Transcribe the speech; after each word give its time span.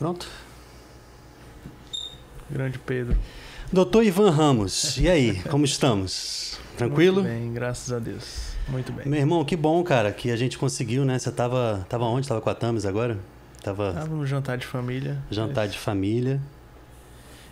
Pronto. 0.00 0.26
Grande 2.48 2.78
Pedro. 2.78 3.18
Doutor 3.70 4.02
Ivan 4.02 4.30
Ramos, 4.30 4.96
e 4.96 5.06
aí, 5.10 5.42
como 5.50 5.66
estamos? 5.66 6.58
Tranquilo? 6.78 7.22
Muito 7.22 7.28
bem, 7.28 7.52
graças 7.52 7.92
a 7.92 7.98
Deus. 7.98 8.54
Muito 8.66 8.90
bem. 8.94 9.06
Meu 9.06 9.20
irmão, 9.20 9.44
que 9.44 9.54
bom, 9.54 9.84
cara, 9.84 10.10
que 10.10 10.30
a 10.30 10.36
gente 10.36 10.56
conseguiu, 10.56 11.04
né? 11.04 11.18
Você 11.18 11.30
tava, 11.30 11.84
tava 11.86 12.06
onde? 12.06 12.26
Tava 12.26 12.40
com 12.40 12.48
a 12.48 12.54
Tamis 12.54 12.86
agora? 12.86 13.18
Tava, 13.62 13.92
Tava 13.92 14.14
no 14.14 14.26
jantar 14.26 14.56
de 14.56 14.66
família. 14.66 15.18
jantar 15.30 15.68
de 15.68 15.78
família. 15.78 16.40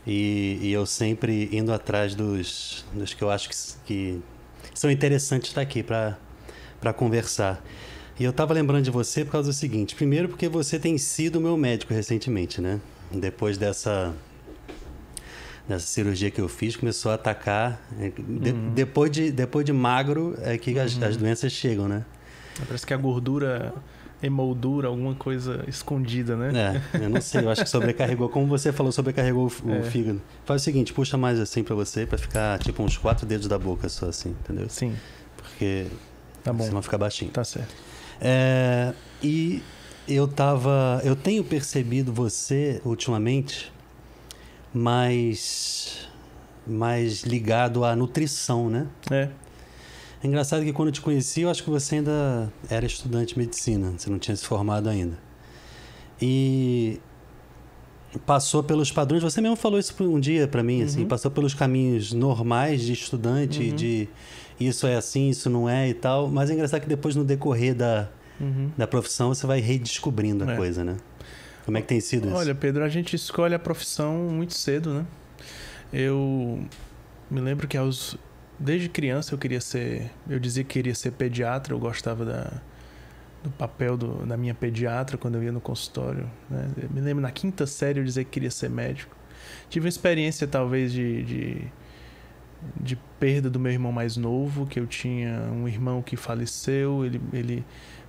E, 0.07 0.59
e 0.63 0.73
eu 0.73 0.87
sempre 0.87 1.51
indo 1.53 1.71
atrás 1.71 2.15
dos, 2.15 2.83
dos 2.95 3.13
que 3.13 3.23
eu 3.23 3.31
acho 3.31 3.51
que, 3.51 3.55
que 3.85 4.23
são 4.73 4.91
interessantes 4.91 5.51
estar 5.51 5.61
aqui 5.61 5.83
para 5.83 6.17
conversar. 6.97 7.63
E 8.19 8.25
eu 8.25 8.33
tava 8.33 8.53
lembrando 8.53 8.83
de 8.85 8.91
você 8.91 9.25
por 9.25 9.33
causa 9.33 9.51
do 9.51 9.55
seguinte: 9.55 9.95
primeiro, 9.95 10.29
porque 10.29 10.49
você 10.49 10.79
tem 10.79 10.99
sido 10.99 11.41
meu 11.41 11.57
médico 11.57 11.93
recentemente, 11.95 12.61
né? 12.61 12.81
Depois 13.13 13.57
dessa 13.57 14.13
dessa 15.69 15.87
cirurgia 15.87 16.31
que 16.31 16.41
eu 16.41 16.49
fiz, 16.49 16.77
começou 16.77 17.13
a 17.13 17.15
atacar. 17.15 17.81
é, 18.01 18.11
de- 18.17 18.53
depois, 18.75 19.11
de, 19.11 19.31
depois 19.31 19.67
de 19.67 19.73
magro 19.73 20.35
é 20.41 20.57
que 20.57 20.79
as, 20.79 21.01
as 21.03 21.17
doenças 21.17 21.53
chegam, 21.53 21.87
né? 21.87 22.05
Parece 22.67 22.87
que 22.87 22.95
a 22.95 22.97
gordura 22.97 23.73
emoldura, 24.23 24.89
alguma 24.89 25.15
coisa 25.15 25.63
escondida, 25.69 26.35
né? 26.37 26.81
É, 26.95 27.05
eu 27.05 27.09
não 27.11 27.21
sei, 27.21 27.43
eu 27.45 27.51
acho 27.51 27.63
que 27.63 27.71
sobrecarregou. 27.71 28.29
Como 28.31 28.47
você 28.47 28.73
falou, 28.73 28.91
sobrecarregou 28.91 29.53
o, 29.65 29.71
É. 29.73 29.83
fígado. 29.83 30.21
Faz 30.45 30.63
o 30.63 30.65
seguinte, 30.65 30.93
puxa 30.93 31.17
mais 31.19 31.39
assim 31.39 31.63
pra 31.63 31.75
você, 31.75 32.05
pra 32.07 32.17
ficar 32.19 32.59
tipo 32.59 32.83
uns 32.83 32.97
quatro 32.97 33.25
dedos 33.27 33.47
da 33.47 33.59
boca 33.59 33.89
só 33.91 34.07
assim, 34.09 34.31
entendeu? 34.31 34.69
Sim, 34.71 34.97
Porque 35.37 35.87
tá 36.43 36.53
bom. 36.53 36.65
senão 36.65 36.83
fica 36.83 36.97
baixinho. 36.99 37.31
Tá 37.31 37.45
certo. 37.45 37.73
É, 38.21 38.93
e 39.23 39.63
eu 40.09 40.27
tava. 40.27 41.01
Eu 41.05 41.15
tenho 41.17 41.43
percebido 41.45 42.13
você 42.13 42.81
ultimamente 42.85 43.73
mais. 44.75 46.09
mais 46.67 47.23
ligado 47.23 47.85
à 47.85 47.95
nutrição, 47.97 48.69
né? 48.69 48.87
É, 49.11 49.29
É 50.23 50.27
engraçado 50.27 50.65
que 50.65 50.73
quando 50.73 50.89
eu 50.89 50.93
te 50.93 51.01
conheci, 51.01 51.43
eu 51.43 51.51
acho 51.51 51.63
que 51.63 51.71
você 51.71 51.97
ainda 51.97 52.53
era 52.69 52.85
estudante 52.85 53.35
de 53.35 53.39
medicina, 53.39 53.93
você 53.97 54.11
não 54.11 54.19
tinha 54.19 54.37
se 54.37 54.45
formado 54.45 54.89
ainda. 54.89 55.17
E 56.21 57.01
passou 58.27 58.63
pelos 58.63 58.91
padrões, 58.91 59.23
você 59.23 59.41
mesmo 59.41 59.55
falou 59.57 59.79
isso 59.79 59.95
um 60.03 60.19
dia 60.19 60.49
pra 60.49 60.63
mim, 60.63 60.83
assim, 60.83 61.03
Uhum. 61.03 61.09
passou 61.09 61.31
pelos 61.31 61.55
caminhos 61.55 62.13
normais 62.13 62.83
de 62.83 62.93
estudante, 62.93 63.63
Uhum. 63.71 63.77
de 63.77 64.09
isso 64.59 64.87
é 64.89 64.97
assim, 64.97 65.29
isso 65.29 65.49
não 65.49 65.69
é 65.69 65.89
e 65.89 65.95
tal, 65.95 66.29
mas 66.29 66.51
é 66.51 66.55
engraçado 66.55 66.81
que 66.81 66.89
depois 66.89 67.15
no 67.15 67.23
decorrer 67.25 67.75
da, 67.77 68.09
uhum. 68.41 68.71
da 68.77 68.87
profissão 68.87 69.29
você 69.29 69.47
vai 69.47 69.61
redescobrindo 69.61 70.45
a 70.45 70.53
É. 70.53 70.57
coisa, 70.57 70.85
né? 70.85 70.97
Como 71.65 71.77
é 71.77 71.83
que 71.83 71.89
tem 71.89 72.01
sido 72.01 72.29
isso? 72.29 72.37
Olha, 72.37 72.55
Pedro, 72.55 72.83
a 72.83 72.89
gente 72.89 73.15
escolhe 73.15 73.55
a 73.55 73.59
profissão 73.59 74.15
muito 74.31 74.55
cedo, 74.55 74.95
né? 74.95 75.07
Eu 75.93 76.65
me 77.31 77.41
lembro 77.41 77.69
que 77.69 77.77
aos 77.77 78.17
desde 78.59 78.89
criança 78.89 79.35
eu 79.35 79.39
queria 79.39 79.61
ser, 79.61 80.11
eu 80.29 80.39
dizia 80.39 80.65
que 80.65 80.71
queria 80.71 80.95
ser 80.95 81.13
pediatra, 81.13 81.75
eu 81.75 81.79
gostava 81.79 82.25
da 82.25 82.53
do 83.43 83.51
papel 83.51 83.97
do, 83.97 84.27
da 84.27 84.37
minha 84.37 84.53
pediatra 84.53 85.17
quando 85.17 85.37
eu 85.37 85.43
ia 85.45 85.53
no 85.53 85.61
consultório, 85.61 86.29
né? 86.51 86.69
Me 86.91 87.01
lembro 87.01 87.23
na 87.23 87.31
quinta 87.31 87.67
série 87.67 88.01
eu 88.01 88.05
dizia 88.05 88.25
que 88.25 88.31
queria 88.31 88.51
ser 88.51 88.69
médico. 88.69 89.17
Tive 89.71 89.85
uma 89.85 89.91
experiência 89.91 90.47
talvez 90.47 90.93
de, 90.93 91.23
de 91.23 91.73
de 92.81 92.97
perda 93.21 93.49
do 93.49 93.59
meu 93.59 93.71
irmão 93.73 93.93
mais 93.93 94.17
novo, 94.17 94.67
que 94.67 94.81
eu 94.81 94.87
tinha 94.87 95.49
um 95.53 95.69
irmão 95.69 96.03
que 96.03 96.17
faleceu, 96.17 97.05
ele, 97.05 97.21
ele 97.33 97.65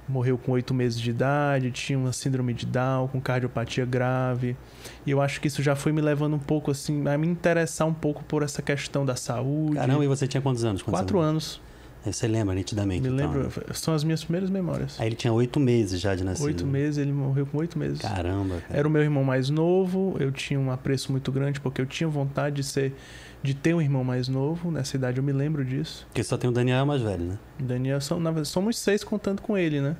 morreu 0.09 0.37
com 0.37 0.51
oito 0.53 0.73
meses 0.73 0.99
de 0.99 1.11
idade, 1.11 1.71
tinha 1.71 1.97
uma 1.97 2.11
síndrome 2.11 2.53
de 2.53 2.65
Down, 2.65 3.07
com 3.07 3.21
cardiopatia 3.21 3.85
grave. 3.85 4.57
E 5.05 5.11
eu 5.11 5.21
acho 5.21 5.39
que 5.39 5.47
isso 5.47 5.61
já 5.61 5.75
foi 5.75 5.91
me 5.91 6.01
levando 6.01 6.35
um 6.35 6.39
pouco 6.39 6.71
assim, 6.71 7.07
a 7.07 7.17
me 7.17 7.27
interessar 7.27 7.87
um 7.87 7.93
pouco 7.93 8.23
por 8.23 8.43
essa 8.43 8.61
questão 8.61 9.05
da 9.05 9.15
saúde. 9.15 9.75
Caramba, 9.75 10.03
e 10.03 10.07
você 10.07 10.27
tinha 10.27 10.41
quantos 10.41 10.63
anos? 10.63 10.81
quando 10.81 10.95
Quatro 10.95 11.19
anos, 11.19 11.61
Aí 11.61 11.68
Você 12.11 12.27
lembra 12.27 12.53
nitidamente? 12.55 13.01
me 13.01 13.13
então, 13.13 13.31
lembro, 13.31 13.43
né? 13.43 13.73
são 13.73 13.93
as 13.93 14.03
minhas 14.03 14.23
primeiras 14.23 14.49
memórias. 14.49 14.99
Aí 14.99 15.07
ele 15.07 15.15
tinha 15.15 15.33
oito 15.33 15.59
meses 15.59 15.99
já 15.99 16.15
de 16.15 16.23
nascido. 16.23 16.45
Oito 16.45 16.65
meses, 16.65 16.97
ele 16.97 17.11
morreu 17.11 17.45
com 17.45 17.57
oito 17.57 17.77
meses. 17.77 17.99
Caramba, 17.99 18.61
cara. 18.67 18.79
Era 18.79 18.87
o 18.87 18.91
meu 18.91 19.01
irmão 19.01 19.23
mais 19.23 19.49
novo, 19.49 20.15
eu 20.19 20.31
tinha 20.31 20.59
um 20.59 20.71
apreço 20.71 21.11
muito 21.11 21.31
grande 21.31 21.59
porque 21.59 21.81
eu 21.81 21.85
tinha 21.85 22.07
vontade 22.07 22.57
de 22.57 22.63
ser 22.63 22.93
de 23.41 23.53
ter 23.53 23.73
um 23.73 23.81
irmão 23.81 24.03
mais 24.03 24.27
novo, 24.27 24.69
nessa 24.69 24.97
idade 24.97 25.17
eu 25.17 25.23
me 25.23 25.31
lembro 25.31 25.63
disso. 25.63 26.05
Porque 26.07 26.23
só 26.23 26.37
tem 26.37 26.49
o 26.49 26.53
Daniel 26.53 26.85
mais 26.85 27.01
velho, 27.01 27.23
né? 27.23 27.39
O 27.59 27.63
Daniel, 27.63 28.01
são, 28.01 28.19
na 28.19 28.43
somos 28.43 28.77
seis 28.77 29.03
contando 29.03 29.41
com 29.41 29.57
ele, 29.57 29.79
né? 29.79 29.95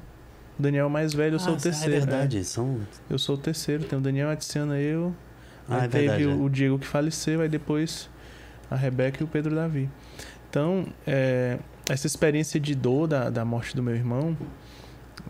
O 0.58 0.62
Daniel 0.62 0.84
é 0.84 0.88
o 0.88 0.90
mais 0.90 1.14
velho, 1.14 1.36
eu 1.36 1.40
sou 1.40 1.53
Ah, 1.53 1.56
o 1.56 1.59
terceiro. 1.59 1.94
É 1.94 2.00
né? 2.00 2.06
verdade, 2.06 2.44
são. 2.44 2.81
Eu 3.09 3.18
sou 3.18 3.36
o 3.36 3.38
terceiro, 3.38 3.86
tem 3.86 3.98
o 3.98 4.02
Daniel, 4.02 4.30
a 4.30 4.36
Tiziana, 4.36 4.78
eu. 4.78 5.16
Ah, 5.69 5.78
aí 5.78 5.86
é 5.86 5.88
teve 5.88 6.08
verdade, 6.08 6.25
o, 6.25 6.31
é. 6.31 6.36
o 6.36 6.50
Diego 6.50 6.78
que 6.78 6.86
faleceu, 6.86 7.40
aí 7.42 7.48
depois 7.48 8.09
a 8.69 8.75
Rebeca 8.75 9.22
e 9.22 9.24
o 9.24 9.28
Pedro 9.28 9.56
Davi. 9.56 9.90
Então, 10.50 10.88
é, 11.08 11.59
essa 11.90 12.08
experiência 12.08 12.60
de 12.60 12.76
dor 12.76 13.08
da, 13.08 13.30
da 13.30 13.44
morte 13.44 13.76
do 13.76 13.84
meu 13.84 13.96
irmão 13.96 14.38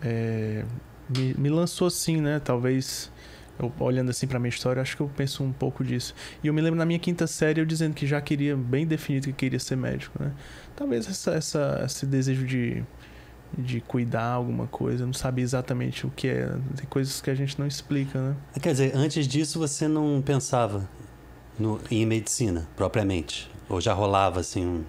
é, 0.02 0.64
me, 1.08 1.34
me 1.34 1.48
lançou 1.48 1.88
assim, 1.88 2.20
né? 2.20 2.38
Talvez, 2.38 3.10
eu, 3.58 3.72
olhando 3.80 4.10
assim 4.10 4.26
pra 4.26 4.38
minha 4.38 4.50
história, 4.50 4.80
acho 4.80 4.96
que 4.96 5.02
eu 5.02 5.10
penso 5.16 5.42
um 5.42 5.52
pouco 5.52 5.82
disso. 5.82 6.14
E 6.42 6.46
eu 6.46 6.54
me 6.54 6.60
lembro 6.60 6.78
na 6.78 6.86
minha 6.86 6.98
quinta 6.98 7.26
série 7.26 7.60
eu 7.60 7.64
dizendo 7.64 7.94
que 7.94 8.06
já 8.06 8.20
queria, 8.20 8.56
bem 8.56 8.86
definido 8.86 9.26
que 9.26 9.32
queria 9.32 9.58
ser 9.58 9.76
médico, 9.76 10.22
né? 10.22 10.32
Talvez 10.76 11.08
essa, 11.08 11.32
essa, 11.32 11.82
esse 11.84 12.06
desejo 12.06 12.46
de, 12.46 12.82
de 13.58 13.80
cuidar 13.80 14.32
alguma 14.32 14.66
coisa, 14.66 15.04
não 15.04 15.12
sabia 15.12 15.42
exatamente 15.44 16.06
o 16.06 16.10
que 16.10 16.28
é. 16.28 16.48
Tem 16.76 16.86
coisas 16.88 17.20
que 17.20 17.30
a 17.30 17.34
gente 17.34 17.58
não 17.58 17.66
explica, 17.66 18.20
né? 18.20 18.36
Quer 18.60 18.72
dizer, 18.72 18.92
antes 18.94 19.26
disso 19.26 19.58
você 19.58 19.88
não 19.88 20.22
pensava 20.24 20.88
no, 21.58 21.80
em 21.90 22.06
medicina, 22.06 22.68
propriamente? 22.76 23.50
Ou 23.68 23.80
já 23.80 23.92
rolava, 23.92 24.40
assim, 24.40 24.64
um- 24.66 24.84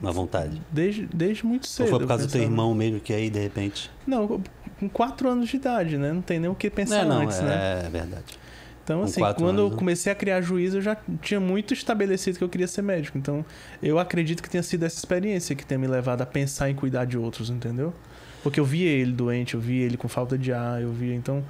uma 0.00 0.12
vontade? 0.12 0.60
Desde, 0.70 1.06
desde 1.06 1.44
muito 1.46 1.66
cedo. 1.66 1.86
Ou 1.86 1.90
foi 1.90 1.98
por 2.00 2.08
causa 2.08 2.26
do 2.26 2.30
teu 2.30 2.40
pensava. 2.40 2.52
irmão 2.52 2.74
mesmo 2.74 3.00
que 3.00 3.12
aí, 3.12 3.30
de 3.30 3.38
repente... 3.40 3.90
Não, 4.06 4.40
com 4.80 4.88
quatro 4.88 5.28
anos 5.28 5.48
de 5.48 5.56
idade, 5.56 5.96
né? 5.96 6.12
Não 6.12 6.22
tem 6.22 6.40
nem 6.40 6.50
o 6.50 6.54
que 6.54 6.68
pensar 6.70 7.02
é, 7.02 7.04
não, 7.04 7.20
antes, 7.22 7.38
é, 7.38 7.42
né? 7.42 7.82
é 7.86 7.88
verdade. 7.88 8.38
Então, 8.84 8.98
com 8.98 9.04
assim, 9.04 9.20
quando 9.20 9.48
anos, 9.50 9.60
eu 9.60 9.70
né? 9.70 9.76
comecei 9.76 10.10
a 10.10 10.14
criar 10.14 10.40
juízo, 10.40 10.78
eu 10.78 10.82
já 10.82 10.96
tinha 11.20 11.38
muito 11.38 11.72
estabelecido 11.72 12.36
que 12.38 12.42
eu 12.42 12.48
queria 12.48 12.66
ser 12.66 12.82
médico. 12.82 13.16
Então, 13.16 13.44
eu 13.80 13.96
acredito 13.98 14.42
que 14.42 14.50
tenha 14.50 14.62
sido 14.62 14.84
essa 14.84 14.98
experiência 14.98 15.54
que 15.54 15.64
tenha 15.64 15.78
me 15.78 15.86
levado 15.86 16.20
a 16.22 16.26
pensar 16.26 16.68
em 16.68 16.74
cuidar 16.74 17.04
de 17.04 17.16
outros, 17.16 17.48
entendeu? 17.48 17.94
Porque 18.42 18.58
eu 18.58 18.64
via 18.64 18.90
ele 18.90 19.12
doente, 19.12 19.54
eu 19.54 19.60
via 19.60 19.84
ele 19.84 19.96
com 19.96 20.08
falta 20.08 20.36
de 20.36 20.52
ar, 20.52 20.82
eu 20.82 20.90
via. 20.92 21.14
Então, 21.14 21.44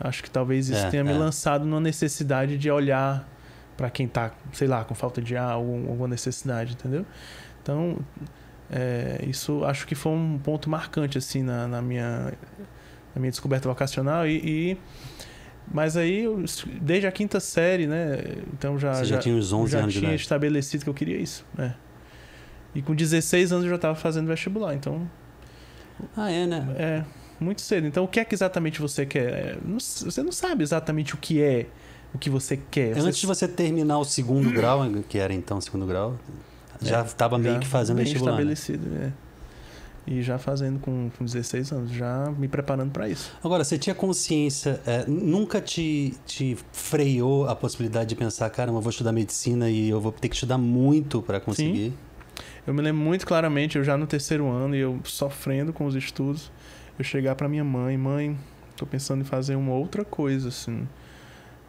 acho 0.00 0.22
que 0.22 0.30
talvez 0.30 0.70
isso 0.70 0.86
É, 0.86 0.88
tenha 0.88 1.04
me 1.04 1.12
é. 1.12 1.18
lançado 1.18 1.66
numa 1.66 1.80
necessidade 1.82 2.56
de 2.56 2.70
olhar 2.70 3.28
para 3.76 3.90
quem 3.90 4.08
tá, 4.08 4.30
sei 4.54 4.66
lá, 4.66 4.82
com 4.82 4.94
falta 4.94 5.20
de 5.20 5.36
ar, 5.36 5.50
algum- 5.52 5.86
alguma 5.90 6.08
necessidade, 6.08 6.72
entendeu? 6.72 7.04
Então, 7.62 7.98
é, 8.70 9.24
isso 9.28 9.64
acho 9.64 9.86
que 9.86 9.94
foi 9.94 10.12
um 10.12 10.38
ponto 10.38 10.68
marcante, 10.70 11.18
assim, 11.18 11.42
na, 11.42 11.66
na 11.68 11.82
minha, 11.82 12.32
na 13.14 13.20
minha 13.20 13.30
descoberta 13.30 13.68
vocacional 13.68 14.26
e... 14.26 14.36
e- 14.72 14.76
mas 15.72 15.96
aí, 15.96 16.24
eu- 16.24 16.42
desde 16.80 17.06
a 17.06 17.12
quinta 17.12 17.38
série, 17.38 17.86
né? 17.86 18.18
Então 18.54 18.76
já, 18.76 18.92
Você 18.94 19.04
já, 19.04 19.18
tinha 19.18 19.36
uns 19.36 19.52
11 19.52 19.70
já 19.70 19.78
anos 19.78 19.92
de 19.92 19.98
tinha 20.00 20.10
idade. 20.10 20.22
estabelecido 20.22 20.82
que 20.82 20.90
eu 20.90 20.94
queria 20.94 21.16
isso, 21.16 21.44
né? 21.56 21.76
E 22.74 22.82
com 22.82 22.92
16 22.92 23.52
anos 23.52 23.64
eu 23.64 23.70
já 23.70 23.76
estava 23.76 23.94
fazendo 23.94 24.26
vestibular, 24.26 24.74
então 24.74 25.08
Ah, 26.16 26.28
é, 26.30 26.44
né? 26.46 26.66
é 26.76 27.04
muito 27.38 27.60
cedo. 27.60 27.86
Então 27.86 28.02
o 28.02 28.08
que 28.08 28.18
é 28.18 28.24
que 28.24 28.34
exatamente 28.34 28.80
você 28.80 29.06
quer? 29.06 29.32
É, 29.32 29.58
você 29.64 30.22
não 30.24 30.32
sabe 30.32 30.64
exatamente 30.64 31.14
o 31.14 31.18
que 31.18 31.40
é 31.40 31.66
o 32.12 32.18
que 32.18 32.28
você 32.28 32.56
quer. 32.56 32.94
Você- 32.94 33.06
Antes 33.06 33.20
de 33.20 33.26
você 33.26 33.46
terminar 33.46 33.98
o 34.00 34.04
segundo 34.04 34.50
grau, 34.50 34.80
que 35.08 35.18
era 35.18 35.32
então 35.32 35.58
o 35.58 35.62
segundo 35.62 35.86
grau, 35.86 36.18
já 36.82 37.00
É, 37.00 37.04
estava 37.04 37.38
meio 37.38 37.54
já 37.54 37.60
que 37.60 37.66
fazendo 37.66 37.96
bem 37.96 38.04
vestibular. 38.04 38.32
né? 38.32 38.52
estabelecido, 38.52 38.88
é. 39.04 39.12
E 40.06 40.22
já 40.22 40.38
fazendo 40.38 40.80
com, 40.80 41.10
com 41.16 41.24
16 41.24 41.72
anos, 41.72 41.90
já 41.92 42.32
me 42.36 42.48
preparando 42.48 42.90
para 42.90 43.08
isso. 43.08 43.30
Agora, 43.44 43.62
você 43.62 43.78
tinha 43.78 43.94
consciência, 43.94 44.80
é, 44.86 45.04
nunca 45.06 45.60
te, 45.60 46.14
te 46.26 46.56
freou 46.72 47.46
a 47.48 47.54
possibilidade 47.54 48.08
de 48.08 48.16
pensar, 48.16 48.48
cara, 48.50 48.70
eu 48.70 48.80
vou 48.80 48.90
estudar 48.90 49.12
medicina 49.12 49.70
e 49.70 49.88
eu 49.90 50.00
vou 50.00 50.10
ter 50.10 50.28
que 50.28 50.34
estudar 50.34 50.58
muito 50.58 51.20
para 51.22 51.38
conseguir? 51.38 51.92
Eu 52.66 52.74
me 52.74 52.82
lembro 52.82 53.02
muito 53.02 53.26
claramente, 53.26 53.76
eu 53.78 53.84
já 53.84 53.96
no 53.96 54.06
terceiro 54.06 54.48
ano 54.48 54.74
e 54.74 54.80
eu 54.80 54.98
sofrendo 55.04 55.72
com 55.72 55.84
os 55.86 55.94
estudos, 55.94 56.50
eu 56.98 57.04
chegar 57.04 57.34
para 57.34 57.48
minha 57.48 57.64
mãe, 57.64 57.96
mãe, 57.96 58.36
tô 58.76 58.86
pensando 58.86 59.20
em 59.20 59.24
fazer 59.24 59.54
uma 59.54 59.74
outra 59.74 60.04
coisa 60.04 60.48
assim, 60.48 60.88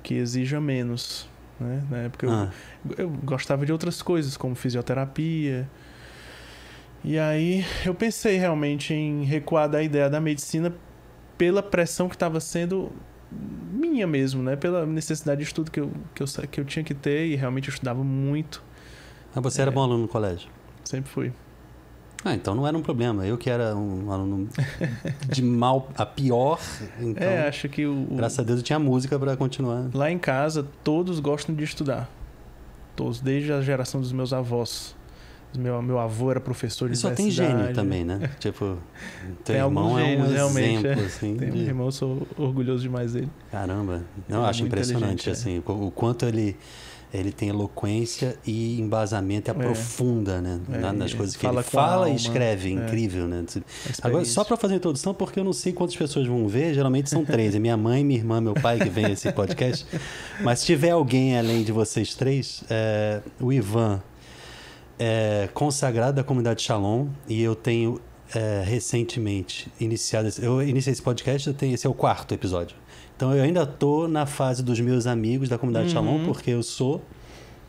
que 0.01 0.15
exija 0.15 0.59
menos, 0.59 1.27
né? 1.61 1.83
Na 1.89 1.97
época 1.99 2.25
eu, 2.25 2.31
Ah, 2.31 2.49
eu 2.97 3.09
gostava 3.23 3.65
de 3.65 3.71
outras 3.71 4.01
coisas, 4.01 4.35
como 4.37 4.55
fisioterapia. 4.55 5.67
E 7.03 7.17
aí 7.17 7.65
eu 7.85 7.95
pensei 7.95 8.37
realmente 8.37 8.93
em 8.93 9.23
recuar 9.23 9.67
da 9.69 9.81
ideia 9.81 10.09
da 10.09 10.19
medicina 10.19 10.73
pela 11.37 11.63
pressão 11.63 12.07
que 12.07 12.15
estava 12.15 12.39
sendo 12.39 12.91
minha 13.73 14.05
mesmo, 14.05 14.43
né? 14.43 14.55
Pela 14.55 14.85
necessidade 14.85 15.39
de 15.39 15.47
estudo 15.47 15.71
que 15.71 15.79
eu, 15.79 15.89
que 16.13 16.21
eu, 16.21 16.27
que 16.49 16.61
eu 16.61 16.65
tinha 16.65 16.83
que 16.83 16.93
ter 16.93 17.25
e 17.27 17.35
realmente 17.35 17.69
eu 17.69 17.73
estudava 17.73 18.03
muito, 18.03 18.61
mas 19.33 19.43
você 19.43 19.61
era 19.61 19.71
É. 19.71 19.73
bom 19.73 19.81
aluno 19.81 20.03
no 20.03 20.07
colégio? 20.07 20.49
sempre 20.83 21.09
fui. 21.09 21.31
Ah, 22.23 22.35
então 22.35 22.53
não 22.53 22.67
era 22.67 22.77
um 22.77 22.81
problema. 22.81 23.25
Eu 23.25 23.37
que 23.37 23.49
era 23.49 23.75
um 23.75 24.11
aluno 24.11 24.47
de 25.29 25.41
mal 25.41 25.89
a 25.97 26.05
pior. 26.05 26.59
Então, 26.99 27.27
é, 27.27 27.47
acho 27.47 27.67
que 27.67 27.85
o, 27.85 28.07
graças 28.11 28.37
a 28.39 28.43
Deus 28.43 28.59
eu 28.59 28.63
tinha 28.63 28.77
música 28.79 29.17
para 29.17 29.35
continuar. 29.35 29.89
lá 29.93 30.11
em 30.11 30.19
casa 30.19 30.65
todos 30.83 31.19
gostam 31.19 31.55
de 31.55 31.63
estudar. 31.63 32.09
Todos, 32.95 33.19
desde 33.19 33.51
a 33.51 33.61
geração 33.61 33.99
dos 34.01 34.11
meus 34.11 34.33
avós. 34.33 34.95
Meu, 35.57 35.81
meu 35.81 35.99
avô 35.99 36.31
era 36.31 36.39
professor 36.39 36.87
de 36.87 36.93
E 36.93 36.97
só 36.97 37.11
tem 37.11 37.29
gênio 37.29 37.73
também, 37.73 38.05
né? 38.05 38.29
Tipo, 38.39 38.77
teu 39.43 39.55
Tem 39.55 39.55
irmão 39.57 39.99
é 39.99 40.03
um 40.15 40.27
realmente, 40.31 40.85
exemplo, 40.87 41.01
é. 41.01 41.05
assim. 41.05 41.35
Tem 41.35 41.49
um 41.49 41.53
de- 41.53 41.59
irmão, 41.63 41.87
eu 41.87 41.91
sou 41.91 42.25
orgulhoso 42.37 42.83
demais 42.83 43.11
dele. 43.13 43.29
Caramba. 43.51 44.01
Não, 44.29 44.39
eu 44.39 44.45
é 44.45 44.49
acho 44.49 44.63
impressionante, 44.63 45.27
inteligente, 45.27 45.29
assim, 45.29 45.61
o 45.65 45.91
quanto 45.91 46.25
ele, 46.25 46.55
ele 47.13 47.31
tem 47.31 47.49
eloquência 47.49 48.37
e 48.47 48.79
embasamento 48.79 49.49
e 49.49 49.51
aprofunda, 49.51 50.39
né? 50.41 50.59
É, 50.71 50.77
na- 50.77 50.93
nas 50.93 51.11
e 51.11 51.15
coisas 51.15 51.35
que 51.35 51.45
fala 51.45 51.59
ele 51.61 51.69
fala 51.69 52.09
e 52.09 52.15
escreve. 52.15 52.69
É. 52.69 52.71
Incrível, 52.73 53.27
né? 53.27 53.43
Agora, 54.01 54.23
só 54.25 54.43
para 54.43 54.55
fazer 54.57 54.75
a 54.75 54.77
introdução, 54.77 55.13
porque 55.13 55.39
eu 55.39 55.43
não 55.43 55.53
sei 55.53 55.73
quantas 55.73 55.95
pessoas 55.95 56.25
vão 56.27 56.47
ver, 56.47 56.73
geralmente 56.73 57.09
são 57.09 57.25
três. 57.25 57.53
É 57.55 57.59
minha 57.59 57.75
mãe, 57.75 58.03
minha 58.03 58.19
irmã, 58.19 58.39
meu 58.39 58.53
pai 58.53 58.79
que 58.79 58.89
vem 58.89 59.11
esse 59.11 59.31
podcast. 59.33 59.85
Mas 60.41 60.59
se 60.59 60.65
tiver 60.67 60.91
alguém 60.91 61.37
além 61.37 61.63
de 61.63 61.71
vocês 61.71 62.15
três, 62.15 62.63
é, 62.69 63.19
o 63.39 63.51
Ivan 63.51 64.01
é 64.99 65.49
consagrado 65.53 66.15
da 66.17 66.23
comunidade 66.23 66.61
Shalom 66.61 67.07
e 67.27 67.41
eu 67.41 67.55
tenho 67.55 67.99
é, 68.33 68.63
recentemente 68.65 69.69
iniciado. 69.77 70.29
esse- 70.29 70.41
Eu 70.41 70.61
iniciei 70.63 70.93
esse 70.93 71.01
podcast, 71.01 71.47
eu 71.49 71.53
tenho, 71.53 71.73
esse 71.73 71.85
é 71.85 71.89
o 71.89 71.93
quarto 71.93 72.33
episódio. 72.33 72.77
Então 73.21 73.35
eu 73.35 73.43
ainda 73.43 73.67
tô 73.67 74.07
na 74.07 74.25
fase 74.25 74.63
dos 74.63 74.79
meus 74.79 75.05
amigos 75.05 75.47
da 75.47 75.55
comunidade 75.55 75.89
Uhum. 75.89 75.93
Shalom, 75.93 76.25
porque 76.25 76.49
eu 76.49 76.63
sou. 76.63 76.99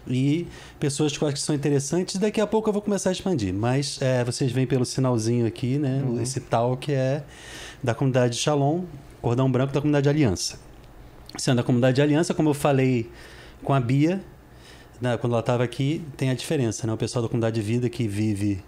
E 0.09 0.47
pessoas 0.81 1.15
que 1.15 1.23
eu 1.23 1.29
acho 1.29 1.35
que 1.35 1.43
são 1.43 1.55
interessantes, 1.55 2.17
daqui 2.17 2.41
a 2.41 2.47
pouco 2.47 2.71
eu 2.71 2.73
vou 2.73 2.81
começar 2.81 3.11
a 3.11 3.13
expandir. 3.13 3.53
Mas 3.53 4.01
é, 4.01 4.25
vocês 4.25 4.51
veem 4.51 4.67
pelo 4.67 4.87
sinalzinho 4.87 5.47
aqui, 5.47 5.77
né? 5.77 6.03
Uhum. 6.03 6.23
Esse 6.23 6.41
tal 6.41 6.75
que 6.79 6.93
é 6.93 7.23
da 7.83 7.95
comunidade 7.95 8.35
Shalom, 8.37 8.85
cordão 9.21 9.53
branco 9.53 9.75
da 9.75 9.83
comunidade 9.83 10.09
Aliança. 10.09 10.59
Sendo 11.37 11.59
da 11.59 11.63
comunidade 11.63 12.01
Aliança, 12.01 12.33
como 12.33 12.49
eu 12.49 12.55
falei 12.55 13.11
com 13.63 13.75
a 13.75 13.81
Bia, 13.81 14.25
né, 15.03 15.19
quando 15.19 15.35
ela 15.35 15.41
estava 15.41 15.63
aqui, 15.63 16.03
tem 16.17 16.31
a 16.31 16.35
diferença, 16.35 16.87
né? 16.87 16.95
O 16.95 16.97
pessoal 16.97 17.23
da 17.23 17.29
comunidade 17.29 17.57
de 17.57 17.61
vida 17.61 17.91
que 17.91 18.09
vive 18.09 18.65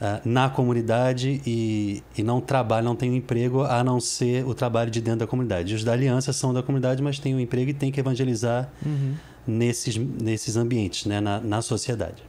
ah, 0.00 0.20
na 0.24 0.48
comunidade 0.48 1.40
e, 1.46 2.02
e 2.16 2.22
não 2.22 2.40
trabalha, 2.40 2.82
não 2.84 2.96
tem 2.96 3.10
um 3.10 3.14
emprego, 3.14 3.62
a 3.62 3.84
não 3.84 4.00
ser 4.00 4.46
o 4.46 4.54
trabalho 4.54 4.90
de 4.90 5.00
dentro 5.00 5.20
da 5.20 5.26
comunidade. 5.26 5.74
Os 5.74 5.84
da 5.84 5.92
Aliança 5.92 6.32
são 6.32 6.54
da 6.54 6.62
comunidade, 6.62 7.02
mas 7.02 7.18
têm 7.18 7.34
um 7.34 7.40
emprego 7.40 7.70
e 7.70 7.74
têm 7.74 7.90
que 7.92 8.00
evangelizar 8.00 8.70
Uhum. 8.84 9.14
nesses, 9.46 9.96
nesses 9.96 10.56
ambientes, 10.56 11.06
né, 11.06 11.20
na, 11.20 11.40
na 11.40 11.60
sociedade. 11.62 12.22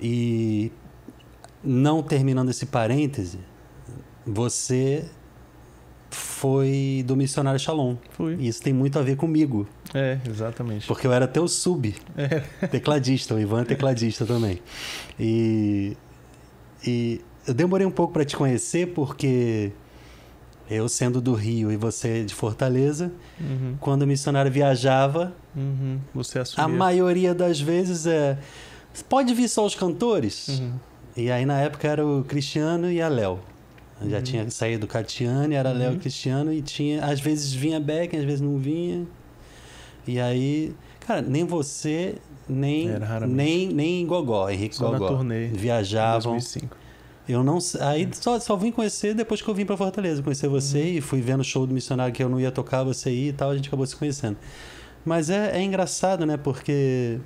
E 0.00 0.70
não 1.64 2.02
terminando 2.02 2.50
esse 2.50 2.66
parêntese, 2.66 3.38
você 4.26 5.04
foi 6.10 7.02
do 7.06 7.16
missionário 7.16 7.58
Shalom. 7.58 7.96
Fui. 8.10 8.36
E 8.38 8.48
isso 8.48 8.60
tem 8.62 8.72
muito 8.72 8.98
a 8.98 9.02
ver 9.02 9.16
comigo, 9.16 9.66
É, 9.94 10.18
exatamente. 10.28 10.86
porque 10.86 11.06
eu 11.06 11.12
era 11.12 11.26
teu 11.26 11.48
sub, 11.48 11.94
É. 12.16 12.40
tecladista, 12.66 13.34
o 13.34 13.40
Ivan 13.40 13.62
é 13.62 13.64
tecladista 13.64 14.26
também. 14.26 14.60
E, 15.18 15.96
e 16.86 17.20
eu 17.46 17.54
demorei 17.54 17.86
um 17.86 17.90
pouco 17.90 18.12
para 18.12 18.24
te 18.24 18.36
conhecer 18.36 18.88
porque 18.94 19.72
eu 20.70 20.88
sendo 20.88 21.20
do 21.20 21.34
Rio 21.34 21.70
e 21.72 21.76
você 21.76 22.24
de 22.24 22.34
Fortaleza, 22.34 23.12
Uhum. 23.40 23.76
quando 23.80 24.02
o 24.02 24.06
missionário 24.06 24.50
viajava, 24.50 25.32
Uhum. 25.54 25.98
Você 26.14 26.38
a 26.38 26.42
assumiu. 26.42 26.76
maioria 26.78 27.34
das 27.34 27.60
vezes 27.60 28.06
é. 28.06 28.38
Pode 29.08 29.34
vir 29.34 29.48
só 29.48 29.66
os 29.66 29.74
cantores? 29.74 30.48
Uhum. 30.48 30.72
E 31.16 31.30
aí 31.30 31.44
na 31.44 31.58
época 31.60 31.86
era 31.88 32.06
o 32.06 32.24
Cristiano 32.24 32.90
e 32.90 33.02
a 33.02 33.08
Léo. 33.08 33.38
Já 34.06 34.16
Uhum. 34.16 34.22
tinha 34.22 34.50
saído 34.50 34.80
do 34.80 34.86
Catiane, 34.86 35.54
era 35.54 35.70
Léo 35.72 35.90
e 35.90 35.94
Uhum. 35.94 36.00
Cristiano, 36.00 36.52
e 36.52 36.62
tinha. 36.62 37.04
Às 37.04 37.20
vezes 37.20 37.52
vinha 37.52 37.78
Beck, 37.78 38.16
às 38.16 38.24
vezes 38.24 38.40
não 38.40 38.56
vinha. 38.58 39.06
E 40.06 40.18
aí. 40.18 40.74
Cara, 41.06 41.20
nem 41.20 41.44
você, 41.44 42.14
nem. 42.52 42.88
Nem, 43.28 43.68
nem 43.68 44.06
Gogó, 44.06 44.48
Henrique 44.48 44.74
Só 44.76 44.90
na 44.90 44.98
Gogó. 44.98 45.16
turnê. 45.16 45.48
Viajavam. 45.48 46.32
2005. 46.32 46.76
Eu 47.28 47.42
não 47.44 47.58
Aí 47.80 48.08
só, 48.12 48.38
só 48.40 48.56
vim 48.56 48.72
conhecer 48.72 49.14
depois 49.14 49.40
que 49.40 49.48
eu 49.48 49.54
vim 49.54 49.64
pra 49.64 49.76
Fortaleza. 49.76 50.22
Conhecer 50.22 50.48
você 50.48 50.78
Uhum. 50.80 50.86
e 50.86 51.00
fui 51.00 51.20
vendo 51.20 51.40
o 51.40 51.44
show 51.44 51.66
do 51.66 51.72
missionário 51.72 52.12
que 52.12 52.22
eu 52.22 52.28
não 52.28 52.40
ia 52.40 52.50
tocar, 52.50 52.82
você 52.82 53.10
ia 53.10 53.28
e 53.30 53.32
tal, 53.32 53.50
a 53.50 53.56
gente 53.56 53.68
acabou 53.68 53.86
se 53.86 53.94
conhecendo. 53.96 54.36
Mas 55.04 55.30
é, 55.30 55.56
é 55.58 55.62
engraçado, 55.62 56.26
né? 56.26 56.36
Porque. 56.36 57.18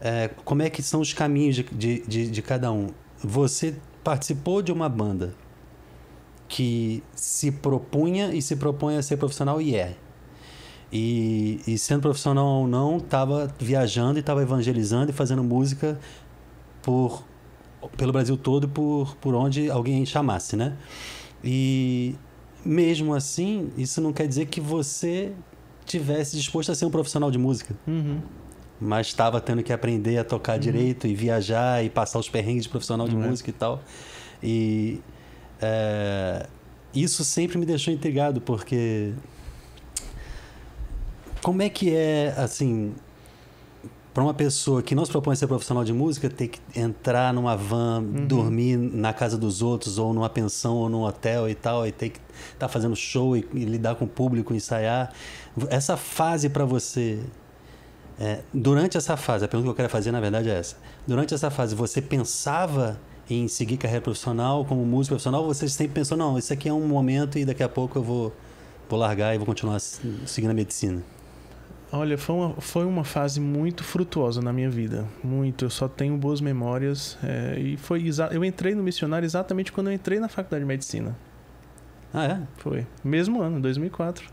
é, 0.00 0.28
como 0.44 0.62
é 0.62 0.70
que 0.70 0.82
são 0.82 1.00
os 1.00 1.12
caminhos 1.12 1.56
de, 1.56 1.62
de, 1.64 2.02
de, 2.06 2.30
de 2.30 2.42
cada 2.42 2.70
um? 2.72 2.88
Você 3.22 3.74
participou 4.04 4.62
de 4.62 4.72
uma 4.72 4.88
banda 4.88 5.34
que 6.48 7.02
se 7.14 7.50
propunha 7.52 8.32
e 8.34 8.40
se 8.40 8.56
propõe 8.56 8.96
a 8.96 9.02
ser 9.02 9.16
profissional 9.16 9.60
e 9.60 9.74
é. 9.76 9.94
E, 10.92 11.60
e 11.66 11.76
sendo 11.76 12.00
profissional 12.02 12.46
ou 12.46 12.66
não, 12.66 12.96
estava 12.96 13.52
viajando 13.58 14.18
e 14.18 14.20
estava 14.20 14.42
evangelizando 14.42 15.10
e 15.10 15.12
fazendo 15.14 15.44
música 15.44 15.98
por 16.82 17.24
pelo 17.96 18.12
Brasil 18.12 18.36
todo 18.36 18.64
e 18.64 18.68
por, 18.68 19.14
por 19.16 19.34
onde 19.34 19.70
alguém 19.70 20.04
chamasse, 20.04 20.56
né? 20.56 20.76
E 21.44 22.16
mesmo 22.64 23.14
assim, 23.14 23.70
isso 23.76 24.00
não 24.00 24.12
quer 24.12 24.26
dizer 24.26 24.46
que 24.46 24.60
você 24.60 25.32
tivesse 25.84 26.36
disposto 26.36 26.72
a 26.72 26.74
ser 26.74 26.84
um 26.86 26.90
profissional 26.90 27.30
de 27.30 27.38
música, 27.38 27.74
Uhum. 27.86 28.20
mas 28.80 29.06
estava 29.06 29.40
tendo 29.40 29.62
que 29.62 29.72
aprender 29.72 30.18
a 30.18 30.24
tocar 30.24 30.58
direito 30.58 31.06
e 31.06 31.14
viajar 31.14 31.84
e 31.84 31.88
passar 31.88 32.18
os 32.18 32.28
perrengues 32.28 32.64
de 32.64 32.68
profissional 32.68 33.08
de 33.08 33.14
é? 33.14 33.18
música 33.18 33.48
e 33.50 33.52
tal. 33.52 33.80
E 34.42 35.00
é, 35.62 36.46
isso 36.94 37.24
sempre 37.24 37.58
me 37.58 37.64
deixou 37.64 37.94
intrigado, 37.94 38.40
porque 38.40 39.12
como 41.42 41.62
é 41.62 41.68
que 41.68 41.94
é, 41.94 42.34
assim, 42.36 42.94
para 44.14 44.22
uma 44.24 44.34
pessoa 44.34 44.82
que 44.82 44.94
não 44.94 45.04
se 45.04 45.12
propõe 45.12 45.32
a 45.34 45.36
ser 45.36 45.46
profissional 45.46 45.84
de 45.84 45.92
música, 45.92 46.28
ter 46.28 46.48
que 46.48 46.60
entrar 46.74 47.32
numa 47.32 47.56
van, 47.56 48.02
dormir 48.26 48.76
na 48.76 49.12
casa 49.12 49.38
dos 49.38 49.62
outros, 49.62 49.96
ou 49.98 50.12
numa 50.12 50.28
pensão, 50.28 50.76
ou 50.76 50.88
num 50.88 51.02
hotel 51.02 51.48
e 51.48 51.54
tal, 51.54 51.86
e 51.86 51.92
ter 51.92 52.10
que 52.10 52.20
estar 52.52 52.68
fazendo 52.68 52.96
show 52.96 53.36
e, 53.36 53.46
e 53.54 53.64
lidar 53.64 53.94
com 53.94 54.04
o 54.06 54.08
público, 54.08 54.52
ensaiar. 54.54 55.12
Essa 55.70 55.96
fase 55.96 56.48
para 56.48 56.64
você. 56.64 57.20
é, 58.18 58.40
durante 58.52 58.96
essa 58.96 59.16
fase, 59.16 59.44
a 59.44 59.48
pergunta 59.48 59.66
que 59.68 59.70
eu 59.70 59.76
quero 59.76 59.88
fazer 59.88 60.10
na 60.10 60.20
verdade 60.20 60.48
é 60.50 60.58
essa. 60.58 60.76
Durante 61.06 61.32
essa 61.32 61.50
fase, 61.50 61.74
você 61.76 62.02
pensava 62.02 62.98
em 63.30 63.46
seguir 63.46 63.76
carreira 63.76 64.02
profissional 64.02 64.64
como 64.64 64.84
músico 64.84 65.12
profissional? 65.12 65.42
Ou 65.42 65.54
você 65.54 65.68
sempre 65.68 65.94
pensou, 65.94 66.16
não, 66.16 66.36
isso 66.38 66.52
aqui 66.52 66.68
é 66.68 66.72
um 66.72 66.88
momento 66.88 67.38
e 67.38 67.44
daqui 67.44 67.62
a 67.62 67.68
pouco 67.68 67.98
eu 67.98 68.02
vou, 68.02 68.32
vou 68.88 68.98
largar 68.98 69.34
e 69.34 69.38
vou 69.38 69.46
continuar 69.46 69.78
se- 69.78 70.00
seguindo 70.26 70.50
a 70.50 70.54
medicina? 70.54 71.02
Olha, 71.90 72.18
foi 72.18 72.34
uma, 72.36 72.54
foi 72.60 72.84
uma 72.84 73.02
fase 73.04 73.40
muito 73.40 73.82
frutuosa 73.82 74.42
na 74.42 74.52
minha 74.52 74.68
vida. 74.68 75.06
Muito. 75.24 75.64
Eu 75.64 75.70
só 75.70 75.88
tenho 75.88 76.16
boas 76.18 76.40
memórias. 76.40 77.16
é, 77.22 77.58
e 77.58 77.76
foi 77.78 78.04
Eu 78.30 78.44
entrei 78.44 78.74
no 78.74 78.82
missionário 78.82 79.24
exatamente 79.24 79.72
quando 79.72 79.86
eu 79.88 79.92
entrei 79.94 80.20
na 80.20 80.28
faculdade 80.28 80.62
de 80.64 80.68
medicina. 80.68 81.16
Ah, 82.12 82.24
é? 82.24 82.40
Foi. 82.58 82.86
Mesmo 83.02 83.40
ano, 83.40 83.60
2004. 83.60 84.28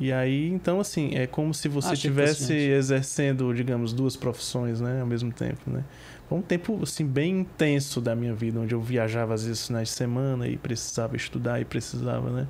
E 0.00 0.12
aí, 0.12 0.48
então, 0.48 0.78
assim, 0.78 1.14
é 1.16 1.26
como 1.26 1.52
se 1.52 1.68
você 1.68 1.86
Ah, 1.88 1.90
fosse 1.90 1.94
estivesse 1.94 2.44
antes. 2.44 2.50
exercendo, 2.68 3.52
digamos, 3.52 3.92
duas 3.92 4.14
profissões, 4.16 4.80
né, 4.80 5.00
ao 5.00 5.06
mesmo 5.06 5.32
tempo, 5.32 5.60
né? 5.68 5.82
Foi 6.28 6.38
um 6.38 6.42
tempo, 6.42 6.78
assim, 6.82 7.04
bem 7.04 7.40
intenso 7.40 8.00
da 8.00 8.14
minha 8.14 8.32
vida, 8.32 8.60
onde 8.60 8.74
eu 8.74 8.80
viajava 8.80 9.34
às 9.34 9.44
vezes 9.44 9.66
finais 9.66 9.88
de 9.88 9.94
semana 9.94 10.46
e 10.46 10.56
precisava 10.56 11.16
estudar 11.16 11.60
e 11.60 11.64
precisava, 11.64 12.30
né? 12.30 12.46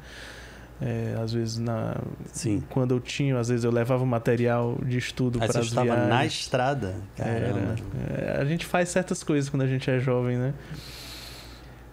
É, 0.80 1.16
às 1.20 1.32
vezes, 1.32 1.58
na... 1.58 1.96
Sim. 2.32 2.62
quando 2.70 2.94
eu 2.94 3.00
tinha, 3.00 3.36
às 3.36 3.48
vezes 3.48 3.64
eu 3.64 3.70
levava 3.70 4.06
material 4.06 4.78
de 4.84 4.96
estudo 4.96 5.38
para 5.38 5.60
estava 5.60 5.84
viagens. 5.84 6.08
na 6.08 6.26
estrada. 6.26 6.94
Caramba. 7.16 7.74
Era. 8.08 8.36
É, 8.36 8.40
a 8.40 8.44
gente 8.44 8.64
faz 8.64 8.88
certas 8.88 9.24
coisas 9.24 9.50
quando 9.50 9.62
a 9.62 9.66
gente 9.66 9.90
é 9.90 9.98
jovem, 9.98 10.36
né? 10.36 10.54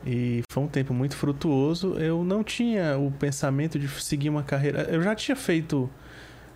E 0.06 0.44
foi 0.52 0.64
um 0.64 0.68
tempo 0.68 0.94
muito 0.94 1.16
frutuoso. 1.16 1.96
Eu 1.98 2.24
não 2.24 2.44
tinha 2.44 2.96
o 2.98 3.12
pensamento 3.12 3.80
de 3.80 3.88
seguir 3.90 4.30
uma 4.30 4.44
carreira. 4.44 4.84
Eu 4.84 5.02
já 5.02 5.16
tinha 5.16 5.36
feito, 5.36 5.90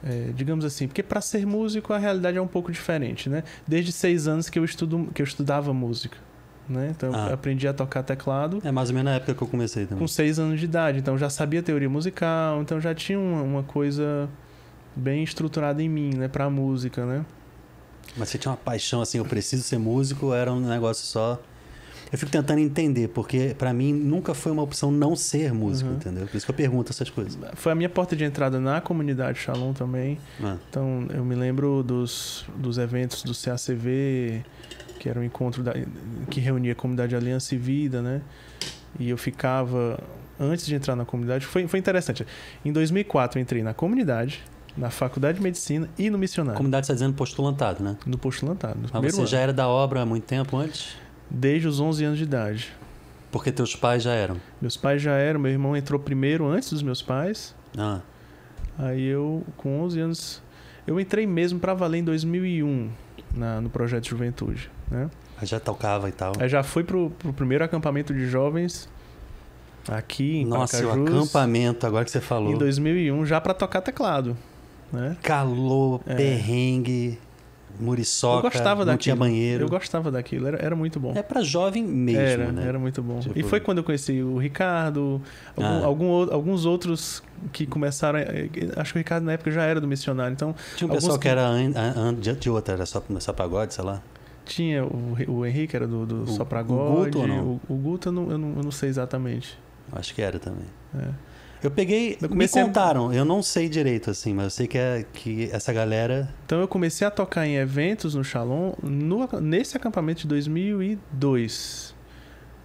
é, 0.03 0.31
digamos 0.35 0.63
assim, 0.63 0.87
porque 0.87 1.01
para 1.01 1.19
ser 1.21 1.47
músico 1.47 1.91
a 1.93 1.97
realidade 1.97 2.37
é 2.37 2.41
um 2.41 2.47
pouco 2.47 2.71
diferente, 2.71 3.27
né? 3.27 3.43
Desde 3.67 3.91
seis 3.91 4.27
anos 4.27 4.51
que 4.51 4.59
eu 4.59 4.63
estudo, 4.63 5.09
que 5.15 5.21
eu 5.21 5.25
estudava 5.25 5.73
música, 5.73 6.17
né? 6.69 6.93
Então 6.95 7.11
Ah. 7.13 7.27
eu 7.29 7.33
aprendi 7.33 7.67
a 7.67 7.73
tocar 7.73 8.03
teclado 8.03 8.61
É 8.63 8.71
mais 8.71 8.89
ou 8.89 8.95
menos 8.95 9.09
na 9.11 9.15
época 9.17 9.33
que 9.33 9.41
eu 9.41 9.47
comecei 9.47 9.85
também. 9.85 9.99
com 9.99 10.07
seis 10.07 10.37
anos 10.39 10.59
de 10.59 10.65
idade. 10.65 10.99
Então 10.99 11.17
já 11.17 11.29
sabia 11.29 11.61
teoria 11.63 11.89
musical. 11.89 12.61
Então 12.61 12.79
já 12.79 12.93
tinha 12.93 13.19
uma, 13.19 13.41
uma 13.41 13.63
coisa 13.63 14.29
bem 14.95 15.23
estruturada 15.23 15.81
em 15.81 15.89
mim, 15.89 16.13
né? 16.15 16.27
Para 16.27 16.49
música, 16.49 17.05
né? 17.05 17.25
Mas 18.17 18.29
você 18.29 18.37
tinha 18.37 18.51
uma 18.51 18.57
paixão 18.57 19.01
assim, 19.01 19.17
eu 19.19 19.25
preciso 19.25 19.63
ser 19.63 19.77
músico, 19.77 20.33
era 20.33 20.51
um 20.51 20.59
negócio 20.59 21.05
só. 21.05 21.39
Eu 22.11 22.17
fico 22.17 22.31
tentando 22.31 22.57
entender, 22.59 23.07
porque 23.09 23.53
pra 23.55 23.71
mim 23.71 23.93
nunca 23.93 24.33
foi 24.33 24.51
uma 24.51 24.63
opção 24.63 24.89
não 24.89 25.15
ser 25.15 25.53
músico, 25.53 25.91
Uhum. 25.91 25.97
entendeu? 25.97 26.25
Por 26.25 26.35
isso 26.37 26.45
que 26.45 26.51
eu 26.51 26.55
pergunto 26.55 26.91
essas 26.91 27.07
coisas. 27.07 27.37
Foi 27.53 27.71
a 27.71 27.75
minha 27.75 27.87
porta 27.87 28.15
de 28.15 28.23
entrada 28.23 28.59
na 28.59 28.81
comunidade 28.81 29.37
Shalom 29.37 29.73
também. 29.73 30.17
Ah, 30.43 30.57
Então, 30.67 31.05
eu 31.13 31.23
me 31.23 31.35
lembro 31.35 31.83
dos, 31.83 32.45
dos 32.57 32.79
eventos 32.79 33.21
do 33.21 33.31
CACV, 33.35 34.43
que 34.99 35.09
era 35.09 35.19
um 35.19 35.23
encontro 35.23 35.63
da, 35.63 35.73
que 36.29 36.39
reunia 36.39 36.73
a 36.73 36.75
comunidade 36.75 37.15
Aliança 37.15 37.55
e 37.55 37.57
Vida, 37.57 38.01
né? 38.01 38.21
E 38.99 39.09
eu 39.09 39.17
ficava 39.17 39.99
antes 40.39 40.65
de 40.65 40.75
entrar 40.75 40.95
na 40.95 41.05
comunidade, 41.05 41.45
foi, 41.45 41.67
foi 41.67 41.79
interessante. 41.79 42.25
Em 42.63 42.71
2004 42.71 43.39
eu 43.39 43.41
entrei 43.41 43.63
na 43.63 43.73
comunidade, 43.73 44.41
na 44.77 44.89
faculdade 44.89 45.37
de 45.37 45.43
medicina 45.43 45.89
e 45.97 46.09
no 46.09 46.17
missionário. 46.17 46.57
Comunidade 46.57 46.85
está 46.85 46.93
dizendo 46.93 47.13
postulantado, 47.13 47.83
né? 47.83 47.97
No 48.05 48.17
postulantado. 48.17 48.79
No 48.79 48.89
Mas 49.01 49.13
você 49.13 49.21
ano. 49.21 49.27
já 49.27 49.39
era 49.39 49.53
da 49.53 49.67
obra 49.67 50.01
há 50.01 50.05
muito 50.05 50.25
tempo 50.25 50.57
antes? 50.57 50.95
Desde 51.29 51.67
os 51.67 51.79
11 51.79 52.05
anos 52.05 52.17
de 52.17 52.23
idade. 52.23 52.73
Porque 53.31 53.51
teus 53.51 53.75
pais 53.75 54.01
já 54.03 54.13
eram? 54.13 54.37
Meus 54.59 54.75
pais 54.75 55.01
já 55.01 55.13
eram, 55.13 55.39
meu 55.39 55.51
irmão 55.51 55.75
entrou 55.75 55.99
primeiro 55.99 56.47
antes 56.47 56.71
dos 56.71 56.81
meus 56.81 57.01
pais. 57.01 57.55
Ah. 57.77 58.01
Aí 58.77 59.05
eu, 59.05 59.45
com 59.57 59.81
11 59.81 59.99
anos, 59.99 60.41
eu 60.87 60.99
entrei 60.99 61.27
mesmo 61.27 61.59
para 61.59 61.73
valer 61.73 61.99
em 61.99 62.03
2001 62.03 62.89
na, 63.35 63.61
no 63.61 63.69
projeto 63.69 64.03
de 64.03 64.09
juventude, 64.09 64.71
né? 64.91 65.09
Aí 65.41 65.47
já 65.47 65.59
tocava 65.59 66.09
e 66.09 66.11
tal. 66.11 66.33
Aí 66.39 66.49
já 66.49 66.63
fui 66.63 66.83
pro, 66.83 67.09
pro 67.11 67.31
primeiro 67.33 67.63
acampamento 67.63 68.13
de 68.13 68.27
jovens 68.27 68.89
aqui 69.87 70.37
em 70.37 70.45
Nossa, 70.45 70.77
Pacajus, 70.83 70.97
o 71.09 71.15
acampamento, 71.15 71.87
agora 71.87 72.05
que 72.05 72.11
você 72.11 72.21
falou. 72.21 72.53
em 72.53 72.57
2001 72.57 73.25
já 73.25 73.39
para 73.41 73.53
tocar 73.53 73.81
teclado, 73.81 74.35
né? 74.91 75.15
Calor, 75.23 76.01
É. 76.05 76.13
perrengue, 76.15 77.17
muriçoca, 77.79 78.47
eu 78.47 78.51
gostava 78.51 78.79
não 78.81 78.85
daquilo. 78.91 78.97
tinha 78.97 79.15
banheiro. 79.15 79.63
Eu 79.63 79.69
gostava 79.69 80.11
daquilo, 80.11 80.47
era, 80.47 80.57
era 80.61 80.75
muito 80.75 80.99
bom. 80.99 81.13
É 81.15 81.23
pra 81.23 81.41
jovem 81.41 81.83
mesmo, 81.83 82.19
era, 82.21 82.51
né? 82.51 82.67
era 82.67 82.77
muito 82.77 83.01
bom. 83.01 83.19
Tipo- 83.21 83.39
E 83.39 83.43
foi 83.43 83.59
quando 83.61 83.77
eu 83.79 83.83
conheci 83.83 84.21
o 84.21 84.37
Ricardo, 84.37 85.21
algum, 85.55 85.65
Ah. 85.83 85.85
algum 85.85 86.33
alguns 86.33 86.65
outros 86.65 87.23
que 87.53 87.65
começaram. 87.65 88.19
eh, 88.19 88.49
Acho 88.75 88.91
que 88.91 88.97
o 88.97 89.01
Ricardo 89.01 89.23
na 89.23 89.31
época 89.31 89.49
já 89.51 89.63
era 89.63 89.79
do 89.79 89.87
missionário, 89.87 90.33
então 90.33 90.53
Tinha 90.75 90.87
um 90.89 90.93
pessoal 90.93 91.13
que, 91.17 91.21
que- 91.23 91.27
era 91.29 91.47
an- 91.47 91.71
an- 91.95 92.13
de, 92.13 92.33
de 92.35 92.49
outra, 92.49 92.73
era 92.73 92.85
só, 92.85 93.01
só 93.19 93.31
pagode, 93.31 93.73
sei 93.73 93.85
lá. 93.85 94.01
Tinha 94.49 94.83
o, 94.85 95.15
o 95.27 95.45
Henrique, 95.45 95.75
era 95.75 95.87
do, 95.87 96.05
do 96.05 96.23
O- 96.23 96.27
Só 96.27 96.43
Pra 96.45 96.61
o 96.61 96.65
God, 96.65 97.05
Guto 97.05 97.19
ou 97.19 97.27
não? 97.27 97.45
O, 97.47 97.61
o 97.73 97.75
Guto 97.75 98.09
eu 98.09 98.13
não, 98.13 98.31
eu, 98.31 98.37
não, 98.37 98.49
eu 98.57 98.63
não 98.63 98.71
sei 98.71 98.89
exatamente. 98.89 99.57
Acho 99.91 100.13
que 100.13 100.21
era 100.21 100.37
também. 100.39 100.65
É. 100.95 101.07
Eu 101.61 101.69
peguei. 101.71 102.13
Eu 102.21 102.23
me 102.23 102.29
comecei 102.29 102.61
a- 102.61 102.65
contaram, 102.65 103.11
eu 103.13 103.25
não 103.25 103.43
sei 103.43 103.67
direito, 103.67 104.09
assim, 104.09 104.33
mas 104.33 104.45
eu 104.45 104.49
sei 104.51 104.67
que, 104.67 104.77
é, 104.77 105.05
que 105.11 105.49
essa 105.51 105.73
galera. 105.73 106.33
Então 106.45 106.61
eu 106.61 106.67
comecei 106.67 107.05
a 107.05 107.11
tocar 107.11 107.45
em 107.45 107.55
eventos 107.55 108.15
no 108.15 108.23
Shalom 108.23 108.73
no, 108.81 109.27
nesse 109.41 109.75
acampamento 109.75 110.21
de 110.21 110.27
2002. 110.27 111.95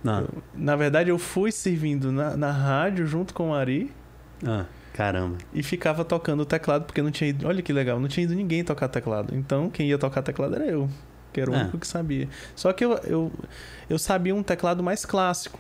Não. 0.03 0.21
Eu- 0.21 0.43
na 0.55 0.76
verdade, 0.76 1.11
eu 1.11 1.19
fui 1.19 1.50
servindo 1.50 2.12
na, 2.12 2.37
na 2.37 2.50
rádio 2.53 3.07
junto 3.07 3.33
com 3.35 3.50
o 3.50 3.55
Ari 3.55 3.91
Ah, 4.47 4.67
caramba. 4.93 5.38
e 5.53 5.62
ficava 5.62 6.05
tocando 6.05 6.41
o 6.41 6.47
teclado, 6.47 6.85
porque 6.85 7.00
não 7.03 7.11
tinha 7.11 7.31
ido. 7.31 7.47
Olha 7.49 7.62
que 7.62 7.73
legal, 7.73 7.99
não 7.99 8.07
tinha 8.09 8.25
ido 8.25 8.35
ninguém 8.35 8.62
tocar 8.62 8.88
teclado. 8.88 9.35
Então 9.35 9.71
quem 9.71 9.88
ia 9.88 9.99
tocar 9.99 10.23
teclado 10.23 10.55
era 10.55 10.67
eu, 10.67 10.88
que 11.35 11.41
era 11.41 11.50
o 11.50 11.55
É. 11.55 11.62
único 11.62 11.79
que 11.79 11.87
sabia. 11.87 12.29
Só 12.57 12.73
que 12.73 12.85
eu, 12.85 12.93
eu, 13.05 13.33
eu 13.91 13.99
sabia 13.99 14.35
um 14.35 14.43
teclado 14.43 14.83
mais 14.83 15.05
clássico, 15.05 15.59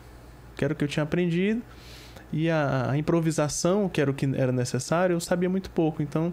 que 0.56 0.64
era 0.64 0.72
o 0.72 0.76
que 0.76 0.84
eu 0.84 0.88
tinha 0.88 1.02
aprendido. 1.02 1.60
E 2.32 2.48
a, 2.48 2.90
a 2.92 2.96
improvisação, 2.96 3.88
que 3.88 4.00
era 4.00 4.10
o 4.10 4.14
que 4.14 4.24
era 4.36 4.50
necessário, 4.52 5.14
eu 5.14 5.20
sabia 5.20 5.48
muito 5.50 5.68
pouco. 5.70 6.02
Então, 6.02 6.32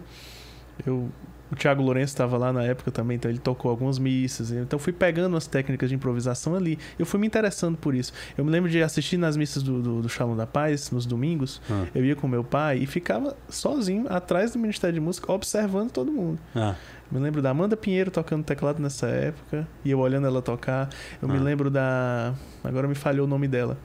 eu, 0.86 1.10
o 1.52 1.54
Thiago 1.54 1.82
Lourenço 1.82 2.14
estava 2.14 2.38
lá 2.38 2.50
na 2.52 2.62
época 2.64 2.90
também, 2.90 3.16
então 3.16 3.30
ele 3.30 3.38
tocou 3.38 3.70
algumas 3.70 3.98
missas. 3.98 4.50
Então, 4.50 4.78
eu 4.78 4.78
fui 4.78 4.92
pegando 4.92 5.36
as 5.36 5.46
técnicas 5.46 5.90
de 5.90 5.94
improvisação 5.94 6.56
ali. 6.56 6.78
Eu 6.98 7.04
fui 7.04 7.20
me 7.20 7.26
interessando 7.26 7.76
por 7.76 7.94
isso. 7.94 8.12
Eu 8.38 8.44
me 8.44 8.50
lembro 8.50 8.70
de 8.70 8.82
assistir 8.82 9.18
nas 9.18 9.36
missas 9.36 9.62
do, 9.62 9.82
do, 9.82 10.00
do 10.02 10.08
Shalom 10.08 10.34
da 10.34 10.46
Paz, 10.46 10.90
nos 10.90 11.04
domingos. 11.04 11.60
Ah, 11.70 11.84
Eu 11.94 12.04
ia 12.04 12.16
com 12.16 12.26
meu 12.26 12.42
pai 12.42 12.78
e 12.78 12.86
ficava 12.86 13.36
sozinho 13.50 14.06
atrás 14.08 14.52
do 14.54 14.58
Ministério 14.58 14.94
de 14.94 15.00
Música, 15.00 15.30
observando 15.30 15.90
todo 15.90 16.10
mundo. 16.10 16.38
ah, 16.56 16.74
Me 17.10 17.18
lembro 17.20 17.42
da 17.42 17.50
Amanda 17.50 17.76
Pinheiro 17.76 18.10
tocando 18.10 18.42
teclado 18.42 18.80
nessa 18.80 19.06
época, 19.08 19.68
e 19.84 19.90
eu 19.90 19.98
olhando 19.98 20.26
ela 20.26 20.40
tocar. 20.40 20.88
Eu 21.20 21.28
me 21.28 21.36
Ah. 21.36 21.42
lembro 21.42 21.70
da. 21.70 22.32
Agora 22.64 22.88
me 22.88 22.94
falhou 22.94 23.26
o 23.26 23.28
nome 23.28 23.46
dela. 23.46 23.76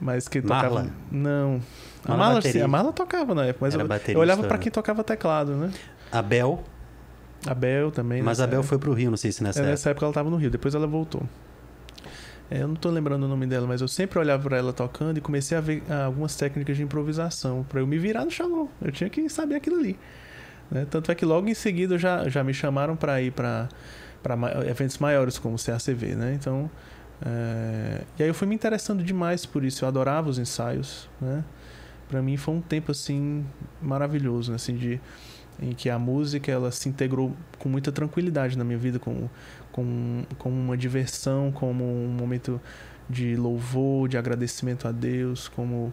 Mas 0.00 0.28
que 0.28 0.40
tocava. 0.42 0.62
Marla? 0.74 0.90
Não. 1.10 1.60
A 2.04 2.08
Marla 2.10 2.24
Marla, 2.34 2.42
sim, 2.42 2.60
a 2.60 2.68
Marla 2.68 2.92
tocava 2.92 3.34
na 3.34 3.46
época, 3.46 3.64
mas 3.64 3.74
eu, 3.74 3.80
eu 4.14 4.20
olhava 4.20 4.42
pra 4.42 4.56
né? 4.56 4.62
quem 4.62 4.70
tocava 4.70 5.02
teclado, 5.02 5.56
né? 5.56 5.70
a 6.12 6.22
Bel, 7.54 7.78
A 7.78 7.80
Bel 7.82 7.90
também. 7.90 8.22
mas 8.22 8.38
nessa 8.38 8.44
a 8.44 8.46
Bel 8.46 8.58
época. 8.60 8.68
foi 8.68 8.78
pro 8.78 8.92
Rio, 8.92 9.10
não 9.10 9.16
sei 9.16 9.32
se 9.32 9.42
nessa 9.42 9.58
É, 9.58 9.62
época. 9.62 9.70
nessa 9.70 9.90
época 9.90 10.06
ela 10.06 10.12
tava 10.12 10.30
no 10.30 10.36
Rio, 10.36 10.50
depois 10.50 10.74
ela 10.74 10.86
voltou. 10.86 11.22
É, 12.50 12.62
eu 12.62 12.68
não 12.68 12.74
tô 12.74 12.88
lembrando 12.90 13.24
o 13.24 13.28
nome 13.28 13.46
dela, 13.46 13.66
mas 13.66 13.80
eu 13.82 13.88
sempre 13.88 14.18
olhava 14.18 14.42
pra 14.42 14.56
ela 14.56 14.72
tocando 14.72 15.18
e 15.18 15.20
comecei 15.20 15.56
a 15.56 15.60
ver 15.60 15.82
ah, 15.90 16.04
algumas 16.06 16.34
técnicas 16.34 16.76
de 16.76 16.82
improvisação 16.82 17.64
pra 17.68 17.80
eu 17.80 17.86
me 17.86 17.98
virar 17.98 18.24
no 18.24 18.30
Shalom. 18.30 18.68
Eu 18.80 18.90
tinha 18.90 19.10
que 19.10 19.28
saber 19.28 19.56
aquilo 19.56 19.76
ali. 19.76 19.98
né? 20.70 20.86
Tanto 20.90 21.12
é 21.12 21.14
que 21.14 21.26
logo 21.26 21.46
em 21.48 21.54
seguida 21.54 21.98
já, 21.98 22.26
já 22.28 22.42
me 22.42 22.54
chamaram 22.54 22.96
pra 22.96 23.20
ir 23.20 23.32
ma- 24.36 24.50
eventos 24.66 24.96
maiores 24.98 25.38
como 25.38 25.56
o 25.56 25.58
CACV, 25.58 26.14
né? 26.14 26.32
Então, 26.34 26.70
é, 27.24 28.00
e 28.18 28.22
aí 28.22 28.28
eu 28.28 28.34
fui 28.34 28.46
me 28.48 28.54
interessando 28.54 29.02
demais 29.04 29.44
por 29.44 29.62
isso. 29.62 29.84
Eu 29.84 29.88
adorava 29.88 30.30
os 30.30 30.38
ensaios, 30.38 31.08
né? 31.20 31.44
Para 32.08 32.22
mim 32.22 32.38
foi 32.38 32.54
um 32.54 32.60
tempo 32.62 32.92
assim 32.92 33.44
maravilhoso, 33.82 34.52
né? 34.52 34.56
assim 34.56 34.74
de 34.74 34.98
em 35.60 35.72
que 35.72 35.90
a 35.90 35.98
música 35.98 36.50
ela 36.52 36.70
se 36.70 36.88
integrou 36.88 37.32
com 37.58 37.68
muita 37.68 37.90
tranquilidade 37.92 38.56
na 38.56 38.64
minha 38.64 38.78
vida, 38.78 38.98
com, 38.98 39.28
com, 39.72 40.22
com 40.38 40.48
uma 40.50 40.76
diversão, 40.76 41.50
como 41.52 41.84
um 41.84 42.08
momento 42.08 42.60
de 43.10 43.34
louvor, 43.36 44.08
de 44.08 44.16
agradecimento 44.18 44.86
a 44.86 44.92
Deus, 44.92 45.48
como 45.48 45.92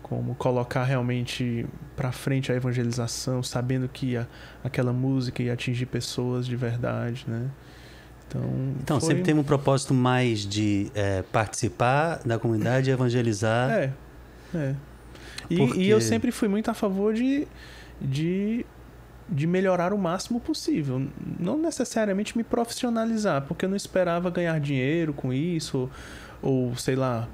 como 0.00 0.34
colocar 0.36 0.84
realmente 0.84 1.66
para 1.94 2.10
frente 2.12 2.50
a 2.50 2.54
evangelização, 2.54 3.42
sabendo 3.42 3.86
que 3.88 4.16
a, 4.16 4.26
aquela 4.64 4.90
música 4.90 5.42
ia 5.42 5.52
atingir 5.52 5.84
pessoas 5.84 6.46
de 6.46 6.56
verdade, 6.56 7.26
né? 7.28 7.50
Então, 8.26 8.42
Então, 8.82 9.00
foi- 9.00 9.08
sempre 9.08 9.22
tem 9.24 9.34
um 9.34 9.42
propósito 9.42 9.92
mais 9.92 10.46
de 10.46 10.90
é, 10.94 11.20
participar 11.30 12.20
da 12.24 12.38
comunidade 12.38 12.88
e 12.88 12.92
evangelizar. 12.92 13.70
É, 13.70 13.92
é. 14.54 14.74
E, 15.50 15.56
Porque- 15.58 15.78
e 15.80 15.90
eu 15.90 16.00
sempre 16.00 16.30
fui 16.32 16.48
muito 16.48 16.70
a 16.70 16.74
favor 16.74 17.12
de, 17.12 17.46
de, 18.00 18.64
de 19.28 19.46
melhorar 19.46 19.92
o 19.92 19.98
máximo 19.98 20.40
possível. 20.40 21.06
Não 21.38 21.58
necessariamente 21.58 22.36
me 22.36 22.44
profissionalizar, 22.44 23.42
porque 23.42 23.64
eu 23.64 23.68
não 23.68 23.76
esperava 23.76 24.30
ganhar 24.30 24.58
dinheiro 24.60 25.12
com 25.12 25.32
isso, 25.32 25.90
ou, 26.42 26.68
ou 26.68 26.76
sei 26.76 26.96
lá, 26.96 27.28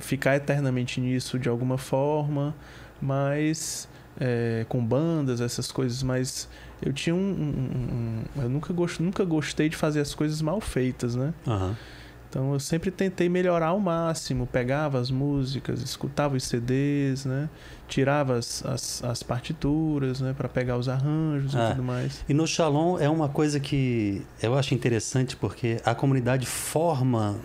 ficar 0.00 0.36
eternamente 0.36 1.00
nisso 1.00 1.38
de 1.38 1.48
alguma 1.48 1.78
forma, 1.78 2.54
mas 3.00 3.88
é, 4.20 4.64
com 4.68 4.84
bandas, 4.84 5.40
essas 5.40 5.70
coisas, 5.72 6.02
mas 6.02 6.48
eu 6.82 6.92
tinha 6.92 7.14
um. 7.14 7.18
um- 7.18 8.24
um- 8.38 8.42
eu 8.42 8.48
nunca, 8.48 8.72
gost, 8.72 9.00
nunca 9.02 9.24
gostei 9.24 9.68
de 9.68 9.76
fazer 9.76 10.00
as 10.00 10.14
coisas 10.14 10.40
mal 10.42 10.60
feitas, 10.60 11.14
né? 11.16 11.32
Aham. 11.46 11.76
Então 12.30 12.52
eu 12.52 12.58
sempre 12.58 12.90
tentei 12.90 13.28
melhorar 13.28 13.68
ao 13.68 13.78
máximo, 13.78 14.44
pegava 14.46 14.98
as 14.98 15.08
músicas, 15.08 15.80
escutava 15.82 16.36
os 16.36 16.42
CDs, 16.44 17.24
né? 17.24 17.48
Tirava 17.94 18.34
as, 18.38 18.64
as, 18.66 19.04
as 19.04 19.22
partituras, 19.22 20.20
né? 20.20 20.34
Para 20.36 20.48
pegar 20.48 20.76
os 20.76 20.88
arranjos 20.88 21.54
Ah. 21.54 21.66
e 21.68 21.70
tudo 21.70 21.84
mais. 21.84 22.24
E 22.28 22.34
no 22.34 22.44
Shalom 22.44 22.98
é 22.98 23.08
uma 23.08 23.28
coisa 23.28 23.60
que 23.60 24.20
eu 24.42 24.56
acho 24.56 24.74
interessante 24.74 25.36
porque 25.36 25.80
a 25.84 25.94
comunidade 25.94 26.44
forma 26.44 27.36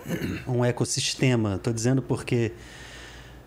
um 0.48 0.64
ecossistema. 0.64 1.54
Estou 1.54 1.72
dizendo 1.72 2.02
porque 2.02 2.50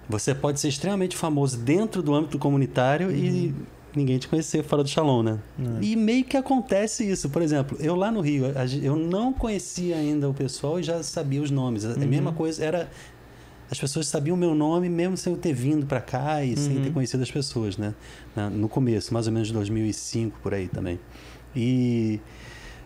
você 0.08 0.34
pode 0.34 0.62
ser 0.62 0.70
extremamente 0.70 1.18
famoso 1.18 1.58
dentro 1.58 2.02
do 2.02 2.14
âmbito 2.14 2.40
comunitário 2.40 3.12
e 3.12 3.54
ninguém 3.94 4.18
te 4.18 4.30
conhecer 4.30 4.64
fora 4.64 4.82
do 4.82 4.88
Shalom, 4.90 5.24
né? 5.24 5.40
né? 5.58 5.80
E 5.82 5.98
meio 5.98 6.24
que 6.24 6.38
acontece 6.38 7.04
isso. 7.10 7.30
Por 7.30 7.42
exemplo, 7.42 7.78
eu 7.82 7.98
lá 7.98 8.12
no 8.14 8.22
Rio, 8.22 8.46
a 8.58 8.66
eu 8.82 8.96
não 8.96 9.34
conhecia 9.34 9.98
ainda 9.98 10.30
o 10.30 10.34
pessoal 10.34 10.80
e 10.80 10.84
já 10.84 11.04
sabia 11.04 11.42
os 11.42 11.52
nomes. 11.52 11.84
A 11.84 11.90
Uhum. 11.90 12.08
mesma 12.08 12.32
coisa 12.32 12.64
era. 12.64 12.90
As 13.72 13.79
pessoas 13.79 14.08
sabiam 14.08 14.36
o 14.36 14.38
meu 14.38 14.53
nome 14.53 14.88
mesmo 14.89 15.17
sem 15.17 15.34
eu 15.34 15.39
ter 15.39 15.53
vindo 15.53 15.86
para 15.86 16.00
cá 16.01 16.43
e 16.43 16.55
sem 16.55 16.77
Uhum. 16.77 16.84
ter 16.84 16.91
conhecido 16.91 17.24
as 17.24 17.32
pessoas, 17.32 17.77
né? 17.77 17.93
Na- 18.36 18.50
No 18.50 18.70
começo, 18.70 19.13
mais 19.13 19.25
ou 19.27 19.34
menos 19.34 19.48
de 19.48 19.53
2005 19.53 20.38
por 20.43 20.53
aí 20.53 20.67
também. 20.67 21.00
E 21.55 22.20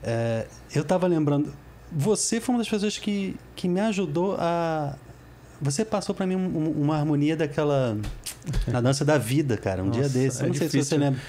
é, 0.03 0.45
eu 0.73 0.83
tava 0.83 1.07
lembrando. 1.07 1.51
Você 1.91 2.39
foi 2.39 2.53
uma 2.55 2.59
das 2.59 2.69
pessoas 2.69 2.97
que, 2.97 3.35
que 3.55 3.67
me 3.67 3.79
ajudou 3.81 4.35
a. 4.39 4.95
Você 5.61 5.83
passou 5.83 6.13
para 6.13 6.25
mim 6.27 6.35
um- 6.35 6.57
um- 6.57 6.71
uma 6.83 6.97
harmonia 6.97 7.35
daquela. 7.35 7.97
A 8.73 8.79
dança 8.79 9.03
da 9.03 9.17
vida, 9.17 9.57
cara, 9.57 9.83
um 9.83 9.89
dia 9.89 10.03
Nossa, 10.03 10.13
desse. 10.17 10.39
Eu 10.41 10.45
é 10.45 10.47
não 10.49 10.55
sei 10.55 10.67
se 10.67 10.71
você 10.71 10.77
difícil. 10.79 10.99
lembra. 10.99 11.19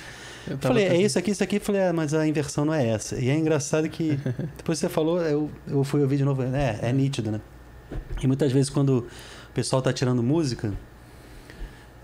Eu 0.48 0.56
falei, 0.58 0.84
é 0.84 0.96
isso 0.96 1.18
aqui, 1.18 1.30
isso 1.32 1.42
aqui. 1.42 1.58
Falei, 1.58 1.82
ah, 1.82 1.92
mas 1.92 2.14
a 2.14 2.26
inversão 2.26 2.64
não 2.64 2.72
é 2.72 2.86
essa. 2.88 3.16
E 3.18 3.28
é 3.28 3.36
engraçado 3.36 3.88
que 3.88 4.18
depois 4.56 4.78
você 4.78 4.88
falou, 4.88 5.20
eu, 5.20 5.50
eu 5.66 5.82
fui 5.84 6.00
ouvir 6.00 6.16
de 6.16 6.24
novo. 6.24 6.42
É, 6.42 6.78
é 6.82 6.92
nítido, 6.92 7.30
né? 7.30 7.40
E 8.22 8.26
muitas 8.26 8.50
vezes 8.52 8.68
quando 8.70 9.06
pessoal 9.58 9.82
tá 9.82 9.92
tirando 9.92 10.22
música, 10.22 10.72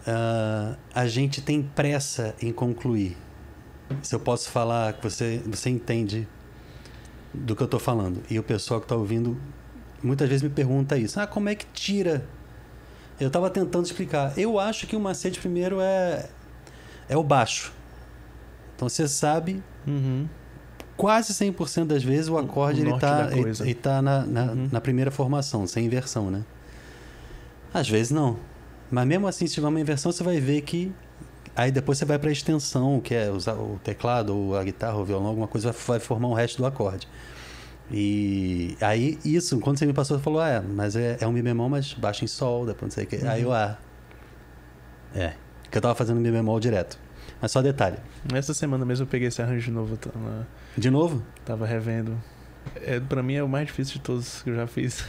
ah, 0.04 0.74
a 0.92 1.06
gente 1.06 1.40
tem 1.40 1.62
pressa 1.62 2.34
em 2.42 2.52
concluir. 2.52 3.16
Se 4.02 4.12
eu 4.12 4.18
posso 4.18 4.50
falar 4.50 4.94
que 4.94 5.02
você, 5.08 5.40
você 5.46 5.70
entende 5.70 6.26
do 7.32 7.54
que 7.54 7.62
eu 7.62 7.68
tô 7.68 7.78
falando. 7.78 8.20
E 8.28 8.36
o 8.40 8.42
pessoal 8.42 8.80
que 8.80 8.88
tá 8.88 8.96
ouvindo 8.96 9.36
muitas 10.02 10.28
vezes 10.28 10.42
me 10.42 10.48
pergunta 10.50 10.98
isso. 10.98 11.20
Ah, 11.20 11.28
como 11.28 11.48
é 11.48 11.54
que 11.54 11.64
tira? 11.72 12.26
Eu 13.20 13.30
tava 13.30 13.48
tentando 13.48 13.84
explicar. 13.86 14.36
Eu 14.36 14.58
acho 14.58 14.88
que 14.88 14.96
o 14.96 15.00
macete 15.00 15.38
primeiro 15.38 15.78
é 15.80 16.28
é 17.08 17.16
o 17.16 17.22
baixo. 17.22 17.72
Então 18.74 18.88
você 18.88 19.06
sabe 19.06 19.62
Uhum. 19.86 20.26
quase 20.96 21.32
100% 21.32 21.84
das 21.86 22.02
vezes 22.02 22.28
o 22.28 22.36
acorde 22.36 22.80
o 22.80 22.84
ele 22.88 22.98
tá, 22.98 23.26
da 23.26 23.36
ele, 23.36 23.50
ele 23.60 23.74
tá 23.74 24.02
na, 24.02 24.26
na, 24.26 24.42
Uhum. 24.52 24.68
na 24.72 24.80
primeira 24.80 25.10
formação, 25.12 25.66
sem 25.68 25.84
inversão, 25.86 26.30
né? 26.32 26.42
Às 27.74 27.88
vezes 27.88 28.12
não. 28.12 28.38
Mas 28.90 29.06
mesmo 29.06 29.26
assim, 29.26 29.46
se 29.48 29.54
tiver 29.54 29.66
uma 29.66 29.80
inversão, 29.80 30.12
você 30.12 30.22
vai 30.22 30.38
ver 30.38 30.60
que. 30.62 30.92
Aí 31.56 31.70
depois 31.70 31.98
você 31.98 32.04
vai 32.04 32.18
para 32.18 32.28
a 32.28 32.32
extensão, 32.32 33.00
que 33.00 33.14
é 33.14 33.30
usar 33.30 33.54
o 33.54 33.80
teclado, 33.82 34.34
ou 34.36 34.56
a 34.56 34.62
guitarra, 34.62 34.94
ou 34.96 35.02
o 35.02 35.04
violão, 35.04 35.26
alguma 35.26 35.48
coisa, 35.48 35.72
vai 35.72 35.98
formar 35.98 36.28
o 36.28 36.34
resto 36.34 36.58
do 36.58 36.66
acorde. 36.66 37.08
E 37.90 38.76
aí, 38.80 39.18
isso, 39.24 39.58
quando 39.58 39.78
você 39.78 39.86
me 39.86 39.92
passou, 39.92 40.16
você 40.16 40.22
falou: 40.22 40.40
ah, 40.40 40.48
é, 40.48 40.60
mas 40.60 40.96
é, 40.96 41.18
é 41.20 41.26
um 41.26 41.32
Mi 41.32 41.42
bemol, 41.42 41.68
mas 41.68 41.92
baixa 41.92 42.24
em 42.24 42.28
Sol, 42.28 42.64
depois 42.64 42.90
não 42.90 42.94
sei 42.94 43.04
o 43.04 43.06
que. 43.06 43.26
Aí 43.26 43.42
eu, 43.42 43.52
ah. 43.52 43.76
É. 45.14 45.34
Que 45.70 45.78
eu 45.78 45.82
tava 45.82 45.94
fazendo 45.94 46.20
Mi 46.20 46.30
bemol 46.30 46.58
direto. 46.58 46.98
Mas 47.40 47.50
só 47.52 47.60
detalhe. 47.60 47.98
Essa 48.32 48.54
semana 48.54 48.84
mesmo 48.84 49.04
eu 49.04 49.08
peguei 49.08 49.28
esse 49.28 49.42
arranjo 49.42 49.66
de 49.66 49.70
novo, 49.70 49.98
De 50.76 50.90
novo? 50.90 51.22
tava 51.44 51.66
revendo. 51.66 52.16
É, 52.76 53.00
pra 53.00 53.22
mim 53.22 53.34
é 53.34 53.42
o 53.42 53.48
mais 53.48 53.66
difícil 53.66 53.94
de 53.94 54.00
todos 54.00 54.42
que 54.42 54.50
eu 54.50 54.56
já 54.56 54.66
fiz. 54.66 55.04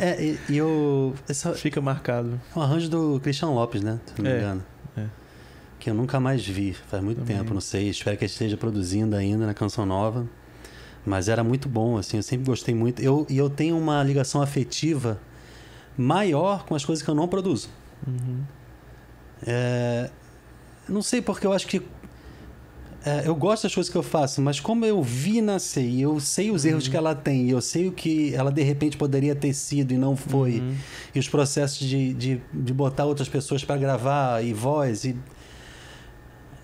É, 0.00 0.22
e, 0.22 0.38
e 0.48 0.56
eu. 0.58 1.14
Esse 1.28 1.48
é 1.48 1.52
Fica 1.54 1.80
marcado. 1.80 2.40
um 2.54 2.60
arranjo 2.60 2.88
do 2.88 3.20
Christian 3.20 3.48
Lopes, 3.50 3.82
né? 3.82 3.98
Se 4.06 4.22
não 4.22 4.30
me 4.30 4.36
É, 4.36 4.38
engano. 4.38 4.64
é. 4.96 5.04
Que 5.78 5.90
eu 5.90 5.94
nunca 5.94 6.20
mais 6.20 6.46
vi, 6.46 6.72
faz 6.88 7.02
muito 7.02 7.18
Também. 7.18 7.36
tempo, 7.38 7.52
não 7.54 7.60
sei. 7.60 7.88
Espero 7.88 8.16
que 8.16 8.24
ele 8.24 8.30
esteja 8.32 8.56
produzindo 8.56 9.16
ainda 9.16 9.46
na 9.46 9.54
Canção 9.54 9.84
Nova. 9.86 10.26
Mas 11.06 11.28
era 11.28 11.42
muito 11.42 11.68
bom, 11.68 11.96
assim, 11.96 12.18
eu 12.18 12.22
sempre 12.22 12.44
gostei 12.46 12.74
muito. 12.74 13.00
Eu, 13.02 13.26
e 13.30 13.38
eu 13.38 13.48
tenho 13.48 13.78
uma 13.78 14.02
ligação 14.02 14.42
afetiva 14.42 15.18
maior 15.96 16.64
com 16.66 16.74
as 16.74 16.84
coisas 16.84 17.02
que 17.02 17.08
eu 17.10 17.14
não 17.14 17.26
produzo. 17.26 17.70
Uhum. 18.06 18.42
É, 19.46 20.10
não 20.88 21.02
sei 21.02 21.22
porque 21.22 21.46
eu 21.46 21.52
acho 21.52 21.66
que. 21.66 21.80
É, 23.04 23.26
eu 23.26 23.34
gosto 23.34 23.62
das 23.64 23.74
coisas 23.74 23.90
que 23.90 23.96
eu 23.96 24.02
faço, 24.02 24.42
mas 24.42 24.60
como 24.60 24.84
eu 24.84 25.02
vi 25.02 25.40
nascer 25.40 25.84
e 25.88 26.02
eu 26.02 26.20
sei 26.20 26.50
os 26.50 26.64
erros 26.64 26.86
que 26.88 26.96
ela 26.96 27.14
tem, 27.14 27.46
e 27.46 27.50
eu 27.50 27.60
sei 27.60 27.88
o 27.88 27.92
que 27.92 28.34
ela 28.34 28.50
de 28.52 28.62
repente 28.62 28.96
poderia 28.96 29.34
ter 29.34 29.54
sido 29.54 29.92
e 29.92 29.96
não 29.96 30.14
foi, 30.16 30.60
Uhum. 30.60 30.74
e 31.14 31.18
os 31.18 31.28
processos 31.28 31.78
de, 31.86 32.12
de, 32.14 32.40
de 32.52 32.72
botar 32.74 33.06
outras 33.06 33.28
pessoas 33.28 33.64
para 33.64 33.76
gravar 33.78 34.44
e 34.44 34.52
voz 34.52 35.04
e. 35.04 35.16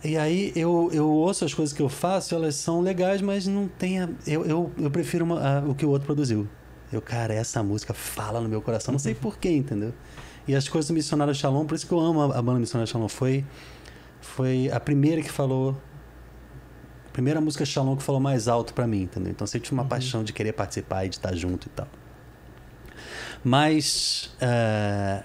E 0.05 0.17
aí 0.17 0.53
eu, 0.55 0.91
eu 0.93 1.09
ouço 1.09 1.45
as 1.45 1.53
coisas 1.55 1.75
que 1.75 1.83
eu 1.83 1.89
faço, 1.89 2.35
elas 2.35 2.55
são 2.55 2.81
legais, 2.81 3.21
mas 3.21 3.47
não 3.47 3.67
tem. 3.67 3.99
a- 4.01 4.09
eu, 4.27 4.45
eu, 4.45 4.71
eu 4.79 4.91
prefiro 4.91 5.25
uma- 5.25 5.41
a- 5.41 5.61
o 5.67 5.75
que 5.75 5.85
o 5.85 5.89
outro 5.89 6.07
produziu. 6.07 6.47
Eu, 6.93 7.01
cara, 7.03 7.35
essa 7.35 7.63
música 7.63 7.93
fala 7.93 8.41
no 8.41 8.49
meu 8.49 8.61
coração, 8.63 8.93
não 8.93 8.99
sei 8.99 9.15
porquê, 9.15 9.51
entendeu? 9.51 9.93
E 10.47 10.55
as 10.55 10.69
coisas 10.69 10.87
do 10.89 10.95
Missionário 10.95 11.35
Shalom, 11.35 11.65
por 11.67 11.75
isso 11.75 11.87
que 11.87 11.93
eu 11.93 11.99
amo 11.99 12.21
a, 12.21 12.39
a 12.39 12.43
banda 12.43 12.61
Missionário 12.61 12.89
Shalom, 12.89 13.09
foi, 13.09 13.45
foi 14.21 14.71
a 14.71 14.79
primeira 14.79 15.21
que 15.23 15.31
falou. 15.33 15.77
Primeira 17.17 17.41
música 17.41 17.65
Shalom 17.65 17.97
que 17.97 18.03
falou 18.03 18.21
mais 18.21 18.47
alto 18.47 18.75
pra 18.75 18.87
mim, 18.87 19.05
entendeu? 19.05 19.31
Então 19.31 19.47
sempre 19.47 19.65
tive 19.65 19.75
uma 19.75 19.85
Uhum. 19.85 19.89
paixão 19.89 20.23
de 20.23 20.35
querer 20.35 20.53
participar 20.53 21.07
e 21.07 21.09
de 21.09 21.17
estar 21.17 21.35
junto 21.35 21.67
e 21.67 21.71
tal. 21.71 21.89
Mas. 23.43 24.35
eh, 24.39 25.23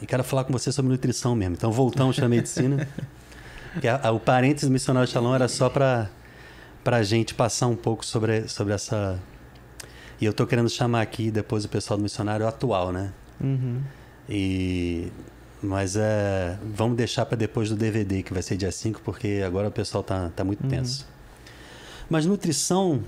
eu 0.00 0.06
quero 0.08 0.24
falar 0.24 0.44
com 0.44 0.52
você 0.54 0.72
sobre 0.72 0.90
nutrição 0.90 1.36
mesmo. 1.36 1.54
Então 1.54 1.70
voltamos 1.70 2.16
para 2.16 2.24
a 2.24 2.28
medicina. 2.30 2.88
Que 3.78 3.86
a- 3.86 4.00
a- 4.04 4.10
o 4.12 4.18
parênteses 4.20 4.70
missionário 4.70 5.06
Shalom 5.06 5.34
era 5.34 5.46
só 5.46 5.68
para 5.68 6.08
a 6.86 7.02
gente 7.02 7.34
passar 7.34 7.66
um 7.66 7.76
pouco 7.76 8.06
sobre, 8.06 8.48
sobre 8.48 8.72
essa. 8.72 9.18
E 10.18 10.24
eu 10.24 10.32
tô 10.32 10.46
querendo 10.46 10.70
chamar 10.70 11.02
aqui 11.02 11.30
depois 11.30 11.66
o 11.66 11.68
pessoal 11.68 11.98
do 11.98 12.02
missionário 12.04 12.46
atual, 12.48 12.90
né? 12.90 13.12
Uhum. 13.38 13.82
E 14.30 15.12
mas 15.62 15.94
é, 15.96 16.56
vamos 16.74 16.96
deixar 16.96 17.26
para 17.26 17.36
depois 17.36 17.68
do 17.68 17.76
DVD, 17.76 18.22
que 18.22 18.32
vai 18.32 18.42
ser 18.42 18.56
dia 18.56 18.70
5, 18.72 19.00
porque 19.02 19.42
agora 19.46 19.68
o 19.68 19.70
pessoal 19.70 20.02
tá, 20.04 20.30
tá 20.34 20.42
muito 20.44 20.62
Uhum. 20.62 20.68
Mas 22.14 22.26
nutrição, 22.26 23.02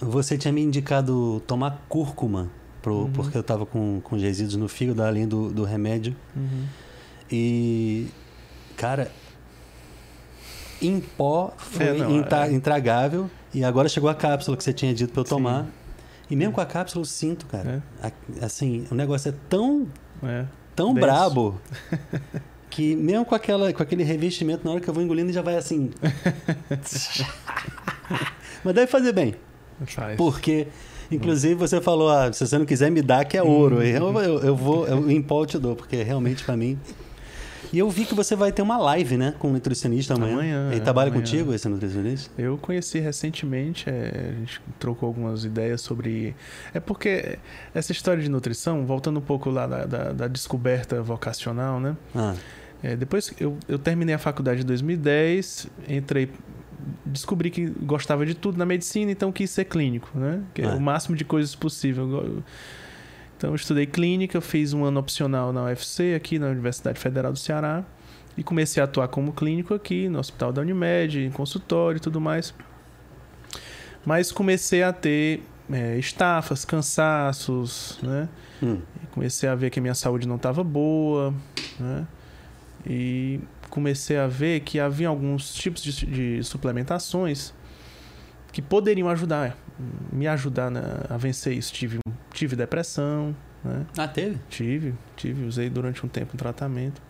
você 0.00 0.38
tinha 0.38 0.52
me 0.52 0.60
indicado 0.62 1.42
tomar 1.48 1.84
cúrcuma, 1.88 2.48
pro, 2.80 2.94
Uhum. 2.94 3.10
porque 3.12 3.36
eu 3.36 3.42
tava 3.42 3.66
com, 3.66 4.00
com 4.04 4.16
resíduos 4.16 4.54
no 4.54 4.68
fígado, 4.68 5.02
além 5.02 5.26
do, 5.26 5.50
do 5.50 5.64
remédio. 5.64 6.14
Uhum. 6.36 6.64
E, 7.28 8.06
cara, 8.76 9.10
em 10.80 11.00
pó 11.00 11.52
foi 11.56 11.86
É, 11.86 11.92
não, 11.94 12.16
inta- 12.18 12.46
é- 12.46 12.52
intragável. 12.52 13.28
E 13.52 13.64
agora 13.64 13.88
chegou 13.88 14.08
a 14.08 14.14
cápsula 14.14 14.56
que 14.56 14.62
você 14.62 14.72
tinha 14.72 14.94
dito 14.94 15.12
pra 15.12 15.22
eu 15.22 15.24
Sim. 15.26 15.30
tomar. 15.30 15.66
E 16.30 16.36
mesmo 16.36 16.52
com 16.54 16.60
a 16.60 16.66
cápsula 16.66 17.02
eu 17.02 17.04
sinto, 17.04 17.46
cara. 17.46 17.82
a- 18.00 18.44
Assim, 18.46 18.86
o 18.92 18.94
negócio 18.94 19.28
é 19.30 19.34
tão, 19.48 19.88
É. 20.22 20.44
tão 20.76 20.94
Denso. 20.94 21.04
brabo 21.04 21.60
que 22.70 22.94
mesmo 22.94 23.24
com, 23.24 23.34
aquela, 23.34 23.72
com 23.72 23.82
aquele 23.82 24.04
revestimento, 24.04 24.64
na 24.64 24.70
hora 24.70 24.80
que 24.80 24.88
eu 24.88 24.94
vou 24.94 25.02
engolindo, 25.02 25.32
já 25.32 25.42
vai 25.42 25.56
assim. 25.56 25.90
Mas 28.64 28.74
deve 28.74 28.86
fazer 28.86 29.12
bem. 29.12 29.34
Faz. 29.86 30.16
Porque, 30.16 30.68
inclusive, 31.10 31.54
você 31.54 31.80
falou, 31.80 32.08
ah, 32.08 32.32
se 32.32 32.46
você 32.46 32.58
não 32.58 32.64
quiser 32.64 32.90
me 32.90 33.02
dar, 33.02 33.24
que 33.24 33.36
é 33.36 33.42
ouro. 33.42 33.76
Uhum. 33.76 33.82
Eu, 33.82 34.18
eu, 34.22 34.38
eu 34.40 34.56
vou, 34.56 34.86
eu, 34.86 35.10
em 35.10 35.24
eu 35.28 35.46
te 35.46 35.58
dou, 35.58 35.76
porque 35.76 36.02
realmente 36.02 36.42
pra 36.44 36.56
mim. 36.56 36.78
E 37.72 37.78
eu 37.80 37.90
vi 37.90 38.04
que 38.04 38.14
você 38.14 38.36
vai 38.36 38.52
ter 38.52 38.62
uma 38.62 38.78
live, 38.78 39.16
né, 39.16 39.34
com 39.40 39.48
um 39.48 39.52
nutricionista 39.52 40.14
amanhã. 40.14 40.34
Amanhã, 40.34 40.68
Ele 40.70 40.80
trabalha 40.80 41.08
amanhã. 41.10 41.24
contigo, 41.24 41.52
esse 41.52 41.68
nutricionista? 41.68 42.30
Eu 42.40 42.56
conheci 42.56 43.00
recentemente, 43.00 43.90
é, 43.90 44.30
a 44.36 44.38
gente 44.38 44.60
trocou 44.78 45.08
algumas 45.08 45.44
ideias 45.44 45.80
sobre. 45.80 46.34
É 46.72 46.78
porque 46.78 47.38
essa 47.74 47.90
história 47.90 48.22
de 48.22 48.28
nutrição, 48.30 48.86
voltando 48.86 49.18
um 49.18 49.22
pouco 49.22 49.50
lá 49.50 49.66
da, 49.66 49.84
da- 49.84 50.12
da 50.12 50.28
descoberta 50.28 51.02
vocacional, 51.02 51.80
né? 51.80 51.96
Ah, 52.14 52.34
É, 52.82 52.94
depois 52.94 53.30
que 53.30 53.42
eu, 53.42 53.56
eu 53.68 53.78
terminei 53.78 54.14
a 54.14 54.18
faculdade 54.18 54.62
em 54.62 54.64
2010, 54.64 55.66
entrei. 55.88 56.30
Descobri 57.04 57.50
que 57.50 57.66
gostava 57.66 58.24
de 58.24 58.34
tudo 58.34 58.56
na 58.58 58.64
medicina, 58.66 59.10
então 59.10 59.32
quis 59.32 59.50
ser 59.50 59.64
clínico, 59.64 60.08
né? 60.14 60.42
Que 60.54 60.62
é 60.62 60.66
Ah. 60.66 60.74
o 60.74 60.80
máximo 60.80 61.16
de 61.16 61.24
coisas 61.24 61.54
possível. 61.54 62.42
Então 63.36 63.54
estudei 63.54 63.86
clínica, 63.86 64.40
fiz 64.40 64.72
um 64.72 64.84
ano 64.84 64.98
opcional 65.00 65.52
na 65.52 65.64
UFC, 65.64 66.14
aqui 66.14 66.38
na 66.38 66.46
Universidade 66.46 66.98
Federal 66.98 67.32
do 67.32 67.38
Ceará, 67.38 67.84
e 68.36 68.42
comecei 68.42 68.80
a 68.80 68.84
atuar 68.84 69.08
como 69.08 69.32
clínico 69.32 69.74
aqui 69.74 70.08
no 70.08 70.18
Hospital 70.18 70.52
da 70.52 70.62
Unimed, 70.62 71.18
em 71.24 71.30
consultório 71.30 71.98
e 71.98 72.00
tudo 72.00 72.20
mais. 72.20 72.54
Mas 74.04 74.30
comecei 74.30 74.82
a 74.82 74.92
ter 74.92 75.42
é, 75.70 75.98
estafas, 75.98 76.64
cansaços, 76.64 77.98
né? 78.02 78.28
hum, 78.62 78.78
comecei 79.12 79.48
a 79.48 79.54
ver 79.54 79.68
que 79.70 79.78
a 79.80 79.82
minha 79.82 79.94
saúde 79.94 80.26
não 80.28 80.36
estava 80.36 80.62
boa, 80.62 81.34
né? 81.80 82.06
E 82.86 83.40
comecei 83.76 84.16
a 84.16 84.26
ver 84.26 84.60
que 84.60 84.80
havia 84.80 85.06
alguns 85.06 85.52
tipos 85.52 85.82
de, 85.82 86.06
de 86.06 86.42
suplementações 86.42 87.52
que 88.50 88.62
poderiam 88.62 89.06
ajudar, 89.10 89.54
me 90.10 90.26
ajudar 90.26 90.70
na- 90.70 91.04
a 91.10 91.18
vencer 91.18 91.52
isso. 91.52 91.74
Tive, 91.74 91.98
tive 92.32 92.56
depressão, 92.56 93.36
né? 93.62 93.84
Ah, 93.98 94.08
teve? 94.08 94.38
Tive, 94.48 94.94
tive, 95.14 95.44
usei 95.44 95.68
durante 95.68 96.06
um 96.06 96.08
tempo 96.08 96.30
um 96.32 96.38
tratamento. 96.38 97.02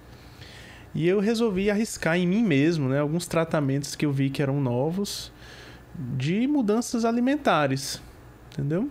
E 0.93 1.07
eu 1.07 1.21
resolvi 1.21 1.71
arriscar 1.71 2.17
em 2.17 2.27
mim 2.27 2.43
mesmo, 2.43 2.89
né, 2.89 2.99
alguns 2.99 3.29
tratamentos 3.29 3.95
que 3.95 4.05
eu 4.05 4.11
vi 4.13 4.29
que 4.29 4.43
eram 4.43 4.61
novos 4.61 5.31
de 6.17 6.49
mudanças 6.49 7.05
alimentares, 7.05 8.03
entendeu? 8.53 8.91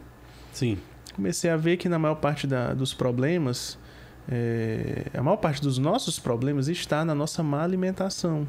Sim. 0.53 0.77
comecei 1.13 1.49
a 1.49 1.57
ver 1.57 1.75
que 1.75 1.89
na 1.89 1.99
maior 1.99 2.15
parte 2.15 2.47
da- 2.47 2.73
dos 2.73 2.93
problemas, 2.93 3.77
é, 4.29 5.05
a 5.13 5.21
maior 5.21 5.37
parte 5.37 5.61
dos 5.61 5.77
nossos 5.77 6.19
problemas 6.19 6.67
está 6.67 7.05
na 7.05 7.13
nossa 7.15 7.43
má 7.43 7.63
alimentação. 7.63 8.47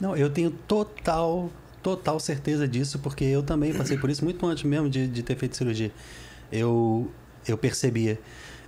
Não, 0.00 0.16
eu 0.16 0.30
tenho 0.30 0.50
total, 0.50 1.50
total 1.82 2.18
certeza 2.18 2.66
disso, 2.66 2.98
porque 2.98 3.24
eu 3.24 3.42
também 3.42 3.72
passei 3.74 3.98
por 3.98 4.08
isso 4.08 4.24
muito 4.24 4.46
antes 4.46 4.64
mesmo 4.64 4.88
de, 4.88 5.06
de 5.06 5.22
ter 5.22 5.36
feito 5.36 5.56
cirurgia. 5.56 5.92
Eu, 6.50 7.10
eu 7.46 7.58
percebia, 7.58 8.18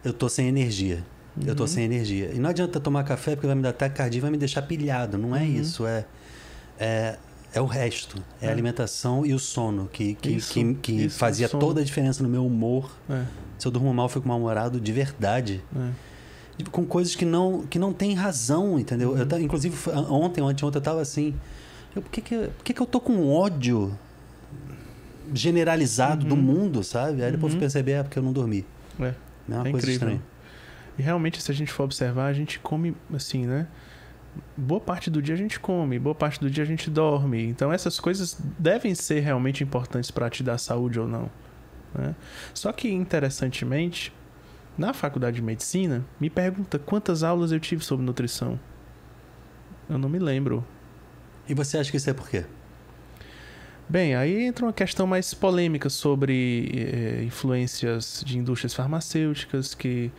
eu 0.04 0.12
tô 0.12 0.28
sem 0.28 0.46
energia. 0.48 1.02
Eu 1.46 1.54
tô 1.56 1.62
Uhum. 1.62 1.66
sem 1.66 1.84
energia. 1.84 2.30
E 2.34 2.38
não 2.38 2.50
adianta 2.50 2.78
tomar 2.78 3.04
café 3.04 3.34
porque 3.34 3.46
vai 3.46 3.56
me 3.56 3.62
dar 3.62 3.70
ataque 3.70 3.96
cardíaco, 3.96 4.20
vai 4.22 4.30
me 4.30 4.36
deixar 4.36 4.60
pilhado. 4.60 5.16
Não 5.16 5.34
é 5.34 5.40
Uhum. 5.40 5.46
isso, 5.46 5.86
é, 5.86 6.04
é, 6.78 7.16
é 7.54 7.60
o 7.62 7.64
resto. 7.64 8.22
É, 8.38 8.46
a 8.46 8.50
É. 8.50 8.52
alimentação 8.52 9.24
e 9.24 9.32
o 9.32 9.38
sono 9.38 9.88
que, 9.90 10.14
que, 10.16 10.28
Isso, 10.32 10.52
que, 10.52 10.74
que 10.74 10.92
isso, 11.06 11.18
fazia 11.18 11.48
toda 11.48 11.80
a 11.80 11.84
diferença 11.84 12.22
no 12.22 12.28
meu 12.28 12.44
humor. 12.46 12.90
É, 13.08 13.24
Se 13.58 13.66
eu 13.66 13.72
durmo 13.72 13.94
mal, 13.94 14.04
eu 14.04 14.10
fico 14.10 14.28
mal-humorado 14.28 14.78
de 14.78 14.92
verdade. 14.92 15.64
é. 15.74 16.11
Com 16.70 16.84
coisas 16.84 17.14
que 17.16 17.24
não, 17.24 17.62
que 17.66 17.78
não 17.78 17.92
tem 17.92 18.14
razão, 18.14 18.78
entendeu? 18.78 19.12
Uhum. 19.12 19.26
Eu, 19.30 19.40
inclusive, 19.40 19.76
ontem, 20.08 20.40
ontem, 20.42 20.64
eu 20.64 20.80
tava 20.80 21.00
assim. 21.00 21.34
Eu, 21.96 22.02
por 22.02 22.10
que, 22.10 22.20
que, 22.20 22.36
por 22.48 22.64
que, 22.64 22.74
que 22.74 22.80
eu 22.80 22.86
tô 22.86 23.00
com 23.00 23.28
ódio 23.32 23.96
generalizado 25.34 26.26
do 26.26 26.34
Uhum. 26.34 26.40
mundo, 26.42 26.82
sabe? 26.84 27.22
Aí 27.22 27.30
depois 27.32 27.54
Uhum. 27.54 27.60
perceber, 27.60 27.92
é 27.92 28.02
porque 28.02 28.18
eu 28.18 28.22
não 28.22 28.32
dormi. 28.32 28.64
É, 29.00 29.04
É 29.04 29.14
uma 29.48 29.68
é 29.68 29.70
coisa 29.70 29.86
incrível. 29.86 29.92
estranha. 29.92 30.22
E 30.98 31.02
realmente, 31.02 31.40
se 31.42 31.50
a 31.50 31.54
gente 31.54 31.72
for 31.72 31.84
observar, 31.84 32.26
a 32.26 32.32
gente 32.32 32.58
come 32.58 32.94
assim, 33.14 33.46
né? 33.46 33.66
Boa 34.56 34.80
parte 34.80 35.10
do 35.10 35.20
dia 35.22 35.34
a 35.34 35.38
gente 35.38 35.58
come, 35.60 35.98
boa 35.98 36.14
parte 36.14 36.38
do 36.40 36.50
dia 36.50 36.64
a 36.64 36.66
gente 36.66 36.88
dorme. 36.90 37.42
Então, 37.46 37.72
essas 37.72 37.98
coisas 38.00 38.36
devem 38.58 38.94
ser 38.94 39.20
realmente 39.20 39.62
importantes 39.64 40.10
para 40.10 40.28
te 40.30 40.42
dar 40.42 40.58
saúde 40.58 40.98
ou 41.00 41.08
não. 41.08 41.30
né? 41.94 42.14
Só 42.54 42.72
que, 42.72 42.90
interessantemente, 42.90 44.12
na 44.76 44.92
faculdade 44.92 45.36
de 45.36 45.42
medicina, 45.42 46.04
me 46.20 46.30
pergunta 46.30 46.78
quantas 46.78 47.22
aulas 47.22 47.52
eu 47.52 47.60
tive 47.60 47.84
sobre 47.84 48.04
nutrição. 48.04 48.58
Eu 49.88 49.98
não 49.98 50.08
me 50.08 50.18
lembro. 50.18 50.64
E 51.48 51.54
você 51.54 51.78
acha 51.78 51.90
que 51.90 51.96
isso 51.96 52.08
é 52.08 52.14
por 52.14 52.28
quê? 52.28 52.44
Bem, 53.88 54.14
aí 54.14 54.44
entra 54.44 54.64
uma 54.64 54.72
questão 54.72 55.06
mais 55.06 55.34
polêmica 55.34 55.90
sobre 55.90 56.70
eh, 56.72 57.24
influências 57.24 58.22
de 58.24 58.38
indústrias 58.38 58.72
farmacêuticas, 58.72 59.74
que 59.74 60.10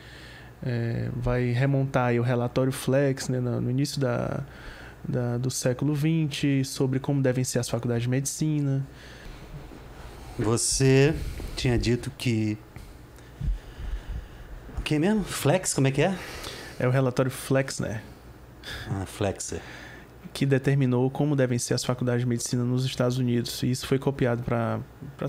eh, 0.63 1.10
vai 1.16 1.52
remontar 1.52 2.08
aí 2.08 2.20
o 2.20 2.24
relatório 2.24 2.72
Flex 2.72 3.30
né, 3.30 3.39
no, 3.39 3.62
no 3.62 3.72
início 3.72 4.00
da, 4.00 4.44
da, 5.08 5.38
do 5.38 5.50
século 5.50 5.96
XX, 5.96 6.68
sobre 6.68 7.00
como 7.00 7.22
devem 7.22 7.44
ser 7.44 7.60
as 7.60 7.68
faculdades 7.68 8.04
de 8.04 8.10
medicina. 8.10 8.86
Você 10.38 11.16
tinha 11.56 11.78
dito 11.78 12.12
que. 12.18 12.58
O 14.84 14.86
que 14.86 15.00
mesmo? 15.00 15.24
Flex, 15.24 15.74
como 15.74 15.88
é 15.88 15.91
que 15.91 16.02
é? 16.02 16.13
É 16.78 16.86
o 16.86 16.91
relatório 16.91 17.32
Flexner. 17.32 18.02
Ah, 18.89 19.06
Flexer. 19.06 19.62
que 20.34 20.46
determinou 20.46 21.10
como 21.10 21.36
devem 21.38 21.58
ser 21.58 21.74
as 21.74 21.86
faculdades 21.86 22.22
de 22.24 22.28
medicina 22.28 22.63
nos 22.65 22.84
Estados 22.86 23.17
Unidos. 23.17 23.63
E 23.63 23.72
isso 23.72 23.88
foi 23.88 23.98
copiado 23.98 24.43
para 24.43 24.80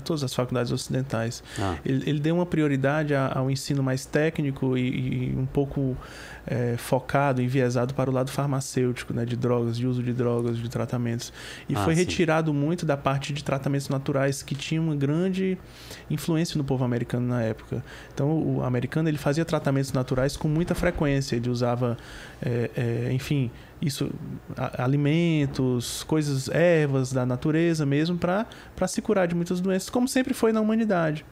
todas 0.03 0.23
as 0.25 0.33
faculdades 0.33 0.73
ocidentais. 0.73 1.41
Ah, 1.57 1.77
Ele, 1.85 2.09
ele 2.09 2.19
deu 2.19 2.35
uma 2.35 2.45
prioridade 2.45 3.13
ao 3.15 3.49
ensino 3.49 3.81
mais 3.81 4.05
técnico 4.05 4.77
e, 4.77 5.29
e 5.31 5.35
um 5.37 5.45
pouco 5.45 5.95
eh, 6.47 6.75
focado, 6.77 7.41
enviesado 7.41 7.93
para 7.93 8.09
o 8.09 8.13
lado 8.13 8.29
farmacêutico, 8.31 9.13
né, 9.13 9.25
de 9.25 9.35
drogas, 9.35 9.77
de 9.77 9.87
uso 9.87 10.01
de 10.03 10.13
drogas, 10.13 10.57
de 10.57 10.69
tratamentos. 10.69 11.31
E 11.67 11.75
Ah, 11.75 11.83
foi 11.83 11.95
sim. 11.95 12.01
retirado 12.01 12.53
muito 12.53 12.85
da 12.85 12.95
parte 12.97 13.33
de 13.33 13.43
tratamentos 13.43 13.89
naturais, 13.89 14.43
que 14.43 14.55
tinha 14.55 14.81
uma 14.81 14.95
grande 14.95 15.57
influência 16.09 16.57
no 16.57 16.63
povo 16.63 16.83
americano 16.83 17.27
na 17.27 17.41
época. 17.41 17.83
Então, 18.13 18.29
o 18.31 18.63
americano 18.63 19.09
ele 19.09 19.17
fazia 19.17 19.43
tratamentos 19.45 19.91
naturais 19.91 20.37
com 20.37 20.47
muita 20.47 20.75
frequência. 20.75 21.35
Ele 21.35 21.49
usava, 21.49 21.97
eh, 22.41 22.69
eh, 22.75 23.09
enfim, 23.11 23.49
isso, 23.81 24.09
alimentos, 24.77 26.03
coisas, 26.03 26.47
ervas 26.49 27.11
da 27.11 27.25
natureza 27.25 27.85
mesmo, 27.85 28.17
para 28.17 28.45
se 28.87 29.01
curar 29.01 29.27
de 29.27 29.35
muitas 29.35 29.59
doenças, 29.59 29.89
como 29.89 30.07
sempre 30.07 30.33
foi 30.33 30.51
na 30.51 30.61
humanidade. 30.61 31.25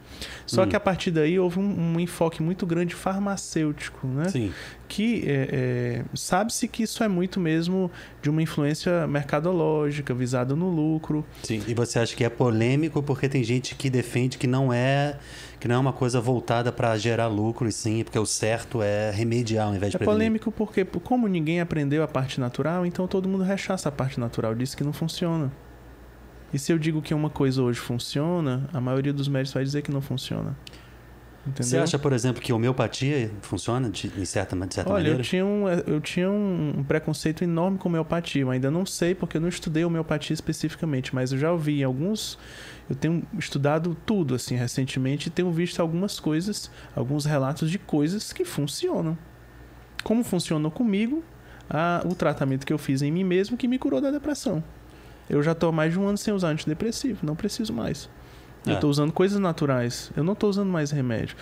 Só 0.46 0.62
Hum. 0.62 0.68
que 0.68 0.76
a 0.76 0.80
partir 0.80 1.10
daí 1.10 1.38
houve 1.38 1.58
um, 1.58 1.94
um 1.94 2.00
enfoque 2.00 2.42
muito 2.42 2.66
grande 2.66 2.94
farmacêutico, 2.94 4.06
né? 4.06 4.28
sim. 4.28 4.52
Que 4.86 5.24
é, 5.26 5.48
é, 5.50 6.04
sabe-se 6.14 6.68
que 6.68 6.82
isso 6.82 7.02
é 7.02 7.08
muito 7.08 7.40
mesmo 7.40 7.90
de 8.22 8.28
uma 8.28 8.42
influência 8.42 9.06
mercadológica, 9.06 10.14
visada 10.14 10.54
no 10.54 10.68
lucro. 10.68 11.24
Sim. 11.42 11.62
E 11.66 11.74
você 11.74 11.98
acha 11.98 12.14
que 12.14 12.22
é 12.22 12.28
polêmico 12.28 13.02
porque 13.02 13.28
tem 13.28 13.42
gente 13.42 13.74
que 13.74 13.88
defende 13.88 14.36
que 14.36 14.46
não 14.46 14.72
é 14.72 15.16
que 15.60 15.68
não 15.68 15.76
é 15.76 15.78
uma 15.78 15.92
coisa 15.92 16.20
voltada 16.20 16.70
para 16.72 16.96
gerar 16.98 17.26
lucro 17.28 17.68
e 17.68 17.72
sim, 17.72 18.02
porque 18.04 18.18
o 18.18 18.26
certo 18.26 18.82
é 18.82 19.10
remediar 19.10 19.68
ao 19.68 19.74
invés 19.74 19.90
de 19.92 19.96
É 19.96 19.98
prevenir. 19.98 20.16
polêmico 20.18 20.52
porque, 20.52 20.84
como 20.84 21.26
ninguém 21.28 21.60
aprendeu 21.60 22.02
a 22.02 22.08
parte 22.08 22.38
natural, 22.40 22.84
então 22.84 23.06
todo 23.06 23.28
mundo 23.28 23.44
rechaça 23.44 23.88
a 23.88 23.92
parte 23.92 24.18
natural, 24.20 24.54
diz 24.54 24.74
que 24.74 24.84
não 24.84 24.92
funciona. 24.92 25.50
E 26.52 26.58
se 26.58 26.72
eu 26.72 26.78
digo 26.78 27.02
que 27.02 27.12
uma 27.12 27.30
coisa 27.30 27.62
hoje 27.62 27.80
funciona, 27.80 28.68
a 28.72 28.80
maioria 28.80 29.12
dos 29.12 29.26
médicos 29.26 29.54
vai 29.54 29.64
dizer 29.64 29.82
que 29.82 29.90
não 29.90 30.00
funciona. 30.00 30.56
Entendeu? 31.46 31.64
Você 31.64 31.76
acha, 31.78 31.98
por 31.98 32.12
exemplo, 32.12 32.40
que 32.40 32.52
homeopatia 32.52 33.30
funciona 33.42 33.90
de, 33.90 34.08
de 34.08 34.24
certa, 34.26 34.56
de 34.56 34.74
certa 34.74 34.90
Olha, 34.90 35.00
eu 35.00 35.04
maneira? 35.04 35.22
tinha, 35.22 35.44
um, 35.44 35.68
eu 35.68 36.00
tinha 36.00 36.30
um, 36.30 36.82
preconceito 36.88 37.44
enorme 37.44 37.76
com 37.76 37.88
homeopatia. 37.88 38.42
Eu 38.42 38.50
ainda 38.50 38.70
não 38.70 38.86
sei 38.86 39.14
porque 39.14 39.36
eu 39.36 39.40
não 39.42 39.48
estudei 39.48 39.84
homeopatia 39.84 40.32
especificamente, 40.32 41.14
mas 41.14 41.32
eu 41.32 41.38
já 41.38 41.52
ouvi 41.52 41.84
alguns. 41.84 42.38
Eu 42.88 42.96
tenho 42.96 43.22
estudado 43.38 43.94
tudo 44.06 44.34
assim 44.34 44.54
recentemente 44.56 45.28
e 45.28 45.30
tenho 45.30 45.50
visto 45.52 45.80
algumas 45.80 46.18
coisas, 46.18 46.70
alguns 46.96 47.26
relatos 47.26 47.70
de 47.70 47.78
coisas 47.78 48.32
que 48.32 48.44
funcionam. 48.44 49.16
Como 50.02 50.24
funcionou 50.24 50.70
comigo 50.70 51.22
a- 51.68 52.02
o 52.06 52.14
tratamento 52.14 52.66
que 52.66 52.72
eu 52.72 52.78
fiz 52.78 53.02
em 53.02 53.12
mim 53.12 53.24
mesmo 53.24 53.56
que 53.56 53.68
me 53.68 53.78
curou 53.78 54.00
da 54.00 54.10
depressão. 54.10 54.62
Eu 55.28 55.42
já 55.42 55.52
estou 55.52 55.68
há 55.70 55.72
mais 55.72 55.92
de 55.92 55.98
um 55.98 56.06
ano 56.06 56.18
sem 56.18 56.32
usar 56.34 56.48
antidepressivo, 56.48 57.24
não 57.24 57.34
preciso 57.34 57.72
mais. 57.72 58.08
Eu 58.66 58.72
É. 58.72 58.74
estou 58.76 58.88
usando 58.90 59.12
coisas 59.12 59.38
naturais. 59.38 60.10
Eu 60.16 60.24
não 60.24 60.32
estou 60.32 60.48
usando 60.48 60.68
mais 60.70 60.90
remédio. 60.90 61.36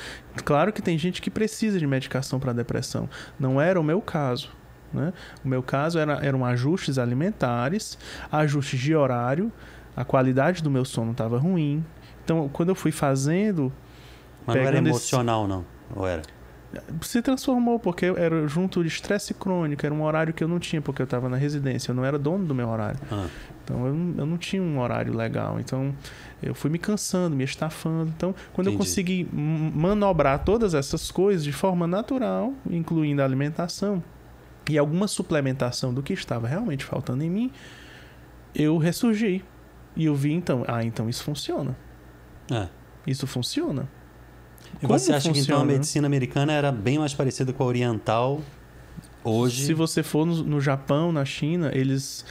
Claro 0.44 0.72
que 0.72 0.82
tem 0.82 0.98
gente 0.98 1.22
que 1.22 1.30
precisa 1.30 1.78
de 1.78 1.86
medicação 1.86 2.40
para 2.40 2.52
depressão. 2.52 3.08
Não 3.38 3.60
era 3.60 3.80
o 3.80 3.84
meu 3.84 4.00
caso. 4.00 4.50
Né? 4.92 5.12
O 5.44 5.48
meu 5.48 5.62
caso 5.62 5.98
era, 5.98 6.14
eram 6.24 6.44
ajustes 6.44 6.98
alimentares, 6.98 7.96
ajustes 8.30 8.78
de 8.78 8.94
horário, 8.94 9.50
a 9.96 10.04
qualidade 10.04 10.62
do 10.62 10.70
meu 10.70 10.84
sono 10.84 11.12
estava 11.12 11.38
ruim. 11.38 11.84
Então, 12.24 12.48
quando 12.52 12.68
eu 12.70 12.74
fui 12.74 12.92
fazendo, 12.92 13.72
Mas 14.46 14.54
não 14.56 14.62
era 14.62 14.70
pegando 14.72 14.88
esse- 14.88 14.98
emocional, 15.14 15.48
não. 15.48 15.64
Ou 15.94 16.06
era? 16.06 16.22
se 17.02 17.20
transformou, 17.20 17.78
porque 17.78 18.06
era 18.16 18.48
junto 18.48 18.80
de 18.82 18.88
estresse 18.88 19.34
crônico, 19.34 19.84
era 19.84 19.94
um 19.94 20.02
horário 20.02 20.32
que 20.32 20.42
eu 20.42 20.48
não 20.48 20.58
tinha, 20.58 20.80
porque 20.80 21.02
eu 21.02 21.04
estava 21.04 21.28
na 21.28 21.36
residência, 21.36 21.90
eu 21.90 21.94
não 21.94 22.02
era 22.02 22.18
dono 22.18 22.46
do 22.46 22.54
meu 22.54 22.66
horário. 22.68 22.98
Ah, 23.10 23.26
Então 23.72 23.86
eu 23.86 23.94
não, 23.94 24.14
eu 24.18 24.26
não 24.26 24.36
tinha 24.38 24.62
um 24.62 24.78
horário 24.78 25.14
legal. 25.16 25.58
Então 25.58 25.94
eu 26.42 26.54
fui 26.54 26.70
me 26.70 26.78
cansando, 26.78 27.34
me 27.34 27.44
estafando. 27.44 28.12
Então 28.16 28.34
quando 28.52 28.66
eu 28.66 28.72
Entendi. 28.74 28.88
consegui 28.88 29.28
m- 29.32 29.70
manobrar 29.74 30.44
todas 30.44 30.74
essas 30.74 31.10
coisas 31.10 31.42
de 31.42 31.52
forma 31.52 31.86
natural, 31.86 32.52
incluindo 32.68 33.22
a 33.22 33.24
alimentação 33.24 34.02
e 34.68 34.76
alguma 34.78 35.08
suplementação 35.08 35.92
do 35.92 36.02
que 36.02 36.12
estava 36.12 36.46
realmente 36.46 36.84
faltando 36.84 37.24
em 37.24 37.30
mim, 37.30 37.50
eu 38.54 38.76
ressurgi. 38.78 39.42
E 39.96 40.04
eu 40.06 40.14
vi 40.14 40.32
então, 40.32 40.64
ah, 40.68 40.84
então 40.84 41.08
isso 41.08 41.22
funciona. 41.24 41.76
é. 42.50 42.68
Isso 43.06 43.26
funciona. 43.26 43.88
E 44.80 44.86
Como 44.86 44.96
você 44.98 45.12
acha 45.12 45.32
que 45.32 45.38
então 45.40 45.56
a 45.56 45.58
funciona? 45.60 45.64
medicina 45.64 46.06
americana 46.06 46.52
era 46.52 46.70
bem 46.70 46.98
mais 46.98 47.12
parecida 47.12 47.52
com 47.52 47.64
a 47.64 47.66
oriental 47.66 48.40
hoje? 49.24 49.66
Se 49.66 49.74
você 49.74 50.02
for 50.04 50.24
no, 50.24 50.36
no 50.44 50.60
Japão, 50.60 51.10
na 51.10 51.24
China, 51.24 51.70
eles 51.74 52.24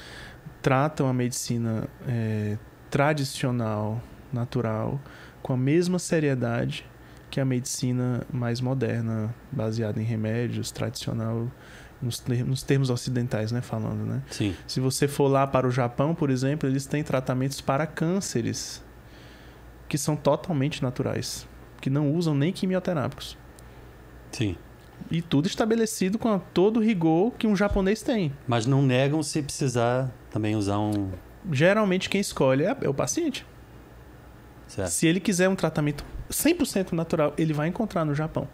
tratam 0.61 1.07
a 1.07 1.13
medicina 1.13 1.87
é, 2.07 2.57
tradicional, 2.89 4.01
natural, 4.31 4.99
com 5.41 5.53
a 5.53 5.57
mesma 5.57 5.97
seriedade 5.99 6.85
que 7.29 7.39
a 7.39 7.45
medicina 7.45 8.23
mais 8.31 8.59
moderna, 8.61 9.33
baseada 9.51 9.99
em 10.01 10.03
remédios, 10.03 10.69
tradicional, 10.71 11.49
nos, 12.01 12.19
ter- 12.19 12.43
nos 12.45 12.61
termos 12.61 12.89
ocidentais, 12.89 13.51
né, 13.51 13.61
falando, 13.61 14.05
né? 14.05 14.21
Sim. 14.29 14.55
Se 14.67 14.79
você 14.79 15.07
for 15.07 15.27
lá 15.27 15.47
para 15.47 15.65
o 15.67 15.71
Japão, 15.71 16.13
por 16.13 16.29
exemplo, 16.29 16.67
eles 16.67 16.85
têm 16.85 17.03
tratamentos 17.03 17.61
para 17.61 17.87
cânceres 17.87 18.83
que 19.87 19.97
são 19.97 20.15
totalmente 20.15 20.81
naturais, 20.81 21.47
que 21.79 21.89
não 21.89 22.13
usam 22.13 22.33
nem 22.35 22.51
quimioterápicos. 22.51 23.37
Sim. 24.31 24.55
E 25.09 25.21
tudo 25.21 25.47
estabelecido 25.47 26.17
com 26.17 26.37
todo 26.53 26.77
o 26.77 26.83
rigor 26.83 27.31
que 27.31 27.47
um 27.47 27.55
japonês 27.55 28.01
tem. 28.01 28.31
Mas 28.47 28.65
não 28.65 28.81
negam 28.81 29.21
se 29.23 29.41
precisar 29.41 30.11
também 30.29 30.55
usar 30.55 30.79
um. 30.79 31.09
Geralmente 31.51 32.09
quem 32.09 32.21
escolhe 32.21 32.65
é 32.65 32.75
é 32.81 32.89
o 32.89 32.93
paciente. 32.93 33.45
Certo. 34.67 34.89
Se 34.89 35.07
ele 35.07 35.19
quiser 35.19 35.49
um 35.49 35.55
tratamento 35.55 36.05
100% 36.29 36.93
natural, 36.93 37.33
ele 37.37 37.53
vai 37.53 37.67
encontrar 37.67 38.05
no 38.05 38.15
Japão. 38.15 38.47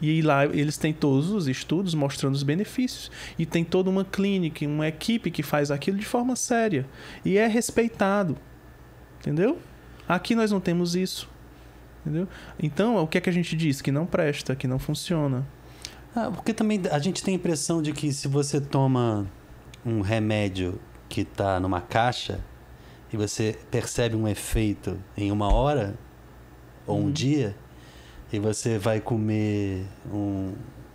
E 0.00 0.22
lá 0.22 0.44
eles 0.46 0.76
têm 0.76 0.92
todos 0.92 1.30
os 1.30 1.48
estudos 1.48 1.94
mostrando 1.94 2.34
os 2.34 2.42
benefícios. 2.42 3.10
E 3.38 3.44
tem 3.44 3.64
toda 3.64 3.90
uma 3.90 4.04
clínica, 4.04 4.64
uma 4.66 4.86
equipe 4.86 5.30
que 5.30 5.42
faz 5.42 5.70
aquilo 5.70 5.98
de 5.98 6.06
forma 6.06 6.36
séria. 6.36 6.86
E 7.24 7.36
é 7.36 7.46
respeitado. 7.46 8.36
Entendeu? 9.18 9.58
Aqui 10.08 10.34
nós 10.34 10.50
não 10.50 10.60
temos 10.60 10.94
isso. 10.94 11.28
Entendeu? 12.00 12.26
Então, 12.60 12.96
o 12.96 13.06
que 13.06 13.18
é 13.18 13.20
que 13.20 13.28
a 13.28 13.32
gente 13.32 13.54
diz? 13.56 13.82
Que 13.82 13.92
não 13.92 14.06
presta, 14.06 14.56
que 14.56 14.66
não 14.66 14.78
funciona. 14.78 15.46
Ah, 16.14 16.30
porque 16.30 16.52
também 16.52 16.80
a 16.90 16.98
gente 16.98 17.22
tem 17.22 17.34
a 17.34 17.36
impressão 17.36 17.80
de 17.80 17.92
que 17.92 18.12
se 18.12 18.26
você 18.28 18.60
toma 18.60 19.26
um 19.86 20.00
remédio 20.00 20.80
que 21.08 21.20
está 21.22 21.58
numa 21.60 21.80
caixa 21.80 22.40
e 23.12 23.16
você 23.16 23.58
percebe 23.70 24.16
um 24.16 24.26
efeito 24.28 24.98
em 25.16 25.30
uma 25.32 25.52
hora 25.52 25.94
ou 26.86 26.98
um 26.98 27.04
Uhum. 27.04 27.10
dia 27.12 27.56
e 28.32 28.38
você 28.38 28.78
vai 28.78 29.00
comer 29.00 29.84
um, 30.12 30.52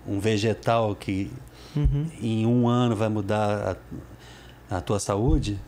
um 0.07 0.19
vegetal 0.19 0.95
que 0.95 1.31
Uhum. 1.75 2.07
em 2.21 2.45
um 2.45 2.67
ano 2.67 2.95
vai 2.95 3.09
mudar 3.09 3.77
a, 4.71 4.77
a 4.77 4.81
tua 4.81 4.99
saúde, 4.99 5.59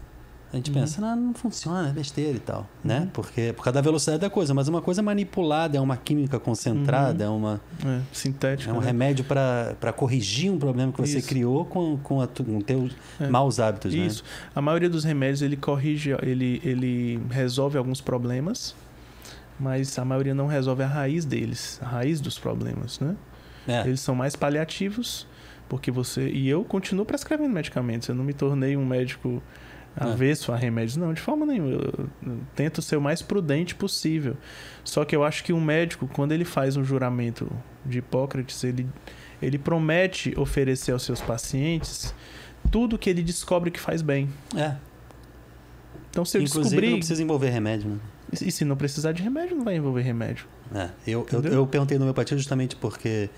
a 0.52 0.56
gente 0.56 0.70
Uhum. 0.72 0.76
pensa, 0.80 1.02
não, 1.02 1.16
não 1.16 1.34
funciona, 1.34 1.90
é 1.90 1.92
besteira 1.92 2.38
e 2.38 2.40
tal, 2.40 2.68
né? 2.84 3.02
Uhum. 3.02 3.08
Porque 3.08 3.54
por 3.56 3.64
causa 3.64 3.76
da 3.76 3.82
velocidade 3.82 4.20
da 4.22 4.30
coisa, 4.30 4.54
mas 4.54 4.68
uma 4.68 4.82
coisa 4.82 5.02
manipulada, 5.04 5.78
é 5.78 5.82
uma 5.82 5.98
química 5.98 6.40
concentrada, 6.40 7.26
é 7.26 7.30
uma 7.30 7.60
É, 7.86 8.00
sintético. 8.14 8.72
é 8.74 8.74
um 8.74 8.80
né? 8.80 8.86
remédio 8.86 9.26
para 9.26 9.92
corrigir 9.96 10.50
um 10.52 10.58
problema 10.58 10.92
que 10.94 11.02
você 11.02 11.18
Isso. 11.20 11.28
criou 11.28 11.66
com, 11.66 11.98
com, 11.98 12.22
a, 12.22 12.28
com 12.28 12.62
teus 12.62 12.96
É. 13.20 13.28
maus 13.28 13.60
hábitos, 13.60 13.94
né? 13.94 14.06
Isso. 14.06 14.24
A 14.56 14.62
maioria 14.62 14.90
dos 14.90 15.04
remédios 15.04 15.42
ele 15.42 15.58
corrige, 15.58 16.12
ele, 16.22 16.62
ele 16.64 17.20
resolve 17.30 17.78
alguns 17.78 18.00
problemas, 18.00 18.74
mas 19.60 19.98
a 20.00 20.06
maioria 20.06 20.34
não 20.34 20.48
resolve 20.48 20.84
a 20.84 20.88
raiz 20.88 21.26
deles, 21.26 21.80
a 21.82 21.86
raiz 21.88 22.22
dos 22.22 22.38
problemas, 22.40 23.00
né? 23.00 23.16
É. 23.68 23.82
Eles 23.86 24.00
são 24.00 24.16
mais 24.16 24.34
paliativos, 24.36 25.28
porque 25.68 25.92
você. 25.92 26.30
E 26.30 26.48
eu 26.48 26.64
continuo 26.64 27.06
prescrevendo 27.06 27.50
medicamentos, 27.54 28.08
eu 28.08 28.16
não 28.16 28.24
me 28.24 28.34
tornei 28.34 28.78
um 28.78 28.86
médico. 28.86 29.42
Avesso 29.98 30.52
a 30.52 30.56
remédios, 30.56 30.96
não, 30.98 31.14
de 31.14 31.22
forma 31.22 31.46
nenhuma. 31.46 31.72
Eu, 31.72 32.10
tento 32.56 32.82
ser 32.82 32.98
o 32.98 33.02
mais 33.02 33.22
prudente 33.22 33.76
possível. 33.76 34.38
Só 34.84 35.04
que 35.04 35.16
eu 35.16 35.24
acho 35.24 35.44
que 35.44 35.52
um 35.52 35.62
médico, 35.62 36.08
quando 36.08 36.32
ele 36.32 36.46
faz 36.46 36.78
um 36.78 36.84
juramento 36.84 37.52
de 37.86 38.00
Hipócrates, 38.00 38.64
ele, 38.64 38.88
ele 39.42 39.58
promete 39.58 40.34
oferecer 40.38 40.92
aos 40.92 41.04
seus 41.04 41.22
pacientes 41.22 42.14
tudo 42.72 42.98
que 42.98 43.10
ele 43.10 43.24
descobre 43.24 43.72
que 43.72 43.80
faz 43.80 44.02
bem. 44.02 44.30
É. 44.56 44.76
Então, 46.10 46.26
se 46.26 46.38
eu 46.38 46.42
Inclusive, 46.42 46.64
descobrir. 46.64 46.90
não 46.90 46.98
precisa 46.98 47.24
envolver 47.24 47.50
remédio, 47.50 47.90
né? 47.92 48.00
E 48.42 48.52
se 48.52 48.66
não 48.66 48.76
precisar 48.76 49.14
de 49.14 49.24
remédio, 49.24 49.56
não 49.56 49.64
vai 49.64 49.76
envolver 49.76 50.02
remédio. 50.02 50.48
É, 50.74 50.90
eu, 51.08 51.26
eu, 51.32 51.42
eu 51.44 51.68
perguntei 51.68 51.98
no 51.98 52.04
homeopatia 52.04 52.38
justamente 52.38 52.76
porque 52.76 53.30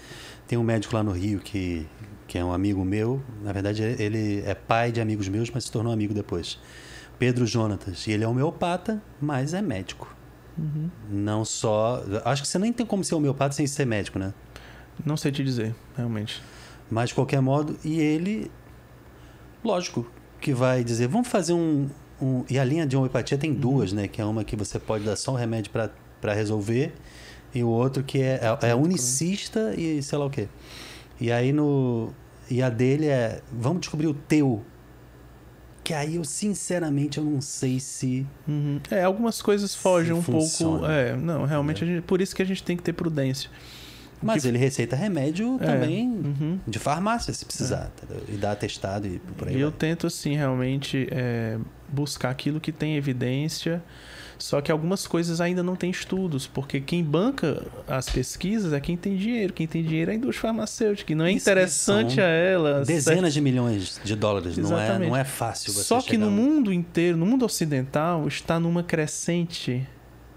tem 0.47 0.57
um 0.57 0.63
médico 0.63 0.95
lá 0.95 1.03
no 1.03 1.11
Rio 1.11 1.39
que, 1.39 1.85
que 2.29 2.37
é 2.37 2.45
um 2.45 2.53
amigo 2.53 2.85
meu. 2.85 3.21
Na 3.41 3.51
verdade, 3.51 3.81
ele 3.81 4.43
é 4.45 4.53
pai 4.53 4.91
de 4.91 5.01
amigos 5.01 5.27
meus, 5.27 5.49
mas 5.49 5.63
se 5.63 5.71
tornou 5.71 5.91
amigo 5.91 6.13
depois. 6.13 6.59
Pedro 7.17 7.45
Jonatas. 7.45 8.05
E 8.05 8.11
ele 8.11 8.23
é 8.23 8.27
homeopata, 8.27 9.01
mas 9.19 9.55
é 9.55 9.63
médico. 9.63 10.15
Uhum. 10.55 10.91
Não 11.09 11.43
só. 11.43 12.03
Acho 12.23 12.43
que 12.43 12.47
você 12.47 12.59
nem 12.59 12.71
tem 12.71 12.85
como 12.85 13.03
ser 13.03 13.15
homeopata 13.15 13.55
sem 13.55 13.65
ser 13.65 13.85
médico, 13.85 14.19
né? 14.19 14.31
Não 15.03 15.17
sei 15.17 15.31
te 15.31 15.43
dizer, 15.43 15.75
realmente. 15.97 16.39
Mas 16.89 17.09
de 17.09 17.15
qualquer 17.15 17.41
modo, 17.41 17.75
e 17.83 17.99
ele, 17.99 18.51
lógico, 19.63 20.05
que 20.39 20.53
vai 20.53 20.83
dizer, 20.83 21.07
vamos 21.07 21.27
fazer 21.27 21.53
um. 21.53 21.89
um 22.21 22.43
e 22.47 22.59
a 22.59 22.63
linha 22.63 22.85
de 22.85 22.95
homeopatia 22.95 23.39
tem 23.39 23.51
duas, 23.51 23.91
né? 23.91 24.07
Que 24.07 24.21
é 24.21 24.25
uma 24.25 24.43
que 24.43 24.55
você 24.55 24.77
pode 24.77 25.03
dar 25.03 25.15
só 25.15 25.31
um 25.31 25.35
remédio 25.35 25.71
para 25.71 26.33
resolver, 26.33 26.93
e 27.55 27.63
o 27.63 27.69
outro 27.69 28.03
que 28.03 28.21
é, 28.21 28.39
é, 28.61 28.69
é 28.69 28.75
unicista 28.75 29.73
e 29.75 30.03
sei 30.03 30.17
lá 30.19 30.25
o 30.25 30.29
quê. 30.29 30.47
E 31.19 31.31
aí 31.31 31.51
no. 31.51 32.13
E 32.49 32.61
a 32.61 32.69
dele 32.69 33.07
é. 33.07 33.41
Vamos 33.51 33.81
descobrir 33.81 34.07
o 34.07 34.13
teu. 34.13 34.63
Que 35.83 35.93
aí 35.93 36.15
eu, 36.17 36.23
sinceramente, 36.23 37.17
eu 37.17 37.23
não 37.23 37.41
sei 37.41 37.79
se. 37.79 38.25
Uhum. 38.47 38.79
É, 38.91 39.03
algumas 39.03 39.41
coisas 39.41 39.73
fogem 39.73 40.13
um 40.13 40.21
funciona. 40.21 40.79
pouco. 40.79 40.91
É, 40.91 41.15
não, 41.15 41.45
realmente, 41.45 41.83
a 41.83 41.87
gente- 41.87 42.01
por 42.03 42.21
isso 42.21 42.35
que 42.35 42.41
a 42.41 42.45
gente 42.45 42.61
tem 42.63 42.77
que 42.77 42.83
ter 42.83 42.93
prudência. 42.93 43.49
Mas 44.21 44.41
que- 44.43 44.49
ele 44.49 44.57
receita 44.57 44.95
remédio 44.97 45.57
É, 45.61 45.65
também 45.65 46.07
uhum. 46.09 46.59
de 46.67 46.77
farmácia, 46.77 47.33
se 47.33 47.45
precisar. 47.45 47.89
entendeu? 48.03 48.23
E 48.27 48.33
dá 48.33 48.51
atestado 48.51 49.07
e 49.07 49.17
por 49.37 49.47
aí. 49.47 49.55
E 49.55 49.61
eu 49.61 49.69
vai. 49.69 49.79
tento, 49.79 50.05
assim, 50.07 50.35
realmente 50.35 51.07
é, 51.09 51.57
buscar 51.87 52.29
aquilo 52.29 52.59
que 52.59 52.71
tem 52.73 52.95
evidência. 52.97 53.81
Só 54.39 54.61
que 54.61 54.71
algumas 54.71 55.05
coisas 55.05 55.41
ainda 55.41 55.61
não 55.61 55.75
tem 55.75 55.91
estudos, 55.91 56.47
porque 56.47 56.79
quem 56.79 57.03
banca 57.03 57.61
as 57.87 58.09
pesquisas 58.09 58.71
é 58.71 58.79
quem 58.79 58.95
tem 58.95 59.17
dinheiro. 59.17 59.51
Quem 59.51 59.67
tem 59.67 59.83
dinheiro 59.83 60.11
é 60.11 60.13
a 60.13 60.17
indústria 60.17 60.47
farmacêutica. 60.49 61.11
E 61.11 61.15
não 61.15 61.25
é 61.25 61.31
Isso, 61.33 61.43
interessante 61.43 62.21
a 62.21 62.27
ela. 62.27 62.85
Dezenas 62.85 63.33
de 63.33 63.41
milhões 63.41 63.99
de 64.03 64.15
dólares. 64.15 64.57
Não 64.57 64.79
é, 64.79 64.83
Exatamente. 64.85 65.09
não 65.09 65.17
é 65.17 65.25
fácil 65.25 65.73
você 65.73 65.83
Só 65.83 66.01
que 66.01 66.17
no 66.17 66.31
mundo 66.31 66.71
inteiro, 66.71 67.17
no 67.17 67.25
mundo 67.25 67.43
ocidental, 67.45 68.27
está 68.27 68.59
numa 68.59 68.81
crescente 68.81 69.85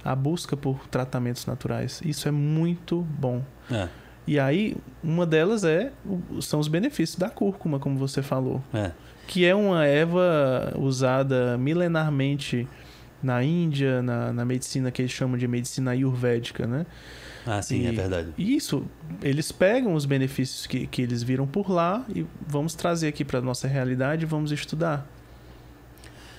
a 0.05 0.17
busca 0.17 0.57
por 0.57 0.89
tratamentos 0.89 1.47
naturais. 1.47 2.01
Isso 2.05 2.27
é 2.27 2.31
muito 2.33 3.07
bom. 3.19 3.43
É, 3.71 3.89
E 4.27 4.39
aí, 4.39 4.77
uma 5.03 5.25
delas 5.25 5.65
é 5.65 5.93
são 6.41 6.59
os 6.59 6.69
benefícios 6.69 7.17
da 7.17 7.31
cúrcuma, 7.31 7.79
como 7.79 7.97
você 7.97 8.21
falou, 8.21 8.63
é. 8.75 8.91
que 9.29 9.45
é 9.45 9.55
uma 9.55 9.87
erva 9.87 10.75
usada 10.77 11.57
milenarmente 11.57 12.69
na 13.23 13.43
Índia, 13.43 14.03
na, 14.03 14.33
na 14.33 14.45
medicina 14.45 14.91
que 14.91 15.03
eles 15.03 15.13
chamam 15.13 15.37
de 15.39 15.47
medicina 15.47 15.93
ayurvédica, 15.93 16.67
né? 16.67 16.87
Ah, 17.47 17.61
sim, 17.63 17.83
E- 17.83 17.87
é 17.87 17.93
verdade. 17.93 18.29
E 18.39 18.57
isso, 18.57 18.85
eles 19.23 19.51
pegam 19.53 19.95
os 19.95 20.05
benefícios 20.05 20.67
que, 20.67 20.87
que 20.87 21.03
eles 21.03 21.23
viram 21.23 21.47
por 21.47 21.71
lá 21.71 22.05
e 22.15 22.25
vamos 22.47 22.75
trazer 22.75 23.09
aqui 23.09 23.25
para 23.25 23.41
nossa 23.41 23.67
realidade 23.69 24.23
e 24.25 24.27
vamos 24.27 24.53
estudar. 24.53 25.07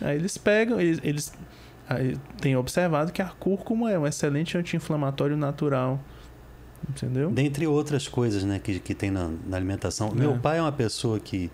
Aí 0.02 0.16
eles 0.18 0.38
pegam, 0.38 0.80
eles, 0.80 1.00
eles 1.04 1.34
têm 2.42 2.56
observado 2.56 3.12
que 3.12 3.22
a 3.22 3.28
cúrcuma 3.28 3.92
é 3.92 4.00
um 4.00 4.08
excelente 4.08 4.58
anti-inflamatório 4.58 5.38
natural. 5.38 6.00
Entendeu? 6.90 7.30
Dentre 7.32 7.66
outras 7.66 8.10
coisas 8.10 8.44
né, 8.44 8.60
que, 8.62 8.78
que 8.80 8.94
tem 8.94 9.10
na, 9.10 9.30
na 9.48 9.56
alimentação. 9.56 10.10
É. 10.10 10.16
Meu 10.16 10.38
pai 10.38 10.58
é 10.58 10.62
uma 10.62 10.72
pessoa 10.72 11.20
que. 11.20 11.50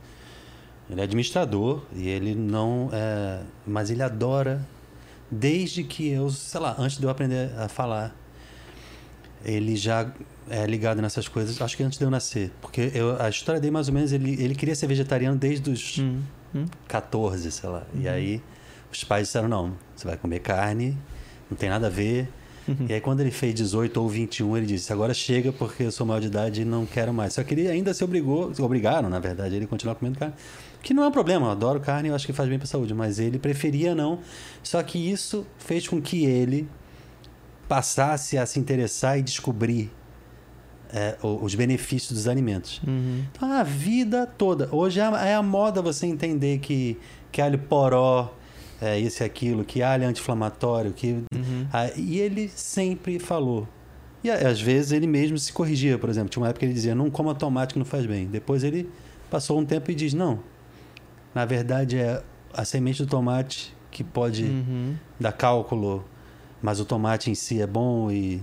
Ele 0.89 1.01
é 1.01 1.03
administrador 1.03 1.83
e 1.95 2.07
ele 2.07 2.33
não. 2.33 2.89
É, 2.91 3.41
mas 3.67 3.91
ele 3.91 4.01
adora. 4.01 4.65
Desde 5.31 5.83
que 5.83 6.07
eu, 6.09 6.29
sei 6.29 6.59
lá, 6.59 6.75
antes 6.77 6.97
de 6.97 7.03
eu 7.03 7.09
aprender 7.09 7.51
a 7.57 7.67
falar, 7.67 8.15
ele 9.45 9.75
já 9.75 10.11
é 10.49 10.65
ligado 10.65 11.01
nessas 11.01 11.27
coisas. 11.27 11.61
Acho 11.61 11.77
que 11.77 11.83
antes 11.83 11.97
de 11.99 12.03
eu 12.03 12.09
nascer. 12.09 12.51
Porque 12.61 12.91
eu, 12.93 13.21
a 13.21 13.29
história 13.29 13.61
dele, 13.61 13.71
mais 13.71 13.87
ou 13.87 13.93
menos, 13.93 14.11
ele, 14.11 14.41
ele 14.41 14.55
queria 14.55 14.75
ser 14.75 14.87
vegetariano 14.87 15.37
desde 15.37 15.69
os 15.69 15.99
Hum, 15.99 16.21
hum. 16.55 16.65
14, 16.87 17.47
14, 17.47 17.51
sei 17.51 17.69
lá. 17.69 17.83
E 17.93 18.07
Uhum. 18.07 18.11
aí 18.13 18.41
os 18.91 19.03
pais 19.03 19.27
disseram: 19.27 19.47
não, 19.47 19.73
você 19.95 20.07
vai 20.07 20.17
comer 20.17 20.39
carne, 20.39 20.97
não 21.49 21.55
tem 21.57 21.69
nada 21.69 21.87
a 21.87 21.89
ver. 21.91 22.27
Uhum. 22.67 22.85
E 22.87 22.93
aí, 22.93 23.01
quando 23.01 23.19
ele 23.21 23.31
fez 23.31 23.53
18 23.55 23.97
ou 24.01 24.09
21, 24.09 24.57
ele 24.57 24.65
disse: 24.65 24.91
agora 24.91 25.13
chega 25.13 25.51
porque 25.51 25.83
eu 25.83 25.91
sou 25.91 26.05
maior 26.05 26.19
de 26.19 26.27
idade 26.27 26.61
e 26.63 26.65
não 26.65 26.85
quero 26.85 27.13
mais. 27.13 27.33
Só 27.33 27.43
que 27.43 27.53
ele 27.53 27.67
ainda 27.67 27.93
se 27.93 28.03
obrigou, 28.03 28.53
se 28.53 28.61
obrigaram, 28.61 29.09
na 29.09 29.19
verdade, 29.19 29.55
ele 29.55 29.65
continuar 29.67 29.95
comendo 29.95 30.17
carne. 30.19 30.33
Que 30.81 30.93
não 30.93 31.03
é 31.03 31.07
um 31.07 31.11
problema, 31.11 31.47
eu 31.47 31.51
adoro 31.51 31.79
carne 31.79 32.09
eu 32.09 32.15
acho 32.15 32.25
que 32.25 32.33
faz 32.33 32.47
bem 32.47 32.57
para 32.57 32.65
a 32.65 32.69
saúde, 32.69 32.93
mas 32.93 33.19
ele 33.19 33.37
preferia 33.37 33.93
não. 33.93 34.19
Só 34.63 34.81
que 34.81 34.97
isso 34.97 35.45
fez 35.57 35.87
com 35.87 36.01
que 36.01 36.25
ele 36.25 36.67
passasse 37.67 38.37
a 38.37 38.45
se 38.45 38.59
interessar 38.59 39.19
e 39.19 39.21
descobrir 39.21 39.91
é, 40.91 41.15
os 41.21 41.53
benefícios 41.53 42.13
dos 42.13 42.27
alimentos. 42.27 42.81
Uhum. 42.85 43.23
Então, 43.31 43.51
a 43.51 43.63
vida 43.63 44.25
toda. 44.25 44.69
Hoje 44.71 44.99
é 44.99 45.03
a, 45.03 45.27
é 45.27 45.41
moda 45.41 45.81
você 45.81 46.07
entender 46.07 46.59
que, 46.59 46.97
que 47.31 47.41
alho 47.41 47.59
poró 47.59 48.33
é 48.81 48.97
isso 48.97 49.21
e 49.21 49.25
aquilo, 49.25 49.63
que 49.63 49.83
alho 49.83 50.03
é 50.03 50.07
anti-inflamatório, 50.07 50.93
que 50.93 51.23
Uhum. 51.33 51.67
ah, 51.71 51.91
e 51.95 52.19
ele 52.19 52.49
sempre 52.49 53.19
falou. 53.19 53.67
E 54.23 54.29
às 54.29 54.59
vezes 54.59 54.91
ele 54.91 55.07
mesmo 55.07 55.37
se 55.37 55.53
corrigia, 55.53 55.97
por 55.97 56.09
exemplo. 56.09 56.29
Tinha 56.29 56.41
uma 56.41 56.49
época 56.49 56.59
que 56.59 56.65
ele 56.65 56.73
dizia: 56.73 56.93
não 56.93 57.09
coma 57.09 57.33
tomate 57.33 57.73
que 57.73 57.79
não 57.79 57.85
faz 57.85 58.05
bem. 58.05 58.25
Depois 58.27 58.63
ele 58.63 58.89
passou 59.29 59.59
um 59.59 59.65
tempo 59.65 59.89
e 59.91 59.95
diz: 59.95 60.13
não. 60.13 60.39
Na 61.33 61.45
verdade 61.45 61.97
é 61.97 62.21
a 62.53 62.65
semente 62.65 63.03
do 63.03 63.09
tomate 63.09 63.75
que 63.91 64.03
pode 64.03 64.43
Uhum. 64.43 64.95
dar 65.19 65.31
cálculo, 65.31 66.05
mas 66.61 66.79
o 66.79 66.85
tomate 66.85 67.29
em 67.31 67.35
si 67.35 67.61
é 67.61 67.67
bom 67.67 68.11
e. 68.11 68.41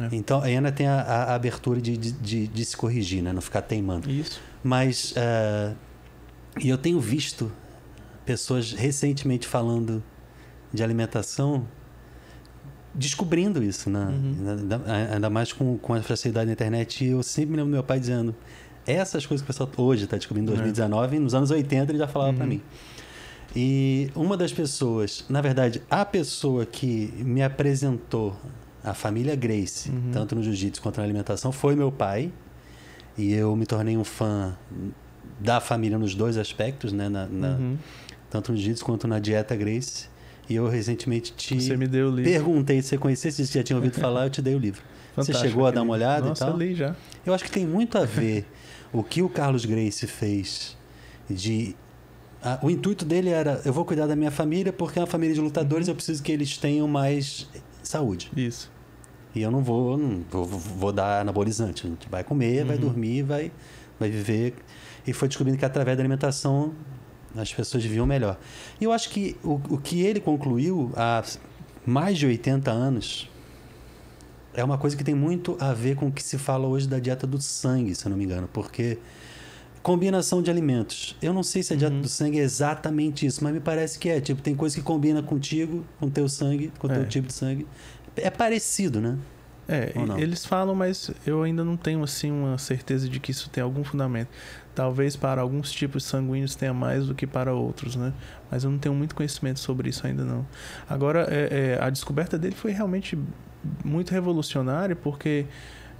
É. 0.00 0.08
Então 0.14 0.40
ainda 0.42 0.70
tem 0.70 0.86
a, 0.86 1.00
a 1.00 1.34
abertura 1.34 1.80
de, 1.80 1.96
de, 1.96 2.12
de- 2.12 2.46
de 2.46 2.64
se 2.64 2.76
corrigir, 2.76 3.22
né? 3.22 3.32
não 3.32 3.40
ficar 3.42 3.62
teimando. 3.62 4.10
Isso. 4.10 4.40
Mas. 4.62 5.12
eh, 5.16 5.72
e 6.60 6.68
eu 6.68 6.76
tenho 6.76 6.98
visto 7.00 7.50
pessoas 8.26 8.72
recentemente 8.72 9.46
falando 9.46 10.02
de 10.72 10.82
alimentação 10.82 11.64
descobrindo 12.94 13.62
isso, 13.62 13.88
né? 13.88 14.04
Uhum. 14.04 14.50
Ainda, 14.58 14.80
ainda 15.14 15.30
mais 15.30 15.52
com, 15.52 15.78
com 15.78 15.94
a 15.94 16.02
facilidade 16.02 16.46
da 16.46 16.52
internet. 16.52 17.04
E 17.04 17.08
eu 17.08 17.22
sempre 17.22 17.52
me 17.52 17.56
lembro 17.56 17.70
do 17.70 17.74
meu 17.74 17.84
pai 17.84 18.00
dizendo: 18.00 18.34
essas 18.92 19.24
coisas 19.26 19.42
que 19.44 19.50
o 19.50 19.54
pessoal 19.54 19.70
hoje 19.86 20.04
está 20.04 20.16
descobrindo 20.16 20.50
em 20.50 20.54
É. 20.54 20.56
2019, 20.58 21.18
nos 21.18 21.34
anos 21.34 21.50
80 21.50 21.92
ele 21.92 21.98
já 21.98 22.08
falava 22.08 22.32
para 22.32 22.44
Uhum. 22.44 22.50
mim. 22.50 22.62
E 23.54 24.10
uma 24.14 24.36
das 24.36 24.52
pessoas, 24.52 25.24
na 25.28 25.40
verdade, 25.40 25.82
a 25.90 26.04
pessoa 26.04 26.64
que 26.64 27.12
me 27.18 27.42
apresentou 27.42 28.36
a 28.84 28.94
família 28.94 29.34
Grace, 29.34 29.90
Uhum. 29.90 30.10
tanto 30.12 30.34
no 30.36 30.42
jiu-jitsu 30.42 30.80
quanto 30.80 30.98
na 30.98 31.04
alimentação, 31.04 31.50
foi 31.52 31.74
meu 31.74 31.90
pai. 31.90 32.30
E 33.18 33.32
eu 33.32 33.54
me 33.56 33.66
tornei 33.66 33.96
um 33.96 34.04
fã 34.04 34.56
da 35.38 35.60
família 35.60 35.98
nos 35.98 36.14
dois 36.14 36.36
aspectos, 36.38 36.92
né? 36.92 37.08
Na, 37.08 37.26
na- 37.26 37.48
Uhum. 37.56 37.76
Tanto 38.30 38.52
no 38.52 38.56
jiu-jitsu 38.58 38.84
quanto 38.84 39.08
na 39.08 39.18
dieta 39.18 39.56
Grace. 39.56 40.08
E 40.48 40.54
eu 40.54 40.68
recentemente 40.68 41.32
te 41.32 41.60
Você 41.60 41.76
me 41.76 41.86
deu 41.88 42.08
o 42.08 42.14
livro. 42.14 42.30
perguntei 42.30 42.80
se 42.82 42.88
você 42.88 42.98
conhecia, 42.98 43.30
se 43.32 43.44
você 43.44 43.58
já 43.58 43.64
tinha 43.64 43.76
ouvido 43.76 43.94
falar, 44.00 44.24
eu 44.26 44.30
te 44.30 44.40
dei 44.40 44.54
o 44.54 44.58
livro. 44.58 44.80
Fantástico 45.14 45.38
chegou 45.40 45.66
a 45.66 45.70
dar 45.72 45.82
uma 45.82 45.92
olhada 45.92 46.26
e 46.26 46.28
Nossa, 46.30 46.44
tal? 46.44 46.54
eu 46.54 46.58
li 46.60 46.74
já. 46.74 46.94
Eu 47.26 47.34
acho 47.34 47.42
que 47.44 47.50
tem 47.50 47.66
muito 47.66 47.98
a 47.98 48.04
ver 48.04 48.46
o 48.92 49.02
que 49.02 49.22
o 49.22 49.28
Carlos 49.28 49.64
Grace 49.64 50.06
fez 50.06 50.76
de. 51.28 51.74
ah, 52.42 52.58
o 52.62 52.70
intuito 52.70 53.04
dele 53.04 53.30
era: 53.30 53.60
eu 53.64 53.72
vou 53.72 53.84
cuidar 53.84 54.06
da 54.06 54.16
minha 54.16 54.30
família 54.30 54.72
porque 54.72 54.98
é 54.98 55.02
uma 55.02 55.06
família 55.08 55.34
de 55.34 55.40
lutadores, 55.40 55.86
Uhum. 55.86 55.92
eu 55.92 55.96
preciso 55.96 56.22
que 56.22 56.32
eles 56.32 56.56
tenham 56.56 56.86
mais 56.88 57.48
saúde. 57.82 58.30
Isso. 58.36 58.70
E 59.34 59.42
eu 59.42 59.50
não 59.50 59.62
vou, 59.62 59.96
não 59.96 60.22
vou, 60.30 60.44
vou 60.44 60.92
dar 60.92 61.20
anabolizante. 61.20 61.86
A 61.86 61.90
gente 61.90 62.08
vai 62.08 62.24
comer, 62.24 62.64
vai 62.64 62.74
Uhum. 62.76 62.82
dormir, 62.82 63.22
vai, 63.22 63.52
vai 63.98 64.10
viver. 64.10 64.54
E 65.06 65.12
foi 65.12 65.28
descobrindo 65.28 65.56
que 65.56 65.64
através 65.64 65.96
da 65.96 66.02
alimentação 66.02 66.74
as 67.36 67.52
pessoas 67.54 67.84
viviam 67.84 68.04
melhor. 68.04 68.36
E 68.80 68.84
eu 68.84 68.92
acho 68.92 69.08
que 69.08 69.36
o, 69.44 69.52
o 69.70 69.78
que 69.78 70.02
ele 70.02 70.18
concluiu 70.20 70.90
há 70.96 71.22
mais 71.86 72.18
de 72.18 72.26
80 72.26 72.70
anos 72.72 73.29
é 74.54 74.62
uma 74.64 74.76
coisa 74.78 74.96
que 74.96 75.04
tem 75.04 75.14
muito 75.14 75.56
a 75.60 75.72
ver 75.72 75.96
com 75.96 76.08
o 76.08 76.12
que 76.12 76.22
se 76.22 76.36
fala 76.38 76.66
hoje 76.66 76.88
da 76.88 76.98
dieta 76.98 77.26
do 77.26 77.40
sangue, 77.40 77.94
se 77.94 78.04
eu 78.06 78.10
não 78.10 78.16
me 78.16 78.24
engano. 78.24 78.48
Porque 78.52 78.98
combinação 79.82 80.42
de 80.42 80.50
alimentos. 80.50 81.16
Eu 81.22 81.32
não 81.32 81.42
sei 81.42 81.62
se 81.62 81.72
a 81.72 81.76
dieta 81.76 81.94
Uhum. 81.94 82.02
do 82.02 82.08
sangue 82.08 82.38
é 82.38 82.42
exatamente 82.42 83.24
isso, 83.24 83.42
mas 83.42 83.52
me 83.52 83.60
parece 83.60 83.98
que 83.98 84.08
é. 84.08 84.20
Tipo, 84.20 84.42
tem 84.42 84.54
coisa 84.54 84.76
que 84.76 84.82
combina 84.82 85.22
contigo, 85.22 85.84
com 85.98 86.08
teu 86.10 86.28
sangue, 86.28 86.72
com 86.78 86.88
teu 86.88 87.02
É. 87.02 87.04
tipo 87.04 87.26
de 87.28 87.32
sangue. 87.32 87.66
É 88.16 88.28
parecido, 88.30 89.00
né? 89.00 89.16
É, 89.68 89.92
eles 90.18 90.44
falam, 90.44 90.74
mas 90.74 91.12
eu 91.24 91.44
ainda 91.44 91.62
não 91.62 91.76
tenho 91.76 92.02
assim 92.02 92.28
uma 92.32 92.58
certeza 92.58 93.08
de 93.08 93.20
que 93.20 93.30
isso 93.30 93.48
tem 93.50 93.62
algum 93.62 93.84
fundamento. 93.84 94.28
Talvez 94.74 95.14
para 95.14 95.40
alguns 95.40 95.70
tipos 95.70 96.02
sanguíneos 96.02 96.56
tenha 96.56 96.74
mais 96.74 97.06
do 97.06 97.14
que 97.14 97.24
para 97.24 97.54
outros, 97.54 97.94
né? 97.94 98.12
Mas 98.50 98.64
eu 98.64 98.70
não 98.70 98.78
tenho 98.78 98.94
muito 98.96 99.14
conhecimento 99.14 99.60
sobre 99.60 99.88
isso 99.88 100.04
ainda 100.04 100.24
não. 100.24 100.44
Agora, 100.88 101.24
é, 101.30 101.76
é, 101.78 101.84
a 101.84 101.88
descoberta 101.88 102.36
dele 102.36 102.56
foi 102.56 102.72
realmente 102.72 103.16
muito 103.84 104.10
revolucionária 104.12 104.94
porque 104.96 105.46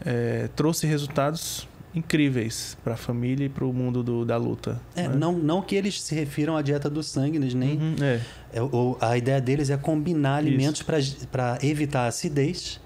é, 0.04 0.48
trouxe 0.56 0.86
resultados 0.86 1.68
incríveis 1.94 2.76
para 2.84 2.94
a 2.94 2.96
família 2.96 3.46
e 3.46 3.48
para 3.48 3.64
o 3.64 3.72
mundo 3.72 4.02
do, 4.02 4.24
da 4.24 4.36
luta. 4.36 4.80
É, 4.94 5.08
né? 5.08 5.14
não, 5.16 5.32
não 5.32 5.60
que 5.60 5.74
eles 5.74 6.00
se 6.00 6.14
refiram 6.14 6.56
à 6.56 6.62
dieta 6.62 6.88
do 6.88 7.02
sangue, 7.02 7.36
eles 7.36 7.52
nem. 7.54 7.76
Uhum, 7.78 7.94
é. 8.00 8.20
É, 8.52 8.62
o- 8.62 8.96
a 9.00 9.16
ideia 9.18 9.40
deles 9.40 9.70
é 9.70 9.76
combinar 9.76 10.36
alimentos 10.36 10.82
para 10.82 11.58
evitar 11.62 12.06
acidez. 12.06 12.80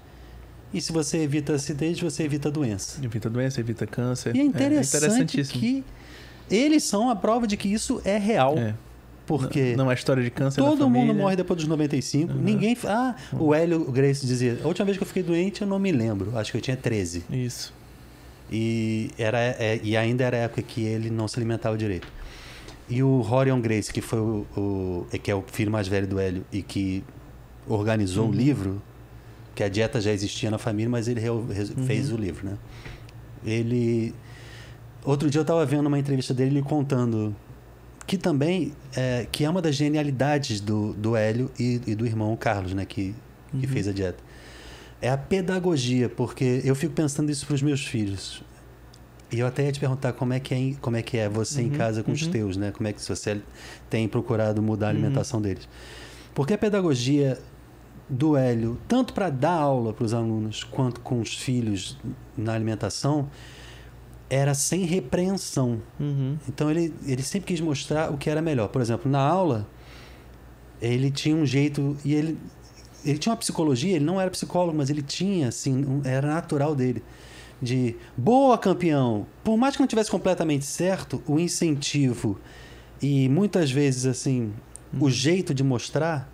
E 0.73 0.81
se 0.81 0.91
você 0.91 1.19
evita 1.19 1.53
acidez, 1.53 1.99
você 1.99 2.23
evita 2.23 2.51
doença. 2.51 2.99
Evita 3.03 3.29
doença, 3.29 3.59
evita 3.59 3.85
câncer. 3.87 4.35
E 4.35 4.39
é 4.39 4.43
interessante 4.43 5.39
interessantíssimo. 5.39 5.59
que 5.61 5.83
eles 6.49 6.83
são 6.83 7.09
a 7.09 7.15
prova 7.15 7.47
de 7.47 7.55
que 7.55 7.67
isso 7.71 8.01
é 8.03 8.17
real. 8.17 8.57
É. 8.57 8.73
Porque 9.25 9.75
Não 9.75 9.89
é 9.89 9.93
história 9.95 10.23
de 10.23 10.29
câncer 10.29 10.61
todo 10.61 10.89
mundo 10.89 11.13
morre 11.13 11.35
depois 11.35 11.57
dos 11.59 11.67
95. 11.67 12.31
Uhum. 12.31 12.39
Ninguém. 12.39 12.77
Ah, 12.85 13.15
o 13.33 13.53
Hélio 13.55 13.83
Grace 13.91 14.25
dizia: 14.25 14.59
a 14.63 14.67
última 14.67 14.85
vez 14.85 14.97
que 14.97 15.03
eu 15.03 15.07
fiquei 15.07 15.23
doente, 15.23 15.61
eu 15.63 15.67
não 15.67 15.79
me 15.79 15.91
lembro. 15.91 16.37
Acho 16.37 16.51
que 16.51 16.57
eu 16.57 16.61
tinha 16.61 16.77
13. 16.77 17.23
Isso. 17.31 17.73
E, 18.51 19.09
era, 19.17 19.39
é, 19.39 19.79
e 19.83 19.97
ainda 19.97 20.23
era 20.23 20.37
a 20.37 20.39
época 20.41 20.61
que 20.61 20.83
ele 20.83 21.09
não 21.09 21.27
se 21.27 21.37
alimentava 21.39 21.75
direito. 21.77 22.07
E 22.87 23.01
o 23.01 23.21
Rorion 23.21 23.59
Grace, 23.59 23.91
que 23.91 23.99
foi 24.01 24.19
o, 24.19 24.45
o- 24.55 25.07
que 25.23 25.31
é 25.31 25.35
o 25.35 25.43
filho 25.51 25.71
mais 25.71 25.87
velho 25.87 26.05
do 26.05 26.19
Hélio 26.19 26.45
e 26.53 26.61
que 26.61 27.03
organizou 27.67 28.25
Uhum. 28.25 28.29
o 28.31 28.33
livro, 28.33 28.81
que 29.55 29.63
a 29.63 29.67
dieta 29.69 29.99
já 29.99 30.11
existia 30.11 30.51
na 30.51 30.59
família, 30.59 30.87
mas 30.89 31.07
ele 31.07 31.19
reu- 31.19 31.47
res- 31.47 31.71
Uhum. 31.71 31.83
fez 31.87 32.11
o 32.11 32.15
livro, 32.17 32.45
né? 32.45 32.57
Ele 33.43 34.13
outro 35.03 35.29
dia 35.29 35.39
eu 35.39 35.43
estava 35.43 35.65
vendo 35.65 35.87
uma 35.87 35.97
entrevista 35.99 36.33
dele 36.33 36.51
ele 36.57 36.61
contando 36.61 37.35
que 38.07 38.17
também 38.17 38.73
é, 38.95 39.27
que 39.31 39.43
é 39.43 39.49
uma 39.49 39.61
das 39.61 39.75
genialidades 39.75 40.59
do, 40.61 40.93
do 40.93 41.15
Hélio 41.15 41.51
e, 41.59 41.81
e 41.87 41.95
do 41.95 42.05
irmão 42.05 42.35
Carlos, 42.35 42.73
né, 42.73 42.85
que, 42.85 43.15
que 43.51 43.65
Uhum. 43.65 43.71
fez 43.73 43.87
a 43.87 43.91
dieta. 43.93 44.23
É 45.01 45.09
a 45.09 45.17
pedagogia, 45.17 46.07
porque 46.09 46.61
eu 46.63 46.75
fico 46.75 46.93
pensando 46.93 47.29
isso 47.31 47.45
para 47.45 47.55
os 47.55 47.61
meus 47.61 47.85
filhos. 47.85 48.43
E 49.31 49.39
eu 49.39 49.47
até 49.47 49.65
ia 49.65 49.71
te 49.71 49.79
perguntar 49.79 50.13
como 50.13 50.33
é 50.33 50.39
que 50.39 50.53
é, 50.53 50.57
em- 50.57 50.73
como 50.75 50.95
é, 50.97 51.01
que 51.01 51.17
é 51.17 51.27
você 51.27 51.61
em 51.61 51.65
Uhum, 51.69 51.71
casa 51.71 52.03
com 52.03 52.11
os 52.11 52.21
uhum. 52.23 52.31
teus, 52.31 52.57
né? 52.57 52.71
Como 52.71 52.87
é 52.87 52.93
que 52.93 53.01
você 53.01 53.41
tem 53.89 54.07
procurado 54.07 54.61
mudar 54.61 54.87
a 54.87 54.89
Uhum. 54.89 54.95
alimentação 54.95 55.41
deles. 55.41 55.67
Porque 56.33 56.53
a 56.53 56.57
pedagogia 56.57 57.39
do 58.07 58.37
Hélio, 58.37 58.77
tanto 58.87 59.13
para 59.13 59.29
dar 59.31 59.51
aula 59.53 59.91
para 59.93 60.05
os 60.05 60.13
alunos 60.13 60.63
quanto 60.63 61.01
com 61.01 61.19
os 61.21 61.35
filhos 61.35 61.97
na 62.37 62.53
alimentação, 62.53 63.29
era 64.29 64.53
sem 64.53 64.85
repreensão. 64.85 65.81
Uhum. 65.99 66.37
Então 66.47 66.69
ele, 66.71 66.93
ele 67.05 67.21
sempre 67.23 67.47
quis 67.47 67.61
mostrar 67.61 68.11
o 68.11 68.17
que 68.17 68.29
era 68.29 68.41
melhor. 68.41 68.67
Por 68.69 68.81
exemplo, 68.81 69.09
na 69.09 69.19
aula, 69.19 69.67
ele 70.81 71.11
tinha 71.11 71.35
um 71.35 71.45
jeito. 71.45 71.95
E 72.03 72.13
ele, 72.13 72.37
ele 73.03 73.17
tinha 73.17 73.31
uma 73.31 73.37
psicologia, 73.37 73.95
ele 73.95 74.05
não 74.05 74.19
era 74.19 74.29
psicólogo, 74.31 74.77
mas 74.77 74.89
ele 74.89 75.01
tinha, 75.01 75.47
assim, 75.49 75.85
um- 75.85 76.01
era 76.03 76.27
natural 76.27 76.75
dele. 76.75 77.03
De 77.61 77.95
boa 78.17 78.57
campeão. 78.57 79.25
Por 79.43 79.55
mais 79.57 79.75
que 79.75 79.81
não 79.81 79.87
tivesse 79.87 80.11
completamente 80.11 80.65
certo, 80.65 81.21
o 81.27 81.39
incentivo 81.39 82.39
e 83.01 83.29
muitas 83.29 83.71
vezes, 83.71 84.05
assim, 84.05 84.51
o 84.99 85.09
jeito 85.09 85.53
de 85.53 85.63
mostrar. 85.63 86.29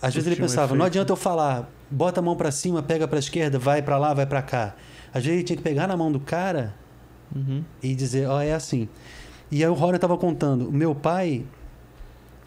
Às 0.00 0.14
vezes 0.14 0.26
ele 0.26 0.36
Surtiu 0.36 0.44
um 0.44 0.48
pensava, 0.48 0.74
não 0.76 0.84
adianta 0.84 1.12
eu 1.12 1.16
falar, 1.16 1.70
bota 1.90 2.20
a 2.20 2.22
mão 2.22 2.36
pra 2.36 2.50
cima, 2.52 2.82
pega 2.82 3.08
pra 3.08 3.18
esquerda, 3.18 3.58
vai 3.58 3.80
pra 3.82 3.96
lá, 3.98 4.12
vai 4.12 4.26
pra 4.26 4.42
cá. 4.42 4.76
Às 5.12 5.24
vezes 5.24 5.38
ele 5.38 5.42
tinha 5.42 5.56
que 5.56 5.62
pegar 5.62 5.86
na 5.86 5.96
mão 5.96 6.10
do 6.10 6.20
cara 6.20 6.74
Uhum. 7.34 7.64
e 7.82 7.94
dizer, 7.94 8.28
ó, 8.28 8.40
é 8.40 8.52
assim. 8.52 8.88
E 9.50 9.64
aí 9.64 9.68
o 9.70 9.74
Rony 9.74 9.96
estava 9.96 10.16
contando, 10.16 10.70
meu 10.70 10.94
pai 10.94 11.44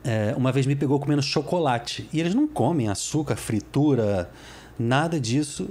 é, 0.03 0.33
uma 0.35 0.51
vez 0.51 0.65
me 0.65 0.75
pegou 0.75 0.99
comendo 0.99 1.21
chocolate. 1.21 2.07
E 2.11 2.19
eles 2.19 2.33
não 2.33 2.47
comem 2.47 2.87
açúcar, 2.87 3.35
fritura, 3.35 4.29
nada 4.77 5.19
disso. 5.19 5.69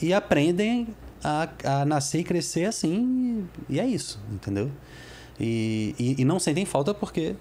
E 0.00 0.12
aprendem 0.12 0.88
a, 1.22 1.48
a 1.64 1.84
nascer 1.84 2.20
e 2.20 2.24
crescer 2.24 2.66
assim. 2.66 3.46
E, 3.68 3.74
e 3.74 3.80
é 3.80 3.86
isso, 3.86 4.20
entendeu? 4.32 4.70
E, 5.38 5.94
e, 5.98 6.22
e 6.22 6.24
não 6.24 6.38
sentem 6.38 6.64
falta 6.64 6.92
porque... 6.92 7.34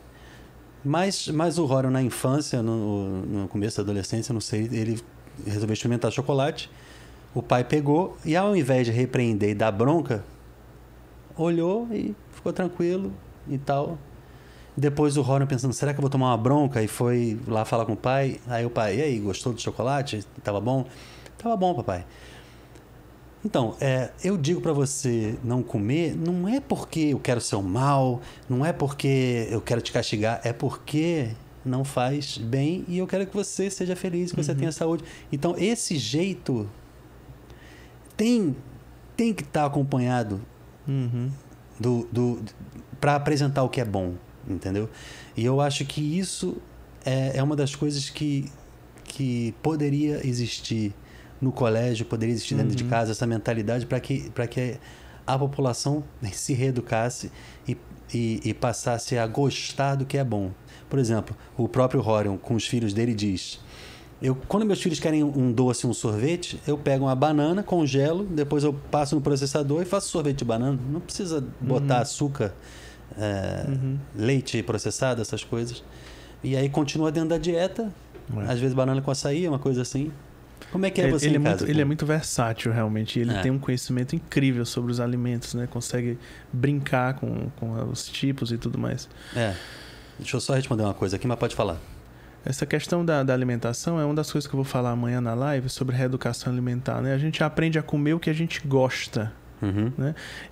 Mas, 0.84 1.28
mas 1.28 1.58
o 1.58 1.66
Rony 1.66 1.90
na 1.90 2.02
infância, 2.02 2.64
no, 2.64 3.26
no 3.26 3.48
começo 3.50 3.76
da 3.78 3.84
adolescência, 3.84 4.32
não 4.32 4.40
sei, 4.40 4.62
ele 4.72 4.98
resolveu 5.46 5.74
experimentar 5.74 6.10
chocolate. 6.10 6.72
O 7.34 7.42
pai 7.44 7.64
pegou 7.64 8.18
e 8.26 8.36
ao 8.36 8.56
invés 8.56 8.86
de 8.88 8.92
repreender 8.92 9.50
e 9.52 9.54
dar 9.56 9.72
bronca, 9.72 10.24
olhou 11.38 11.88
e 11.92 12.16
ficou 12.32 12.52
tranquilo 12.52 13.12
e 13.48 13.58
tal. 13.58 13.98
Depois 14.76 15.18
o 15.18 15.22
Rony 15.22 15.46
pensando, 15.46 15.74
será 15.74 15.94
que 15.94 16.00
eu 16.00 16.02
vou 16.02 16.10
tomar 16.10 16.28
uma 16.32 16.38
bronca? 16.38 16.82
E 16.82 16.88
foi 16.88 17.38
lá 17.48 17.66
falar 17.66 17.86
com 17.86 17.94
o 17.94 17.98
pai. 17.98 18.40
Aí 18.48 18.66
o 18.66 18.70
pai, 18.70 18.98
e 18.98 19.02
aí, 19.02 19.20
gostou 19.20 19.52
do 19.54 19.60
chocolate? 19.62 20.26
Tava 20.44 20.60
bom? 20.62 20.86
Tava 21.38 21.56
bom, 21.58 21.74
papai. 21.76 22.06
Então, 23.44 23.76
é, 23.80 24.12
eu 24.24 24.38
digo 24.38 24.60
pra 24.60 24.74
você 24.74 25.38
não 25.44 25.64
comer, 25.64 26.14
não 26.16 26.48
é 26.48 26.60
porque 26.60 27.00
eu 27.00 27.20
quero 27.20 27.40
ser 27.40 27.62
mal, 27.62 28.22
não 28.50 28.66
é 28.66 28.74
porque 28.74 29.48
eu 29.50 29.62
quero 29.62 29.82
te 29.82 29.92
castigar, 29.94 30.42
é 30.44 30.52
porque 30.52 31.30
não 31.64 31.86
faz 31.86 32.38
bem 32.38 32.84
e 32.88 32.98
eu 32.98 33.08
quero 33.08 33.26
que 33.26 33.34
você 33.36 33.70
seja 33.70 33.96
feliz, 33.96 34.32
que 34.32 34.44
você 34.44 34.52
Uhum. 34.52 34.58
tenha 34.58 34.72
saúde. 34.74 35.04
Então, 35.32 35.56
esse 35.58 35.98
jeito 35.98 36.70
tem, 38.20 38.54
tem 39.16 39.34
que 39.34 39.44
estar 39.44 39.66
acompanhado 39.66 40.42
Uhum. 40.86 41.30
do, 41.80 42.08
do 42.12 42.40
para 43.00 43.16
apresentar 43.16 43.64
o 43.64 43.70
que 43.70 43.80
é 43.80 43.86
bom, 43.86 44.16
entendeu? 44.48 44.90
E 45.38 45.46
eu 45.46 45.62
acho 45.62 45.86
que 45.86 46.02
isso 46.20 46.58
é, 47.06 47.38
é 47.38 47.42
uma 47.44 47.56
das 47.56 47.74
coisas 47.76 48.10
que, 48.10 48.52
que 49.06 49.54
poderia 49.64 50.20
existir 50.28 50.94
no 51.40 51.52
colégio, 51.54 52.06
poderia 52.06 52.34
existir 52.34 52.56
dentro 52.56 52.76
de 52.76 52.84
Uhum. 52.84 52.90
casa, 52.90 53.12
essa 53.12 53.26
mentalidade 53.26 53.86
para 53.86 54.00
que, 54.02 54.30
para 54.32 54.48
que 54.48 54.78
a 55.26 55.38
população 55.40 56.04
se 56.34 56.54
reeducasse 56.54 57.32
e, 57.68 57.78
e, 58.14 58.42
e 58.44 58.54
passasse 58.54 59.18
a 59.18 59.26
gostar 59.28 59.96
do 59.96 60.06
que 60.06 60.18
é 60.18 60.24
bom. 60.26 60.52
Por 60.90 61.00
exemplo, 61.00 61.38
o 61.56 61.70
próprio 61.70 62.06
Horion, 62.06 62.36
com 62.36 62.56
os 62.56 62.68
filhos 62.68 62.94
dele, 62.94 63.14
diz: 63.14 63.62
eu, 64.22 64.36
quando 64.48 64.66
meus 64.66 64.82
filhos 64.82 65.00
querem 65.00 65.24
um 65.24 65.52
doce, 65.52 65.88
um 65.88 65.94
sorvete, 65.94 66.60
eu 66.68 66.78
pego 66.78 67.06
uma 67.06 67.16
banana, 67.16 67.64
congelo, 67.64 68.24
depois 68.26 68.64
eu 68.64 68.74
passo 68.74 69.16
no 69.16 69.22
processador 69.22 69.82
e 69.82 69.86
faço 69.86 70.10
sorvete 70.10 70.40
de 70.40 70.46
banana. 70.46 70.78
Não 70.92 71.00
precisa 71.00 71.44
botar 71.62 71.96
Uhum. 71.98 72.02
açúcar, 72.02 72.54
é, 73.18 73.66
Uhum. 73.68 73.98
leite 74.16 74.62
processado, 74.64 75.22
essas 75.22 75.44
coisas. 75.44 75.84
E 76.44 76.56
aí 76.56 76.70
continua 76.70 77.12
dentro 77.12 77.30
da 77.30 77.38
dieta. 77.38 77.92
É. 78.38 78.52
Às 78.52 78.60
vezes 78.60 78.76
banana 78.76 79.02
com 79.02 79.10
açaí, 79.12 79.48
uma 79.48 79.60
coisa 79.60 79.82
assim. 79.82 80.12
Como 80.72 80.86
é 80.86 80.90
que 80.92 81.02
é 81.02 81.06
Ele- 81.06 81.14
você 81.14 81.26
ele, 81.26 81.36
é 81.38 81.40
muito, 81.40 81.66
ele 81.66 81.82
é 81.82 81.86
muito 81.86 82.06
versátil, 82.06 82.72
realmente. 82.72 83.20
Ele 83.20 83.34
É. 83.34 83.42
tem 83.42 83.50
um 83.50 83.58
conhecimento 83.58 84.16
incrível 84.16 84.64
sobre 84.66 84.92
os 84.92 85.00
alimentos, 85.00 85.54
né? 85.56 85.68
Consegue 85.72 86.20
brincar 86.54 87.16
com, 87.16 87.50
com 87.60 87.72
os 87.90 88.08
tipos 88.08 88.52
e 88.52 88.58
tudo 88.58 88.78
mais. 88.78 89.10
É. 89.36 89.56
Deixa 90.20 90.36
eu 90.36 90.42
só 90.42 90.54
responder 90.54 90.84
uma 90.84 90.94
coisa 90.94 91.16
aqui, 91.16 91.26
mas 91.26 91.40
pode 91.40 91.56
falar. 91.56 91.78
Essa 92.50 92.66
questão 92.66 93.06
da, 93.06 93.22
da 93.22 93.32
alimentação 93.32 94.00
é 94.00 94.04
uma 94.04 94.16
das 94.16 94.32
coisas 94.32 94.48
que 94.48 94.56
eu 94.56 94.58
vou 94.58 94.66
falar 94.66 94.90
amanhã 94.90 95.22
na 95.22 95.36
live 95.36 95.70
sobre 95.70 95.96
reeducação 95.96 96.52
alimentar, 96.52 97.00
né? 97.00 97.14
A 97.14 97.18
gente 97.20 97.44
aprende 97.44 97.78
a 97.78 97.84
comer 97.84 98.16
o 98.16 98.20
que 98.20 98.28
a 98.28 98.34
gente 98.34 98.60
gosta 98.68 99.32
Uhum. 99.62 99.92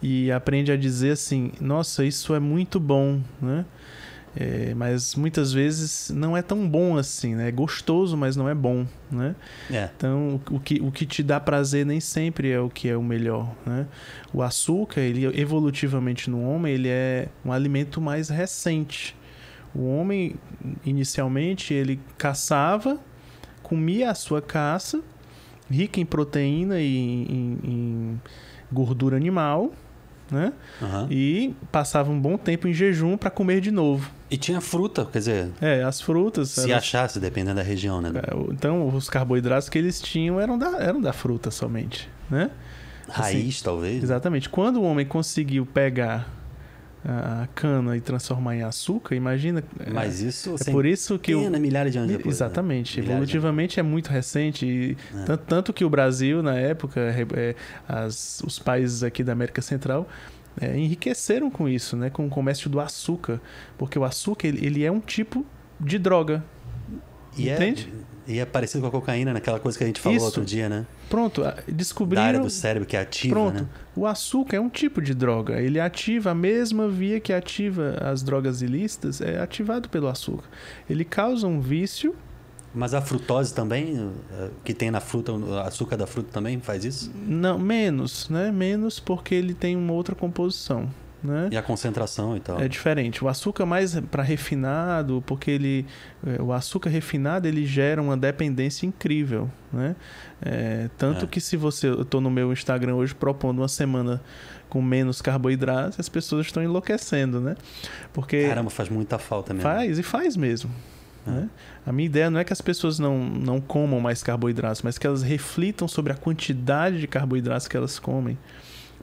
e 0.03 0.31
aprende 0.31 0.71
a 0.71 0.75
dizer 0.77 1.11
assim, 1.11 1.53
nossa, 1.59 2.05
isso 2.05 2.35
é 2.35 2.39
muito 2.39 2.79
bom, 2.79 3.21
né? 3.41 3.65
É, 4.35 4.75
mas 4.75 5.15
muitas 5.15 5.51
vezes 5.51 6.11
não 6.13 6.37
é 6.37 6.43
tão 6.43 6.69
bom 6.69 6.97
assim, 6.97 7.33
né? 7.33 7.47
É 7.47 7.51
gostoso, 7.51 8.15
mas 8.15 8.35
não 8.35 8.47
é 8.47 8.53
bom, 8.53 8.85
né? 9.09 9.35
É. 9.71 9.89
Então, 9.97 10.39
o 10.51 10.59
que, 10.59 10.79
o 10.79 10.91
que 10.91 11.07
te 11.07 11.23
dá 11.23 11.39
prazer 11.39 11.83
nem 11.83 11.99
sempre 11.99 12.51
é 12.51 12.59
o 12.59 12.69
que 12.69 12.87
é 12.87 12.95
o 12.95 13.01
melhor, 13.01 13.51
né? 13.65 13.87
O 14.31 14.43
açúcar, 14.43 15.01
ele 15.01 15.25
evolutivamente 15.39 16.29
no 16.29 16.43
homem, 16.47 16.75
ele 16.75 16.89
é 16.89 17.29
um 17.43 17.51
alimento 17.51 17.99
mais 17.99 18.29
recente. 18.29 19.15
O 19.77 19.85
homem, 19.97 20.35
inicialmente, 20.85 21.73
ele 21.73 21.99
caçava, 22.17 22.97
comia 23.61 24.09
a 24.11 24.15
sua 24.15 24.41
caça, 24.41 25.01
rica 25.69 25.99
em 25.99 26.05
proteína 26.05 26.79
e 26.79 26.97
em, 26.97 27.59
em 27.63 28.21
gordura 28.71 29.15
animal, 29.15 29.71
né? 30.31 30.51
Aham. 30.81 31.07
E 31.11 31.53
passava 31.71 32.11
um 32.11 32.19
bom 32.19 32.37
tempo 32.37 32.67
em 32.67 32.73
jejum 32.73 33.17
para 33.17 33.29
comer 33.29 33.61
de 33.61 33.69
novo. 33.71 34.09
E 34.31 34.35
tinha 34.37 34.59
fruta, 34.59 35.05
quer 35.05 35.19
dizer, 35.19 35.49
É, 35.61 35.83
as 35.83 36.01
frutas. 36.01 36.49
se 36.49 36.61
elas- 36.71 36.83
achasse, 36.83 37.19
dependendo 37.19 37.55
da 37.57 37.63
região, 37.63 38.01
né? 38.01 38.11
é, 38.15 38.51
Então, 38.51 38.87
os 38.93 39.09
carboidratos 39.09 39.69
que 39.69 39.77
eles 39.77 40.01
tinham 40.01 40.39
eram 40.39 40.57
da, 40.57 40.79
eram 40.81 40.99
da 40.99 41.13
fruta 41.13 41.49
somente, 41.51 42.09
né? 42.29 42.49
Raiz, 43.09 43.61
talvez. 43.61 44.03
Exatamente. 44.03 44.49
Quando 44.49 44.81
o 44.81 44.83
homem 44.83 45.05
conseguiu 45.05 45.65
pegar 45.65 46.27
a 47.09 47.47
cana 47.55 47.95
e 47.95 48.01
transformar 48.01 48.55
em 48.55 48.63
açúcar, 48.63 49.15
imagina. 49.15 49.63
é- 49.79 49.89
Mas 49.89 50.19
isso 50.19 50.55
é 50.67 50.71
por 50.71 50.85
isso 50.85 51.17
que 51.17 51.33
o, 51.33 51.41
pena, 51.43 51.57
milhares 51.57 51.91
de 51.93 51.97
anos 51.99 52.09
depois. 52.11 52.25
né? 52.25 52.31
Exatamente. 52.45 53.01
De 53.01 53.09
Evolutivamente 53.09 53.79
é 53.79 53.83
muito 53.83 54.09
recente. 54.09 54.65
e 54.65 54.97
É. 55.17 55.23
Tanto, 55.25 55.43
tanto 55.45 55.73
que 55.73 55.85
o 55.85 55.89
Brasil, 55.89 56.43
na 56.43 56.55
época, 56.55 56.99
é, 56.99 57.55
as- 57.87 58.41
os 58.45 58.59
países 58.59 59.03
aqui 59.03 59.23
da 59.23 59.31
América 59.31 59.61
Central 59.61 60.07
é, 60.59 60.77
enriqueceram 60.77 61.49
com 61.51 61.69
isso, 61.69 61.95
né? 61.95 62.09
Com 62.09 62.25
o 62.25 62.29
comércio 62.29 62.69
do 62.69 62.79
açúcar. 62.79 63.39
Porque 63.77 63.97
o 63.97 64.03
açúcar, 64.03 64.47
ele, 64.47 64.65
ele 64.65 64.83
é 64.83 64.91
um 64.91 64.99
tipo 64.99 65.45
de 65.79 65.97
droga. 65.99 66.43
E 67.37 67.47
é- 67.49 67.53
Entende? 67.55 67.89
E 68.27 68.39
é 68.39 68.45
parecido 68.45 68.81
com 68.81 68.87
a 68.87 68.91
cocaína, 68.91 69.31
naquela 69.33 69.57
coisa 69.59 69.77
que 69.77 69.83
a 69.83 69.87
gente 69.87 70.01
falou 70.01 70.17
Isso. 70.17 70.25
outro 70.25 70.43
dia, 70.43 70.67
né? 70.67 70.85
Pronto, 71.09 71.43
a- 71.43 71.51
Da 71.51 71.63
descobriram. 71.69 72.23
área 72.23 72.39
do 72.41 72.49
cérebro 72.49 72.85
que 72.87 72.97
é 72.97 72.99
ativa, 72.99 73.33
Pronto. 73.33 73.61
né? 73.63 73.67
O 73.95 74.05
açúcar 74.05 74.57
é 74.57 74.59
um 74.59 74.67
tipo 74.69 75.01
de 75.01 75.13
droga. 75.13 75.61
Ele 75.61 75.79
ativa 75.79 76.31
a 76.31 76.35
mesma 76.35 76.89
via 76.89 77.19
que 77.21 77.31
ativa 77.31 77.97
as 78.01 78.21
drogas 78.21 78.61
ilícitas, 78.61 79.21
é 79.21 79.39
ativado 79.39 79.87
pelo 79.87 80.07
açúcar. 80.09 80.47
Ele 80.89 81.05
causa 81.05 81.47
um 81.47 81.61
vício. 81.61 82.13
Mas 82.75 82.93
a 82.93 83.01
frutose 83.01 83.53
também, 83.53 84.11
eh, 84.33 84.49
que 84.63 84.73
tem 84.73 84.91
na 84.91 84.99
fruta, 84.99 85.31
o 85.31 85.57
açúcar 85.59 85.95
da 85.95 86.05
fruta 86.05 86.29
também 86.31 86.59
faz 86.59 86.83
isso? 86.83 87.11
Não, 87.25 87.57
menos, 87.57 88.29
né? 88.29 88.51
Menos 88.51 88.99
porque 88.99 89.33
ele 89.33 89.53
tem 89.53 89.75
uma 89.75 89.93
outra 89.93 90.13
composição. 90.13 90.89
Né? 91.27 91.49
E 91.51 91.57
a 91.57 91.61
concentração 91.61 92.37
e 92.37 92.39
tal. 92.39 92.57
É 92.57 92.69
diferente. 92.69 93.21
O 93.21 93.27
açúcar 93.27 93.65
mais 93.65 93.99
para 93.99 94.23
refinado, 94.23 95.21
porque 95.27 95.51
ele, 95.51 95.85
é, 96.25 96.41
o 96.41 96.53
açúcar 96.53 96.89
refinado 96.89 97.45
ele 97.49 97.65
gera 97.65 98.01
uma 98.01 98.15
dependência 98.15 98.85
incrível, 98.85 99.51
né? 99.73 99.93
É, 100.41 100.89
tanto 100.97 101.25
É. 101.25 101.27
que 101.27 101.41
se 101.41 101.57
você, 101.57 101.89
eu 101.89 102.05
tô 102.05 102.21
no 102.21 102.29
meu 102.31 102.53
Instagram 102.53 102.95
hoje 102.95 103.13
propondo 103.13 103.59
uma 103.59 103.67
semana 103.67 104.21
com 104.69 104.81
menos 104.81 105.21
carboidratos, 105.21 105.99
as 105.99 106.07
pessoas 106.07 106.45
estão 106.45 106.63
enlouquecendo, 106.63 107.41
né? 107.41 107.55
Porque 108.13 108.47
Caramba, 108.47 108.69
faz 108.69 108.87
muita 108.87 109.17
falta 109.19 109.53
mesmo. 109.53 109.69
faz 109.69 109.99
e 109.99 110.03
faz 110.03 110.37
mesmo. 110.37 110.71
É. 111.25 111.31
né? 111.31 111.49
A 111.85 111.91
minha 111.91 112.05
ideia 112.05 112.29
não 112.29 112.39
é 112.39 112.45
que 112.45 112.53
as 112.53 112.61
pessoas 112.61 112.99
não, 112.99 113.17
não 113.19 113.59
comam 113.59 113.99
mais 113.99 114.23
carboidratos, 114.23 114.81
mas 114.81 114.97
que 114.97 115.05
elas 115.05 115.23
reflitam 115.23 115.89
sobre 115.89 116.13
a 116.13 116.15
quantidade 116.15 117.01
de 117.01 117.07
carboidratos 117.07 117.67
que 117.67 117.75
elas 117.75 117.99
comem. 117.99 118.37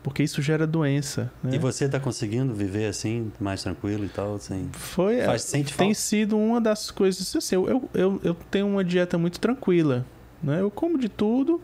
Porque 0.05 0.23
isso 0.23 0.43
gera 0.43 0.67
doença. 0.67 1.33
Né? 1.43 1.57
E 1.57 1.59
você 1.59 1.89
tá 1.89 1.99
conseguindo 1.99 2.53
viver 2.53 2.85
assim, 2.85 3.33
mais 3.41 3.63
tranquilo 3.63 4.05
e 4.05 4.09
tal, 4.11 4.39
sem... 4.39 4.69
Foi, 4.73 5.23
Faz- 5.23 5.43
sente 5.45 5.75
tem 5.75 5.89
falta? 5.89 5.95
sido 5.95 6.37
uma 6.37 6.61
das 6.61 6.91
coisas 6.91 7.35
assim, 7.35 7.55
eu, 7.55 7.67
eu, 7.67 7.91
eu, 7.95 8.21
eu 8.23 8.35
tenho 8.51 8.67
uma 8.69 8.85
dieta 8.85 9.17
muito 9.17 9.41
tranquila, 9.41 10.05
né? 10.43 10.61
Eu 10.61 10.71
como 10.71 10.99
de 10.99 11.09
tudo, 11.09 11.59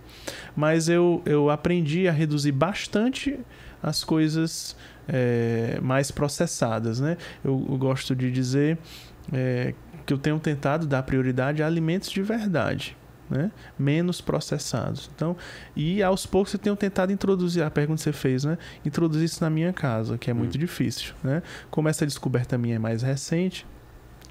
mas 0.56 0.88
eu, 0.88 1.20
eu 1.26 1.50
aprendi 1.50 2.08
a 2.08 2.12
reduzir 2.12 2.52
bastante 2.52 3.38
as 3.82 4.02
coisas 4.02 4.74
é, 5.06 5.78
mais 5.82 6.10
processadas, 6.10 6.98
né? 6.98 7.18
Eu, 7.44 7.66
eu 7.68 7.76
gosto 7.76 8.16
de 8.16 8.30
dizer 8.30 8.78
é, 9.30 9.74
que 10.06 10.14
eu 10.14 10.18
tenho 10.18 10.38
tentado 10.40 10.86
dar 10.86 11.02
prioridade 11.02 11.62
a 11.62 11.66
alimentos 11.66 12.10
de 12.10 12.22
verdade. 12.22 12.96
Né? 13.30 13.50
menos 13.78 14.20
processados. 14.20 15.08
Então, 15.14 15.36
e 15.76 16.02
aos 16.02 16.26
poucos 16.26 16.52
eu 16.52 16.58
tenho 16.58 16.74
tentado 16.74 17.12
introduzir 17.12 17.62
a 17.62 17.70
pergunta 17.70 17.98
que 17.98 18.02
você 18.02 18.12
fez, 18.12 18.42
né? 18.42 18.58
Introduzir 18.84 19.24
isso 19.26 19.40
na 19.44 19.48
minha 19.48 19.72
casa, 19.72 20.18
que 20.18 20.28
é 20.30 20.34
muito 20.34 20.56
Hum. 20.56 20.58
difícil, 20.58 21.14
né? 21.22 21.40
Como 21.70 21.88
essa 21.88 22.04
descoberta 22.04 22.58
minha 22.58 22.74
é 22.74 22.78
mais 22.80 23.02
recente, 23.02 23.64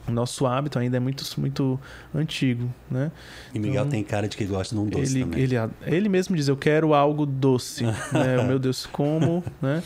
o 0.05 0.11
nosso 0.11 0.45
hábito 0.45 0.77
ainda 0.79 0.97
é 0.97 0.99
muito, 0.99 1.23
muito 1.39 1.79
antigo, 2.13 2.69
né? 2.91 3.09
E 3.53 3.59
Miguel 3.59 3.73
Então, 3.83 3.89
tem 3.89 4.03
cara 4.03 4.27
de 4.27 4.35
que 4.35 4.43
gosta 4.43 4.75
de 4.75 4.81
um 4.81 4.85
doce 4.85 5.13
Ele, 5.15 5.23
também. 5.23 5.39
ele, 5.43 5.55
ele 5.85 6.09
mesmo 6.09 6.35
diz, 6.35 6.49
eu 6.49 6.57
quero 6.57 6.93
algo 6.93 7.25
doce. 7.25 7.85
né? 8.11 8.43
Meu 8.45 8.59
Deus, 8.59 8.85
como, 8.85 9.41
né? 9.61 9.81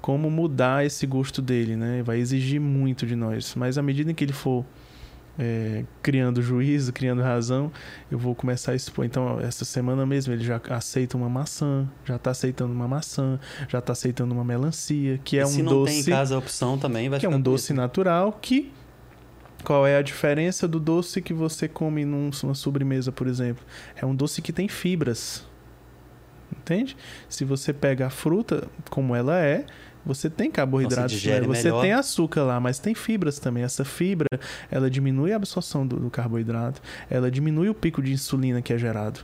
Como 0.00 0.30
mudar 0.30 0.86
esse 0.86 1.06
gosto 1.08 1.42
dele, 1.42 1.74
né? 1.74 2.02
Vai 2.04 2.18
exigir 2.18 2.60
muito 2.60 3.04
de 3.04 3.16
nós. 3.16 3.54
Mas 3.56 3.78
à 3.78 3.82
medida 3.82 4.10
em 4.12 4.14
que 4.14 4.22
ele 4.22 4.32
for 4.34 4.64
é, 5.38 5.84
criando 6.02 6.40
juízo, 6.42 6.92
criando 6.92 7.22
razão, 7.22 7.70
eu 8.10 8.18
vou 8.18 8.34
começar 8.34 8.72
a 8.72 8.74
expor. 8.74 9.04
Então, 9.04 9.40
essa 9.40 9.64
semana 9.64 10.04
mesmo, 10.06 10.32
ele 10.32 10.44
já 10.44 10.60
aceita 10.70 11.16
uma 11.16 11.28
maçã, 11.28 11.88
já 12.04 12.18
tá 12.18 12.30
aceitando 12.30 12.72
uma 12.72 12.86
maçã, 12.88 13.38
já 13.68 13.80
tá 13.80 13.92
aceitando 13.92 14.32
uma 14.34 14.44
melancia, 14.44 15.18
que 15.24 15.38
é 15.38 15.42
e 15.42 15.44
um 15.44 15.48
se 15.48 15.62
não 15.62 15.72
doce 15.72 15.92
tem 15.92 16.00
em 16.00 16.04
casa 16.04 16.34
a 16.34 16.38
opção 16.38 16.78
também, 16.78 17.08
vai 17.08 17.18
que 17.18 17.26
é 17.26 17.28
um 17.28 17.40
doce 17.40 17.72
natural 17.72 18.32
que 18.40 18.72
qual 19.64 19.86
é 19.86 19.96
a 19.96 20.02
diferença 20.02 20.68
do 20.68 20.78
doce 20.78 21.22
que 21.22 21.32
você 21.32 21.66
come 21.66 22.04
num- 22.04 22.30
numa 22.42 22.54
sobremesa, 22.54 23.10
por 23.10 23.26
exemplo? 23.26 23.64
É 23.96 24.04
um 24.04 24.14
doce 24.14 24.42
que 24.42 24.52
tem 24.52 24.68
fibras. 24.68 25.46
Entende? 26.56 26.96
Se 27.28 27.44
você 27.44 27.72
pega 27.72 28.06
a 28.06 28.10
fruta 28.10 28.68
como 28.90 29.14
ela 29.14 29.38
é, 29.38 29.64
você 30.04 30.28
tem 30.28 30.50
carboidratos, 30.50 31.12
Então, 31.12 31.16
digere 31.16 31.46
né? 31.46 31.54
você 31.54 31.70
tem 31.80 31.92
açúcar 31.92 32.42
lá, 32.42 32.60
mas 32.60 32.78
tem 32.78 32.94
fibras 32.94 33.38
também. 33.38 33.62
Essa 33.62 33.84
fibra, 33.84 34.28
ela 34.70 34.90
diminui 34.90 35.32
a 35.32 35.36
absorção 35.36 35.86
do, 35.86 35.96
do 35.96 36.10
carboidrato, 36.10 36.80
ela 37.10 37.30
diminui 37.30 37.68
o 37.68 37.74
pico 37.74 38.02
de 38.02 38.12
insulina 38.12 38.60
que 38.60 38.72
é 38.72 38.78
gerado. 38.78 39.20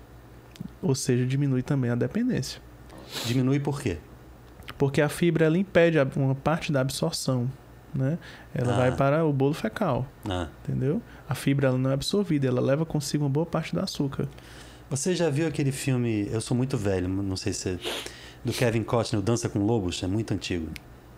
Ou 0.82 0.94
seja, 0.94 1.26
diminui 1.26 1.62
também 1.62 1.90
a 1.90 1.94
dependência. 1.94 2.60
Diminui 3.26 3.58
por 3.60 3.80
quê? 3.80 3.98
Porque 4.78 5.00
a 5.02 5.08
fibra 5.08 5.44
ela 5.46 5.58
impede 5.58 5.98
uma 6.16 6.34
parte 6.34 6.70
da 6.72 6.80
absorção, 6.80 7.50
né? 7.94 8.18
Ela 8.54 8.72
Ah. 8.72 8.76
vai 8.76 8.96
para 8.96 9.24
o 9.24 9.32
bolo 9.32 9.52
fecal, 9.52 10.06
Ah. 10.28 10.48
entendeu? 10.64 11.02
A 11.28 11.34
fibra 11.34 11.68
ela 11.68 11.78
não 11.78 11.90
é 11.90 11.94
absorvida, 11.94 12.46
ela 12.46 12.60
leva 12.60 12.86
consigo 12.86 13.24
uma 13.24 13.30
boa 13.30 13.44
parte 13.46 13.74
do 13.74 13.80
açúcar. 13.80 14.26
Você 14.88 15.14
já 15.14 15.28
viu 15.30 15.46
aquele 15.46 15.70
filme, 15.72 16.28
eu 16.32 16.40
sou 16.40 16.56
muito 16.56 16.76
velho, 16.76 17.08
não 17.08 17.36
sei 17.36 17.52
se... 17.52 17.78
Do 18.44 18.52
Kevin 18.52 18.82
Costner, 18.82 19.20
o 19.20 19.22
Dança 19.22 19.48
com 19.48 19.58
Lobos, 19.60 20.02
é 20.02 20.06
muito 20.06 20.32
antigo. 20.32 20.68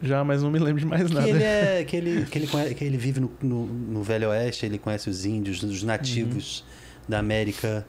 Já, 0.03 0.25
mas 0.25 0.43
não 0.43 0.51
me 0.51 0.59
lembro 0.59 0.81
de 0.81 0.87
mais 0.87 1.07
Que 1.07 1.14
nada. 1.14 1.29
ele, 1.29 1.43
é, 1.45 1.85
que, 1.87 1.97
ele, 1.97 2.27
que, 2.27 2.39
ele 2.39 2.47
conhe- 2.49 2.75
que 2.75 2.85
ele 2.85 2.97
vive 2.97 3.20
no, 3.20 3.31
no, 3.41 3.66
no 3.66 4.03
Velho 4.03 4.29
Oeste, 4.31 4.66
ele 4.66 4.79
conhece 4.79 5.09
os 5.09 5.25
índios, 5.25 5.62
os 5.62 5.83
nativos 5.85 6.61
Uhum. 6.61 7.03
da 7.09 7.18
América, 7.20 7.87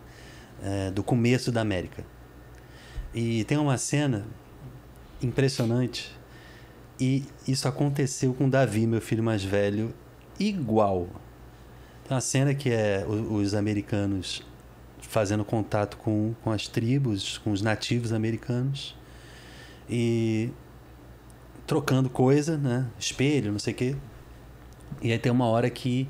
é, 0.63 0.91
do 0.91 1.01
começo 1.03 1.51
da 1.51 1.61
América. 1.61 2.03
E 3.13 3.43
tem 3.45 3.57
uma 3.57 3.77
cena 3.77 4.25
impressionante, 5.21 6.11
e 6.99 7.23
isso 7.47 7.67
aconteceu 7.67 8.33
com 8.33 8.47
Davi, 8.49 8.85
meu 8.85 9.01
filho 9.01 9.23
mais 9.23 9.43
velho, 9.43 9.93
igual. 10.39 11.07
Tem 12.07 12.13
uma 12.15 12.21
cena 12.21 12.53
que 12.53 12.69
é 12.69 13.05
os 13.07 13.53
americanos 13.53 14.43
fazendo 15.01 15.43
contato 15.43 15.97
com, 15.97 16.33
com 16.43 16.51
as 16.51 16.67
tribos, 16.67 17.37
com 17.39 17.51
os 17.51 17.61
nativos 17.61 18.11
americanos, 18.13 18.95
e 19.95 20.49
trocando 21.67 22.09
coisa, 22.09 22.57
né? 22.57 22.87
Espelho, 22.97 23.51
não 23.51 23.59
sei 23.59 23.73
o 23.73 23.75
quê. 23.75 23.95
E 25.03 25.11
aí 25.11 25.19
tem 25.19 25.31
uma 25.31 25.45
hora 25.45 25.69
que, 25.69 26.09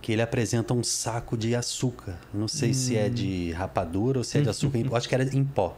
que 0.00 0.12
ele 0.12 0.22
apresenta 0.22 0.72
um 0.72 0.82
saco 0.82 1.36
de 1.36 1.54
açúcar. 1.54 2.18
Não 2.32 2.48
sei 2.48 2.72
se 2.72 2.96
é 2.96 3.10
de 3.10 3.52
rapadura 3.52 4.18
ou 4.18 4.24
se 4.24 4.38
é 4.38 4.40
de 4.40 4.48
açúcar 4.48 4.78
em 4.78 4.84
pó. 4.88 4.96
Acho 4.96 5.08
que 5.08 5.14
era 5.14 5.24
em 5.24 5.44
pó. 5.44 5.76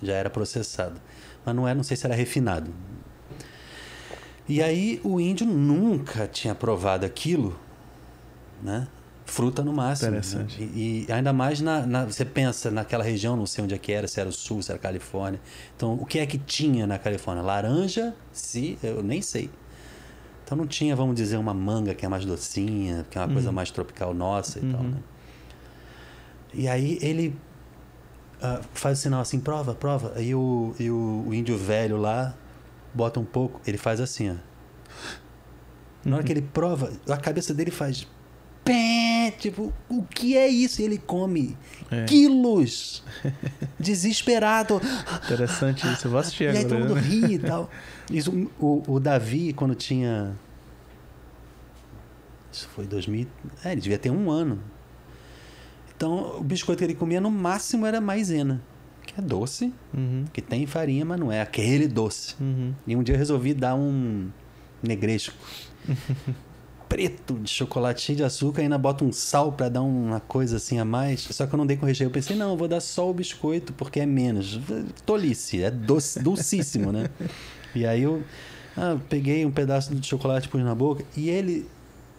Já 0.00 0.14
era 0.14 0.30
processado. 0.30 1.00
Mas 1.44 1.56
não 1.56 1.66
é, 1.66 1.74
não 1.74 1.82
sei 1.82 1.96
se 1.96 2.06
era 2.06 2.14
refinado. 2.14 2.72
E 4.48 4.62
aí 4.62 5.00
o 5.02 5.20
índio 5.20 5.46
nunca 5.46 6.28
tinha 6.28 6.54
provado 6.54 7.04
aquilo, 7.04 7.58
né? 8.62 8.86
Fruta 9.26 9.62
no 9.64 9.72
máximo. 9.72 10.10
né? 10.10 10.18
Interessante. 10.18 10.62
E, 10.62 11.06
e 11.08 11.12
ainda 11.12 11.32
mais 11.32 11.60
na, 11.60 11.86
na- 11.86 12.04
Você 12.04 12.24
pensa 12.24 12.70
naquela 12.70 13.02
região, 13.02 13.36
não 13.36 13.46
sei 13.46 13.64
onde 13.64 13.74
é 13.74 13.78
que 13.78 13.90
era, 13.92 14.06
se 14.06 14.20
era 14.20 14.28
o 14.28 14.32
sul, 14.32 14.62
se 14.62 14.70
era 14.70 14.78
a 14.78 14.82
Califórnia. 14.82 15.40
Então, 15.76 15.94
o 15.94 16.04
que 16.04 16.18
é 16.18 16.26
que 16.26 16.36
tinha 16.38 16.86
na 16.86 16.98
Califórnia? 16.98 17.42
Laranja, 17.42 18.14
se 18.32 18.78
eu 18.82 19.02
nem 19.02 19.22
sei. 19.22 19.50
Então 20.44 20.58
não 20.58 20.66
tinha, 20.66 20.94
vamos 20.94 21.16
dizer, 21.16 21.38
uma 21.38 21.54
manga 21.54 21.94
que 21.94 22.04
é 22.04 22.08
mais 22.08 22.26
docinha, 22.26 23.06
que 23.10 23.16
é 23.16 23.20
uma 23.22 23.32
coisa 23.32 23.50
mais 23.50 23.70
tropical 23.70 24.12
nossa 24.12 24.58
e 24.58 24.62
tal, 24.70 24.80
Uhum. 24.82 24.90
né? 24.90 24.98
E 26.52 26.68
aí 26.68 26.98
ele 27.00 27.34
ah, 28.42 28.60
faz 28.74 28.98
o 28.98 29.02
sinal 29.02 29.20
assim, 29.22 29.40
prova, 29.40 29.74
prova. 29.74 30.12
Aí 30.16 30.34
o, 30.34 30.74
e 30.78 30.90
o, 30.90 31.24
o 31.28 31.34
índio 31.34 31.56
velho 31.56 31.96
lá 31.96 32.34
bota 32.92 33.18
um 33.18 33.24
pouco, 33.24 33.58
ele 33.66 33.78
faz 33.78 34.00
assim, 34.02 34.30
ó. 34.30 34.34
Na 36.04 36.16
hora 36.16 36.24
que 36.24 36.30
ele 36.30 36.42
prova, 36.42 36.92
a 37.08 37.16
cabeça 37.16 37.54
dele 37.54 37.70
faz. 37.70 38.06
Pé, 38.64 39.30
tipo, 39.38 39.72
o 39.90 40.02
que 40.04 40.36
é 40.36 40.48
isso? 40.48 40.80
E 40.80 40.84
ele 40.84 40.96
come 40.98 41.56
É. 41.90 42.04
quilos. 42.06 43.02
Desesperado. 43.78 44.80
Interessante 45.24 45.86
isso. 45.92 46.06
Eu 46.06 46.10
vou 46.12 46.20
assistir 46.20 46.44
E 46.44 46.56
aí 46.56 46.64
todo 46.64 46.76
agora. 46.84 46.88
mundo 46.88 46.94
né? 46.94 47.00
ri 47.02 47.34
e 47.34 47.38
tal. 47.38 47.70
Isso, 48.10 48.30
o, 48.60 48.82
o 48.86 49.00
Davi, 49.00 49.52
quando 49.54 49.74
tinha. 49.74 50.34
Isso 52.52 52.68
foi 52.74 52.86
2000. 52.86 53.26
É, 53.64 53.72
ele 53.72 53.80
devia 53.80 53.98
ter 53.98 54.10
um 54.10 54.30
ano. 54.30 54.60
Então, 55.96 56.38
o 56.38 56.42
biscoito 56.44 56.78
que 56.80 56.84
ele 56.84 56.94
comia 56.94 57.20
no 57.20 57.30
máximo 57.30 57.86
era 57.86 58.00
maisena, 58.00 58.60
que 59.06 59.18
é 59.18 59.22
doce, 59.22 59.72
Uhum, 59.92 60.24
que 60.32 60.42
tem 60.42 60.66
farinha, 60.66 61.04
mas 61.04 61.18
não 61.18 61.30
é 61.32 61.40
aquele 61.40 61.86
doce. 61.88 62.34
uhum. 62.40 62.74
E 62.86 62.94
um 62.96 63.02
dia 63.02 63.14
eu 63.14 63.18
resolvi 63.18 63.54
dar 63.54 63.74
um 63.74 64.28
negresco 64.82 65.34
preto 66.94 67.34
de 67.40 67.50
chocolate 67.50 68.02
cheio 68.02 68.18
de 68.18 68.22
açúcar 68.22 68.60
e 68.60 68.64
ainda 68.64 68.78
bota 68.78 69.04
um 69.04 69.10
sal 69.10 69.50
pra 69.50 69.68
dar 69.68 69.82
uma 69.82 70.20
coisa 70.20 70.58
assim 70.58 70.78
a 70.78 70.84
mais. 70.84 71.22
Só 71.22 71.44
que 71.44 71.52
eu 71.52 71.56
não 71.56 71.66
dei 71.66 71.76
com 71.76 71.84
recheio. 71.84 72.06
Eu 72.06 72.12
pensei, 72.12 72.36
não, 72.36 72.50
eu 72.50 72.56
vou 72.56 72.68
dar 72.68 72.78
só 72.78 73.10
o 73.10 73.12
biscoito 73.12 73.72
porque 73.72 73.98
é 73.98 74.06
menos. 74.06 74.60
Tolice, 75.04 75.60
é 75.60 75.72
doce, 75.72 76.22
dulcíssimo, 76.22 76.92
né? 76.92 77.10
E 77.74 77.84
aí 77.84 78.04
eu 78.04 78.22
ah, 78.76 78.96
peguei 79.08 79.44
um 79.44 79.50
pedaço 79.50 79.92
de 79.92 80.06
chocolate 80.06 80.48
pus 80.48 80.62
na 80.62 80.72
boca 80.72 81.04
e 81.16 81.28
ele 81.28 81.66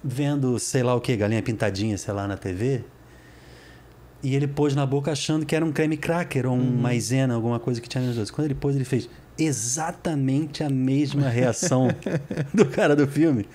vendo, 0.04 0.60
sei 0.60 0.84
lá 0.84 0.94
o 0.94 1.00
que, 1.00 1.16
galinha 1.16 1.42
pintadinha, 1.42 1.98
sei 1.98 2.14
lá, 2.14 2.28
na 2.28 2.36
TV. 2.36 2.84
E 4.22 4.36
ele 4.36 4.46
pôs 4.46 4.76
na 4.76 4.86
boca 4.86 5.10
achando 5.10 5.46
que 5.46 5.56
era 5.56 5.64
um 5.64 5.72
creme 5.72 5.96
cracker 5.96 6.48
ou 6.48 6.54
um 6.54 6.76
maisena, 6.76 7.34
alguma 7.34 7.62
coisa 7.62 7.80
que 7.80 7.88
tinha 7.88 8.06
nos 8.06 8.18
dois. 8.18 8.30
Quando 8.30 8.48
ele 8.48 8.56
pôs, 8.56 8.76
ele 8.76 8.84
fez 8.84 9.10
exatamente 9.38 10.66
a 10.66 10.70
mesma 10.70 11.30
reação 11.30 11.88
do 12.54 12.66
cara 12.66 12.94
do 12.94 13.08
filme. 13.08 13.48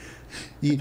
E 0.62 0.78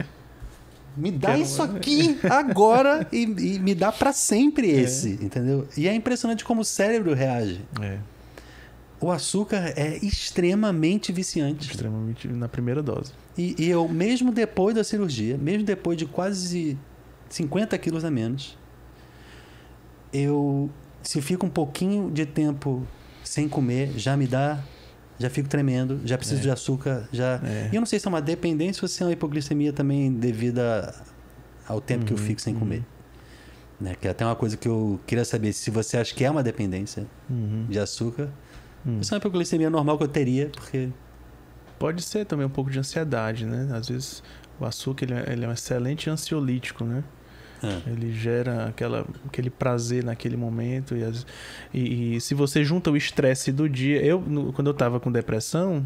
Me 0.98 1.12
dá 1.12 1.30
Quero- 1.30 1.42
isso 1.42 1.62
aqui 1.62 2.18
agora 2.30 3.08
e, 3.14 3.24
e 3.24 3.60
me 3.60 3.74
dá 3.76 3.92
pra 3.92 4.12
sempre 4.14 4.70
esse, 4.70 5.12
entendeu? 5.22 5.68
E 5.78 5.88
é 5.88 5.94
impressionante 5.94 6.44
como 6.44 6.62
o 6.62 6.66
cérebro 6.66 7.14
reage. 7.14 7.62
É, 7.82 7.98
O 9.00 9.10
açúcar 9.12 9.74
é 9.78 9.98
extremamente 10.04 11.12
viciante. 11.12 11.70
extremamente 11.72 12.28
na 12.28 12.48
primeira 12.50 12.82
dose. 12.84 13.12
E, 13.38 13.56
e 13.58 13.70
eu, 13.70 13.88
mesmo 13.88 14.32
depois 14.32 14.76
da 14.76 14.84
cirurgia, 14.84 15.38
mesmo 15.38 15.64
depois 15.64 15.98
de 15.98 16.06
quase 16.06 16.78
50 17.30 17.78
quilos 17.78 18.04
a 18.04 18.12
menos, 18.12 18.58
eu, 20.12 20.70
se 21.04 21.22
fico 21.22 21.46
um 21.46 21.50
pouquinho 21.50 22.10
de 22.12 22.26
tempo 22.26 22.84
sem 23.24 23.48
comer, 23.48 23.92
já 23.96 24.18
me 24.18 24.26
dá, 24.28 24.60
já 25.20 25.30
fico 25.30 25.48
tremendo, 25.50 26.00
já 26.06 26.18
preciso 26.18 26.40
É. 26.40 26.44
de 26.44 26.50
açúcar, 26.50 27.08
já. 27.12 27.40
É. 27.44 27.70
E 27.72 27.76
eu 27.76 27.82
não 27.82 27.86
sei 27.86 28.00
se 28.00 28.08
é 28.08 28.10
uma 28.10 28.22
dependência 28.22 28.84
ou 28.84 28.88
se 28.88 29.04
é 29.04 29.06
uma 29.06 29.12
hipoglicemia 29.12 29.72
também 29.74 30.12
devida 30.12 30.96
ao 31.68 31.80
tempo 31.82 32.06
que 32.06 32.14
eu 32.14 32.18
Uhum, 32.18 32.24
fico 32.24 32.42
sem 32.42 32.54
uhum. 32.54 32.60
comer. 32.62 32.84
Né? 33.80 33.96
Que 34.00 34.08
é 34.08 34.12
até 34.12 34.26
uma 34.26 34.36
coisa 34.36 34.58
que 34.58 34.68
eu 34.68 35.00
queria 35.06 35.24
saber, 35.26 35.54
se 35.54 35.70
você 35.70 35.98
acha 35.98 36.14
que 36.16 36.24
é 36.26 36.32
uma 36.32 36.42
dependência 36.42 37.06
Uhum. 37.30 37.66
de 37.70 37.78
açúcar, 37.80 38.30
Hum. 38.86 39.00
isso 39.02 39.14
é 39.14 39.16
uma 39.16 39.20
hipoglicemia 39.20 39.70
normal 39.70 39.98
que 39.98 40.04
eu 40.04 40.08
teria, 40.08 40.50
porque 40.50 40.90
Pode 41.78 42.02
ser 42.02 42.26
também 42.26 42.46
um 42.46 42.50
pouco 42.50 42.70
de 42.70 42.78
ansiedade, 42.78 43.46
né? 43.46 43.70
Às 43.72 43.88
vezes 43.88 44.22
o 44.60 44.66
açúcar 44.66 45.06
ele 45.06 45.14
é, 45.14 45.32
ele 45.32 45.46
é 45.46 45.48
um 45.48 45.52
excelente 45.54 46.10
ansiolítico, 46.10 46.84
né? 46.84 47.06
É, 47.64 47.90
Ele 47.90 48.12
gera 48.14 48.68
aquela, 48.68 49.06
aquele 49.28 49.50
prazer 49.50 50.04
naquele 50.04 50.38
momento. 50.38 50.96
E, 50.96 51.04
as- 51.04 51.26
e- 51.74 52.16
e 52.16 52.22
se 52.22 52.34
você 52.34 52.64
junta 52.64 52.90
o 52.92 52.98
estresse 52.98 53.52
do 53.52 53.68
dia. 53.70 54.02
Eu, 54.04 54.22
no- 54.22 54.54
quando 54.54 54.68
eu 54.68 54.74
tava 54.74 55.00
com 55.00 55.12
depressão, 55.12 55.86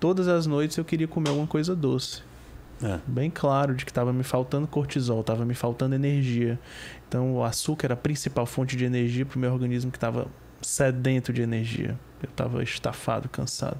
todas 0.00 0.26
as 0.28 0.46
noites 0.46 0.76
eu 0.76 0.84
queria 0.84 1.06
comer 1.08 1.28
alguma 1.30 1.46
coisa 1.46 1.74
doce. 1.76 2.22
é. 2.82 2.98
Bem 3.06 3.30
claro 3.30 3.74
de 3.76 3.84
que 3.84 3.90
estava 3.92 4.12
me 4.12 4.24
faltando 4.24 4.66
cortisol, 4.66 5.20
estava 5.20 5.44
me 5.44 5.54
faltando 5.54 5.94
energia. 5.94 6.58
Então 7.08 7.34
o 7.36 7.44
açúcar 7.44 7.86
era 7.86 7.94
a 7.94 7.96
principal 7.96 8.44
fonte 8.46 8.76
de 8.76 8.84
energia 8.84 9.24
para 9.24 9.36
o 9.36 9.40
meu 9.40 9.52
organismo 9.52 9.90
que 9.92 9.96
estava 9.98 10.26
sedento 10.60 11.32
de 11.32 11.42
energia. 11.42 11.96
Eu 12.22 12.28
estava 12.30 12.62
estafado, 12.62 13.28
cansado. 13.28 13.76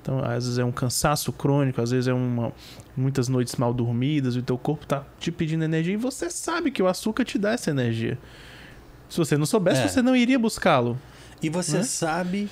Então, 0.00 0.18
às 0.18 0.44
vezes 0.44 0.58
é 0.58 0.64
um 0.64 0.72
cansaço 0.72 1.32
crônico, 1.32 1.80
às 1.80 1.90
vezes 1.92 2.08
é 2.08 2.12
uma, 2.12 2.52
muitas 2.96 3.28
noites 3.28 3.54
mal 3.56 3.72
dormidas, 3.72 4.34
o 4.34 4.42
teu 4.42 4.58
corpo 4.58 4.84
tá 4.86 5.04
te 5.18 5.30
pedindo 5.30 5.62
energia 5.64 5.94
e 5.94 5.96
você 5.96 6.28
sabe 6.30 6.70
que 6.70 6.82
o 6.82 6.88
açúcar 6.88 7.24
te 7.24 7.38
dá 7.38 7.52
essa 7.52 7.70
energia. 7.70 8.18
Se 9.08 9.16
você 9.18 9.36
não 9.36 9.46
soubesse, 9.46 9.82
É. 9.82 9.88
você 9.88 10.02
não 10.02 10.16
iria 10.16 10.38
buscá-lo. 10.38 10.98
E 11.42 11.48
você 11.48 11.78
Né? 11.78 11.82
sabe 11.84 12.50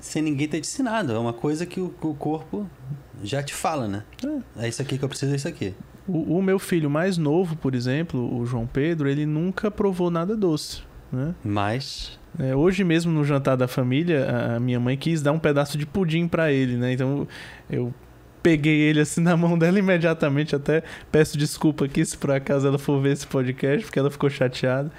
sem 0.00 0.22
ninguém 0.22 0.48
ter 0.48 0.60
te 0.60 0.66
ensinado. 0.66 1.12
É 1.12 1.18
uma 1.18 1.32
coisa 1.32 1.64
que 1.66 1.78
o, 1.80 1.94
o 2.00 2.14
corpo 2.14 2.68
já 3.22 3.42
te 3.42 3.54
fala, 3.54 3.86
né? 3.86 4.02
É. 4.58 4.68
isso 4.68 4.82
aqui 4.82 4.98
que 4.98 5.04
eu 5.04 5.08
preciso, 5.08 5.32
é 5.32 5.36
isso 5.36 5.46
aqui. 5.46 5.74
O, 6.08 6.38
o 6.38 6.42
meu 6.42 6.58
filho 6.58 6.90
mais 6.90 7.16
novo, 7.16 7.54
por 7.54 7.76
exemplo, 7.76 8.36
o 8.36 8.44
João 8.44 8.66
Pedro, 8.66 9.08
ele 9.08 9.24
nunca 9.24 9.70
provou 9.70 10.10
nada 10.10 10.36
doce. 10.36 10.82
Né? 11.12 11.32
Mas. 11.44 12.18
É, 12.38 12.54
hoje 12.56 12.82
mesmo 12.82 13.12
no 13.12 13.24
jantar 13.24 13.56
da 13.56 13.68
família, 13.68 14.26
a- 14.56 14.60
minha 14.60 14.80
mãe 14.80 14.96
quis 14.96 15.20
dar 15.20 15.32
um 15.32 15.38
pedaço 15.38 15.76
de 15.76 15.84
pudim 15.86 16.26
pra 16.26 16.50
ele, 16.50 16.76
né? 16.76 16.92
Então 16.92 17.28
eu 17.70 17.92
peguei 18.42 18.80
ele 18.80 18.98
assim 19.00 19.20
na 19.20 19.36
mão 19.36 19.56
dela 19.56 19.78
imediatamente, 19.78 20.56
até 20.56 20.82
peço 21.12 21.38
desculpa 21.38 21.84
aqui 21.84 22.04
se 22.04 22.16
por 22.18 22.30
acaso 22.32 22.66
ela 22.66 22.78
for 22.78 23.00
ver 23.00 23.12
esse 23.12 23.26
podcast, 23.26 23.84
porque 23.84 23.98
ela 23.98 24.10
ficou 24.10 24.28
chateada. 24.30 24.90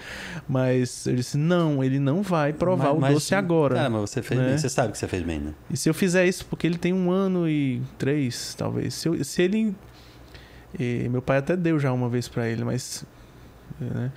Mas 0.47 1.05
eu 1.07 1.15
disse: 1.15 1.37
"Não, 1.37 1.83
ele 1.83 1.99
não 1.99 2.21
vai 2.21 2.53
provar 2.53 2.89
mas- 2.89 2.97
o 2.97 3.01
mas- 3.01 3.13
doce 3.15 3.35
agora". 3.35 3.85
Ah, 3.85 3.89
mas 3.89 4.01
você 4.11 4.21
fez 4.21 4.39
né? 4.39 4.47
bem. 4.49 4.57
Você 4.57 4.69
sabe 4.69 4.91
que 4.91 4.97
você 4.97 5.07
fez 5.07 5.23
bem, 5.23 5.39
né? 5.39 5.53
E 5.69 5.75
se 5.75 5.89
eu 5.89 5.93
fizer 5.93 6.25
isso, 6.27 6.45
porque 6.45 6.67
ele 6.67 6.77
tem 6.77 6.93
um 6.93 7.11
ano 7.11 7.49
e 7.49 7.81
três, 7.97 8.53
talvez. 8.55 8.93
Se, 8.93 9.07
eu- 9.09 9.23
se 9.23 9.41
ele. 9.41 9.75
eh, 10.79 11.07
meu 11.09 11.21
pai 11.21 11.37
até 11.37 11.57
deu 11.57 11.79
já 11.79 11.91
uma 11.91 12.07
vez 12.09 12.27
pra 12.27 12.47
ele, 12.47 12.63
mas. 12.63 13.03
né? 13.81 14.11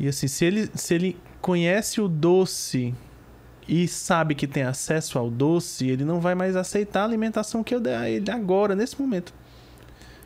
E 0.00 0.08
assim, 0.08 0.28
se 0.28 0.44
ele, 0.44 0.70
se 0.74 0.94
ele 0.94 1.16
conhece 1.42 2.00
o 2.00 2.08
doce 2.08 2.94
e 3.68 3.86
sabe 3.86 4.34
que 4.34 4.46
tem 4.46 4.62
acesso 4.62 5.18
ao 5.18 5.28
doce, 5.30 5.88
ele 5.88 6.04
não 6.04 6.20
vai 6.20 6.34
mais 6.34 6.56
aceitar 6.56 7.02
a 7.02 7.04
alimentação 7.04 7.62
que 7.62 7.74
eu 7.74 7.80
der 7.80 7.96
a 7.98 8.08
ele 8.08 8.30
agora, 8.30 8.74
nesse 8.74 8.98
momento. 9.00 9.34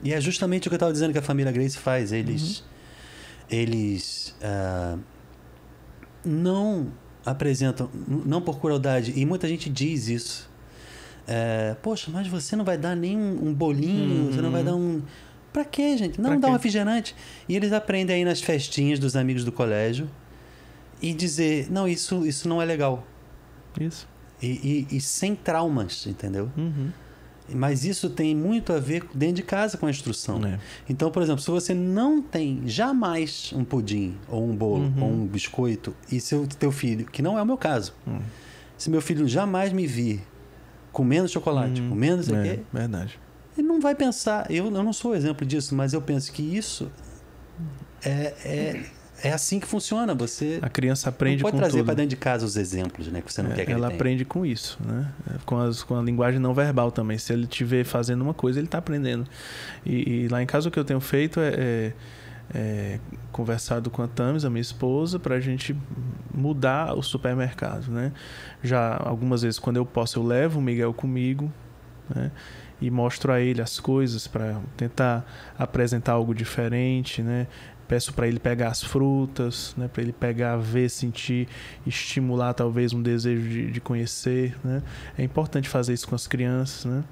E 0.04 0.12
é 0.12 0.20
justamente 0.20 0.68
o 0.68 0.70
que 0.70 0.74
eu 0.74 0.76
estava 0.76 0.92
dizendo 0.92 1.12
que 1.12 1.18
a 1.18 1.22
família 1.22 1.50
Grace 1.50 1.76
faz. 1.78 2.12
Eles. 2.12 2.62
Eles. 3.50 4.34
ah, 4.42 4.98
não 6.24 6.88
apresentam. 7.24 7.90
Não 8.06 8.40
por 8.42 8.60
crueldade. 8.60 9.12
E 9.16 9.24
muita 9.24 9.48
gente 9.48 9.70
diz 9.70 10.08
isso. 10.08 10.50
É, 11.26 11.74
Poxa, 11.82 12.10
mas 12.12 12.26
você 12.28 12.54
não 12.56 12.64
vai 12.64 12.76
dar 12.78 12.94
nem 12.94 13.16
um, 13.16 13.48
um 13.48 13.54
bolinho, 13.54 14.32
você 14.32 14.40
não 14.40 14.50
vai 14.50 14.60
Uhum. 14.60 14.66
dar 14.66 14.76
um. 14.76 15.02
Pra 15.52 15.64
quê, 15.64 15.96
gente? 15.96 16.20
Não 16.20 16.30
Pra 16.32 16.38
dá 16.40 16.46
um 16.48 16.50
quê? 16.50 16.56
refrigerante. 16.56 17.16
E 17.48 17.56
eles 17.56 17.72
aprendem 17.72 18.16
aí 18.16 18.24
nas 18.24 18.40
festinhas 18.40 18.98
dos 18.98 19.16
amigos 19.16 19.44
do 19.44 19.50
colégio 19.52 20.08
e 21.00 21.12
dizer: 21.12 21.70
não, 21.70 21.86
isso, 21.88 22.26
isso 22.26 22.48
não 22.48 22.60
é 22.60 22.64
legal. 22.64 23.06
Isso. 23.80 24.08
E, 24.42 24.86
e- 24.90 24.96
e 24.96 25.00
sem 25.00 25.34
traumas, 25.34 26.06
entendeu? 26.06 26.50
Uhum. 26.56 26.90
Mas 27.54 27.84
isso 27.84 28.10
tem 28.10 28.34
muito 28.34 28.72
a 28.72 28.80
ver 28.80 29.04
dentro 29.14 29.36
de 29.36 29.42
casa 29.44 29.78
com 29.78 29.86
a 29.86 29.90
instrução. 29.90 30.44
É. 30.44 30.58
Então, 30.88 31.10
por 31.12 31.22
exemplo, 31.22 31.40
se 31.40 31.50
você 31.50 31.72
não 31.74 32.20
tem 32.20 32.62
jamais 32.66 33.52
um 33.54 33.64
pudim, 33.64 34.16
ou 34.28 34.48
um 34.48 34.56
bolo, 34.56 34.84
Uhum. 34.84 35.02
ou 35.04 35.10
um 35.12 35.26
biscoito, 35.26 35.94
e 36.10 36.20
seu 36.20 36.44
teu 36.46 36.72
filho, 36.72 37.04
que 37.06 37.22
não 37.22 37.38
é 37.38 37.42
o 37.42 37.46
meu 37.46 37.56
caso, 37.56 37.94
Hum. 38.06 38.18
se 38.76 38.90
meu 38.90 39.00
filho 39.00 39.28
jamais 39.28 39.72
me 39.72 39.86
vir 39.86 40.22
comendo 40.92 41.28
chocolate, 41.28 41.80
Uhum. 41.80 41.90
comendo 41.90 42.22
isso 42.22 42.34
aqui, 42.34 42.48
É, 42.48 42.60
verdade. 42.72 43.18
ele 43.56 43.66
não 43.68 43.80
vai 43.80 43.94
pensar. 43.94 44.50
Eu, 44.50 44.64
eu 44.64 44.82
não 44.82 44.92
sou 44.92 45.14
exemplo 45.14 45.46
disso, 45.46 45.72
mas 45.74 45.92
eu 45.92 46.02
penso 46.02 46.32
que 46.32 46.42
isso 46.42 46.90
é, 48.04 48.34
é, 48.44 48.84
é 49.22 49.32
assim 49.32 49.58
que 49.60 49.66
funciona. 49.66 50.14
Você 50.14 50.58
A 50.62 50.68
criança 50.68 51.08
aprende 51.08 51.36
não 51.42 51.42
pode 51.50 51.52
com 51.56 51.58
trazer 51.58 51.84
para 51.84 51.94
dentro 51.94 52.10
de 52.10 52.16
casa 52.16 52.44
os 52.44 52.56
exemplos, 52.56 53.08
né? 53.08 53.20
Que 53.20 53.32
você 53.32 53.42
não 53.42 53.50
É, 53.52 53.54
quer 53.54 53.64
que 53.66 53.72
ela 53.72 53.86
ele 53.86 53.86
tenha. 53.88 53.96
aprende 53.96 54.24
com 54.24 54.44
isso, 54.46 54.78
né? 54.84 55.10
Com, 55.44 55.58
as, 55.58 55.82
com 55.82 55.98
a 55.98 56.02
linguagem 56.02 56.38
não 56.40 56.52
verbal 56.54 56.90
também. 56.92 57.16
Se 57.18 57.32
ele 57.32 57.46
te 57.46 57.64
vê 57.64 57.84
fazendo 57.84 58.22
uma 58.22 58.34
coisa, 58.34 58.58
ele 58.58 58.66
está 58.66 58.78
aprendendo. 58.78 59.26
E, 59.84 60.24
e 60.24 60.28
lá 60.28 60.42
em 60.42 60.46
casa 60.46 60.68
o 60.68 60.70
que 60.72 60.78
eu 60.78 60.84
tenho 60.84 61.00
feito 61.00 61.40
é, 61.40 61.52
é- 61.56 61.92
é 62.54 63.00
conversado 63.32 63.90
com 63.90 64.02
a 64.02 64.06
Tamis, 64.08 64.44
a 64.44 64.50
minha 64.50 64.60
esposa, 64.62 65.18
para 65.18 65.34
a 65.34 65.40
gente 65.40 65.76
mudar 66.32 66.94
o 66.96 67.02
supermercado, 67.02 67.88
né? 67.90 68.12
Já 68.62 68.96
algumas 69.02 69.42
vezes 69.42 69.58
quando 69.58 69.76
eu 69.78 69.84
posso 69.86 70.18
eu 70.18 70.22
levo 70.24 70.58
o 70.58 70.62
Miguel 70.62 70.94
comigo, 70.94 71.50
né? 72.14 72.30
E 72.80 72.90
mostro 72.90 73.32
a 73.32 73.40
ele 73.40 73.62
as 73.62 73.80
coisas 73.80 74.26
para 74.28 74.60
tentar 74.76 75.24
apresentar 75.58 76.12
algo 76.12 76.34
diferente, 76.34 77.22
né? 77.22 77.46
Peço 77.88 78.12
para 78.12 78.26
ele 78.26 78.38
pegar 78.40 78.68
as 78.68 78.82
frutas, 78.82 79.74
né? 79.76 79.88
Para 79.88 80.02
ele 80.02 80.12
pegar, 80.12 80.56
ver, 80.56 80.88
sentir 80.90 81.46
estimular 81.86 82.52
talvez 82.54 82.92
um 82.92 83.00
desejo 83.00 83.48
de, 83.48 83.70
de 83.70 83.80
conhecer, 83.80 84.56
né? 84.64 84.82
É 85.16 85.22
importante 85.22 85.68
fazer 85.68 85.92
isso 85.94 86.08
com 86.08 86.14
as 86.14 86.26
crianças, 86.26 86.84
né? 86.84 87.04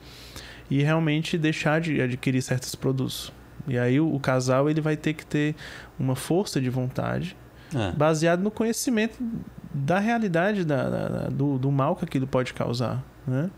E 0.70 0.82
realmente 0.82 1.38
deixar 1.38 1.80
de 1.80 2.00
adquirir 2.00 2.42
certos 2.42 2.74
produtos. 2.74 3.32
E 3.68 3.78
aí 3.78 4.00
o, 4.00 4.12
o 4.14 4.18
casal 4.18 4.68
ele 4.68 4.80
vai 4.80 4.96
ter 4.96 5.14
que 5.14 5.24
ter 5.24 5.54
uma 5.98 6.16
força 6.16 6.60
de 6.60 6.68
vontade 6.70 7.36
É. 7.74 7.92
baseado 7.92 8.42
no 8.42 8.50
conhecimento 8.50 9.16
da 9.72 9.98
realidade 9.98 10.64
da, 10.64 10.88
da- 10.90 11.08
da- 11.08 11.28
do, 11.28 11.58
do 11.58 11.70
mal 11.70 11.94
que 11.96 12.04
aquilo 12.04 12.26
pode 12.26 12.52
causar, 12.52 13.02
né? 13.26 13.50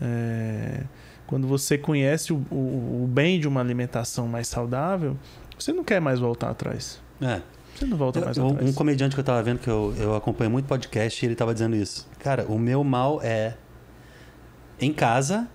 É, 0.00 0.82
quando 1.26 1.46
você 1.46 1.78
conhece 1.78 2.32
o, 2.32 2.36
o, 2.50 3.04
o 3.04 3.06
bem 3.10 3.40
de 3.40 3.48
uma 3.48 3.60
alimentação 3.60 4.26
mais 4.28 4.46
saudável, 4.48 5.16
você 5.58 5.72
não 5.72 5.84
quer 5.84 6.00
mais 6.00 6.20
voltar 6.20 6.50
atrás. 6.50 7.00
É. 7.20 7.40
Você 7.74 7.86
não 7.86 7.96
volta 7.96 8.20
mais 8.24 8.36
Eu- 8.36 8.48
atrás. 8.48 8.70
um 8.70 8.72
comediante 8.72 9.14
que 9.14 9.20
eu 9.20 9.24
tava 9.24 9.42
vendo, 9.42 9.58
que 9.58 9.68
eu, 9.68 9.92
eu 9.98 10.14
acompanho 10.14 10.50
muito 10.50 10.66
podcast, 10.66 11.24
e 11.24 11.28
ele 11.28 11.34
tava 11.34 11.52
dizendo 11.52 11.74
isso. 11.74 12.08
Cara, 12.20 12.46
o 12.48 12.58
meu 12.58 12.84
mal 12.84 13.20
é 13.22 13.54
em 14.80 14.92
casa 14.92 15.48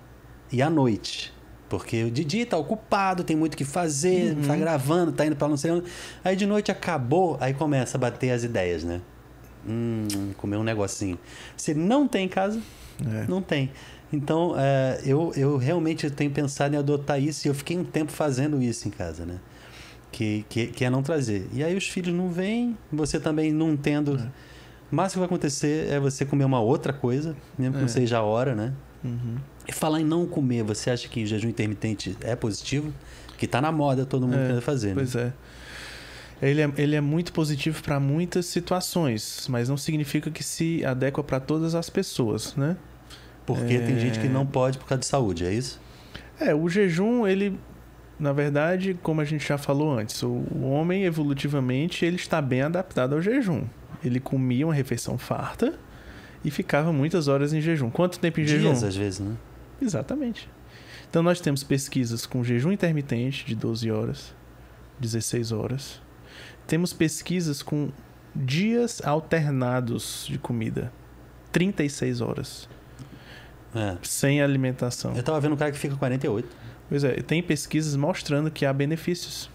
e 0.51 0.61
à 0.61 0.69
noite. 0.69 1.33
Porque 1.69 2.03
o 2.03 2.09
Didi 2.11 2.45
tá 2.45 2.57
ocupado, 2.57 3.23
tem 3.23 3.35
muito 3.37 3.53
o 3.53 3.57
que 3.57 3.63
fazer, 3.63 4.35
Uhum. 4.35 4.47
tá 4.47 4.55
gravando, 4.55 5.11
tá 5.11 5.25
indo 5.25 5.35
pra 5.35 5.47
não 5.47 5.55
sei 5.55 5.71
onde. 5.71 5.89
Aí 6.23 6.35
de 6.35 6.45
noite 6.47 6.71
acabou, 6.71 7.37
aí 7.39 7.53
começa 7.53 7.95
a 7.95 7.99
bater 7.99 8.31
as 8.31 8.43
ideias, 8.43 8.83
né? 8.83 9.01
Hum, 9.67 10.07
comer 10.37 10.57
um 10.57 10.63
negocinho. 10.63 11.19
Se 11.55 11.73
não 11.75 12.07
tem 12.07 12.25
em 12.25 12.29
casa, 12.29 12.59
É. 13.05 13.25
não 13.27 13.41
tem. 13.41 13.71
Então, 14.11 14.55
é, 14.57 14.99
eu, 15.05 15.31
eu 15.35 15.57
realmente 15.57 16.09
tenho 16.09 16.31
pensado 16.31 16.73
em 16.73 16.77
adotar 16.79 17.21
isso 17.21 17.47
e 17.47 17.49
eu 17.49 17.53
fiquei 17.53 17.77
um 17.77 17.83
tempo 17.83 18.11
fazendo 18.11 18.59
isso 18.63 18.87
em 18.87 18.91
casa, 18.91 19.23
né? 19.23 19.35
Que, 20.11 20.43
que, 20.49 20.67
que 20.67 20.83
é 20.85 20.89
não 20.89 21.03
trazer. 21.03 21.47
E 21.53 21.63
aí 21.63 21.75
os 21.77 21.87
filhos 21.87 22.13
não 22.15 22.29
vêm, 22.29 22.75
você 22.91 23.19
também 23.19 23.51
não 23.51 23.77
tendo. 23.77 24.17
É. 24.17 24.27
O 24.91 24.95
máximo 24.95 25.17
que 25.17 25.19
vai 25.19 25.25
acontecer 25.27 25.87
é 25.91 25.99
você 25.99 26.25
comer 26.25 26.45
uma 26.45 26.59
outra 26.59 26.91
coisa, 26.91 27.35
mesmo 27.57 27.73
que 27.73 27.79
não 27.79 27.85
É. 27.85 27.89
seja 27.89 28.17
a 28.17 28.23
hora, 28.23 28.55
né? 28.55 28.73
Uhum. 29.03 29.35
E 29.67 29.71
falar 29.71 30.01
em 30.01 30.03
não 30.03 30.25
comer, 30.25 30.63
você 30.63 30.89
acha 30.89 31.07
que 31.07 31.23
o 31.23 31.27
jejum 31.27 31.47
intermitente 31.47 32.17
é 32.21 32.35
positivo? 32.35 32.91
Que 33.37 33.45
tá 33.47 33.61
na 33.61 33.71
moda, 33.71 34.03
todo 34.05 34.23
mundo 34.27 34.39
É, 34.39 34.45
querendo 34.47 34.61
fazer, 34.61 34.87
né? 34.89 34.93
Pois 34.95 35.15
é. 35.15 35.31
Ele 36.41 36.61
é, 36.61 36.71
ele 36.77 36.95
é 36.95 37.01
muito 37.01 37.31
positivo 37.31 37.83
para 37.83 37.99
muitas 37.99 38.45
situações, 38.47 39.45
mas 39.49 39.69
não 39.69 39.77
significa 39.77 40.31
que 40.31 40.43
se 40.43 40.83
adequa 40.83 41.23
para 41.23 41.39
todas 41.39 41.75
as 41.75 41.89
pessoas, 41.89 42.55
né? 42.55 42.75
Porque 43.45 43.77
tem 43.79 43.95
É. 43.95 43.99
gente 43.99 44.19
que 44.19 44.27
não 44.27 44.45
pode 44.45 44.77
por 44.79 44.87
causa 44.87 44.99
de 45.01 45.05
saúde, 45.05 45.45
é 45.45 45.53
isso? 45.53 45.79
É, 46.39 46.55
o 46.55 46.67
jejum, 46.69 47.27
ele 47.27 47.59
na 48.19 48.33
verdade, 48.33 48.97
como 49.01 49.21
a 49.21 49.25
gente 49.25 49.47
já 49.47 49.57
falou 49.57 49.97
antes, 49.97 50.21
o, 50.23 50.43
homem 50.61 51.05
evolutivamente 51.05 52.03
ele 52.05 52.17
está 52.17 52.41
bem 52.41 52.61
adaptado 52.61 53.13
ao 53.15 53.21
jejum. 53.21 53.63
Ele 54.03 54.19
comia 54.19 54.67
uma 54.67 54.73
refeição 54.73 55.17
farta 55.17 55.73
e 56.43 56.51
ficava 56.51 56.91
muitas 56.91 57.27
horas 57.27 57.53
em 57.53 57.61
jejum. 57.61 57.89
Quanto 57.89 58.19
tempo 58.19 58.39
em 58.39 58.45
Dias, 58.45 58.61
jejum? 58.61 58.87
às 58.87 58.95
vezes, 58.95 59.19
né? 59.19 59.35
Exatamente. 59.81 60.49
Então 61.09 61.23
nós 61.23 61.39
temos 61.41 61.63
pesquisas 61.63 62.25
com 62.25 62.43
jejum 62.43 62.71
intermitente 62.71 63.45
de 63.45 63.55
12 63.55 63.89
horas, 63.89 64.35
16 64.99 65.51
horas. 65.51 66.01
Temos 66.67 66.93
pesquisas 66.93 67.63
com 67.63 67.89
dias 68.35 69.01
alternados 69.03 70.25
de 70.29 70.37
comida, 70.37 70.91
36 71.51 72.21
horas, 72.21 72.69
É. 73.73 73.97
sem 74.03 74.41
alimentação. 74.41 75.15
Eu 75.15 75.23
tava 75.23 75.39
vendo 75.39 75.53
um 75.53 75.57
cara 75.57 75.71
que 75.71 75.79
fica 75.79 75.95
48. 75.95 76.47
Pois 76.89 77.03
é, 77.03 77.13
tem 77.21 77.41
pesquisas 77.41 77.95
mostrando 77.95 78.49
que 78.51 78.65
há 78.65 78.73
benefícios. 78.73 79.49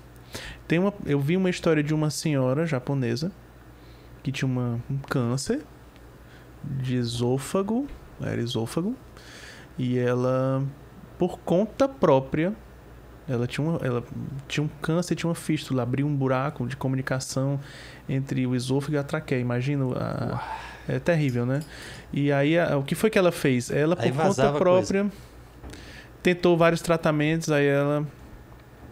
Tem 0.66 0.78
uma, 0.78 0.95
eu 1.05 1.20
vi 1.20 1.37
uma 1.37 1.51
história 1.51 1.82
de 1.82 1.93
uma 1.93 2.09
senhora 2.11 2.64
japonesa 2.64 3.30
que 4.22 4.32
tinha 4.32 4.49
uma, 4.49 4.80
um 4.91 4.97
câncer 4.99 5.61
de 6.62 6.97
esôfago, 6.97 7.87
era 8.20 8.41
esôfago, 8.41 8.95
e 9.76 9.99
ela, 9.99 10.64
por 11.18 11.39
conta 11.41 11.87
própria, 11.89 12.55
ela 13.28 13.47
tinha, 13.47 13.66
uma, 13.66 13.78
ela 13.85 14.03
tinha 14.49 14.64
um 14.64 14.68
câncer, 14.80 15.14
tinha 15.14 15.28
uma 15.28 15.35
fístula, 15.35 15.82
abriu 15.82 16.07
um 16.07 16.14
buraco 16.14 16.66
de 16.66 16.76
comunicação 16.76 17.61
entre 18.09 18.47
o 18.47 18.55
esôfago 18.55 18.95
e 18.95 18.99
a 18.99 19.03
traqueia. 19.03 19.41
Imagina, 19.41 19.85
a, 19.97 20.57
é 20.89 20.99
terrível, 20.99 21.45
né? 21.45 21.61
E 22.12 22.30
aí, 22.32 22.59
a- 22.59 22.76
o 22.78 22.82
que 22.82 22.95
foi 22.95 23.11
que 23.11 23.18
ela 23.18 23.32
fez? 23.32 23.70
Ela, 23.70 23.95
por 23.97 24.07
conta 24.28 24.43
própria, 24.59 25.07
tentou 26.25 26.57
vários 26.57 26.81
tratamentos, 26.83 27.51
aí 27.53 27.66
ela. 27.66 28.05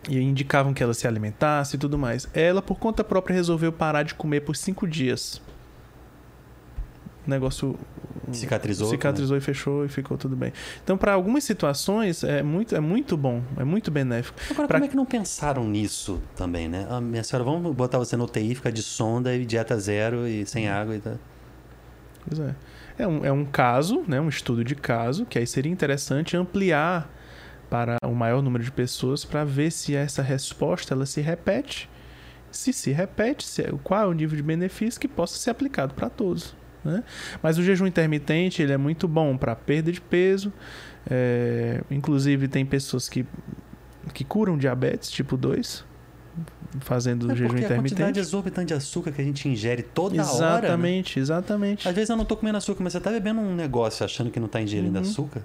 E 0.09 0.21
indicavam 0.21 0.75
que 0.75 0.83
ela 0.83 0.93
se 0.95 1.07
alimentasse 1.07 1.77
e 1.77 1.79
tudo 1.79 1.97
mais. 1.97 2.29
Ela, 2.35 2.61
por 2.61 2.77
conta 2.79 3.03
própria, 3.05 3.35
resolveu 3.35 3.73
parar 3.73 4.03
de 4.03 4.15
comer 4.15 4.41
por 4.43 4.55
cinco 4.57 4.87
dias. 4.87 5.41
O 7.27 7.31
negócio 7.31 7.79
Cicatrizou. 8.33 8.89
cicatrizou 8.89 9.37
e 9.37 9.41
fechou 9.41 9.85
e 9.85 9.89
ficou 9.89 10.17
tudo 10.19 10.35
bem. 10.35 10.53
Então, 10.83 10.97
para 10.99 11.13
algumas 11.13 11.45
situações, 11.45 12.25
é 12.25 12.43
muito, 12.43 12.75
é 12.75 12.81
muito 12.81 13.17
bom, 13.17 13.43
é 13.57 13.63
muito 13.63 13.91
benéfico. 13.93 14.37
Agora, 14.51 14.67
Pra- 14.67 14.79
como 14.79 14.87
é 14.87 14.89
que 14.89 14.97
não 14.97 15.07
pensaram 15.07 15.65
nisso 15.69 16.21
também, 16.35 16.69
né? 16.69 16.85
Ah, 16.91 17.01
minha 17.01 17.23
senhora, 17.23 17.45
vamos 17.45 17.73
botar 17.75 17.99
você 17.99 18.17
no 18.17 18.25
UTI, 18.25 18.55
ficar 18.57 18.71
de 18.71 18.83
sonda 18.83 19.35
e 19.37 19.45
dieta 19.47 19.79
zero 19.79 20.27
e 20.27 20.45
sem 20.47 20.69
Hum. 20.69 20.73
água 20.73 20.97
e 20.97 21.01
tal. 21.01 21.15
Pois 22.27 22.41
é. 22.41 22.55
É 22.99 23.07
um, 23.07 23.25
é 23.25 23.31
um 23.33 23.45
caso, 23.45 24.03
né, 24.09 24.21
um 24.21 24.29
estudo 24.29 24.65
de 24.65 24.75
caso, 24.75 25.25
que 25.27 25.39
aí 25.39 25.47
seria 25.47 25.71
interessante 25.71 26.37
ampliar 26.37 27.09
para 27.73 27.97
o 28.05 28.15
maior 28.15 28.43
número 28.43 28.63
de 28.63 28.71
pessoas 28.71 29.25
para 29.25 29.45
ver 29.47 29.73
se 29.73 29.97
essa 29.97 30.21
resposta 30.21 30.93
ela 30.93 31.07
se 31.07 31.23
repete. 31.23 31.89
Se 32.51 32.71
se 32.71 32.93
repete, 32.93 33.43
se, 33.47 33.63
qual 33.83 34.03
é 34.03 34.07
o 34.07 34.13
nível 34.13 34.37
de 34.37 34.43
benefício 34.43 35.01
que 35.01 35.09
possa 35.09 35.39
ser 35.39 35.49
aplicado 35.49 35.95
para 35.95 36.11
todos. 36.11 36.55
Né? 36.85 37.03
Mas 37.43 37.57
o 37.57 37.63
jejum 37.63 37.87
intermitente 37.87 38.61
ele 38.61 38.73
é 38.73 38.77
muito 38.77 39.09
bom 39.09 39.39
para 39.39 39.57
perda 39.57 39.91
de 39.91 40.03
peso. 40.03 40.53
é, 41.11 41.81
inclusive, 41.91 42.47
tem 42.47 42.67
pessoas 42.67 43.09
que, 43.09 43.25
que 44.13 44.23
curam 44.23 44.59
diabetes 44.59 45.11
tipo 45.11 45.35
2 45.39 45.83
fazendo 46.81 47.33
É 47.33 47.35
jejum 47.37 47.49
porque 47.49 47.65
a 47.65 47.69
quantidade 47.69 47.85
intermitente. 47.93 48.19
exorbitante 48.21 48.67
de 48.69 48.75
açúcar 48.75 49.13
que 49.13 49.23
a 49.23 49.25
gente 49.25 49.49
ingere 49.49 49.83
toda 49.83 50.17
hora. 50.17 50.23
né? 50.23 50.29
Exatamente, 50.67 51.19
exatamente. 51.19 51.89
Às 51.89 51.95
vezes 51.95 52.11
eu 52.11 52.17
não 52.19 52.25
tô 52.27 52.37
comendo 52.37 52.59
açúcar, 52.59 52.85
mas 52.85 52.93
você 52.93 53.01
tá 53.01 53.11
bebendo 53.11 53.41
um 53.41 53.55
negócio 53.55 54.05
achando 54.05 54.31
que 54.31 54.39
não 54.39 54.49
tá 54.49 54.61
ingerindo 54.61 54.95
Uhum. 54.99 55.03
açúcar. 55.05 55.43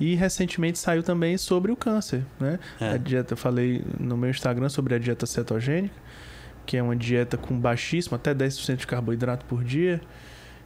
E 0.00 0.14
recentemente 0.14 0.78
saiu 0.78 1.02
também 1.02 1.36
sobre 1.36 1.72
o 1.72 1.76
câncer, 1.76 2.24
né? 2.38 2.58
É. 2.80 2.90
A 2.90 2.96
dieta, 2.96 3.32
eu 3.34 3.36
falei 3.36 3.82
no 3.98 4.16
meu 4.16 4.30
Instagram 4.30 4.68
sobre 4.68 4.94
a 4.94 4.98
dieta 4.98 5.26
cetogênica, 5.26 5.94
que 6.64 6.76
é 6.76 6.82
uma 6.82 6.94
dieta 6.94 7.36
com 7.36 7.58
baixíssimo, 7.58 8.14
até 8.14 8.34
10% 8.34 8.76
de 8.76 8.86
carboidrato 8.86 9.44
por 9.46 9.64
dia, 9.64 10.00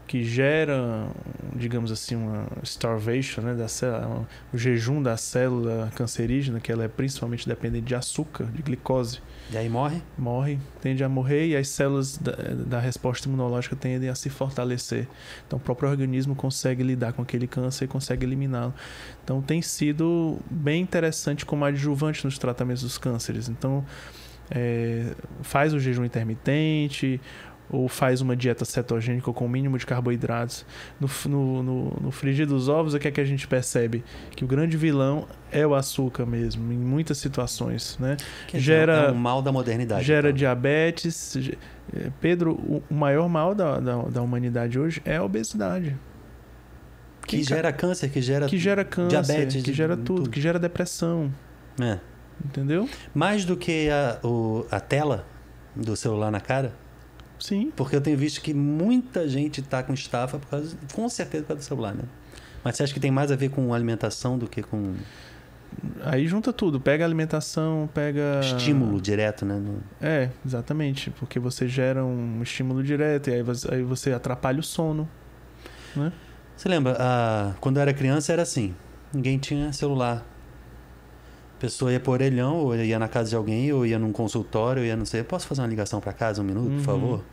que 0.07 0.25
gera, 0.25 1.09
digamos 1.55 1.91
assim, 1.91 2.17
uma 2.17 2.47
starvation, 2.63 3.41
né, 3.41 3.55
da 3.55 3.69
célula, 3.69 4.29
o 4.53 4.59
jejum 4.59 5.03
da 5.03 5.17
célula 5.17 5.91
cancerígena, 5.95 6.61
que 6.61 6.71
ela 6.71 6.85
é 6.85 6.89
principalmente 6.89 7.49
dependente 7.49 7.87
de 7.87 7.95
açúcar, 7.95 8.45
de 8.45 8.63
glicose. 8.63 9.21
E 9.51 9.57
aí 9.57 9.69
morre. 9.69 10.03
Morre, 10.17 10.59
tende 10.81 11.03
a 11.05 11.09
morrer 11.09 11.49
e 11.49 11.57
as 11.57 11.69
células 11.69 12.17
da, 12.17 12.33
da 12.67 12.81
resposta 12.81 13.29
imunológica 13.29 13.77
tendem 13.77 14.09
a 14.09 14.15
se 14.15 14.31
fortalecer. 14.31 15.09
Então, 15.47 15.59
o 15.59 15.63
próprio 15.63 15.91
organismo 15.91 16.35
consegue 16.35 16.83
lidar 16.83 17.13
com 17.13 17.23
aquele 17.23 17.47
câncer 17.47 17.85
e 17.85 17.89
consegue 17.89 18.25
eliminá-lo. 18.25 18.73
Então, 19.23 19.43
tem 19.43 19.61
sido 19.61 20.39
bem 20.51 20.83
interessante 20.83 21.45
como 21.45 21.65
adjuvante 21.65 22.25
nos 22.25 22.39
tratamentos 22.39 22.83
dos 22.83 22.97
cânceres. 22.97 23.49
Então, 23.49 23.85
é, 24.51 25.15
faz 25.43 25.73
o 25.73 25.81
jejum 25.81 26.05
intermitente 26.05 27.21
ou 27.73 27.89
faz 27.89 28.21
uma 28.21 28.37
dieta 28.37 28.65
cetogênica 28.65 29.33
com 29.33 29.47
o 29.47 29.49
mínimo 29.49 29.77
de 29.79 29.85
carboidratos. 29.87 30.65
No, 31.01 31.09
no, 31.29 31.63
no, 31.63 31.85
no 32.03 32.11
frigir 32.13 32.47
dos 32.47 32.69
ovos, 32.69 32.93
o 32.95 32.99
que 32.99 33.09
é 33.09 33.11
que 33.11 33.21
a 33.21 33.25
gente 33.25 33.49
percebe? 33.49 34.05
Que 34.37 34.45
o 34.45 34.47
grande 34.47 34.77
vilão 34.77 35.27
é 35.51 35.67
o 35.67 35.75
açúcar 35.75 36.27
mesmo, 36.27 36.73
em 36.73 36.77
muitas 36.79 37.19
situações, 37.19 37.97
né? 37.99 38.17
Dizer, 38.49 38.61
Gera- 38.61 38.97
é 39.09 39.11
um 39.11 39.15
mal 39.15 39.41
da 39.43 39.51
modernidade. 39.51 40.05
gera 40.05 40.29
então. 40.29 40.37
diabetes. 40.37 41.35
eh, 41.97 42.11
Pedro, 42.21 42.53
o 42.55 42.95
maior 42.95 43.29
mal 43.29 43.55
da, 43.55 43.81
da, 43.81 43.97
da 44.03 44.23
humanidade 44.23 44.79
hoje 44.79 45.01
é 45.05 45.17
a 45.17 45.25
obesidade. 45.25 45.97
Que 47.27 47.37
Quem 47.37 47.45
ca- 47.45 47.55
gera 47.55 47.73
câncer, 47.73 48.09
que 48.11 48.21
gera. 48.21 48.47
Que 48.47 48.59
gera 48.59 48.85
câncer, 48.85 49.23
diabetes, 49.23 49.63
que 49.63 49.73
gera 49.73 49.97
tudo. 49.97 50.05
tudo, 50.23 50.31
que 50.31 50.41
gera 50.41 50.59
depressão. 50.59 51.33
É. 51.81 51.99
Entendeu? 52.45 52.89
Mais 53.15 53.45
do 53.45 53.57
que 53.57 53.89
a, 53.89 54.19
o- 54.27 54.67
a 54.71 54.81
tela 54.81 55.25
do 55.75 55.95
celular 55.97 56.31
na 56.31 56.41
cara. 56.41 56.73
Sim. 57.43 57.73
Porque 57.75 57.97
eu 57.97 58.01
tenho 58.01 58.17
visto 58.17 58.41
que 58.41 58.55
muita 58.55 59.29
gente 59.29 59.61
tá 59.63 59.83
com 59.83 59.93
estafa 59.93 60.39
por 60.39 60.49
causa, 60.49 60.77
com 60.95 61.09
certeza 61.09 61.43
por 61.43 61.49
causa 61.49 61.61
do 61.63 61.65
celular, 61.65 61.93
né? 61.95 62.05
Mas 62.63 62.77
você 62.77 62.85
acha 62.85 62.95
que 62.95 63.01
tem 63.01 63.11
mais 63.11 63.33
a 63.33 63.37
ver 63.37 63.49
com 63.51 63.75
alimentação 63.75 64.39
do 64.39 64.47
que 64.49 64.63
com 64.63 64.95
Aí 66.05 66.27
junta 66.29 66.53
tudo. 66.53 66.79
Pega 66.81 67.05
alimentação, 67.05 67.89
pega. 67.95 68.41
estímulo 68.43 69.01
direto, 69.01 69.45
né? 69.45 69.55
No- 69.57 69.83
É, 70.01 70.29
exatamente. 70.47 71.11
Porque 71.11 71.41
você 71.41 71.67
gera 71.67 72.05
um 72.05 72.41
estímulo 72.43 72.83
direto 72.83 73.31
e 73.31 73.35
aí 73.35 73.43
você, 73.43 73.75
aí 73.75 73.83
você 73.83 74.13
atrapalha 74.13 74.61
o 74.61 74.63
sono. 74.63 75.09
Né? 75.97 76.13
Você 76.57 76.69
lembra, 76.69 76.97
ah, 77.01 77.55
quando 77.61 77.79
eu 77.79 77.83
era 77.83 77.93
criança 77.95 78.33
era 78.33 78.43
assim, 78.43 78.75
ninguém 79.13 79.39
tinha 79.39 79.73
celular. 79.73 80.25
Pessoa 81.63 81.93
ia 81.93 82.01
por 82.01 82.11
orelhão, 82.11 82.57
ou 82.57 82.75
ia 82.75 82.99
na 82.99 83.07
casa 83.07 83.31
de 83.31 83.37
alguém, 83.37 83.73
ou 83.73 83.87
ia 83.87 83.97
num 83.97 84.11
consultório, 84.11 84.83
ou 84.83 84.87
ia 84.87 84.97
não 84.97 85.05
sei, 85.07 85.23
posso 85.23 85.47
fazer 85.47 85.61
uma 85.61 85.69
ligação 85.69 86.01
para 86.01 86.13
casa 86.13 86.43
um 86.43 86.45
minuto, 86.45 86.69
Uhum. 86.71 86.77
por 86.79 86.85
favor? 86.85 87.25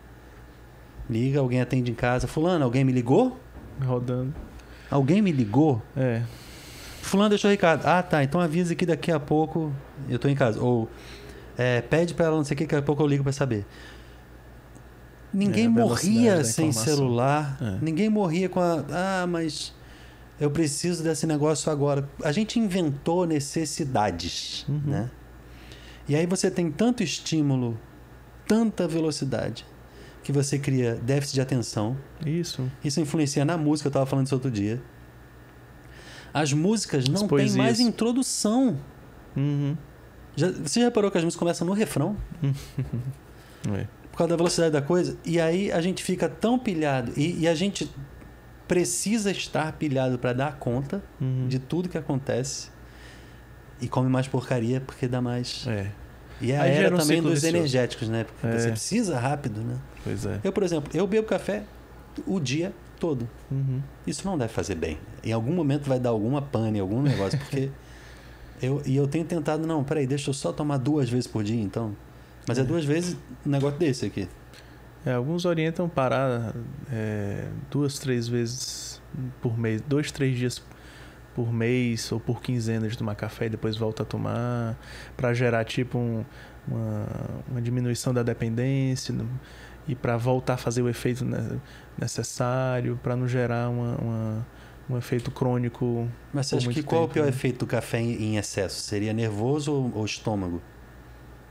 Liga, 1.09 1.39
alguém 1.39 1.59
atende 1.59 1.89
em 1.89 1.95
casa. 1.95 2.27
Fulano, 2.27 2.63
alguém 2.63 2.83
me 2.83 2.91
ligou? 2.91 3.35
Rodando. 3.83 4.31
Alguém 4.91 5.19
me 5.19 5.31
ligou? 5.31 5.81
É. 5.97 6.21
Fulano 7.01 7.29
deixou 7.29 7.49
recado. 7.49 7.83
Ah, 7.87 8.03
tá. 8.03 8.23
Então 8.23 8.39
avisa 8.39 8.75
que 8.75 8.85
daqui 8.85 9.11
a 9.11 9.19
pouco 9.19 9.73
eu 10.07 10.19
tô 10.19 10.27
em 10.27 10.35
casa. 10.35 10.61
Ou 10.61 10.87
é, 11.57 11.81
pede 11.81 12.13
pra 12.13 12.27
ela 12.27 12.35
não 12.37 12.43
sei 12.43 12.53
o 12.53 12.57
que, 12.59 12.65
daqui 12.65 12.75
a 12.75 12.81
pouco 12.83 13.01
eu 13.01 13.07
ligo 13.07 13.23
pra 13.23 13.31
saber. 13.33 13.65
Ninguém 15.33 15.65
É, 15.65 15.69
morria 15.69 16.43
sem 16.43 16.71
celular. 16.71 17.57
É. 17.59 17.77
Ninguém 17.83 18.09
morria 18.09 18.47
com 18.47 18.59
a. 18.59 18.83
Ah, 18.91 19.27
mas 19.27 19.73
eu 20.39 20.49
preciso 20.51 21.03
desse 21.03 21.25
negócio 21.27 21.71
agora. 21.71 22.07
A 22.23 22.31
gente 22.31 22.59
inventou 22.59 23.25
necessidades, 23.25 24.65
Uhum. 24.67 24.81
né? 24.85 25.09
E 26.07 26.15
aí 26.15 26.25
você 26.25 26.49
tem 26.49 26.71
tanto 26.71 27.03
estímulo, 27.03 27.79
tanta 28.47 28.87
velocidade, 28.87 29.65
que 30.23 30.31
você 30.31 30.57
cria 30.57 30.95
déficit 30.95 31.35
de 31.35 31.41
atenção. 31.41 31.95
Isso. 32.25 32.69
Isso 32.83 32.99
influencia 32.99 33.45
na 33.45 33.57
música, 33.57 33.87
eu 33.87 33.89
estava 33.91 34.05
falando 34.05 34.25
isso 34.25 34.35
outro 34.35 34.49
dia. 34.49 34.81
As 36.33 36.53
músicas 36.53 37.07
não 37.07 37.27
têm 37.27 37.51
mais 37.51 37.79
introdução. 37.79 38.77
Uhum. 39.35 39.75
Já, 40.35 40.51
você 40.51 40.79
já 40.79 40.85
reparou 40.87 41.11
que 41.11 41.17
as 41.17 41.23
músicas 41.23 41.39
começam 41.39 41.67
no 41.67 41.73
refrão? 41.73 42.15
É. 43.73 43.85
Por 44.09 44.17
causa 44.17 44.29
da 44.29 44.37
velocidade 44.37 44.71
da 44.71 44.81
coisa? 44.81 45.17
E 45.25 45.37
aí 45.39 45.69
a 45.69 45.81
gente 45.81 46.01
fica 46.01 46.29
tão 46.29 46.57
pilhado. 46.57 47.11
E, 47.17 47.41
e 47.41 47.47
a 47.47 47.53
gente 47.53 47.91
precisa 48.69 49.31
estar 49.31 49.73
pilhado 49.73 50.17
para 50.19 50.31
dar 50.31 50.55
conta 50.57 51.01
Uhum. 51.19 51.47
de 51.49 51.57
tudo 51.59 51.89
que 51.89 51.97
acontece. 51.97 52.69
E 53.81 53.87
come 53.87 54.07
mais 54.09 54.27
porcaria 54.27 54.79
porque 54.79 55.07
dá 55.07 55.19
mais. 55.21 55.65
É, 55.67 55.87
E 56.41 56.51
é 56.53 56.57
a 56.57 56.61
Aí 56.63 56.71
era 56.71 56.95
um 56.95 56.99
também 56.99 57.21
dos 57.21 57.43
energéticos, 57.43 58.07
né? 58.07 58.23
Porque 58.25 58.47
É. 58.55 58.59
você 58.59 58.69
precisa 58.71 59.19
rápido, 59.19 59.59
né? 59.61 59.75
pois 60.03 60.25
é. 60.25 60.39
Eu, 60.43 60.53
por 60.53 60.63
exemplo, 60.63 60.89
eu 60.93 61.05
bebo 61.05 61.27
café 61.27 61.63
o 62.25 62.39
dia 62.39 62.71
todo. 62.99 63.27
Uhum. 63.51 63.81
Isso 64.07 64.25
não 64.25 64.37
deve 64.37 64.53
fazer 64.53 64.75
bem. 64.75 64.97
Em 65.23 65.31
algum 65.33 65.51
momento 65.53 65.89
vai 65.89 65.99
dar 65.99 66.09
alguma 66.11 66.41
pane, 66.41 66.79
algum 66.79 67.01
negócio, 67.01 67.37
porque 67.39 67.69
eu 68.61 68.81
e 68.85 68.95
eu 68.95 69.07
tenho 69.07 69.25
tentado, 69.25 69.65
não, 69.67 69.83
peraí, 69.83 70.05
deixa 70.07 70.29
eu 70.29 70.33
só 70.33 70.53
tomar 70.53 70.77
duas 70.77 71.09
vezes 71.09 71.27
por 71.27 71.43
dia, 71.43 71.61
então. 71.61 71.93
Mas 72.47 72.57
é, 72.57 72.61
É. 72.61 72.63
duas 72.63 72.85
vezes 72.85 73.17
um 73.45 73.49
negócio 73.49 73.77
desse 73.79 74.05
aqui. 74.05 74.27
É, 75.05 75.13
alguns 75.13 75.45
orientam 75.45 75.87
parar 75.87 76.53
é, 76.91 77.47
duas, 77.71 77.99
três 77.99 78.27
vezes 78.27 79.01
por 79.41 79.57
mês, 79.57 79.81
dois, 79.81 80.11
três 80.11 80.37
dias 80.37 80.61
por 81.33 81.53
mês 81.53 82.11
ou 82.11 82.19
por 82.19 82.41
quinzena 82.41 82.87
de 82.87 82.97
tomar 82.97 83.15
café 83.15 83.45
e 83.45 83.49
depois 83.49 83.77
volta 83.77 84.03
a 84.03 84.05
tomar, 84.05 84.77
para 85.15 85.33
gerar 85.33 85.63
tipo 85.63 85.97
um, 85.97 86.25
uma, 86.67 87.07
uma, 87.49 87.61
diminuição 87.61 88.13
da 88.13 88.23
dependência 88.23 89.15
e 89.87 89.95
para 89.95 90.17
voltar 90.17 90.55
a 90.55 90.57
fazer 90.57 90.81
o 90.81 90.89
efeito 90.89 91.25
necessário, 91.97 92.99
para 93.01 93.15
não 93.15 93.27
gerar 93.27 93.69
uma, 93.69 93.95
uma, 93.95 94.47
um 94.89 94.97
efeito 94.97 95.31
crônico. 95.31 96.09
Mas 96.33 96.47
você 96.47 96.57
acha 96.57 96.73
que 96.73 96.83
qual 96.83 97.03
é 97.03 97.05
o 97.05 97.07
pior 97.07 97.23
né? 97.23 97.29
efeito 97.29 97.59
do 97.59 97.67
café 97.67 97.99
em 98.01 98.37
excesso? 98.37 98.81
Seria 98.81 99.13
nervoso 99.13 99.71
ou, 99.71 99.91
ou 99.95 100.05
estômago? 100.05 100.61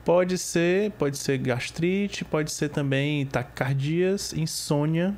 Pode 0.09 0.39
ser, 0.39 0.91
pode 0.93 1.19
ser 1.19 1.37
gastrite, 1.37 2.25
pode 2.25 2.51
ser 2.51 2.71
também 2.71 3.27
taquicardias, 3.27 4.33
insônia. 4.33 5.15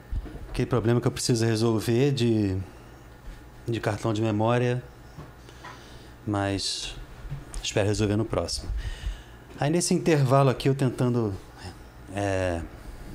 Aquele 0.49 0.67
problema 0.67 1.01
que 1.01 1.07
eu 1.07 1.13
preciso 1.13 1.47
resolver 1.47 2.11
de, 2.11 2.57
de 3.69 3.79
cartão 3.79 4.13
de 4.13 4.21
memória, 4.21 4.83
mas 6.27 6.93
espero 7.63 7.87
resolver 7.87 8.17
no 8.17 8.25
próximo. 8.25 8.69
Aí 9.61 9.71
nesse 9.71 9.95
intervalo 9.95 10.51
aqui, 10.51 10.69
eu 10.69 10.75
tentando 10.75 11.37
é, 12.13 12.61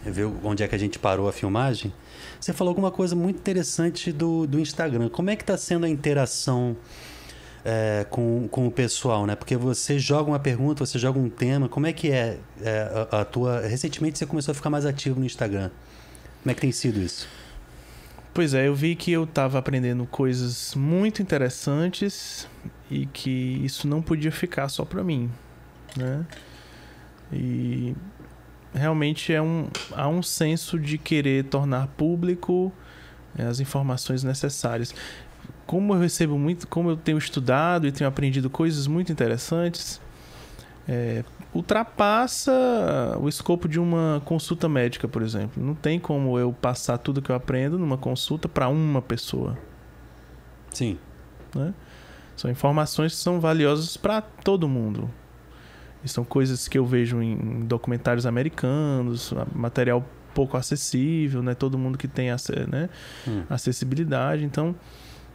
ver 0.05 0.31
onde 0.45 0.63
é 0.63 0.69
que 0.69 0.75
a 0.75 0.79
gente 0.79 0.97
parou 0.97 1.27
a 1.27 1.33
filmagem, 1.33 1.93
você 2.39 2.53
falou 2.53 2.71
alguma 2.71 2.89
coisa 2.89 3.17
muito 3.17 3.35
interessante 3.35 4.13
do, 4.13 4.47
do 4.47 4.61
Instagram. 4.61 5.09
Como 5.09 5.29
é 5.29 5.35
que 5.35 5.43
está 5.43 5.57
sendo 5.57 5.85
a 5.85 5.89
interação 5.89 6.77
é, 7.65 8.05
com, 8.11 8.47
com 8.47 8.67
o 8.67 8.71
pessoal, 8.71 9.25
né? 9.25 9.35
Porque 9.35 9.57
você 9.57 9.97
joga 9.97 10.29
uma 10.29 10.39
pergunta, 10.39 10.85
você 10.85 10.99
joga 10.99 11.17
um 11.17 11.29
tema. 11.29 11.67
Como 11.67 11.87
é 11.87 11.91
que 11.91 12.11
é, 12.11 12.37
é 12.61 13.07
a, 13.11 13.21
a, 13.21 13.25
tua? 13.25 13.61
Recentemente 13.61 14.19
você 14.19 14.25
começou 14.27 14.51
a 14.51 14.55
ficar 14.55 14.69
mais 14.69 14.85
ativo 14.85 15.19
no 15.19 15.25
Instagram. 15.25 15.71
Como 16.43 16.51
é 16.51 16.53
que 16.53 16.61
tem 16.61 16.71
sido 16.71 17.01
isso? 17.01 17.27
Pois 18.35 18.53
é, 18.53 18.67
eu 18.67 18.75
vi 18.75 18.95
que 18.95 19.11
eu 19.11 19.23
estava 19.23 19.57
aprendendo 19.57 20.05
coisas 20.05 20.75
muito 20.75 21.23
interessantes 21.23 22.47
e 22.91 23.07
que 23.07 23.61
isso 23.63 23.87
não 23.87 24.01
podia 24.01 24.31
ficar 24.31 24.69
só 24.69 24.85
para 24.85 25.03
mim, 25.03 25.31
né? 25.97 26.23
E 27.33 27.95
realmente 28.73 29.33
é 29.33 29.41
um, 29.41 29.69
há 29.91 30.07
um 30.07 30.21
senso 30.21 30.77
de 30.77 30.99
querer 30.99 31.45
tornar 31.45 31.87
público 31.87 32.71
é, 33.37 33.43
as 33.43 33.59
informações 33.59 34.23
necessárias 34.23 34.93
como 35.65 35.93
eu 35.93 35.99
recebo 35.99 36.37
muito, 36.37 36.67
como 36.67 36.89
eu 36.89 36.97
tenho 36.97 37.17
estudado 37.17 37.87
e 37.87 37.91
tenho 37.91 38.07
aprendido 38.07 38.49
coisas 38.49 38.87
muito 38.87 39.11
interessantes, 39.11 39.99
é, 40.87 41.23
ultrapassa 41.53 42.51
o 43.19 43.27
escopo 43.27 43.67
de 43.67 43.79
uma 43.79 44.21
consulta 44.25 44.69
médica, 44.69 45.07
por 45.07 45.21
exemplo. 45.21 45.63
Não 45.63 45.73
tem 45.73 45.99
como 45.99 46.37
eu 46.37 46.53
passar 46.53 46.97
tudo 46.97 47.21
que 47.21 47.29
eu 47.29 47.35
aprendo 47.35 47.79
numa 47.79 47.97
consulta 47.97 48.47
para 48.47 48.67
uma 48.67 49.01
pessoa. 49.01 49.57
Sim. 50.71 50.97
Né? 51.55 51.73
São 52.35 52.51
informações 52.51 53.13
que 53.13 53.19
são 53.19 53.39
valiosas 53.39 53.95
para 53.97 54.21
todo 54.21 54.67
mundo. 54.67 55.09
E 56.03 56.09
são 56.09 56.23
coisas 56.23 56.67
que 56.67 56.77
eu 56.77 56.85
vejo 56.85 57.21
em 57.21 57.65
documentários 57.65 58.25
americanos, 58.27 59.33
material 59.53 60.05
pouco 60.35 60.57
acessível, 60.57 61.41
né? 61.41 61.55
Todo 61.55 61.77
mundo 61.77 61.97
que 61.97 62.07
tem 62.07 62.29
né? 62.67 62.89
Hum. 63.25 63.43
acessibilidade. 63.49 64.43
Então, 64.43 64.75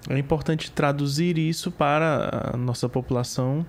é 0.09 0.19
importante 0.19 0.71
traduzir 0.71 1.37
isso 1.37 1.71
para 1.71 2.53
a 2.55 2.57
nossa 2.57 2.89
população 2.89 3.67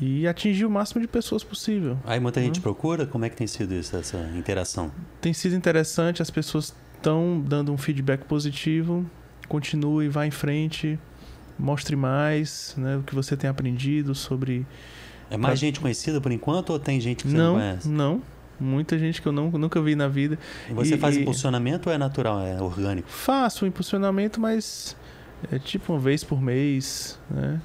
e 0.00 0.26
atingir 0.26 0.64
o 0.64 0.70
máximo 0.70 1.00
de 1.00 1.06
pessoas 1.06 1.44
possível. 1.44 1.96
Aí 2.04 2.18
muita 2.18 2.40
gente 2.40 2.56
uhum. 2.56 2.62
procura? 2.62 3.06
Como 3.06 3.24
é 3.24 3.30
que 3.30 3.36
tem 3.36 3.46
sido 3.46 3.74
isso, 3.74 3.96
essa 3.96 4.18
interação? 4.36 4.90
Tem 5.20 5.32
sido 5.32 5.54
interessante, 5.54 6.20
as 6.20 6.30
pessoas 6.30 6.74
estão 6.96 7.40
dando 7.40 7.72
um 7.72 7.78
feedback 7.78 8.24
positivo. 8.24 9.06
Continue, 9.48 10.08
vá 10.08 10.26
em 10.26 10.30
frente, 10.30 10.98
mostre 11.58 11.94
mais 11.94 12.74
né, 12.76 12.96
o 12.96 13.02
que 13.02 13.14
você 13.14 13.36
tem 13.36 13.48
aprendido 13.48 14.14
sobre. 14.14 14.66
É 15.30 15.36
mais 15.36 15.58
gente 15.58 15.80
conhecida 15.80 16.20
por 16.20 16.32
enquanto 16.32 16.70
ou 16.70 16.78
tem 16.78 17.00
gente 17.00 17.24
que 17.24 17.30
você 17.30 17.36
não, 17.36 17.52
não 17.52 17.60
conhece? 17.60 17.88
Não, 17.88 18.22
muita 18.58 18.98
gente 18.98 19.22
que 19.22 19.28
eu 19.28 19.32
não, 19.32 19.50
nunca 19.50 19.80
vi 19.80 19.94
na 19.94 20.08
vida. 20.08 20.38
Você 20.70 20.94
e, 20.94 20.98
faz 20.98 21.16
impulsionamento 21.16 21.88
ou 21.88 21.94
é 21.94 21.98
natural, 21.98 22.40
é 22.40 22.60
orgânico? 22.60 23.08
Faço 23.08 23.66
impulsionamento, 23.66 24.40
mas 24.40 24.96
é 25.52 25.58
tipo 25.58 25.92
uma 25.92 25.98
vez 25.98 26.24
por 26.24 26.40
mês, 26.40 27.18
né? 27.30 27.60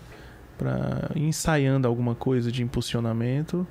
Para 0.57 1.09
ensaiando 1.15 1.87
alguma 1.87 2.15
coisa 2.15 2.51
de 2.51 2.63
impulsionamento. 2.63 3.65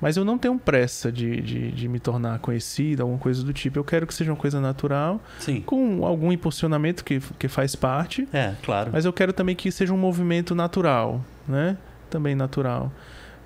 Mas 0.00 0.16
eu 0.16 0.24
não 0.24 0.36
tenho 0.36 0.58
pressa 0.58 1.12
de, 1.12 1.40
de, 1.40 1.70
de, 1.70 1.88
me 1.88 2.00
tornar 2.00 2.40
conhecido, 2.40 3.02
alguma 3.02 3.20
coisa 3.20 3.44
do 3.44 3.52
tipo. 3.52 3.78
Eu 3.78 3.84
quero 3.84 4.04
que 4.04 4.12
seja 4.12 4.32
uma 4.32 4.36
coisa 4.36 4.60
natural, 4.60 5.20
Sim. 5.38 5.60
com 5.60 6.04
algum 6.04 6.32
impulsionamento 6.32 7.04
que, 7.04 7.20
que 7.38 7.46
faz 7.46 7.76
parte. 7.76 8.28
É, 8.32 8.54
claro. 8.64 8.90
Mas 8.92 9.04
eu 9.04 9.12
quero 9.12 9.32
também 9.32 9.54
que 9.54 9.70
seja 9.70 9.94
um 9.94 9.96
movimento 9.96 10.56
natural, 10.56 11.24
né? 11.46 11.78
Também 12.10 12.34
natural. 12.34 12.90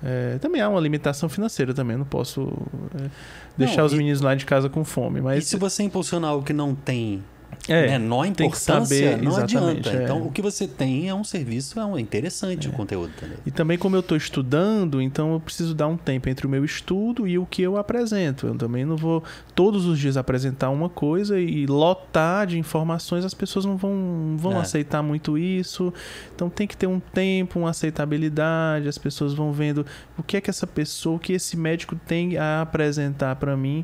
É, 0.03 0.39
também 0.39 0.59
há 0.59 0.67
uma 0.67 0.79
limitação 0.79 1.29
financeira 1.29 1.75
também. 1.75 1.93
Eu 1.93 1.99
não 1.99 2.05
posso 2.07 2.51
é, 2.99 3.09
deixar 3.55 3.77
não, 3.77 3.85
os 3.85 3.93
e, 3.93 3.97
meninos 3.97 4.21
lá 4.21 4.33
de 4.33 4.43
casa 4.43 4.67
com 4.67 4.83
fome. 4.83 5.21
Mas... 5.21 5.43
E 5.43 5.47
se 5.47 5.57
você 5.57 5.83
impulsionar 5.83 6.31
algo 6.31 6.43
que 6.43 6.53
não 6.53 6.73
tem 6.73 7.23
é, 7.67 7.87
menor 7.87 8.25
importância, 8.25 8.85
saber, 8.85 9.21
não 9.21 9.35
adianta. 9.35 9.89
É. 9.89 10.03
Então, 10.03 10.21
o 10.25 10.31
que 10.31 10.41
você 10.41 10.67
tem 10.67 11.09
é 11.09 11.13
um 11.13 11.23
serviço, 11.23 11.79
é 11.79 11.85
um 11.85 11.99
interessante 11.99 12.67
é. 12.67 12.69
o 12.69 12.73
conteúdo. 12.73 13.11
Também. 13.19 13.37
E 13.45 13.51
também 13.51 13.77
como 13.77 13.95
eu 13.95 13.99
estou 13.99 14.17
estudando, 14.17 15.01
então 15.01 15.33
eu 15.33 15.39
preciso 15.39 15.75
dar 15.75 15.87
um 15.87 15.97
tempo 15.97 16.29
entre 16.29 16.47
o 16.47 16.49
meu 16.49 16.63
estudo 16.63 17.27
e 17.27 17.37
o 17.37 17.45
que 17.45 17.61
eu 17.61 17.77
apresento. 17.77 18.47
Eu 18.47 18.55
também 18.55 18.85
não 18.85 18.95
vou 18.95 19.23
todos 19.53 19.85
os 19.85 19.99
dias 19.99 20.15
apresentar 20.15 20.69
uma 20.69 20.87
coisa 20.87 21.39
e 21.39 21.65
lotar 21.65 22.47
de 22.47 22.57
informações, 22.57 23.25
as 23.25 23.33
pessoas 23.33 23.65
não 23.65 23.75
vão, 23.75 24.35
vão 24.37 24.53
é. 24.53 24.61
aceitar 24.61 25.03
muito 25.03 25.37
isso. 25.37 25.93
Então 26.33 26.49
tem 26.49 26.67
que 26.67 26.77
ter 26.77 26.87
um 26.87 26.99
tempo, 26.99 27.59
uma 27.59 27.71
aceitabilidade, 27.71 28.87
as 28.87 28.97
pessoas 28.97 29.33
vão 29.33 29.51
vendo 29.51 29.85
o 30.17 30.23
que 30.23 30.37
é 30.37 30.41
que 30.41 30.49
essa 30.49 30.65
pessoa, 30.65 31.17
o 31.17 31.19
que 31.19 31.33
esse 31.33 31.57
médico 31.57 31.95
tem 31.95 32.37
a 32.37 32.61
apresentar 32.61 33.35
para 33.35 33.57
mim. 33.57 33.83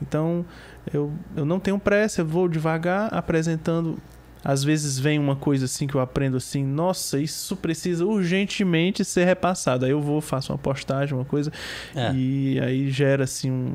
Então, 0.00 0.44
eu, 0.92 1.12
eu 1.36 1.44
não 1.44 1.58
tenho 1.60 1.78
pressa, 1.78 2.20
eu 2.20 2.26
vou 2.26 2.48
devagar 2.48 3.12
apresentando. 3.12 3.98
Às 4.44 4.62
vezes 4.62 4.98
vem 4.98 5.18
uma 5.18 5.34
coisa 5.34 5.64
assim 5.64 5.86
que 5.86 5.94
eu 5.94 6.00
aprendo 6.00 6.36
assim, 6.36 6.64
nossa, 6.64 7.18
isso 7.18 7.56
precisa 7.56 8.06
urgentemente 8.06 9.04
ser 9.04 9.24
repassado. 9.24 9.84
Aí 9.84 9.90
eu 9.90 10.00
vou, 10.00 10.20
faço 10.20 10.52
uma 10.52 10.58
postagem, 10.58 11.14
uma 11.14 11.24
coisa, 11.24 11.52
é. 11.94 12.12
e 12.14 12.60
aí 12.60 12.90
gera 12.90 13.24
assim 13.24 13.50
um, 13.50 13.74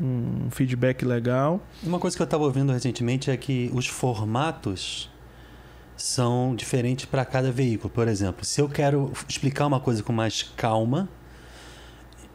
um 0.00 0.50
feedback 0.50 1.04
legal. 1.04 1.60
Uma 1.82 1.98
coisa 1.98 2.16
que 2.16 2.22
eu 2.22 2.24
estava 2.24 2.44
ouvindo 2.44 2.72
recentemente 2.72 3.30
é 3.30 3.36
que 3.36 3.70
os 3.74 3.86
formatos 3.86 5.10
são 5.96 6.54
diferentes 6.54 7.04
para 7.04 7.24
cada 7.24 7.50
veículo. 7.52 7.90
Por 7.90 8.08
exemplo, 8.08 8.44
se 8.44 8.60
eu 8.60 8.68
quero 8.68 9.12
explicar 9.28 9.66
uma 9.66 9.80
coisa 9.80 10.02
com 10.02 10.12
mais 10.12 10.42
calma, 10.42 11.08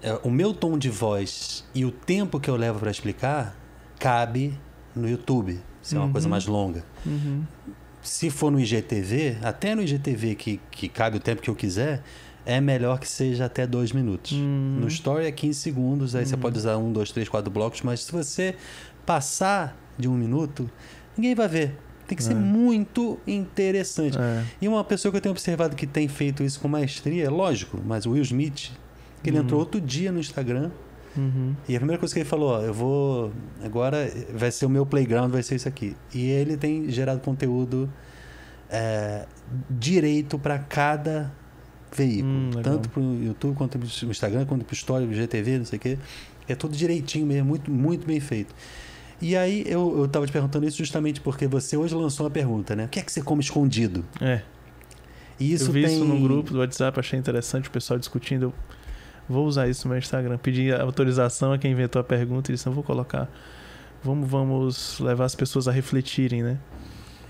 é, 0.01 0.19
o 0.24 0.30
meu 0.30 0.53
tom 0.53 0.78
de 0.78 0.89
voz 0.89 1.65
e 1.74 1.86
o 1.86 1.91
tempo 1.91 2.39
que 2.39 2.49
eu 2.49 2.55
levo 2.55 2.80
para 2.80 2.91
explicar 2.91 3.55
cabe 4.03 4.53
no 4.93 5.09
YouTube, 5.09 5.57
se 5.81 5.95
é 5.95 5.97
uma 5.99 6.11
coisa 6.11 6.27
uhum. 6.27 6.31
mais 6.31 6.45
longa. 6.45 6.83
Uhum. 7.05 7.43
Se 8.01 8.29
for 8.29 8.51
no 8.51 8.59
IGTV, 8.59 9.37
até 9.41 9.73
no 9.73 9.81
IGTV 9.81 10.35
que, 10.35 10.59
que 10.69 10.89
cabe 10.89 11.15
o 11.15 11.19
tempo 11.21 11.41
que 11.41 11.49
eu 11.49 11.55
quiser, 11.55 12.03
é 12.45 12.59
melhor 12.59 12.99
que 12.99 13.07
seja 13.07 13.45
até 13.45 13.65
dois 13.65 13.93
minutos. 13.93 14.33
Uhum. 14.33 14.79
No 14.81 14.89
Story 14.89 15.25
é 15.25 15.31
15 15.31 15.57
segundos, 15.57 16.15
aí 16.17 16.25
você 16.25 16.35
uhum. 16.35 16.41
pode 16.41 16.57
usar 16.57 16.75
um, 16.75 16.91
dois, 16.91 17.13
três, 17.13 17.29
quatro 17.29 17.49
blocos, 17.49 17.81
mas 17.81 18.01
se 18.01 18.11
você 18.11 18.57
passar 19.05 19.73
de 19.97 20.09
um 20.09 20.15
minuto, 20.15 20.69
ninguém 21.15 21.33
vai 21.33 21.47
ver. 21.47 21.77
Tem 22.05 22.17
que 22.17 22.23
ser 22.25 22.33
é. 22.33 22.35
muito 22.35 23.17
interessante. 23.25 24.17
É. 24.17 24.43
E 24.61 24.67
uma 24.67 24.83
pessoa 24.83 25.13
que 25.13 25.17
eu 25.17 25.21
tenho 25.21 25.31
observado 25.31 25.77
que 25.77 25.87
tem 25.87 26.09
feito 26.09 26.43
isso 26.43 26.59
com 26.59 26.67
maestria, 26.67 27.31
lógico, 27.31 27.81
mas 27.85 28.05
o 28.05 28.11
Will 28.11 28.23
Smith, 28.23 28.71
que 29.23 29.29
ele 29.29 29.37
entrou 29.37 29.61
uhum. 29.61 29.65
outro 29.65 29.79
dia 29.79 30.11
no 30.11 30.19
Instagram 30.19 30.71
Uhum. 31.16 31.55
E 31.68 31.76
a 31.76 31.80
primeira 31.80 31.99
coisa 31.99 32.14
que 32.14 32.20
ele 32.20 32.30
falou, 32.30 32.51
ó, 32.51 32.61
eu 32.61 32.74
vou. 32.74 33.32
Agora 33.64 34.09
vai 34.34 34.51
ser 34.51 34.66
o 34.66 34.70
meu 34.70 34.86
playground, 34.86 35.32
vai 35.32 35.43
ser 35.43 35.55
isso 35.55 35.68
aqui. 35.68 35.95
E 36.14 36.30
ele 36.30 36.57
tem 36.57 36.89
gerado 36.89 37.20
conteúdo 37.20 37.89
é, 38.70 39.26
direito 39.70 40.39
para 40.39 40.57
cada 40.57 41.32
veículo. 41.95 42.34
Hum, 42.34 42.51
tanto 42.64 42.89
para 42.89 43.01
o 43.01 43.24
YouTube, 43.24 43.55
quanto 43.55 43.78
para 43.78 43.88
o 44.07 44.11
Instagram, 44.11 44.45
quanto 44.45 44.66
para 44.66 44.74
o 44.74 44.76
Story, 44.76 45.05
o 45.05 45.14
GTV, 45.14 45.59
não 45.59 45.66
sei 45.66 45.78
o 45.78 45.80
quê. 45.80 45.97
É 46.47 46.55
tudo 46.55 46.76
direitinho 46.76 47.26
mesmo, 47.26 47.47
muito, 47.47 47.72
muito 47.72 48.05
bem 48.05 48.20
feito. 48.20 48.53
E 49.22 49.38
aí 49.38 49.64
eu, 49.68 49.99
eu 49.99 50.07
tava 50.07 50.26
te 50.26 50.34
perguntando 50.34 50.68
isso 50.68 50.78
justamente 50.78 51.22
porque 51.22 51.47
você 51.47 51.78
hoje 51.78 51.95
lançou 51.95 52.26
uma 52.26 52.32
pergunta, 52.32 52.76
né? 52.76 52.86
O 52.86 52.89
que 52.89 52.99
é 52.99 53.03
que 53.03 53.11
você 53.11 53.22
come 53.22 53.41
escondido? 53.41 54.03
É. 54.20 54.41
E 55.39 55.53
isso 55.53 55.70
eu 55.70 55.74
vi 55.74 55.86
tem... 55.86 55.95
isso 55.95 56.03
no 56.03 56.20
grupo 56.20 56.51
do 56.51 56.59
WhatsApp, 56.59 56.99
achei 56.99 57.18
interessante 57.18 57.70
o 57.70 57.72
pessoal 57.72 57.97
discutindo. 57.97 58.45
Eu 58.47 58.53
Vou 59.28 59.45
usar 59.45 59.67
isso 59.67 59.88
no 59.88 59.91
meu 59.91 59.99
Instagram. 59.99 60.38
Pedir 60.38 60.80
autorização 60.80 61.53
a 61.53 61.57
quem 61.57 61.71
inventou 61.71 61.99
a 61.99 62.03
pergunta 62.03 62.51
e 62.51 62.55
disse, 62.55 62.65
não 62.65 62.74
vou 62.74 62.84
colocar. 62.84 63.30
Vamos, 64.03 64.30
vamos 64.30 64.99
levar 64.99 65.26
as 65.26 65.36
pessoas 65.36 65.67
a 65.67 65.71
refletirem, 65.71 66.43
né? 66.43 66.57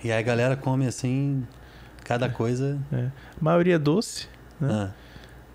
E 0.04 0.12
aí 0.12 0.20
a 0.20 0.22
galera 0.22 0.56
come 0.56 0.88
assim, 0.88 1.46
cada 2.04 2.28
coisa. 2.30 2.80
É. 2.91 3.06
A 3.39 3.44
maioria 3.44 3.76
é 3.76 3.80
doce, 3.80 4.28
né? 4.60 4.70
Ah. 4.72 5.04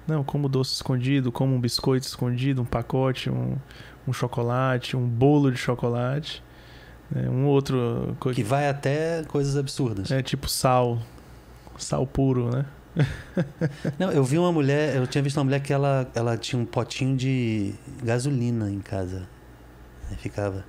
Não, 0.06 0.24
como 0.24 0.48
doce 0.48 0.72
escondido, 0.72 1.30
como 1.30 1.54
um 1.54 1.60
biscoito 1.60 2.06
escondido, 2.06 2.62
um 2.62 2.64
pacote, 2.64 3.28
um, 3.28 3.56
um 4.06 4.12
chocolate, 4.12 4.96
um 4.96 5.06
bolo 5.06 5.52
de 5.52 5.58
chocolate. 5.58 6.42
Né? 7.10 7.28
Um 7.28 7.44
outro. 7.44 8.16
Que 8.34 8.42
vai 8.42 8.68
até 8.68 9.22
coisas 9.24 9.56
absurdas. 9.56 10.10
É 10.10 10.22
tipo 10.22 10.48
sal. 10.48 10.98
Sal 11.76 12.06
puro, 12.06 12.50
né? 12.50 12.64
Não, 13.98 14.10
eu 14.10 14.24
vi 14.24 14.38
uma 14.38 14.52
mulher, 14.52 14.96
eu 14.96 15.06
tinha 15.06 15.22
visto 15.22 15.36
uma 15.38 15.44
mulher 15.44 15.60
que 15.60 15.72
ela, 15.72 16.08
ela 16.14 16.36
tinha 16.36 16.60
um 16.60 16.64
potinho 16.64 17.16
de 17.16 17.72
gasolina 18.02 18.70
em 18.70 18.80
casa. 18.80 19.22
Aí 20.10 20.16
ficava. 20.16 20.64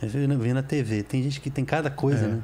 Eu 0.00 0.08
vi, 0.08 0.26
vi 0.26 0.52
na 0.52 0.62
TV. 0.62 1.02
Tem 1.02 1.22
gente 1.22 1.40
que 1.40 1.50
tem 1.50 1.64
cada 1.64 1.90
coisa, 1.90 2.24
É. 2.24 2.28
né? 2.28 2.40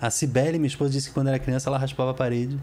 A 0.00 0.08
Cibele, 0.10 0.58
minha 0.58 0.66
esposa, 0.68 0.90
disse 0.90 1.08
que 1.08 1.14
quando 1.14 1.28
era 1.28 1.38
criança 1.38 1.68
ela 1.68 1.76
raspava 1.78 2.10
a 2.12 2.14
parede 2.14 2.58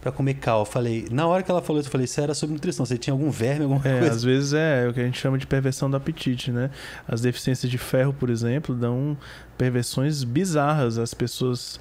pra 0.00 0.12
comer 0.12 0.34
cal. 0.34 0.60
Eu 0.60 0.64
falei, 0.64 1.06
na 1.10 1.26
hora 1.26 1.42
que 1.42 1.50
ela 1.50 1.60
falou 1.62 1.80
isso, 1.80 1.88
eu 1.88 1.92
falei, 1.92 2.04
isso 2.04 2.20
era 2.20 2.34
sobre 2.34 2.52
nutrição. 2.54 2.84
Você 2.86 2.96
tinha 2.96 3.12
algum 3.14 3.30
verme, 3.30 3.62
alguma 3.64 3.80
É, 3.84 3.98
coisa? 3.98 4.14
às 4.14 4.22
vezes 4.22 4.52
é 4.52 4.86
o 4.88 4.92
que 4.92 5.00
a 5.00 5.04
gente 5.04 5.18
chama 5.18 5.36
de 5.38 5.46
perversão 5.46 5.90
do 5.90 5.96
apetite, 5.96 6.52
né? 6.52 6.70
As 7.08 7.20
deficiências 7.20 7.68
de 7.70 7.78
ferro, 7.78 8.12
por 8.12 8.30
exemplo, 8.30 8.74
dão 8.76 9.16
perversões 9.58 10.22
bizarras. 10.22 10.98
As 10.98 11.14
pessoas 11.14 11.80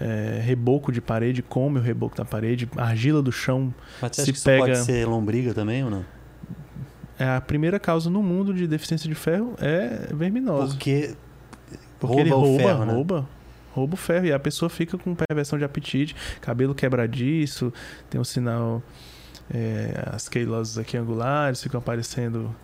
é, 0.00 0.40
reboco 0.42 0.90
de 0.92 1.00
parede, 1.00 1.42
come 1.42 1.78
o 1.78 1.82
reboco 1.82 2.16
da 2.16 2.24
parede, 2.24 2.68
argila 2.76 3.22
do 3.22 3.30
chão. 3.32 3.72
Mas 4.00 4.16
você 4.16 4.16
se 4.16 4.20
acha 4.22 4.32
que 4.32 4.38
isso 4.38 4.44
pega- 4.44 4.64
pode 4.66 4.78
ser 4.78 5.06
lombriga 5.06 5.54
também 5.54 5.84
ou 5.84 5.90
não? 5.90 6.04
É 7.18 7.28
a 7.28 7.40
primeira 7.40 7.78
causa 7.78 8.10
no 8.10 8.22
mundo 8.22 8.52
de 8.52 8.66
deficiência 8.66 9.08
de 9.08 9.14
ferro 9.14 9.54
é 9.60 10.08
verminosa. 10.12 10.74
Porque, 10.74 11.14
Porque 12.00 12.14
rouba 12.16 12.20
ele 12.22 12.32
o 12.32 12.38
rouba, 12.38 12.62
ferro, 12.64 12.84
né? 12.84 12.92
rouba, 12.92 13.28
rouba 13.72 13.94
o 13.94 13.96
ferro 13.96 14.26
e 14.26 14.32
a 14.32 14.38
pessoa 14.38 14.68
fica 14.68 14.98
com 14.98 15.14
perversão 15.14 15.56
de 15.58 15.64
apetite, 15.64 16.14
cabelo 16.40 16.74
quebradiço, 16.74 17.72
tem 18.10 18.20
um 18.20 18.24
sinal, 18.24 18.82
é, 19.52 20.08
as 20.12 20.28
queiloses 20.28 20.76
aqui 20.76 20.96
angulares 20.96 21.62
ficam 21.62 21.78
aparecendo 21.78 22.54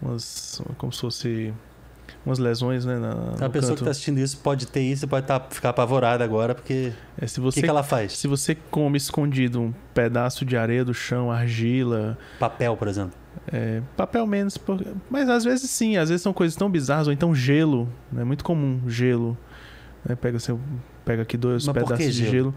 umas, 0.00 0.60
como 0.78 0.92
se 0.92 1.00
fosse 1.00 1.54
umas 2.24 2.38
lesões, 2.38 2.84
né? 2.84 2.98
Na, 2.98 3.10
A 3.10 3.14
no 3.14 3.50
pessoa 3.50 3.50
que 3.50 3.50
canto. 3.50 3.72
está 3.80 3.90
assistindo 3.90 4.18
isso 4.18 4.38
pode 4.38 4.66
ter 4.66 4.80
isso 4.82 5.04
e 5.04 5.08
pode 5.08 5.26
tá, 5.26 5.40
ficar 5.50 5.70
apavorada 5.70 6.22
agora, 6.24 6.54
porque 6.54 6.92
É, 7.18 7.26
se 7.26 7.40
o 7.40 7.42
você 7.42 7.60
que, 7.60 7.66
que 7.66 7.70
ela 7.70 7.82
faz? 7.82 8.16
se 8.16 8.28
você 8.28 8.54
come 8.70 8.96
escondido 8.96 9.60
um 9.60 9.72
pedaço 9.92 10.44
de 10.44 10.56
areia 10.56 10.84
do 10.84 10.94
chão, 10.94 11.30
argila, 11.30 12.16
Papel, 12.38 12.76
por 12.76 12.88
exemplo. 12.88 13.12
É, 13.50 13.80
papel 13.96 14.26
menos, 14.26 14.56
por- 14.58 14.80
mas 15.10 15.28
às 15.28 15.42
vezes 15.42 15.68
sim, 15.70 15.96
às 15.96 16.08
vezes 16.10 16.22
são 16.22 16.32
coisas 16.32 16.54
tão 16.54 16.70
bizarras, 16.70 17.06
ou 17.06 17.12
então 17.12 17.34
gelo, 17.34 17.88
é 18.16 18.22
muito 18.24 18.44
comum, 18.44 18.80
gelo. 18.86 19.36
né? 20.04 20.14
Pega, 20.14 20.36
assim, 20.36 20.58
pega 21.04 21.22
aqui 21.22 21.36
dois 21.36 21.66
Mas 21.66 21.74
que 21.74 21.82
pedaços 21.82 22.06
de 22.06 22.12
gelo? 22.12 22.30
gelo 22.30 22.54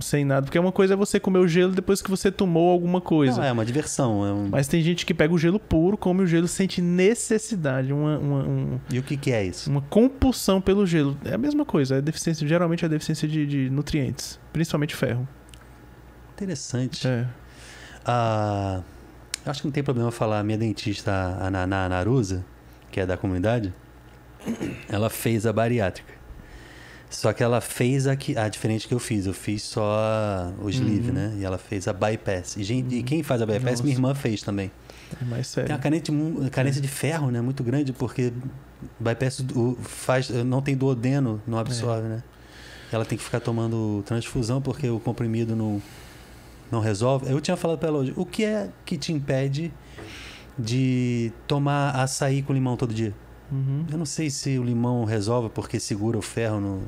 sem 0.00 0.24
nada, 0.24 0.44
porque 0.46 0.58
uma 0.58 0.72
coisa 0.72 0.94
é 0.94 0.96
você 0.96 1.18
comer 1.20 1.38
o 1.38 1.48
gelo 1.48 1.72
depois 1.72 2.00
que 2.02 2.10
você 2.10 2.30
tomou 2.30 2.70
alguma 2.70 3.00
coisa. 3.00 3.38
Não, 3.38 3.44
é 3.44 3.52
uma 3.52 3.64
diversão. 3.64 4.26
É 4.26 4.32
um... 4.32 4.48
Mas 4.50 4.68
tem 4.68 4.82
gente 4.82 5.04
que 5.06 5.12
pega 5.14 5.32
o 5.32 5.38
gelo 5.38 5.58
puro, 5.58 5.96
come 5.96 6.22
o 6.22 6.26
gelo, 6.26 6.46
sente 6.48 6.80
necessidade, 6.82 7.92
uma, 7.92 8.18
uma, 8.18 8.38
um- 8.44 8.80
E 8.90 8.98
o 8.98 9.02
que, 9.02 9.16
que 9.16 9.32
é 9.32 9.44
isso? 9.44 9.70
uma 9.70 9.80
compulsão 9.82 10.60
pelo 10.60 10.86
gelo. 10.86 11.16
É 11.24 11.34
a 11.34 11.38
mesma 11.38 11.64
coisa, 11.64 11.96
é 11.96 12.00
deficiência, 12.02 12.46
geralmente 12.46 12.84
é 12.84 12.88
deficiência 12.88 13.26
de, 13.28 13.46
de 13.46 13.70
nutrientes, 13.70 14.38
principalmente 14.52 14.94
ferro. 14.94 15.26
Interessante. 16.34 17.06
É. 17.06 17.26
Ah, 18.04 18.80
acho 19.44 19.60
que 19.62 19.66
não 19.66 19.72
tem 19.72 19.82
problema 19.82 20.10
falar. 20.10 20.42
Minha 20.44 20.58
dentista, 20.58 21.36
a 21.40 21.50
Naná 21.50 21.88
Narusa, 21.88 22.44
que 22.90 23.00
é 23.00 23.06
da 23.06 23.16
comunidade, 23.16 23.72
ela 24.88 25.10
fez 25.10 25.46
a 25.46 25.52
bariátrica. 25.52 26.14
Só 27.08 27.32
que 27.32 27.42
ela 27.42 27.60
fez 27.60 28.06
a, 28.06 28.16
que, 28.16 28.36
a 28.36 28.48
diferente 28.48 28.86
que 28.88 28.92
eu 28.94 28.98
fiz. 28.98 29.26
Eu 29.26 29.32
fiz 29.32 29.62
só 29.62 30.52
o 30.60 30.68
sleeve, 30.68 31.08
Uhum. 31.08 31.14
né? 31.14 31.34
E 31.38 31.44
ela 31.44 31.56
fez 31.58 31.86
a 31.86 31.92
bypass. 31.92 32.56
E, 32.56 32.64
gente, 32.64 32.94
e 32.94 32.98
Uhum. 32.98 33.04
quem 33.04 33.22
faz 33.22 33.40
a 33.40 33.46
bypass, 33.46 33.70
Nossa. 33.72 33.82
minha 33.84 33.94
irmã 33.94 34.14
fez 34.14 34.42
também. 34.42 34.70
É 35.20 35.24
mais 35.24 35.46
Tem 35.54 35.64
sério. 35.64 35.74
uma 35.76 36.50
carência, 36.50 36.82
de 36.82 36.88
ferro, 36.88 37.30
né? 37.30 37.40
Muito 37.40 37.62
grande, 37.62 37.92
porque 37.92 38.32
bypass 38.98 39.40
o- 39.54 39.76
faz, 39.82 40.28
não 40.30 40.60
tem 40.60 40.76
duodeno, 40.76 41.40
não 41.46 41.58
absorve, 41.58 42.08
né? 42.08 42.22
Ela 42.92 43.04
tem 43.04 43.16
que 43.16 43.22
ficar 43.22 43.38
tomando 43.40 44.02
transfusão 44.04 44.60
porque 44.60 44.88
o 44.88 44.98
comprimido 44.98 45.54
não, 45.54 45.80
não 46.72 46.80
resolve. 46.80 47.30
Eu 47.30 47.40
tinha 47.40 47.56
falado 47.56 47.78
pra 47.78 47.88
ela 47.88 47.98
hoje, 47.98 48.12
o 48.16 48.26
que 48.26 48.44
é 48.44 48.68
que 48.84 48.96
te 48.98 49.12
impede 49.12 49.72
de 50.58 51.32
tomar 51.46 51.90
açaí 51.90 52.42
com 52.42 52.52
limão 52.52 52.76
todo 52.76 52.92
dia? 52.94 53.14
Uhum. 53.50 53.86
Eu 53.90 53.98
não 53.98 54.06
sei 54.06 54.30
se 54.30 54.58
o 54.58 54.64
limão 54.64 55.04
resolve 55.04 55.48
porque 55.48 55.78
segura 55.78 56.18
o 56.18 56.22
ferro 56.22 56.60
no... 56.60 56.82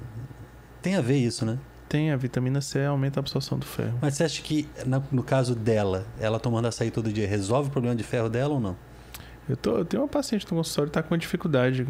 Tem 0.83 0.97
a 0.97 1.01
ver 1.01 1.17
isso, 1.17 1.45
né? 1.45 1.59
Tem 1.89 2.11
a 2.11 2.17
vitamina 2.17 2.61
C, 2.61 2.85
aumenta 2.85 3.19
a 3.19 3.23
absorção 3.23 3.59
do 3.59 3.65
ferro. 3.65 3.99
Mas 4.01 4.15
você 4.15 4.25
acha 4.25 4.43
que, 4.43 4.69
no 5.11 5.23
caso 5.23 5.55
dela, 5.55 6.07
ela 6.21 6.39
tomando 6.39 6.69
açaí 6.69 6.91
todo 6.91 7.11
dia, 7.13 7.27
resolve 7.27 7.69
o 7.69 7.73
problema 7.73 7.97
de 7.97 8.05
ferro 8.05 8.29
dela 8.29 8.55
ou 8.55 8.61
não? 8.61 8.77
Eu, 9.49 9.57
tô, 9.57 9.79
eu 9.79 9.85
tenho 9.85 10.03
uma 10.03 10.09
paciente 10.09 10.45
no 10.45 10.59
consultório 10.59 10.91
que 10.91 10.95
tá 10.95 11.03
com 11.03 11.15
uma 11.15 11.19
dificuldade. 11.19 11.87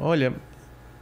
Olha, 0.00 0.34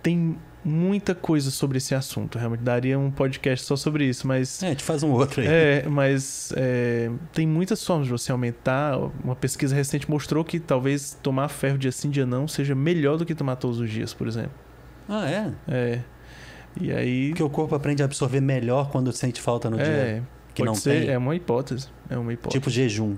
tem 0.03 0.36
muita 0.64 1.14
coisa 1.14 1.50
sobre 1.50 1.78
esse 1.78 1.94
assunto. 1.94 2.38
Realmente 2.38 2.62
daria 2.62 2.98
um 2.98 3.11
podcast 3.11 3.64
só 3.66 3.76
sobre 3.76 4.04
isso, 4.04 4.26
mas. 4.26 4.62
É, 4.62 4.66
a 4.66 4.70
gente 4.70 4.84
faz 4.84 5.02
um 5.02 5.11
outro 5.11 5.40
aí. 5.40 5.46
É, 5.48 5.84
mas 5.88 6.52
é, 6.56 7.11
tem 7.32 7.46
muitas 7.46 7.84
formas 7.84 8.06
de 8.06 8.12
você 8.12 8.30
aumentar. 8.32 8.98
Uma 9.24 9.34
pesquisa 9.36 9.74
recente 9.74 10.08
mostrou 10.11 10.44
que 10.44 10.61
talvez 10.61 11.18
tomar 11.22 11.48
ferro 11.48 11.78
dia 11.78 11.92
sim, 11.92 12.11
dia 12.11 12.26
não 12.26 12.46
seja 12.46 12.74
melhor 12.74 13.16
do 13.16 13.24
que 13.26 13.34
tomar 13.34 13.56
todos 13.56 13.80
os 13.80 13.90
dias, 13.90 14.12
por 14.12 14.26
exemplo. 14.28 14.52
Ah, 15.08 15.28
é? 15.28 15.52
É. 15.68 16.00
E 16.80 16.92
aí. 16.92 17.28
Porque 17.30 17.42
o 17.42 17.50
corpo 17.50 17.74
aprende 17.74 18.02
a 18.02 18.04
absorver 18.04 18.40
melhor 18.40 18.90
quando 18.90 19.11
sente 19.12 19.40
falta 19.40 19.68
no 19.68 19.76
dia. 19.76 19.86
É, 19.86 20.22
Que 20.54 20.62
pode 20.62 20.66
não 20.66 20.74
ser, 20.74 21.00
tem. 21.06 21.11
é 21.11 21.18
uma 21.18 21.34
hipótese. 21.34 21.88
É 22.08 22.16
uma 22.16 22.32
hipótese. 22.32 22.58
Tipo 22.58 22.70
jejum, 22.70 23.16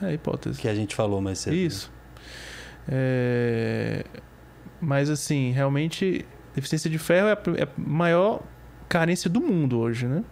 é 0.00 0.12
hipótese. 0.12 0.60
que 0.60 0.68
a 0.68 0.74
gente 0.74 0.94
falou 0.94 1.20
mais 1.20 1.38
cedo. 1.40 1.54
Isso. 1.56 1.90
É, 2.88 4.04
Mas 4.80 5.10
assim, 5.10 5.50
realmente, 5.50 6.24
deficiência 6.56 6.90
de 6.90 6.98
ferro 6.98 7.28
é 7.28 7.32
a 7.32 7.38
é 7.60 7.62
a 7.64 7.68
maior 7.76 8.42
carência 8.88 9.30
do 9.30 9.40
mundo 9.40 9.78
hoje, 9.78 10.06
né? 10.06 10.24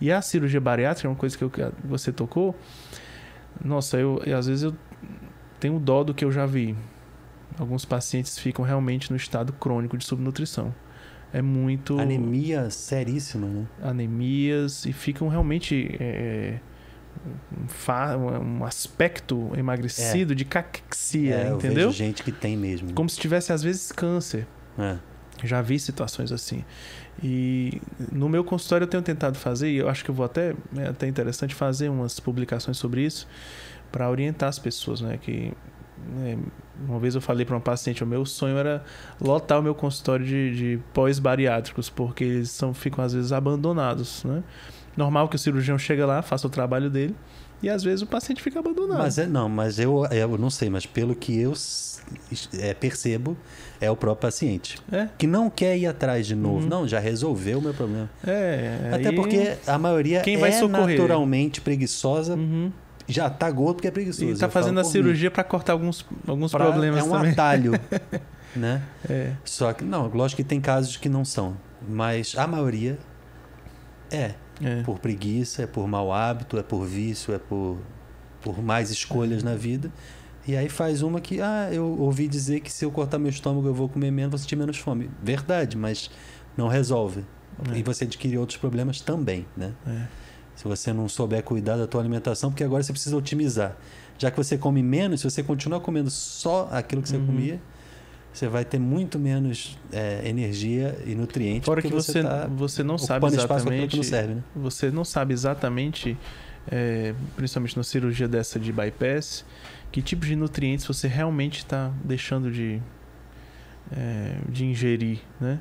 E 0.00 0.10
a 0.10 0.22
cirurgia 0.22 0.60
bariátrica, 0.60 1.06
é 1.06 1.10
uma 1.10 1.16
coisa 1.16 1.36
que 1.36 1.44
eu- 1.44 1.50
que 1.50 1.62
você 1.84 2.10
tocou. 2.12 2.54
Nossa, 3.62 3.98
eu 3.98 4.20
às 4.36 4.46
vezes 4.46 4.62
eu 4.62 4.74
tenho 5.60 5.78
dó 5.78 6.02
do 6.04 6.14
que 6.14 6.24
eu 6.24 6.32
já 6.32 6.46
vi. 6.46 6.74
Alguns 7.58 7.84
pacientes 7.84 8.38
ficam 8.38 8.64
realmente 8.64 9.10
no 9.10 9.16
estado 9.16 9.52
crônico 9.52 9.96
de 9.96 10.04
subnutrição. 10.04 10.74
É 11.32 11.40
muito 11.42 11.98
Anemia 11.98 12.70
seríssima, 12.70 13.46
né? 13.48 13.66
anemias 13.82 14.84
e 14.86 14.92
ficam 14.92 15.26
realmente 15.28 15.96
é, 15.98 16.60
um, 17.60 17.66
fa- 17.68 18.16
um 18.16 18.64
aspecto 18.64 19.50
emagrecido 19.56 20.34
de 20.34 20.44
caquexia, 20.44 21.34
é, 21.34 21.50
eu 21.50 21.56
entendeu? 21.56 21.88
vejo 21.88 21.98
gente 21.98 22.22
que 22.22 22.30
tem 22.30 22.56
mesmo. 22.56 22.92
Como 22.92 23.08
se 23.08 23.18
tivesse 23.18 23.52
às 23.52 23.62
vezes 23.62 23.90
câncer. 23.90 24.46
É. 24.78 24.96
Já 25.42 25.60
vi 25.60 25.78
situações 25.78 26.30
assim. 26.32 26.64
E 27.22 27.80
no 28.12 28.28
meu 28.28 28.44
consultório 28.44 28.84
eu 28.84 28.88
tenho 28.88 29.02
tentado 29.02 29.38
fazer, 29.38 29.70
e 29.70 29.76
eu 29.76 29.88
acho 29.88 30.04
que 30.04 30.10
eu 30.10 30.14
vou 30.14 30.24
até 30.24 30.54
é 30.76 30.88
até 30.88 31.06
interessante 31.06 31.54
fazer 31.54 31.88
umas 31.88 32.20
publicações 32.20 32.76
sobre 32.76 33.02
isso 33.02 33.26
para 33.90 34.10
orientar 34.10 34.48
as 34.48 34.58
pessoas, 34.58 35.00
né, 35.00 35.18
que 35.20 35.52
né, 36.08 36.36
uma 36.86 36.98
vez 36.98 37.14
eu 37.14 37.20
falei 37.20 37.46
para 37.46 37.54
uma 37.54 37.60
paciente, 37.60 38.02
o 38.02 38.06
meu 38.06 38.26
sonho 38.26 38.56
era 38.56 38.82
lotar 39.20 39.60
o 39.60 39.62
meu 39.62 39.74
consultório 39.74 40.26
de, 40.26 40.56
de 40.56 40.80
pós-bariátricos, 40.92 41.88
porque 41.88 42.24
eles 42.24 42.50
são, 42.50 42.74
ficam 42.74 43.04
às 43.04 43.12
vezes 43.12 43.32
abandonados, 43.32 44.24
né? 44.24 44.42
Normal 44.96 45.28
que 45.28 45.36
o 45.36 45.38
cirurgião 45.38 45.78
chega 45.78 46.04
lá, 46.06 46.22
faça 46.22 46.46
o 46.46 46.50
trabalho 46.50 46.90
dele, 46.90 47.14
e 47.64 47.68
às 47.70 47.82
vezes 47.82 48.02
o 48.02 48.06
paciente 48.06 48.42
fica 48.42 48.58
abandonado. 48.58 48.98
Mas 48.98 49.18
é, 49.18 49.26
não, 49.26 49.48
mas 49.48 49.78
eu, 49.78 50.04
eu 50.06 50.38
não 50.38 50.50
sei, 50.50 50.68
mas 50.70 50.86
pelo 50.86 51.14
que 51.14 51.38
eu 51.38 51.52
é, 52.58 52.74
percebo, 52.74 53.36
é 53.80 53.90
o 53.90 53.96
próprio 53.96 54.22
paciente. 54.30 54.78
É, 54.92 55.08
Que 55.18 55.26
não 55.26 55.48
quer 55.50 55.76
ir 55.76 55.86
atrás 55.86 56.26
de 56.26 56.34
novo. 56.34 56.60
Uhum. 56.62 56.68
Não, 56.68 56.88
já 56.88 56.98
resolveu 56.98 57.58
o 57.58 57.62
meu 57.62 57.74
problema. 57.74 58.08
é. 58.26 58.90
Até 58.92 59.12
porque 59.12 59.56
a 59.66 59.78
maioria 59.78 60.20
Quem 60.20 60.36
vai 60.36 60.50
é 60.50 60.52
socorrer? 60.52 60.98
naturalmente 60.98 61.60
preguiçosa, 61.60 62.34
Uhum. 62.34 62.70
já 63.08 63.28
tá 63.30 63.50
gordo 63.50 63.76
porque 63.76 63.88
é 63.88 63.90
preguiçoso. 63.90 64.30
E 64.32 64.36
tá 64.38 64.48
fazendo 64.48 64.78
a 64.80 64.84
cirurgia 64.84 65.30
para 65.30 65.44
cortar 65.44 65.72
alguns, 65.72 66.04
alguns. 66.26 66.52
Pra- 66.52 66.66
problemas 66.66 67.00
É 67.00 67.02
um 67.02 67.10
também. 67.10 67.32
atalho, 67.32 67.72
né? 68.54 68.82
É. 69.08 69.32
Só 69.44 69.72
que, 69.72 69.84
não, 69.84 70.08
lógico 70.08 70.42
que 70.42 70.48
tem 70.48 70.60
casos 70.60 70.96
que 70.96 71.08
não 71.08 71.24
são. 71.24 71.56
Mas 71.88 72.34
a 72.36 72.46
maioria 72.46 72.98
é. 74.10 74.32
É. 74.62 74.82
Por 74.82 74.98
preguiça, 74.98 75.62
é 75.62 75.66
por 75.66 75.86
mau 75.88 76.12
hábito, 76.12 76.56
é 76.58 76.62
por 76.62 76.84
vício, 76.84 77.34
é 77.34 77.38
por, 77.38 77.78
por 78.42 78.62
mais 78.62 78.90
escolhas 78.90 79.42
na 79.42 79.54
vida. 79.54 79.90
E 80.46 80.56
aí 80.56 80.68
faz 80.68 81.00
uma 81.02 81.20
que, 81.20 81.40
ah, 81.40 81.70
eu 81.72 81.86
ouvi 81.98 82.28
dizer 82.28 82.60
que 82.60 82.70
se 82.70 82.84
eu 82.84 82.90
cortar 82.90 83.18
meu 83.18 83.30
estômago 83.30 83.66
eu 83.66 83.74
vou 83.74 83.88
comer 83.88 84.10
menos, 84.10 84.30
vou 84.30 84.38
sentir 84.38 84.56
menos 84.56 84.76
fome. 84.76 85.10
Verdade, 85.22 85.76
mas 85.76 86.10
não 86.56 86.68
resolve. 86.68 87.24
É. 87.72 87.78
E 87.78 87.82
você 87.82 88.04
adquire 88.04 88.36
outros 88.36 88.58
problemas 88.58 89.00
também, 89.00 89.46
né? 89.56 89.72
É. 89.86 90.06
Se 90.54 90.64
você 90.64 90.92
não 90.92 91.08
souber 91.08 91.42
cuidar 91.42 91.76
da 91.76 91.86
tua 91.86 92.00
alimentação, 92.00 92.50
porque 92.50 92.62
agora 92.62 92.82
você 92.82 92.92
precisa 92.92 93.16
otimizar. 93.16 93.76
Já 94.18 94.30
que 94.30 94.36
você 94.36 94.56
come 94.56 94.82
menos, 94.82 95.20
se 95.20 95.30
você 95.30 95.42
continuar 95.42 95.80
comendo 95.80 96.10
só 96.10 96.68
aquilo 96.70 97.02
que 97.02 97.08
você 97.08 97.16
Uhum. 97.16 97.26
comia, 97.26 97.60
você 98.34 98.48
vai 98.48 98.64
ter 98.64 98.80
muito 98.80 99.16
menos 99.16 99.78
é, 99.92 100.28
energia 100.28 100.98
e 101.06 101.14
nutrientes. 101.14 101.64
Fora 101.64 101.80
que 101.80 101.88
porque 101.88 102.02
você, 102.02 102.20
tá 102.20 102.48
você 102.48 102.82
não 102.82 102.98
sabe 102.98 103.28
que 103.28 103.36
exatamente. 103.36 103.96
não 103.96 104.02
serve, 104.02 104.34
né? 104.34 104.42
Você 104.56 104.90
não 104.90 105.04
sabe 105.04 105.32
exatamente, 105.32 106.18
é, 106.66 107.14
principalmente 107.36 107.76
na 107.76 107.84
cirurgia 107.84 108.26
dessa 108.26 108.58
de 108.58 108.72
bypass, 108.72 109.44
que 109.92 110.02
tipo 110.02 110.26
de 110.26 110.34
nutrientes 110.34 110.84
você 110.84 111.06
realmente 111.06 111.58
está 111.58 111.92
deixando 112.02 112.50
de, 112.50 112.82
é, 113.92 114.36
de 114.48 114.66
ingerir, 114.66 115.20
né? 115.40 115.60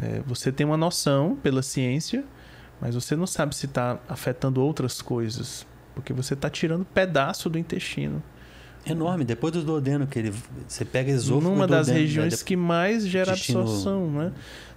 É, 0.00 0.20
você 0.26 0.50
tem 0.50 0.66
uma 0.66 0.76
noção 0.76 1.36
pela 1.36 1.62
ciência, 1.62 2.24
Mas 2.80 2.94
você 2.94 3.16
não 3.16 3.26
sabe 3.26 3.54
se 3.56 3.66
está 3.66 3.98
afetando 4.08 4.60
outras 4.62 5.02
coisas, 5.02 5.66
porque 5.94 6.12
você 6.12 6.34
está 6.34 6.48
tirando 6.48 6.84
pedaço 6.84 7.50
do 7.50 7.58
intestino. 7.58 8.22
Enorme. 8.88 9.24
Depois 9.24 9.52
do 9.52 9.62
duodeno, 9.62 10.06
que 10.06 10.18
ele, 10.18 10.34
você 10.66 10.84
pega 10.84 11.10
esôfago 11.10 11.50
Numa 11.50 11.66
das 11.66 11.86
duodeno, 11.86 12.06
regiões 12.06 12.32
né? 12.32 12.38
que 12.44 12.56
mais 12.56 13.06
gera 13.06 13.32
intestino- 13.32 13.60
absorção, 13.60 14.10
né? 14.10 14.32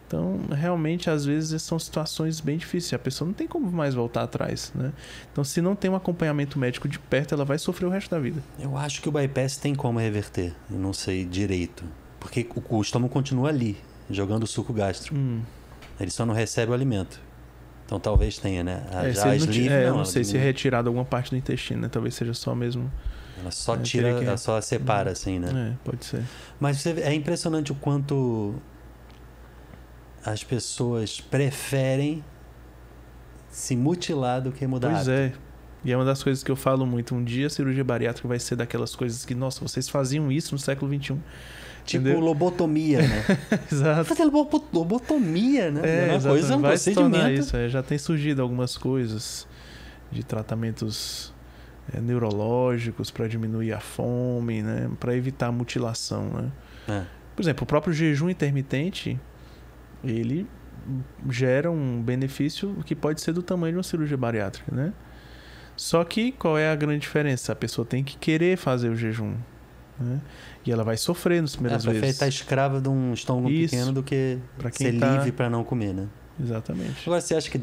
Então, 0.08 0.42
realmente, 0.52 1.10
às 1.10 1.24
vezes 1.24 1.62
são 1.62 1.80
situações 1.80 2.42
bem 2.42 2.58
difíceis. 2.58 2.94
A 2.94 3.00
pessoa 3.00 3.26
não 3.26 3.34
tem 3.34 3.48
como 3.48 3.72
mais 3.72 3.94
voltar 3.94 4.24
atrás, 4.24 4.70
né? 4.76 4.92
Então, 5.32 5.42
se 5.42 5.62
não 5.62 5.74
tem 5.74 5.90
um 5.90 5.96
acompanhamento 5.96 6.60
médico 6.60 6.86
de 6.90 7.00
perto, 7.00 7.34
ela 7.34 7.46
vai 7.46 7.58
sofrer 7.58 7.86
o 7.86 7.90
resto 7.90 8.12
da 8.12 8.20
vida. 8.20 8.44
Eu 8.60 8.76
acho 8.76 9.02
que 9.02 9.08
o 9.08 9.12
bypass 9.12 9.56
tem 9.56 9.74
como 9.74 10.00
reverter. 10.00 10.54
Eu 10.70 10.78
não 10.78 10.92
sei 10.92 11.24
direito. 11.24 11.86
Porque 12.20 12.46
o, 12.70 12.82
estômago 12.82 13.12
continua 13.14 13.48
ali, 13.48 13.78
jogando 14.10 14.44
o 14.44 14.48
suco 14.48 14.74
gástrico. 14.74 15.16
Hum. 15.16 15.40
Ele 15.98 16.12
só 16.12 16.26
não 16.26 16.34
recebe 16.34 16.72
o 16.72 16.74
alimento. 16.74 17.18
Então 17.86 17.98
talvez 18.00 18.38
tenha, 18.38 18.64
né? 18.64 18.84
A, 18.92 19.08
É, 19.08 19.14
já 19.14 19.24
a 19.24 19.26
não 19.36 19.54
é, 19.54 19.86
eu 19.86 19.90
não, 19.92 19.98
não 20.00 20.06
sei 20.06 20.24
se 20.24 20.36
é 20.38 20.42
retirado 20.42 20.90
alguma 20.90 21.06
parte 21.06 21.30
do 21.30 21.38
intestino, 21.38 21.82
né? 21.82 21.90
Talvez 21.90 22.16
seja 22.16 22.34
só 22.34 22.54
mesmo. 22.54 22.92
Ela 23.40 23.52
só 23.52 23.76
É, 23.76 23.80
tira, 23.80 24.20
que- 24.20 24.26
ela 24.26 24.38
só 24.38 24.60
separa, 24.62 25.12
assim, 25.12 25.40
né? 25.40 25.74
É, 25.74 25.86
pode 25.90 26.04
ser. 26.06 26.24
Mas 26.60 26.86
é 26.86 27.14
impressionante 27.14 27.72
o 27.72 27.76
quanto 27.76 28.56
as 30.24 30.44
pessoas 30.44 31.20
preferem 31.20 32.24
se 33.50 33.76
mutilar 33.76 34.42
do 34.42 34.52
que 34.52 34.66
mudar 34.68 34.90
Pois 34.92 35.10
hábito. 35.10 35.36
é. 35.38 35.52
E 35.84 35.92
é 35.92 35.98
uma 35.98 36.06
das 36.06 36.22
coisas 36.22 36.44
que 36.44 36.52
eu 36.52 36.56
falo 36.56 36.86
muito. 36.86 37.16
Um 37.16 37.24
dia 37.24 37.48
a 37.48 37.50
cirurgia 37.50 37.84
bariátrica 37.84 38.28
vai 38.28 38.38
ser 38.40 38.56
daquelas 38.56 38.96
coisas 38.96 39.26
que, 39.26 39.34
nossa, 39.34 39.62
vocês 39.68 39.90
faziam 39.90 40.32
isso 40.32 40.54
no 40.54 40.60
século 40.60 40.92
XXI. 40.94 41.18
Tipo 41.84 42.04
Entendeu? 42.04 42.20
lobotomia, 42.20 43.02
né? 43.02 43.26
Exato. 43.72 44.06
Fazer 44.06 44.26
lobo- 44.26 44.64
lobotomia, 44.72 45.72
né? 45.72 45.82
É, 45.84 46.06
uma 46.06 46.16
exatamente. 46.16 46.28
coisa, 46.28 46.56
um 46.56 46.62
vai 46.62 46.72
procedimento. 46.72 47.30
isso. 47.32 47.58
é. 47.58 47.68
Já 47.68 47.82
tem 47.82 47.98
surgido 47.98 48.44
algumas 48.44 48.78
coisas 48.78 49.48
de 50.12 50.24
tratamentos 50.24 51.34
é, 51.94 52.00
neurológicos 52.00 53.12
para 53.12 53.28
diminuir 53.28 53.74
a 53.74 53.80
fome, 53.80 54.62
né? 54.62 54.90
Para 55.00 55.16
evitar 55.16 55.48
a 55.48 55.52
mutilação, 55.52 56.26
né? 56.30 56.52
É. 56.88 57.04
Por 57.36 57.42
exemplo, 57.42 57.64
o 57.64 57.68
próprio 57.68 57.94
jejum 57.94 58.30
intermitente, 58.30 59.20
ele 60.04 60.48
gera 61.30 61.70
um 61.72 62.02
benefício 62.02 62.76
que 62.86 62.96
pode 62.96 63.22
ser 63.22 63.34
do 63.34 63.42
tamanho 63.44 63.74
de 63.74 63.78
uma 63.78 63.84
cirurgia 63.84 64.18
bariátrica, 64.18 64.74
né? 64.74 64.94
Só 65.76 66.04
que 66.04 66.32
qual 66.34 66.58
é 66.58 66.70
a 66.72 66.76
grande 66.76 67.00
diferença? 67.00 67.52
A 67.54 67.56
pessoa 67.56 67.86
tem 67.86 68.04
que 68.04 68.18
querer 68.18 68.58
fazer 68.58 68.90
o 68.90 68.96
jejum, 68.96 69.36
né? 70.00 70.20
E 70.66 70.72
ela 70.72 70.84
vai 70.84 70.98
sofrer 70.98 71.42
nas 71.42 71.54
É, 71.54 71.58
primeiras 71.58 71.84
prefere 71.84 72.02
vezes. 72.02 72.16
estar 72.18 72.28
escrava 72.28 72.80
de 72.82 72.90
um 72.90 73.14
estômago 73.14 73.50
Isso. 73.50 73.74
pequeno 73.76 73.92
do 73.94 74.04
que 74.04 74.38
ser 74.74 75.00
tá- 75.00 75.12
livre 75.14 75.32
para 75.32 75.50
não 75.50 75.64
comer, 75.64 75.94
né? 75.94 76.08
Exatamente. 76.40 77.04
Agora, 77.06 77.22
você 77.22 77.36
acha 77.36 77.50
que 77.50 77.60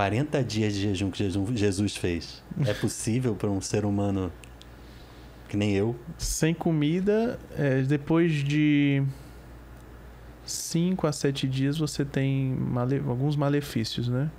40 0.00 0.44
dias 0.44 0.74
de 0.74 0.80
jejum 0.82 1.10
que 1.10 1.16
Jesus- 1.56 1.96
fez 1.96 2.42
é 2.66 2.74
possível 2.74 3.34
para 3.34 3.48
um 3.48 3.62
ser 3.62 3.86
humano 3.86 4.30
que 5.48 5.56
nem 5.56 5.72
eu? 5.72 5.96
Sem 6.18 6.52
comida, 6.52 7.38
é, 7.56 7.80
depois 7.80 8.30
de 8.44 9.02
5 10.44 11.06
a 11.06 11.12
7 11.12 11.48
dias 11.48 11.78
você 11.78 12.04
tem 12.04 12.54
male- 12.54 13.02
alguns 13.08 13.36
malefícios, 13.36 14.06
né? 14.06 14.30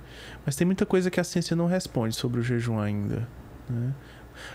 Mas 0.46 0.54
tem 0.54 0.64
muita 0.64 0.86
coisa 0.86 1.10
que 1.10 1.18
a 1.18 1.24
ciência 1.24 1.56
não 1.56 1.66
responde 1.66 2.14
sobre 2.14 2.38
o 2.38 2.42
jejum 2.44 2.78
ainda, 2.78 3.26
né? 3.68 3.92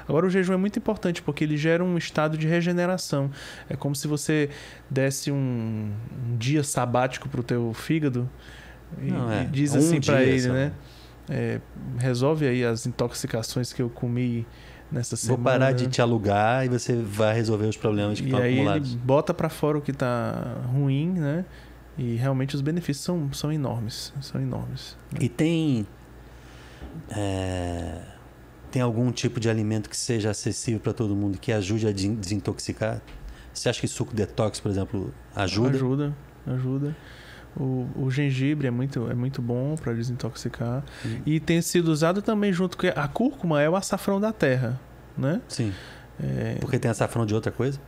Agora 0.08 0.26
o 0.26 0.30
jejum 0.30 0.54
é 0.54 0.58
muito 0.58 0.80
importante 0.80 1.22
porque 1.22 1.44
ele 1.44 1.58
gera 1.58 1.84
um 1.84 1.98
estado 1.98 2.38
de 2.38 2.48
regeneração. 2.48 3.30
É 3.70 3.76
como 3.76 3.94
se 3.94 4.08
você 4.08 4.50
desse 4.90 5.34
um, 5.34 5.92
um 6.30 6.38
dia 6.38 6.64
sabático 6.64 7.28
pro 7.28 7.44
teu 7.44 7.74
fígado 7.74 8.30
e, 9.02 9.12
Não, 9.12 9.32
é. 9.32 9.44
e 9.44 9.48
diz 9.48 9.74
Um 9.74 9.78
assim 9.80 10.02
pra 10.02 10.18
dia 10.18 10.26
ele, 10.26 10.42
só. 10.42 10.54
né? 10.54 10.72
É, 11.30 11.62
resolve 11.98 12.46
aí 12.48 12.64
as 12.66 12.86
intoxicações 12.86 13.72
que 13.72 13.82
eu 13.82 13.90
comi 13.90 14.46
nessa 14.92 15.16
Vou 15.16 15.38
semana. 15.38 15.44
parar 15.44 15.72
de 15.72 15.88
te 15.88 16.02
alugar 16.02 16.66
e 16.66 16.70
você 16.70 16.96
vai 16.96 17.34
resolver 17.34 17.66
os 17.68 17.78
problemas 17.78 18.20
que 18.20 18.26
E 18.26 18.28
estão 18.30 18.42
aí 18.42 18.54
acumulados. 18.56 18.92
ele 18.92 19.00
bota 19.04 19.34
pra 19.34 19.50
fora 19.50 19.78
o 19.78 19.82
que 19.82 19.94
tá 19.94 20.58
ruim, 20.74 21.10
né? 21.12 21.46
E 21.98 22.16
realmente 22.16 22.56
os 22.56 22.62
benefícios 22.62 23.06
são, 23.06 23.32
são 23.34 23.52
enormes. 23.54 24.12
São 24.20 24.42
enormes. 24.42 24.98
E 25.20 25.30
tem. 25.30 25.86
é, 27.10 28.02
tem 28.72 28.82
algum 28.82 29.12
tipo 29.12 29.40
de 29.40 29.50
alimento 29.50 29.90
que 29.90 29.96
seja 29.98 30.32
acessível 30.32 30.80
para 30.80 30.94
todo 30.94 31.16
mundo 31.16 31.38
que 31.38 31.52
ajude 31.52 31.88
a 31.88 31.92
de- 31.92 32.10
desintoxicar? 32.16 33.02
Você 33.54 33.70
acha 33.70 33.80
que 33.80 33.88
suco 33.88 34.14
detox, 34.16 34.60
por 34.60 34.72
exemplo, 34.72 35.14
ajuda? 35.36 35.70
Ajuda, 35.78 36.14
ajuda. 36.48 36.96
O, 37.56 37.88
o 37.96 38.12
gengibre 38.12 38.68
é 38.68 38.72
muito, 38.72 39.10
é 39.10 39.14
muito 39.14 39.42
bom 39.42 39.76
para 39.76 39.94
desintoxicar. 39.94 40.84
Hum. 41.06 41.22
E 41.26 41.40
tem 41.40 41.62
sido 41.62 41.90
usado 41.90 42.22
também 42.22 42.52
junto 42.52 42.78
com 42.78 42.88
a 42.88 43.08
cúrcuma 43.08 43.62
é 43.62 43.70
o 43.70 43.76
açafrão 43.76 44.20
da 44.20 44.34
terra, 44.34 44.80
né? 45.18 45.42
Sim. 45.48 45.72
É, 46.22 46.58
Porque 46.60 46.78
tem 46.80 46.90
açafrão 46.90 47.26
de 47.26 47.34
outra 47.34 47.52
coisa? 47.52 47.80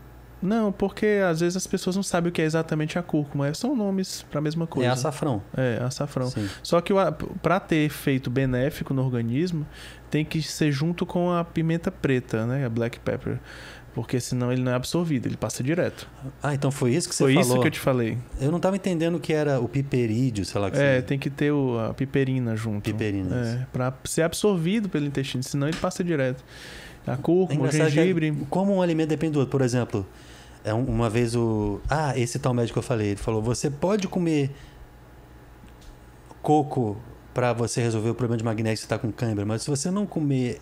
não, 0.41 0.71
porque 0.71 1.21
às 1.27 1.39
vezes 1.39 1.57
as 1.57 1.65
pessoas 1.65 1.95
não 1.95 2.03
sabem 2.03 2.29
o 2.29 2.31
que 2.31 2.41
é 2.41 2.45
exatamente 2.45 2.99
a 2.99 3.03
cúrcuma. 3.03 3.51
São 3.53 3.75
nomes 3.75 4.21
para 4.29 4.39
a 4.39 4.41
mesma 4.41 4.67
coisa. 4.67 4.87
É 4.87 4.91
açafrão. 4.91 5.41
É, 5.57 5.81
açafrão. 5.81 6.29
Sim. 6.29 6.47
Só 6.61 6.79
que 6.81 6.93
para 7.41 7.59
ter 7.59 7.77
efeito 7.77 8.29
benéfico 8.29 8.93
no 8.93 9.03
organismo, 9.03 9.65
tem 10.09 10.23
que 10.23 10.41
ser 10.41 10.71
junto 10.71 11.05
com 11.05 11.31
a 11.31 11.43
pimenta 11.43 11.91
preta, 11.91 12.45
né? 12.45 12.65
A 12.65 12.69
black 12.69 12.99
pepper. 12.99 13.39
Porque 13.95 14.19
senão 14.19 14.51
ele 14.51 14.61
não 14.61 14.73
é 14.73 14.75
absorvido, 14.75 15.25
ele 15.25 15.37
passa 15.37 15.63
direto. 15.63 16.05
Ah, 16.43 16.53
então 16.53 16.69
foi 16.69 16.93
isso 16.93 17.07
que 17.07 17.15
você 17.15 17.23
Foi 17.23 17.33
falou. 17.35 17.47
isso 17.49 17.61
que 17.61 17.67
eu 17.67 17.71
te 17.71 17.79
falei. 17.79 18.17
Eu 18.41 18.49
não 18.51 18.57
estava 18.57 18.75
entendendo 18.75 19.15
o 19.15 19.19
que 19.21 19.31
era 19.31 19.57
o 19.61 19.69
piperídeo, 19.69 20.43
sei 20.43 20.59
lá 20.59 20.69
que 20.69 20.77
É, 20.77 21.01
tem 21.01 21.17
que 21.17 21.29
ter 21.29 21.51
o- 21.53 21.79
a 21.79 21.93
piperina 21.93 22.57
junto. 22.57 22.83
Piperina. 22.83 23.33
É, 23.61 23.65
pra 23.71 23.93
ser 24.03 24.23
absorvido 24.23 24.89
pelo 24.89 25.05
intestino, 25.05 25.41
senão 25.41 25.67
ele 25.69 25.77
passa 25.77 26.03
direto. 26.03 26.43
A 27.07 27.13
É 27.13 27.15
cúrcuma, 27.15 27.51
o 27.51 27.53
engraçado 27.67 27.87
que 27.87 27.93
gengibre. 27.95 28.27
é- 28.29 28.33
como 28.49 28.75
um 28.75 28.81
alimento 28.81 29.07
depende 29.09 29.31
do 29.33 29.39
outro. 29.39 29.51
Por 29.51 29.61
exemplo, 29.61 30.05
é 30.65 30.73
um- 30.73 30.83
uma 30.83 31.09
vez 31.09 31.33
o. 31.33 31.79
Ah, 31.89 32.11
esse 32.19 32.37
tal 32.37 32.53
médico 32.53 32.73
que 32.73 32.79
eu 32.79 32.83
falei, 32.83 33.07
ele 33.11 33.15
falou: 33.15 33.41
você 33.41 33.69
pode 33.69 34.09
comer 34.09 34.51
coco 36.41 36.97
para 37.33 37.53
você 37.53 37.81
resolver 37.81 38.09
o 38.09 38.15
problema 38.15 38.37
de 38.37 38.43
magnésio 38.43 38.79
que 38.79 38.85
está 38.85 38.97
com 38.97 39.11
cãibra, 39.11 39.45
mas 39.45 39.61
se 39.61 39.69
você 39.69 39.89
não 39.89 40.05
comer. 40.05 40.59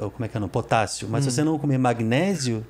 Ou 0.00 0.10
como 0.10 0.24
é 0.24 0.28
que 0.28 0.36
é? 0.36 0.40
Não? 0.40 0.48
Potássio. 0.48 1.08
Mas 1.10 1.26
Hum. 1.26 1.30
se 1.30 1.36
você 1.36 1.44
não 1.44 1.58
comer 1.58 1.78
magnésio. 1.78 2.66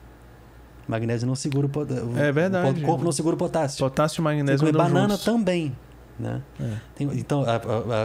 Magnésio 0.89 1.27
não 1.27 1.35
segura 1.37 1.67
o 1.67 1.71
potássio. 1.71 2.19
É 2.19 2.33
verdade. 2.33 2.83
O 2.83 2.87
corpo 2.87 3.05
não 3.05 3.13
segura 3.13 3.35
o 3.37 3.39
potássio. 3.39 3.79
Potássio 3.79 4.15
e 4.15 4.17
Você 4.17 4.23
magnésio 4.23 4.59
comer 4.59 4.71
andam 4.71 4.85
banana 4.87 5.09
juntos. 5.11 5.25
também. 5.25 5.77
Né? 6.19 6.43
É. 6.61 6.73
Tem- 6.97 7.09
então, 7.19 7.45
a, 7.45 7.55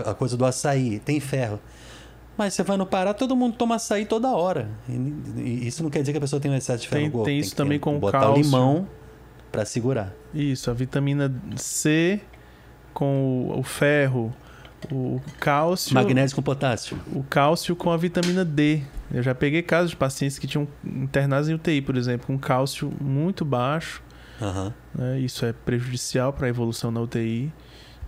a- 0.07 0.11
a 0.11 0.13
coisa 0.13 0.37
do 0.37 0.45
açaí, 0.45 0.99
tem 0.99 1.19
ferro. 1.19 1.59
Mas 2.37 2.53
você 2.53 2.63
vai 2.63 2.77
no 2.77 2.85
Pará, 2.85 3.13
todo 3.13 3.35
mundo 3.35 3.55
toma 3.57 3.75
açaí 3.75 4.05
toda 4.05 4.29
hora. 4.29 4.69
E, 4.87 5.67
isso 5.67 5.81
não 5.81 5.89
quer 5.89 5.99
dizer 6.01 6.11
que 6.11 6.17
a 6.17 6.21
pessoa 6.21 6.39
tem 6.39 6.51
um 6.51 6.55
excesso 6.55 6.83
de 6.83 6.87
ferro 6.89 7.01
Tem- 7.03 7.11
corpo. 7.11 7.25
tem 7.25 7.39
isso 7.39 7.51
que 7.51 7.55
também 7.55 7.79
ter- 7.79 7.83
com 7.83 7.95
o 7.95 7.99
botar 7.99 8.19
cálcio. 8.19 8.41
o 8.41 8.45
limão 8.45 8.87
para 9.51 9.65
segurar. 9.65 10.13
Isso, 10.33 10.69
a 10.69 10.73
vitamina 10.73 11.33
C 11.55 12.19
com 12.93 13.49
o, 13.55 13.59
o 13.59 13.63
ferro, 13.63 14.33
o 14.91 15.21
cálcio. 15.39 15.93
Magnésio 15.93 16.35
com 16.35 16.41
potássio. 16.41 16.97
o 17.13 17.23
cálcio 17.23 17.75
com 17.75 17.91
a 17.91 17.97
vitamina 17.97 18.43
D. 18.43 18.81
Eu 19.13 19.21
já 19.23 19.35
peguei 19.35 19.61
casos 19.61 19.91
de 19.91 19.95
pacientes 19.97 20.39
que 20.39 20.47
tinham 20.47 20.67
internados 20.83 21.47
em 21.49 21.53
UTI, 21.53 21.81
por 21.81 21.95
exemplo, 21.95 22.27
com 22.27 22.37
cálcio 22.37 22.91
muito 22.99 23.45
baixo. 23.45 24.01
Aham. 24.41 24.73
né? 24.93 25.19
Isso 25.19 25.45
é 25.45 25.53
prejudicial 25.53 26.33
para 26.33 26.47
a 26.47 26.49
evolução 26.49 26.91
na 26.91 26.99
UTI. 27.01 27.51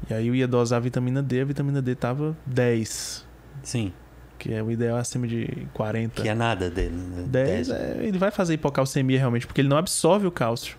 E 0.09 0.13
aí 0.13 0.27
eu 0.27 0.35
ia 0.35 0.47
dosar 0.47 0.77
a 0.77 0.79
vitamina 0.79 1.23
D, 1.23 1.41
a 1.41 1.45
vitamina 1.45 1.81
D 1.81 1.95
tava 1.95 2.37
10, 2.45 3.25
Sim. 3.63 3.91
que 4.37 4.53
é 4.53 4.61
o 4.61 4.69
ideal 4.69 4.97
acima 4.97 5.27
de 5.27 5.67
40. 5.73 6.21
Que 6.21 6.29
é 6.29 6.35
nada 6.35 6.69
dele. 6.69 6.95
Né? 6.95 7.25
10, 7.27 7.69
é, 7.69 7.97
ele 8.01 8.17
vai 8.17 8.29
fazer 8.29 8.53
hipocalcemia 8.53 9.17
realmente, 9.17 9.47
porque 9.47 9.61
ele 9.61 9.69
não 9.69 9.77
absorve 9.77 10.27
o 10.27 10.31
cálcio. 10.31 10.77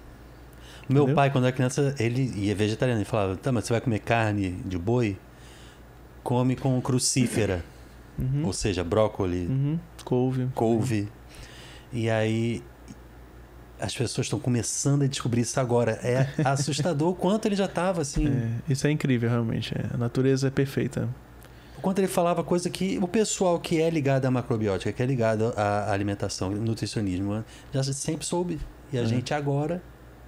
Meu 0.89 1.03
Entendeu? 1.03 1.17
pai, 1.17 1.31
quando 1.31 1.45
era 1.45 1.53
criança, 1.53 1.95
ele 1.99 2.33
ia 2.35 2.55
vegetariano. 2.55 2.99
Ele 3.01 3.05
falava: 3.05 3.37
tá, 3.37 3.53
mas 3.53 3.65
você 3.65 3.75
vai 3.75 3.81
comer 3.81 3.99
carne 3.99 4.53
de 4.65 4.79
boi? 4.79 5.19
Come 6.29 6.57
com 6.57 6.79
crucífera. 6.83 7.65
Uhum. 8.19 8.45
Ou 8.45 8.53
seja, 8.53 8.85
brócoli, 8.85 9.47
Uhum. 9.47 9.79
Couve. 10.05 10.49
couve. 10.55 11.09
E 11.91 12.11
aí 12.11 12.63
as 13.81 13.95
pessoas 13.97 14.27
estão 14.27 14.39
começando 14.39 15.03
a 15.05 15.07
descobrir 15.07 15.41
isso 15.41 15.59
agora. 15.59 15.93
É 16.03 16.29
assustador 16.45 17.09
o 17.11 17.15
quanto 17.15 17.47
ele 17.47 17.57
já 17.57 17.65
estava 17.65 18.03
assim. 18.03 18.27
É, 18.29 18.73
isso 18.73 18.87
é 18.87 18.91
incrível, 18.91 19.31
realmente. 19.31 19.73
é. 19.75 19.87
A 19.95 19.97
natureza 19.97 20.49
é 20.49 20.51
perfeita. 20.51 21.09
O 21.79 21.81
quanto 21.81 22.01
ele 22.01 22.09
falava 22.09 22.45
coisa 22.45 22.69
que 22.69 22.99
o 23.01 23.09
pessoal 23.09 23.59
que 23.59 23.81
é 23.81 23.89
ligado 23.89 24.27
à 24.27 24.31
macrobiótica, 24.31 24.93
que 24.93 25.03
é 25.03 25.07
ligado 25.07 25.55
à 25.57 25.91
alimentação, 25.91 26.51
nutricionismo, 26.51 27.43
já 27.73 27.83
sempre 27.85 28.27
soube. 28.27 28.61
E 28.93 28.99
a 28.99 29.03
É. 29.03 29.07
gente 29.07 29.33
agora. 29.33 29.81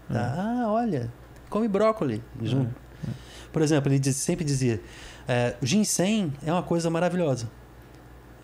É. 0.09 0.15
tá, 0.15 0.35
ah, 0.39 0.73
olha, 0.73 1.13
come 1.51 1.69
brócoli 1.69 2.23
junto. 2.43 2.75
É. 3.07 3.11
Por 3.53 3.61
exemplo, 3.63 3.91
ele 3.91 3.99
diz- 3.99 4.17
sempre 4.17 4.45
dizia: 4.45 4.81
é, 5.29 5.55
o 5.63 5.67
ginseng 5.67 6.33
é 6.45 6.53
uma 6.53 6.63
coisa 6.63 6.89
maravilhosa. 6.91 7.51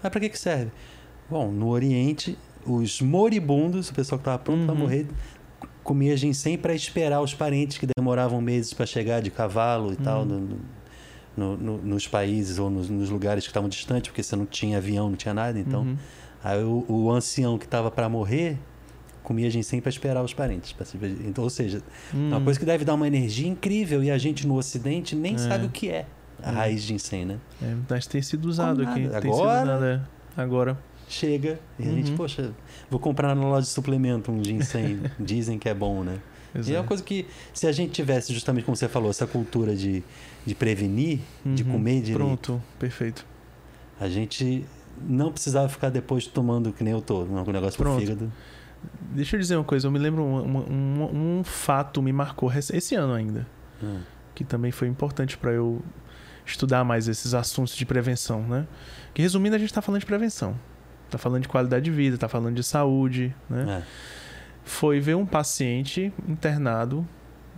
Mas 0.03 0.11
para 0.11 0.21
que, 0.21 0.29
que 0.29 0.39
serve? 0.39 0.71
Bom, 1.29 1.51
no 1.51 1.69
Oriente, 1.69 2.39
os 2.65 3.01
moribundos, 3.01 3.89
o 3.91 3.95
pessoal 3.95 4.19
que 4.19 4.23
estava 4.23 4.39
pronto 4.39 4.65
para 4.65 4.75
Uhum. 4.75 4.81
morrer, 4.81 5.07
comia 5.83 6.17
ginseng 6.17 6.57
para 6.59 6.75
esperar 6.75 7.21
os 7.21 7.35
parentes 7.35 7.79
que 7.79 7.87
demoravam 7.97 8.41
meses 8.41 8.73
para 8.73 8.87
chegar 8.87 9.21
de 9.21 9.31
cavalo 9.31 9.93
e 9.93 9.97
tal. 9.97 10.21
Uhum. 10.23 10.27
no- 10.27 10.41
no- 10.41 10.77
no, 11.37 11.55
no, 11.55 11.77
nos 11.83 12.09
países 12.09 12.59
ou 12.59 12.71
nos, 12.71 12.89
nos, 12.89 13.11
lugares 13.11 13.45
que 13.45 13.51
estavam 13.51 13.69
distantes, 13.69 14.09
porque 14.09 14.23
você 14.23 14.35
não 14.35 14.47
tinha 14.47 14.79
avião, 14.79 15.11
não 15.11 15.17
tinha 15.17 15.35
nada. 15.35 15.59
Então, 15.59 15.83
uhum. 15.83 15.97
aí 16.43 16.65
o, 16.65 16.83
o 16.89 17.13
ancião 17.13 17.59
que 17.59 17.67
estava 17.67 17.91
para 17.91 18.09
morrer 18.09 18.57
comia 19.23 19.51
ginseng 19.51 19.83
para 19.83 19.91
esperar 19.91 20.25
os 20.25 20.33
parentes. 20.33 20.75
Então, 21.27 21.45
ou 21.45 21.51
seja, 21.51 21.83
hum. 22.15 22.29
uma 22.29 22.41
coisa 22.41 22.59
que 22.59 22.65
deve 22.65 22.87
dar 22.87 22.95
uma 22.95 23.07
energia 23.07 23.47
incrível 23.49 24.03
e 24.03 24.11
a 24.11 24.17
gente 24.17 24.47
no 24.47 24.57
Ocidente 24.57 25.15
nem 25.15 25.35
é. 25.35 25.39
sabe 25.39 25.67
o 25.67 25.69
que 25.69 25.91
é 25.91 26.07
a 26.43 26.51
é. 26.51 26.55
raiz 26.55 26.83
de 26.83 26.89
ginseng, 26.89 27.25
né? 27.25 27.39
É, 27.63 27.75
mas 27.89 28.07
tem 28.07 28.23
sido 28.23 28.47
usado 28.47 28.83
aqui. 28.83 29.07
Agora, 29.07 29.63
usado, 29.63 29.85
é. 29.85 30.01
agora 30.37 30.79
chega 31.09 31.59
e 31.79 31.85
uhum. 31.85 31.89
a 31.89 31.95
gente, 31.95 32.11
uhum. 32.11 32.17
poxa, 32.17 32.53
vou 32.91 32.99
comprar 32.99 33.35
na 33.35 33.43
loja 33.43 33.63
de 33.63 33.69
suplemento 33.69 34.31
um 34.31 34.43
ginseng. 34.43 35.03
Dizem 35.19 35.59
que 35.59 35.69
é 35.69 35.75
bom, 35.75 36.03
né? 36.03 36.19
Exato. 36.55 36.71
E 36.71 36.75
é 36.75 36.81
uma 36.81 36.87
coisa 36.87 37.03
que, 37.03 37.27
se 37.53 37.67
a 37.67 37.73
gente 37.73 37.93
tivesse, 37.93 38.33
justamente 38.33 38.65
como 38.65 38.77
você 38.77 38.89
falou, 38.89 39.11
essa 39.11 39.27
cultura 39.27 39.75
de, 39.77 40.03
de 40.45 40.55
prevenir, 40.55 41.21
uhum. 41.45 41.55
de 41.55 41.65
comer 41.65 42.01
direito. 42.01 42.17
Pronto, 42.17 42.63
perfeito. 42.79 43.27
A 44.01 44.09
gente 44.09 44.65
não 45.07 45.31
precisava 45.31 45.69
ficar 45.69 45.91
depois 45.91 46.27
tomando 46.27 46.73
que 46.73 46.83
nem 46.83 46.93
eu 46.93 47.01
tô, 47.01 47.23
um 47.23 47.45
negócio 47.53 47.79
Pronto. 47.79 47.97
pro 47.97 48.01
fígado. 48.01 48.33
Deixa 49.13 49.37
eu 49.37 49.41
dizer 49.41 49.57
uma 49.57 49.65
coisa, 49.65 49.87
eu 49.87 49.91
me 49.91 49.99
lembro 49.99 50.23
um, 50.23 50.59
um, 50.59 51.39
um 51.39 51.45
fato 51.45 52.01
me 52.03 52.13
marcou 52.13 52.53
esse 52.53 52.95
ano 52.95 53.13
ainda, 53.13 53.47
hum. 53.83 54.01
que 54.35 54.45
também 54.45 54.71
foi 54.71 54.89
importante 54.89 55.37
para 55.37 55.51
eu 55.51 55.83
estudar 56.47 56.85
mais 56.85 57.09
esses 57.09 57.35
assuntos 57.35 57.75
de 57.75 57.85
prevenção, 57.85 58.43
né? 58.43 58.67
Que 59.13 59.23
resumindo, 59.23 59.57
a 59.57 59.59
gente 59.59 59.71
está 59.71 59.83
falando 59.83 60.01
de 60.01 60.07
prevenção, 60.07 60.59
está 61.07 61.19
falando 61.19 61.43
de 61.43 61.49
qualidade 61.49 61.85
de 61.85 61.91
vida, 61.91 62.15
está 62.15 62.29
falando 62.29 62.55
de 62.55 62.63
saúde, 62.63 63.35
né? 63.51 63.83
É. 63.83 64.17
Foi 64.65 64.99
ver 65.01 65.15
um 65.15 65.27
paciente 65.27 66.13
internado, 66.29 67.07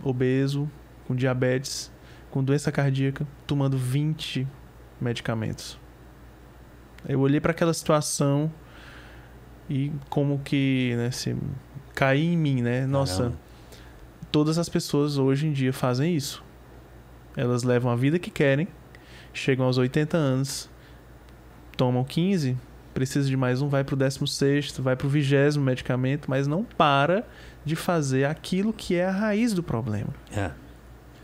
obeso, 0.03 0.69
com 1.07 1.15
diabetes, 1.15 1.91
com 2.29 2.43
doença 2.43 2.71
cardíaca, 2.71 3.27
tomando 3.47 3.77
20 3.77 4.47
medicamentos. 5.01 5.79
Eu 7.07 7.19
olhei 7.21 7.39
para 7.39 7.51
aquela 7.51 7.73
situação 7.73 8.51
e 9.69 9.91
como 10.09 10.39
que, 10.39 10.93
né, 10.97 11.11
se 11.11 11.35
cair 11.95 12.25
em 12.25 12.37
mim, 12.37 12.61
né? 12.61 12.85
Nossa, 12.85 13.17
Caramba. 13.23 13.37
todas 14.31 14.57
as 14.57 14.69
pessoas 14.69 15.17
hoje 15.17 15.47
em 15.47 15.51
dia 15.51 15.71
fazem 15.71 16.15
isso. 16.15 16.43
Elas 17.35 17.63
levam 17.63 17.91
a 17.91 17.95
vida 17.95 18.19
que 18.19 18.29
querem, 18.29 18.67
chegam 19.39 19.65
aos 19.65 19.77
80 19.77 20.17
anos, 20.17 20.69
tomam 21.75 22.03
15, 22.03 22.57
precisa 22.93 23.27
de 23.27 23.37
mais 23.37 23.61
um, 23.61 23.69
vai 23.69 23.83
pro 23.83 23.95
16, 23.95 24.77
vai 24.79 24.95
pro 24.95 25.07
20 25.07 25.57
medicamento, 25.59 26.29
mas 26.29 26.47
não 26.47 26.63
para 26.63 27.25
de 27.63 27.75
fazer 27.75 28.25
aquilo 28.25 28.73
que 28.73 28.95
é 28.95 29.05
a 29.05 29.11
raiz 29.11 29.53
do 29.53 29.63
problema. 29.63 30.09
É. 30.35 30.51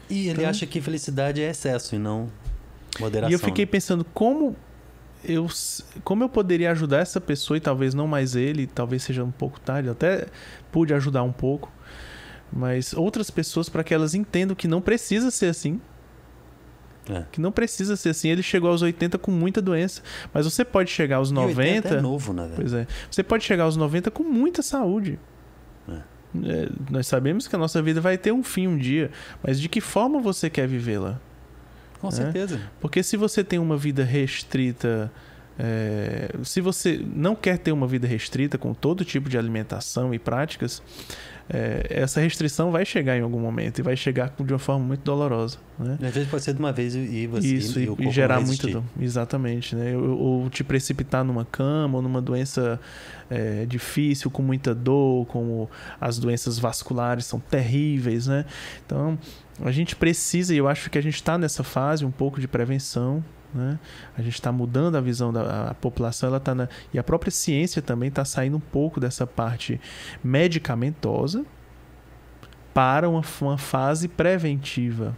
E 0.09 0.27
ele 0.27 0.39
então, 0.39 0.49
acha 0.49 0.65
que 0.65 0.79
felicidade 0.81 1.41
é 1.41 1.49
excesso 1.49 1.95
e 1.95 1.99
não 1.99 2.29
moderação. 2.99 3.29
E 3.29 3.33
eu 3.33 3.39
fiquei 3.39 3.65
pensando 3.65 4.05
como 4.05 4.55
eu 5.23 5.47
como 6.03 6.23
eu 6.23 6.29
poderia 6.29 6.71
ajudar 6.71 6.99
essa 6.99 7.19
pessoa 7.19 7.57
e 7.57 7.59
talvez 7.59 7.93
não 7.93 8.07
mais 8.07 8.35
ele, 8.35 8.67
talvez 8.67 9.03
seja 9.03 9.23
um 9.23 9.31
pouco 9.31 9.59
tarde, 9.59 9.89
até 9.89 10.27
pude 10.71 10.93
ajudar 10.93 11.23
um 11.23 11.31
pouco, 11.31 11.71
mas 12.53 12.93
outras 12.93 13.31
pessoas 13.31 13.67
para 13.67 13.83
que 13.83 13.93
elas 13.93 14.13
entendam 14.13 14.55
que 14.55 14.67
não 14.67 14.81
precisa 14.81 15.31
ser 15.31 15.47
assim. 15.47 15.81
É. 17.09 17.23
Que 17.31 17.39
não 17.39 17.51
precisa 17.51 17.95
ser 17.95 18.09
assim. 18.09 18.29
Ele 18.29 18.41
chegou 18.41 18.69
aos 18.69 18.81
80 18.81 19.17
com 19.17 19.31
muita 19.31 19.61
doença. 19.61 20.01
Mas 20.33 20.45
você 20.45 20.65
pode 20.65 20.89
chegar 20.89 21.17
aos 21.17 21.31
90. 21.31 21.87
é 21.87 22.01
novo, 22.01 22.33
né, 22.33 22.43
velho? 22.43 22.55
Pois 22.55 22.73
é. 22.73 22.87
Você 23.09 23.23
pode 23.23 23.43
chegar 23.43 23.65
aos 23.65 23.77
90 23.77 24.09
com 24.11 24.23
muita 24.23 24.61
saúde. 24.61 25.19
É. 25.87 25.93
É, 25.93 26.69
nós 26.89 27.07
sabemos 27.07 27.47
que 27.47 27.55
a 27.55 27.59
nossa 27.59 27.81
vida 27.81 28.01
vai 28.01 28.17
ter 28.17 28.31
um 28.31 28.43
fim 28.43 28.67
um 28.67 28.77
dia. 28.77 29.11
Mas 29.43 29.59
de 29.59 29.69
que 29.69 29.79
forma 29.79 30.19
você 30.19 30.49
quer 30.49 30.67
vivê-la? 30.67 31.19
Com 31.99 32.07
né? 32.07 32.13
certeza. 32.13 32.59
Porque 32.79 33.03
se 33.03 33.15
você 33.17 33.43
tem 33.43 33.59
uma 33.59 33.77
vida 33.77 34.03
restrita. 34.03 35.11
É, 35.57 36.29
se 36.43 36.59
você 36.59 37.01
não 37.15 37.33
quer 37.33 37.57
ter 37.57 37.71
uma 37.71 37.87
vida 37.87 38.05
restrita 38.05 38.57
com 38.57 38.73
todo 38.73 39.05
tipo 39.05 39.29
de 39.29 39.37
alimentação 39.37 40.13
e 40.13 40.19
práticas, 40.19 40.83
é, 41.47 41.85
essa 41.89 42.19
restrição 42.19 42.71
vai 42.71 42.83
chegar 42.85 43.15
em 43.17 43.21
algum 43.21 43.39
momento 43.39 43.77
e 43.77 43.81
vai 43.83 43.95
chegar 43.95 44.33
de 44.37 44.51
uma 44.53 44.59
forma 44.59 44.83
muito 44.83 45.01
dolorosa. 45.01 45.57
Né? 45.77 45.97
Às 46.01 46.13
vezes 46.13 46.29
pode 46.29 46.43
ser 46.43 46.53
de 46.53 46.59
uma 46.59 46.71
vez 46.71 46.95
e 46.95 47.27
você 47.27 47.47
Isso, 47.47 47.79
e, 47.79 47.87
e, 47.99 48.07
e 48.07 48.11
gerar 48.11 48.41
muito 48.41 48.67
dor. 48.67 48.83
Exatamente. 48.99 49.75
Né? 49.75 49.95
Ou, 49.95 50.17
ou, 50.17 50.49
te 50.49 50.63
precipitar 50.63 51.23
numa 51.23 51.45
cama 51.45 51.97
ou 51.97 52.01
numa 52.01 52.21
doença 52.21 52.79
é, 53.29 53.65
difícil, 53.65 54.31
com 54.31 54.41
muita 54.41 54.73
dor, 54.73 55.27
como 55.27 55.69
as 56.01 56.17
doenças 56.17 56.57
vasculares 56.57 57.25
são 57.25 57.39
terríveis. 57.39 58.25
Né? 58.25 58.43
Então, 58.83 59.17
a 59.61 59.71
gente 59.71 59.95
precisa, 59.95 60.53
e 60.53 60.57
eu 60.57 60.67
acho 60.67 60.89
que 60.89 60.97
a 60.97 61.01
gente 61.01 61.15
está 61.15 61.37
nessa 61.37 61.63
fase 61.63 62.03
um 62.03 62.11
pouco 62.11 62.41
de 62.41 62.47
prevenção. 62.47 63.23
Né? 63.55 63.79
A 64.17 64.21
gente 64.21 64.33
está 64.33 64.51
mudando 64.51 64.95
a 64.95 65.01
visão 65.01 65.31
da 65.31 65.69
a 65.69 65.73
população, 65.73 66.27
ela 66.27 66.39
tá 66.39 66.53
na, 66.53 66.67
e 66.93 66.99
a 66.99 67.03
própria 67.03 67.31
ciência 67.31 67.81
também 67.81 68.09
está 68.09 68.25
saindo 68.25 68.57
um 68.57 68.59
pouco 68.59 68.99
dessa 68.99 69.25
parte 69.25 69.79
medicamentosa 70.21 71.45
para 72.73 73.07
uma, 73.07 73.23
uma 73.39 73.57
fase 73.57 74.09
preventiva. 74.09 75.15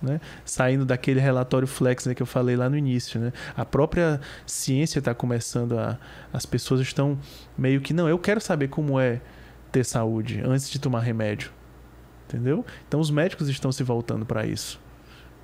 Né? 0.00 0.20
Saindo 0.44 0.84
daquele 0.84 1.20
relatório 1.20 1.68
flex 1.68 2.06
né, 2.06 2.14
que 2.14 2.22
eu 2.22 2.26
falei 2.26 2.56
lá 2.56 2.68
no 2.68 2.76
início. 2.76 3.20
Né? 3.20 3.32
A 3.54 3.64
própria 3.64 4.20
ciência 4.46 4.98
está 4.98 5.14
começando 5.14 5.78
a. 5.78 5.98
As 6.32 6.44
pessoas 6.44 6.80
estão 6.80 7.18
meio 7.56 7.80
que. 7.80 7.92
Não, 7.92 8.08
eu 8.08 8.18
quero 8.18 8.40
saber 8.40 8.68
como 8.68 8.98
é 8.98 9.20
ter 9.70 9.84
saúde 9.84 10.42
antes 10.44 10.70
de 10.70 10.78
tomar 10.78 11.00
remédio 11.00 11.50
entendeu? 12.28 12.64
Então 12.86 13.00
os 13.00 13.10
médicos 13.10 13.48
estão 13.48 13.70
se 13.70 13.82
voltando 13.82 14.26
para 14.26 14.44
isso. 14.46 14.80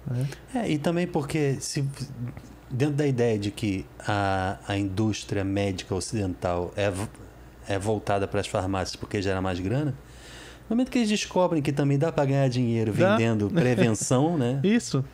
Né? 0.07 0.29
É, 0.55 0.71
e 0.71 0.79
também 0.79 1.07
porque 1.07 1.57
se 1.61 1.85
dentro 2.71 2.95
da 2.95 3.07
ideia 3.07 3.39
de 3.39 3.51
que 3.51 3.85
a, 3.99 4.59
a 4.67 4.77
indústria 4.77 5.43
médica 5.43 5.95
ocidental 5.95 6.73
é, 6.77 6.93
é 7.69 7.79
voltada 7.79 8.29
para 8.29 8.41
as 8.41 8.47
farmácias 8.47 8.97
porque 8.97 9.21
gera 9.21 9.41
mais 9.41 9.59
grana, 9.59 9.95
no 10.69 10.77
momento 10.77 10.91
que 10.91 10.99
eles 10.99 11.09
descobrem 11.09 11.61
que 11.61 11.73
também 11.73 11.99
dá 11.99 12.13
para 12.13 12.25
ganhar 12.25 12.49
dinheiro 12.49 12.93
vendendo 12.93 13.49
dá. 13.49 13.59
prevenção, 13.61 14.39
né? 14.39 14.61
Isso. 14.63 15.05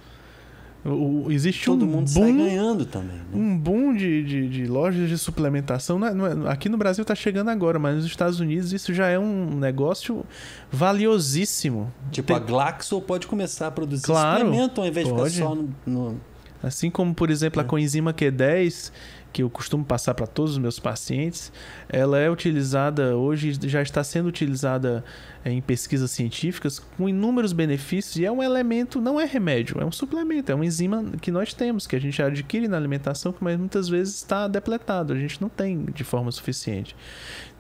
O, 0.89 1.27
existe 1.31 1.65
Todo 1.65 1.85
um 1.85 1.89
mundo 1.89 2.13
boom, 2.13 2.23
sai 2.23 2.33
ganhando 2.33 2.87
também. 2.87 3.17
Né? 3.17 3.25
Um 3.35 3.59
boom 3.59 3.95
de, 3.95 4.23
de, 4.23 4.49
de, 4.49 4.67
lojas 4.67 5.09
de 5.09 5.19
suplementação. 5.19 6.05
É, 6.07 6.15
não 6.15 6.49
é, 6.49 6.53
aqui 6.53 6.69
no 6.69 6.77
Brasil 6.77 7.03
está 7.03 7.15
chegando 7.15 7.49
agora, 7.51 7.79
mas 7.79 7.97
nos 7.97 8.07
Estados 8.07 8.39
Unidos 8.39 8.73
isso 8.73 8.95
já 8.95 9.09
é 9.09 9.19
um 9.19 9.57
negócio 9.57 10.25
valiosíssimo. 10.71 11.93
Tipo, 12.13 12.29
Tem... 12.29 12.37
a 12.37 12.39
Glaxo 12.39 13.01
pode 13.01 13.27
começar 13.27 13.67
a 13.67 13.71
produzir 13.71 14.05
claro, 14.05 14.45
suplemento 14.45 14.81
ao 14.81 14.87
invés 14.87 15.09
pode. 15.09 15.31
de 15.31 15.37
ficar 15.37 15.49
só 15.49 15.55
no, 15.55 15.75
no... 15.87 16.21
Assim 16.63 16.91
como, 16.91 17.15
por 17.15 17.31
exemplo, 17.31 17.61
é. 17.61 17.65
a 17.65 17.67
coenzima 17.67 18.15
Q10 18.15 18.93
que 19.37 19.43
eu 19.43 19.51
costumo 19.51 19.85
passar 19.85 20.15
para 20.15 20.27
todos 20.27 20.53
os 20.53 20.59
meus 20.59 20.79
pacientes, 20.79 21.53
ela 21.91 22.19
é 22.19 22.31
utilizada 22.31 23.15
hoje, 23.15 23.53
já 23.65 23.83
está 23.83 24.03
sendo 24.03 24.31
utilizada 24.31 25.05
é, 25.45 25.51
em 25.51 25.61
pesquisas 25.61 26.11
científicas 26.11 26.79
com 26.79 27.07
inúmeros 27.07 27.53
benefícios 27.53 28.17
e 28.17 28.25
é 28.25 28.33
um 28.33 28.43
elemento, 28.43 28.99
não 28.99 29.21
é 29.21 29.27
remédio, 29.27 29.79
é 29.79 29.85
um 29.85 29.93
suplemento, 29.93 30.51
é 30.51 30.55
uma 30.55 30.65
enzima 30.65 31.05
que 31.21 31.31
nós 31.31 31.53
temos, 31.53 31.87
que 31.87 31.95
a 31.95 32.01
gente 32.01 32.23
adquire 32.23 32.67
na 32.67 32.79
alimentação, 32.79 33.35
mas 33.39 33.59
muitas 33.59 33.91
vezes 33.91 34.15
está 34.15 34.49
depletado, 34.49 35.13
a 35.13 35.19
gente 35.19 35.39
não 35.43 35.51
tem 35.51 35.85
de 35.85 36.03
forma 36.03 36.33
suficiente. 36.33 36.97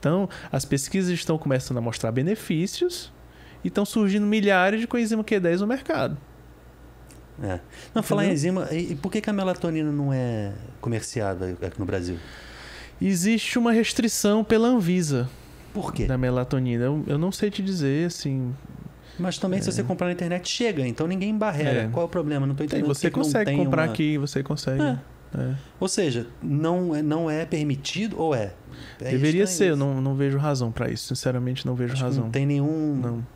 Então, 0.00 0.30
as 0.50 0.64
pesquisas 0.64 1.10
estão 1.10 1.36
começando 1.36 1.76
a 1.76 1.82
mostrar 1.82 2.10
benefícios 2.10 3.12
e 3.62 3.68
estão 3.68 3.84
surgindo 3.84 4.26
milhares 4.26 4.80
de 4.80 4.86
coenzima 4.86 5.22
Q10 5.22 5.60
no 5.60 5.66
mercado. 5.66 6.16
É. 7.42 7.60
Não, 7.94 8.02
falar 8.02 8.26
em 8.26 8.32
enzima, 8.32 8.68
e 8.72 8.94
por 8.94 9.12
que, 9.12 9.20
que 9.20 9.28
a 9.28 9.32
melatonina 9.32 9.92
não 9.92 10.12
é 10.12 10.52
comerciada 10.80 11.56
aqui 11.62 11.78
no 11.78 11.84
Brasil? 11.84 12.16
Existe 13.00 13.58
uma 13.58 13.72
restrição 13.72 14.42
pela 14.42 14.68
Anvisa. 14.68 15.28
Por 15.74 15.92
quê? 15.92 16.06
Da 16.06 16.16
melatonina. 16.16 16.84
Eu, 16.84 17.04
eu 17.06 17.18
não 17.18 17.30
sei 17.30 17.50
te 17.50 17.62
dizer, 17.62 18.06
assim. 18.06 18.54
Mas 19.18 19.36
também, 19.38 19.58
é. 19.58 19.62
se 19.62 19.70
você 19.70 19.82
comprar 19.82 20.06
na 20.06 20.14
internet, 20.14 20.48
chega. 20.48 20.86
Então 20.86 21.06
ninguém 21.06 21.36
barrera. 21.36 21.82
É. 21.82 21.88
Qual 21.88 22.04
é 22.04 22.06
o 22.06 22.08
problema? 22.08 22.46
Não 22.46 22.52
estou 22.52 22.64
entendendo. 22.64 22.86
você 22.86 23.10
que 23.10 23.14
consegue 23.14 23.54
comprar 23.54 23.84
uma... 23.84 23.92
aqui, 23.92 24.16
você 24.16 24.42
consegue. 24.42 24.82
É. 24.82 24.98
É. 25.38 25.54
Ou 25.78 25.88
seja, 25.88 26.26
não 26.42 26.94
é, 26.94 27.02
não 27.02 27.30
é 27.30 27.44
permitido 27.44 28.18
ou 28.18 28.34
é? 28.34 28.52
é 29.00 29.10
Deveria 29.10 29.46
ser, 29.46 29.70
eu 29.70 29.76
não, 29.76 30.00
não 30.00 30.14
vejo 30.14 30.38
razão 30.38 30.72
para 30.72 30.90
isso. 30.90 31.14
Sinceramente, 31.14 31.66
não 31.66 31.74
vejo 31.74 31.92
Acho 31.92 32.02
razão. 32.02 32.24
Não 32.24 32.30
tem 32.30 32.46
nenhum. 32.46 32.96
Não. 32.96 33.26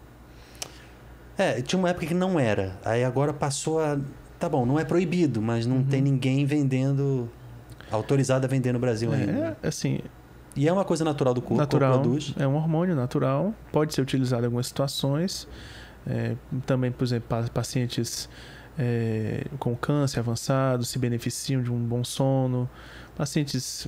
É, 1.41 1.63
tinha 1.63 1.79
uma 1.79 1.89
época 1.89 2.05
que 2.05 2.13
não 2.13 2.39
era. 2.39 2.79
Aí 2.85 3.03
agora 3.03 3.33
passou 3.33 3.81
a. 3.81 3.99
Tá 4.39 4.49
bom, 4.49 4.67
não 4.67 4.79
é 4.79 4.85
proibido, 4.85 5.41
mas 5.41 5.67
não 5.67 5.77
uhum. 5.77 5.85
tem 5.85 6.03
ninguém 6.03 6.45
vendendo. 6.45 7.31
autorizado 7.91 8.45
a 8.45 8.49
vender 8.49 8.73
no 8.73 8.79
Brasil 8.79 9.13
é, 9.13 9.17
ainda. 9.17 9.57
É, 9.63 9.69
assim. 9.69 10.01
E 10.55 10.69
é 10.69 10.73
uma 10.73 10.85
coisa 10.85 11.05
natural 11.05 11.33
do 11.33 11.41
corpo, 11.41 11.57
natural, 11.57 11.93
corpo 11.93 12.05
produz. 12.05 12.35
É 12.39 12.47
um 12.47 12.57
hormônio 12.57 12.95
natural, 12.95 13.55
pode 13.73 13.95
ser 13.95 14.03
utilizado 14.03 14.43
em 14.43 14.47
algumas 14.47 14.67
situações. 14.67 15.49
É, 16.07 16.35
também, 16.67 16.91
por 16.91 17.05
exemplo, 17.05 17.51
pacientes 17.53 18.29
é, 18.79 19.45
com 19.59 19.75
câncer 19.77 20.21
avançado 20.21 20.85
se 20.85 20.99
beneficiam 20.99 21.63
de 21.63 21.73
um 21.73 21.79
bom 21.79 22.05
sono. 22.05 22.69
Pacientes 23.17 23.87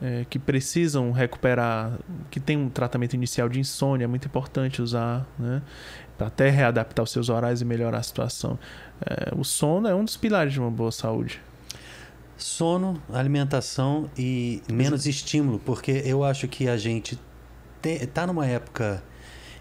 é, 0.00 0.24
que 0.28 0.38
precisam 0.38 1.10
recuperar, 1.10 1.98
que 2.30 2.38
tem 2.38 2.56
um 2.56 2.68
tratamento 2.68 3.14
inicial 3.14 3.48
de 3.48 3.58
insônia, 3.58 4.04
é 4.04 4.06
muito 4.06 4.26
importante 4.26 4.80
usar, 4.80 5.26
né? 5.38 5.62
Até 6.18 6.50
readaptar 6.50 7.04
os 7.04 7.10
seus 7.10 7.28
horários 7.28 7.60
e 7.60 7.64
melhorar 7.64 7.98
a 7.98 8.02
situação. 8.02 8.58
É, 9.04 9.32
o 9.36 9.44
sono 9.44 9.86
é 9.86 9.94
um 9.94 10.04
dos 10.04 10.16
pilares 10.16 10.52
de 10.52 10.60
uma 10.60 10.70
boa 10.70 10.90
saúde. 10.90 11.40
Sono, 12.36 13.00
alimentação 13.12 14.08
e 14.16 14.62
menos 14.70 15.06
estímulo, 15.06 15.58
porque 15.58 16.02
eu 16.04 16.22
acho 16.24 16.46
que 16.48 16.68
a 16.68 16.76
gente 16.76 17.18
está 17.82 18.26
numa 18.26 18.46
época 18.46 19.02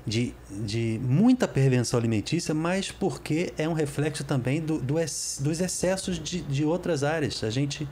de, 0.08 0.34
de 0.50 1.00
muita 1.04 1.48
prevenção 1.48 2.00
alimentícia, 2.00 2.54
mas 2.54 2.90
porque 2.92 3.52
é 3.58 3.68
um 3.68 3.74
reflexo 3.74 4.24
também 4.24 4.62
do, 4.62 4.80
do 4.80 4.94
dos 4.94 5.60
excessos 5.60 6.18
de, 6.18 6.42
de 6.42 6.64
outras 6.64 7.04
áreas. 7.04 7.44
A 7.44 7.50
gente. 7.50 7.88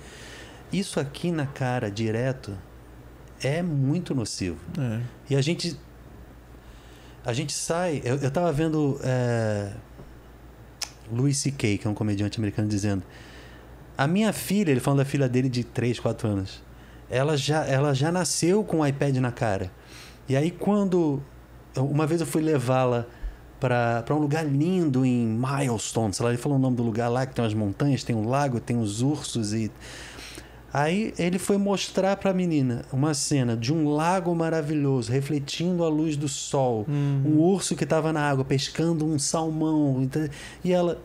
Isso 0.71 0.99
aqui 0.99 1.31
na 1.31 1.45
cara, 1.45 1.91
direto, 1.91 2.57
é 3.41 3.61
muito 3.61 4.15
nocivo. 4.15 4.57
É. 4.79 5.01
E 5.29 5.35
a 5.35 5.41
gente. 5.41 5.77
A 7.25 7.33
gente 7.33 7.53
sai. 7.53 8.01
Eu, 8.03 8.17
eu 8.17 8.31
tava 8.31 8.51
vendo. 8.51 8.99
É, 9.03 9.71
Louis 11.11 11.37
C.K., 11.37 11.77
que 11.77 11.87
é 11.87 11.89
um 11.89 11.93
comediante 11.93 12.39
americano, 12.39 12.67
dizendo 12.67 13.03
a 13.97 14.07
minha 14.07 14.33
filha, 14.33 14.71
ele 14.71 14.79
falando 14.79 14.99
da 14.99 15.05
filha 15.05 15.27
dele 15.27 15.49
de 15.49 15.63
3, 15.63 15.99
4 15.99 16.27
anos, 16.27 16.63
ela 17.09 17.37
já, 17.37 17.65
ela 17.65 17.93
já 17.93 18.11
nasceu 18.11 18.63
com 18.63 18.79
o 18.79 18.87
iPad 18.87 19.17
na 19.17 19.31
cara. 19.31 19.71
E 20.27 20.35
aí 20.35 20.51
quando. 20.51 21.21
Uma 21.77 22.07
vez 22.07 22.21
eu 22.21 22.27
fui 22.27 22.41
levá-la 22.41 23.05
para 23.59 24.05
um 24.11 24.19
lugar 24.19 24.45
lindo 24.45 25.05
em 25.05 25.25
Milestone, 25.25 26.13
sei 26.13 26.23
lá, 26.23 26.31
ele 26.31 26.37
falou 26.37 26.57
o 26.57 26.61
nome 26.61 26.77
do 26.77 26.83
lugar 26.83 27.09
lá, 27.09 27.25
que 27.25 27.33
tem 27.33 27.43
umas 27.43 27.53
montanhas, 27.53 28.03
tem 28.03 28.15
um 28.15 28.27
lago, 28.27 28.59
tem 28.59 28.77
os 28.77 29.01
ursos 29.01 29.53
e. 29.53 29.71
Aí 30.77 31.13
ele 31.17 31.39
foi 31.39 31.57
mostrar 31.57 32.17
para 32.17 32.31
a 32.31 32.33
menina 32.33 32.83
uma 32.91 33.13
cena 33.13 33.55
de 33.55 33.73
um 33.73 33.87
lago 33.87 34.35
maravilhoso, 34.35 35.09
refletindo 35.09 35.85
a 35.85 35.87
luz 35.87 36.17
do 36.17 36.27
sol, 36.27 36.85
uhum. 36.85 37.21
um 37.25 37.39
urso 37.39 37.77
que 37.77 37.85
estava 37.85 38.11
na 38.11 38.19
água 38.19 38.43
pescando 38.43 39.05
um 39.05 39.17
salmão. 39.17 40.05
E 40.65 40.73
ela, 40.73 41.01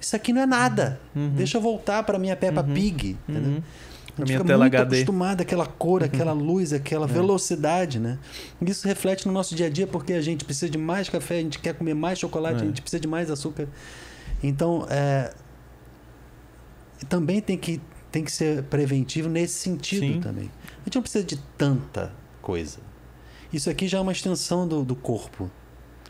isso 0.00 0.14
aqui 0.14 0.32
não 0.32 0.42
é 0.42 0.46
nada. 0.46 1.00
Uhum. 1.12 1.32
Deixa 1.34 1.58
eu 1.58 1.60
voltar 1.60 2.04
para 2.04 2.20
minha 2.20 2.36
Peppa 2.36 2.60
uhum. 2.60 2.72
Pig. 2.72 3.18
Entendeu? 3.28 3.50
Uhum. 3.50 3.62
A 4.16 4.24
gente 4.24 4.38
fica 4.38 4.56
muito 4.56 4.76
HD. 4.76 4.96
acostumado 4.96 5.40
àquela 5.40 5.66
cor, 5.66 6.04
aquela 6.04 6.32
uhum. 6.32 6.44
luz, 6.44 6.72
aquela 6.72 7.06
é. 7.06 7.08
velocidade, 7.08 7.98
né? 7.98 8.16
Isso 8.62 8.86
reflete 8.86 9.26
no 9.26 9.32
nosso 9.32 9.56
dia 9.56 9.66
a 9.66 9.70
dia 9.70 9.88
porque 9.88 10.12
a 10.12 10.22
gente 10.22 10.44
precisa 10.44 10.70
de 10.70 10.78
mais 10.78 11.08
café, 11.08 11.38
a 11.38 11.42
gente 11.42 11.58
quer 11.58 11.74
comer 11.74 11.94
mais 11.94 12.20
chocolate, 12.20 12.60
é. 12.60 12.62
a 12.62 12.66
gente 12.66 12.80
precisa 12.80 13.00
de 13.00 13.08
mais 13.08 13.28
açúcar. 13.28 13.66
Então, 14.40 14.86
é... 14.88 15.34
também 17.08 17.40
tem 17.40 17.58
que, 17.58 17.80
tem 18.10 18.24
que 18.24 18.32
ser 18.32 18.62
preventivo 18.64 19.28
nesse 19.28 19.54
sentido 19.54 20.00
Sim. 20.00 20.20
também. 20.20 20.50
A 20.80 20.84
gente 20.84 20.94
não 20.94 21.02
precisa 21.02 21.24
de 21.24 21.36
tanta 21.56 22.12
coisa. 22.42 22.78
Isso 23.52 23.68
aqui 23.68 23.88
já 23.88 23.98
é 23.98 24.00
uma 24.00 24.12
extensão 24.12 24.66
do, 24.66 24.84
do 24.84 24.94
corpo. 24.94 25.50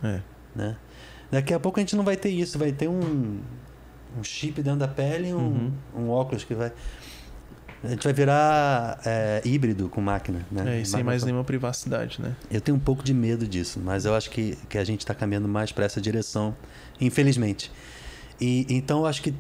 É. 0.03 0.21
Né? 0.55 0.77
Daqui 1.31 1.55
a 1.55 1.61
pouco 1.61 1.79
a 1.79 1.83
gente 1.83 1.97
não 1.97 2.05
vai 2.05 2.17
ter 2.17 2.31
isso, 2.31 2.59
vai 2.59 2.73
ter 2.73 2.89
um, 2.89 3.41
um 4.19 4.25
chip 4.25 4.63
dentro 4.63 4.81
da 4.81 4.89
pele 4.89 5.29
e 5.29 5.35
um, 5.35 5.39
uhum. 5.39 5.73
um 5.97 6.11
óculos 6.11 6.45
que 6.45 6.55
vai. 6.55 6.73
A 7.83 7.89
gente 7.89 8.05
vai 8.05 8.13
virar 8.13 9.01
é, 9.07 9.41
híbrido 9.43 9.89
com 9.89 10.03
máquina, 10.03 10.45
né? 10.51 10.77
É, 10.77 10.81
e 10.83 10.87
sem 10.87 11.03
mais 11.03 11.25
nenhuma 11.25 11.45
privacidade, 11.45 12.21
né? 12.21 12.37
Eu 12.51 12.61
tenho 12.61 12.77
um 12.77 12.81
pouco 12.81 13.03
de 13.03 13.15
medo 13.15 13.49
disso, 13.49 13.81
mas 13.83 14.05
eu 14.05 14.15
acho 14.15 14.29
que, 14.29 14.59
que 14.69 14.77
a 14.77 14.85
gente 14.85 15.01
está 15.01 15.15
caminhando 15.15 15.49
mais 15.49 15.73
para 15.73 15.87
essa 15.87 15.99
direção, 15.99 16.55
infelizmente. 17.01 17.73
E 18.39 18.67
então 18.69 19.01
eu 19.01 19.07
acho 19.07 19.23
que 19.23 19.35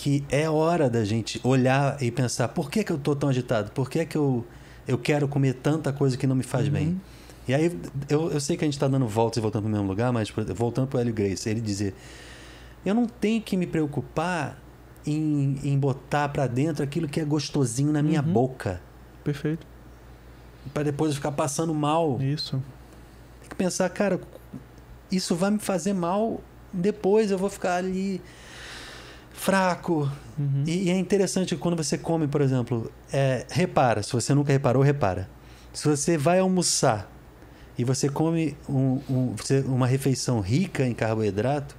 que 0.00 0.24
é 0.30 0.48
hora 0.48 0.88
da 0.88 1.04
gente 1.04 1.38
olhar 1.44 2.02
e 2.02 2.10
pensar 2.10 2.48
por 2.48 2.70
que, 2.70 2.82
que 2.82 2.90
eu 2.90 2.96
estou 2.96 3.14
tão 3.14 3.28
agitado? 3.28 3.70
Por 3.72 3.90
que, 3.90 4.06
que 4.06 4.16
eu, 4.16 4.46
eu 4.88 4.96
quero 4.96 5.28
comer 5.28 5.52
tanta 5.52 5.92
coisa 5.92 6.16
que 6.16 6.26
não 6.26 6.34
me 6.34 6.42
faz 6.42 6.68
uhum. 6.68 6.72
bem? 6.72 7.00
E 7.46 7.52
aí 7.52 7.78
eu, 8.08 8.30
eu 8.30 8.40
sei 8.40 8.56
que 8.56 8.64
a 8.64 8.66
gente 8.66 8.72
está 8.72 8.88
dando 8.88 9.06
voltas 9.06 9.36
e 9.36 9.40
voltando 9.42 9.64
para 9.64 9.68
o 9.68 9.72
mesmo 9.72 9.86
lugar, 9.86 10.10
mas 10.10 10.32
voltando 10.54 10.88
para 10.88 10.96
o 10.96 11.00
Hélio 11.02 11.12
Grace, 11.12 11.46
ele 11.46 11.60
dizer 11.60 11.94
eu 12.82 12.94
não 12.94 13.04
tenho 13.04 13.42
que 13.42 13.58
me 13.58 13.66
preocupar 13.66 14.58
em, 15.06 15.60
em 15.62 15.78
botar 15.78 16.30
para 16.30 16.46
dentro 16.46 16.82
aquilo 16.82 17.06
que 17.06 17.20
é 17.20 17.24
gostosinho 17.26 17.92
na 17.92 18.02
minha 18.02 18.22
uhum. 18.22 18.32
boca. 18.32 18.80
Perfeito. 19.22 19.66
Para 20.72 20.84
depois 20.84 21.14
ficar 21.14 21.32
passando 21.32 21.74
mal. 21.74 22.18
Isso. 22.22 22.52
Tem 23.42 23.50
que 23.50 23.54
pensar, 23.54 23.86
cara, 23.90 24.18
isso 25.12 25.36
vai 25.36 25.50
me 25.50 25.58
fazer 25.58 25.92
mal 25.92 26.40
depois, 26.72 27.30
eu 27.30 27.36
vou 27.36 27.50
ficar 27.50 27.74
ali 27.74 28.22
fraco. 29.40 30.10
Uhum. 30.38 30.64
E, 30.66 30.84
e, 30.84 30.90
é 30.90 30.98
interessante 30.98 31.56
quando 31.56 31.76
você 31.76 31.96
come, 31.96 32.28
por 32.28 32.42
exemplo, 32.42 32.92
é, 33.10 33.46
repara, 33.50 34.02
se 34.02 34.12
você 34.12 34.34
nunca 34.34 34.52
reparou, 34.52 34.82
repara. 34.82 35.28
Se 35.72 35.88
você 35.88 36.18
vai 36.18 36.40
almoçar 36.40 37.10
e 37.78 37.82
você 37.82 38.08
come 38.08 38.54
um, 38.68 39.00
um, 39.08 39.34
uma 39.66 39.86
refeição 39.86 40.40
rica 40.40 40.86
em 40.86 40.92
carboidrato, 40.92 41.74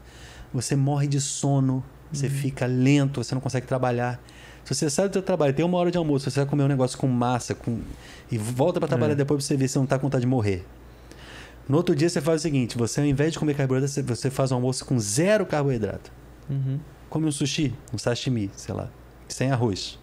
você 0.52 0.76
morre 0.76 1.08
de 1.08 1.22
sono, 1.22 1.84
você 2.12 2.26
uhum. 2.26 2.32
fica 2.32 2.66
lento, 2.66 3.24
você 3.24 3.36
não 3.36 3.42
consegue 3.42 3.68
trabalhar. 3.68 4.20
Se 4.66 4.74
você 4.74 4.90
sai 4.90 5.08
do 5.08 5.14
seu 5.14 5.22
trabalho, 5.22 5.54
tem 5.54 5.64
uma 5.64 5.78
hora 5.78 5.92
de 5.92 5.98
almoço, 5.98 6.30
você 6.30 6.40
vai 6.40 6.50
comer 6.50 6.64
um 6.64 6.68
negócio 6.68 6.98
com 6.98 7.08
massa 7.08 7.54
com... 7.54 7.80
e 8.32 8.38
volta 8.40 8.80
para 8.80 8.90
trabalhar 8.90 9.14
é. 9.14 9.16
depois 9.16 9.38
pra 9.38 9.48
você 9.48 9.56
ver 9.56 9.68
se 9.68 9.74
você 9.74 9.80
não 9.80 9.86
tá 9.86 10.00
com 10.00 10.08
vontade 10.08 10.22
de 10.22 10.28
morrer. 10.28 10.66
No 11.70 11.78
outro 11.78 11.96
dia 11.96 12.10
você 12.10 12.22
faz 12.22 12.42
o 12.42 12.44
seguinte: 12.44 12.76
você 12.76 13.02
ao 13.02 13.06
invés 13.06 13.34
de 13.34 13.40
comer 13.40 13.56
carboidrato, 13.56 14.04
você 14.04 14.32
faz 14.32 14.52
um 14.52 14.56
almoço 14.56 14.84
com 14.84 14.98
zero 15.00 15.46
carboidrato. 15.46 16.12
Uhum. 16.50 16.80
Come 17.12 17.28
um 17.28 17.32
sushi, 17.32 17.74
um 17.94 17.98
sashimi, 17.98 18.50
sei 18.56 18.74
lá, 18.74 18.90
sem 19.28 19.52
arroz. 19.52 20.00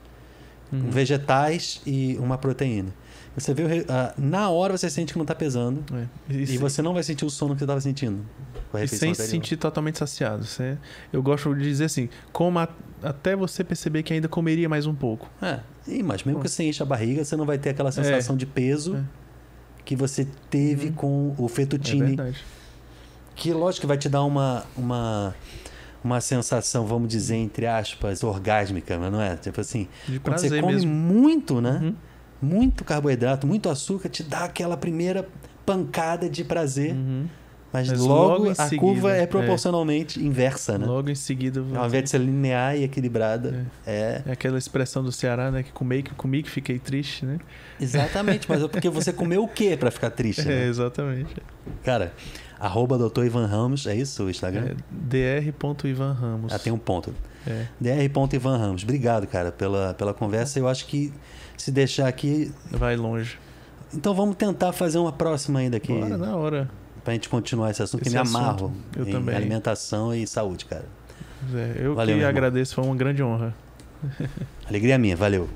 Uhum. 0.71 0.91
Vegetais 0.91 1.81
e 1.87 2.19
uma 2.21 2.37
proteína. 2.37 2.93
Você 3.35 3.55
vê, 3.55 3.63
uh, 3.63 3.85
na 4.19 4.51
hora 4.51 4.77
você 4.77 4.91
sente 4.91 5.15
que 5.15 5.19
não 5.19 5.25
está 5.25 5.35
pesando. 5.35 5.83
É. 5.97 6.07
E, 6.29 6.55
e 6.55 6.59
você 6.59 6.83
não 6.83 6.93
vai 6.93 7.03
sentir 7.03 7.25
o 7.25 7.31
sono 7.31 7.55
que 7.55 7.61
você 7.61 7.65
estava 7.65 7.81
sentindo. 7.81 8.27
E 8.75 8.87
sem 8.87 9.15
se 9.15 9.27
sentir 9.27 9.57
totalmente 9.57 9.97
saciado. 9.97 10.45
Você, 10.45 10.77
eu 11.11 11.23
gosto 11.23 11.55
de 11.55 11.63
dizer 11.63 11.87
assim, 11.87 12.11
coma 12.31 12.69
até 13.03 13.35
você 13.35 13.65
perceber 13.65 14.03
que 14.03 14.13
ainda 14.13 14.29
comeria 14.29 14.69
mais 14.69 14.85
um 14.85 14.95
pouco. 14.95 15.31
É, 15.41 15.61
e, 15.87 16.03
mas 16.03 16.25
mesmo 16.25 16.43
que 16.43 16.49
você 16.51 16.65
enche 16.65 16.83
a 16.83 16.87
barriga, 16.87 17.25
você 17.25 17.37
não 17.37 17.47
vai 17.47 17.57
ter 17.57 17.71
aquela 17.71 17.91
sensação 17.91 18.37
é. 18.37 18.39
de 18.39 18.45
peso 18.45 18.97
é. 18.97 19.05
que 19.83 19.97
você 19.97 20.29
teve 20.51 20.89
uhum. 20.89 20.93
com 20.93 21.35
o 21.39 21.49
fettuccine. 21.49 22.03
É 22.03 22.07
verdade. 22.09 22.45
Que 23.35 23.51
lógico 23.53 23.83
que 23.83 23.87
vai 23.87 23.97
te 23.97 24.11
dar 24.11 24.25
uma, 24.25 24.67
uma, 24.77 25.35
uma 26.03 26.21
sensação, 26.21 26.87
vamos 26.87 27.09
dizer, 27.09 27.37
entre 27.37 27.67
aspas, 27.67 28.23
orgásmica, 28.23 28.99
mas 28.99 29.13
não 29.13 29.21
é? 29.21 29.37
Tipo 29.37 29.61
assim, 29.61 29.89
de 30.07 30.21
quando 30.21 30.39
você 30.39 30.61
come 30.61 30.75
mesmo. 30.75 30.93
muito, 30.93 31.61
né? 31.61 31.81
Uhum. 31.83 31.95
Muito 32.41 32.85
carboidrato, 32.85 33.47
muito 33.47 33.69
açúcar, 33.69 34.09
te 34.09 34.23
dá 34.23 34.45
aquela 34.45 34.77
primeira 34.77 35.29
pancada 35.67 36.29
de 36.29 36.45
prazer. 36.45 36.93
Uhum. 36.93 37.27
Mas, 37.71 37.89
Mas 37.91 38.01
logo, 38.01 38.45
logo 38.45 38.51
a 38.51 38.55
seguida, 38.55 38.81
curva 38.81 39.15
é, 39.15 39.23
é. 39.23 39.27
proporcionalmente 39.27 40.19
é. 40.19 40.23
inversa, 40.23 40.79
né? 40.79 40.87
Logo 40.87 41.11
em 41.11 41.15
seguida. 41.15 41.63
Ao 41.75 41.87
invés 41.87 42.05
de 42.05 42.11
ser 42.11 42.19
linear 42.19 42.77
e 42.77 42.85
equilibrada, 42.85 43.67
é. 43.87 43.93
é. 43.93 44.23
é 44.27 44.33
aquela 44.33 44.57
expressão 44.57 45.03
do 45.03 45.13
Ceará, 45.13 45.51
né? 45.51 45.63
Que 45.63 45.71
comi, 45.73 46.03
que 46.03 46.15
comi 46.15 46.43
que 46.43 46.51
fiquei 46.51 46.79
triste, 46.79 47.27
né? 47.27 47.39
Exatamente, 47.79 48.49
mas 48.49 48.63
é 48.63 48.69
porque 48.69 48.89
você 48.89 49.13
comeu 49.13 49.45
o 49.45 49.49
quê 49.49 49.77
para 49.77 49.91
ficar 49.91 50.11
triste? 50.11 50.47
Né? 50.47 50.65
É, 50.65 50.67
exatamente. 50.67 51.37
Cara, 51.85 52.15
arroba 52.61 52.99
doutor 52.99 53.25
Ivan 53.27 53.47
Ramos, 53.47 53.87
é 53.87 53.95
isso 53.95 54.25
o 54.25 54.31
Instagram? 54.31 54.75
É, 55.13 55.41
dr.ivan 55.41 56.13
Ramos. 56.13 56.53
Ah, 56.53 56.59
tem 56.59 56.73
um 56.73 56.79
ponto. 56.79 57.15
É. 57.47 57.67
dr.ivan 57.81 58.57
Ramos. 58.57 58.83
Obrigado, 58.83 59.27
cara, 59.27 59.51
pela, 59.53 59.95
pela 59.95 60.13
conversa. 60.13 60.59
Eu 60.59 60.69
acho 60.69 60.87
que 60.87 61.13
se 61.57 61.71
deixar 61.71 62.09
aqui. 62.09 62.53
Vai 62.71 62.97
longe. 62.97 63.39
Então 63.95 64.15
vamos 64.15 64.37
tentar 64.37 64.73
fazer 64.73 64.99
uma 64.99 65.13
próxima 65.13 65.61
ainda 65.61 65.77
aqui. 65.79 65.93
Bora, 65.93 66.17
na 66.19 66.37
hora 66.37 66.71
pra 67.09 67.15
gente 67.15 67.31
continuar 67.31 67.71
esse 67.71 67.83
assunto, 67.83 68.03
esse 68.03 68.11
que 68.11 68.23
me 68.23 68.29
amarro 68.29 68.71
eu 68.95 69.09
em 69.09 69.11
também. 69.11 69.35
alimentação 69.35 70.15
e 70.15 70.27
saúde, 70.27 70.67
cara. 70.67 70.85
É, 71.55 71.87
eu 71.87 71.95
valeu, 71.95 72.19
que 72.19 72.25
agradeço, 72.25 72.75
foi 72.75 72.85
uma 72.85 72.95
grande 72.95 73.23
honra. 73.23 73.55
Alegria 74.69 74.99
minha, 74.99 75.17
valeu. 75.17 75.49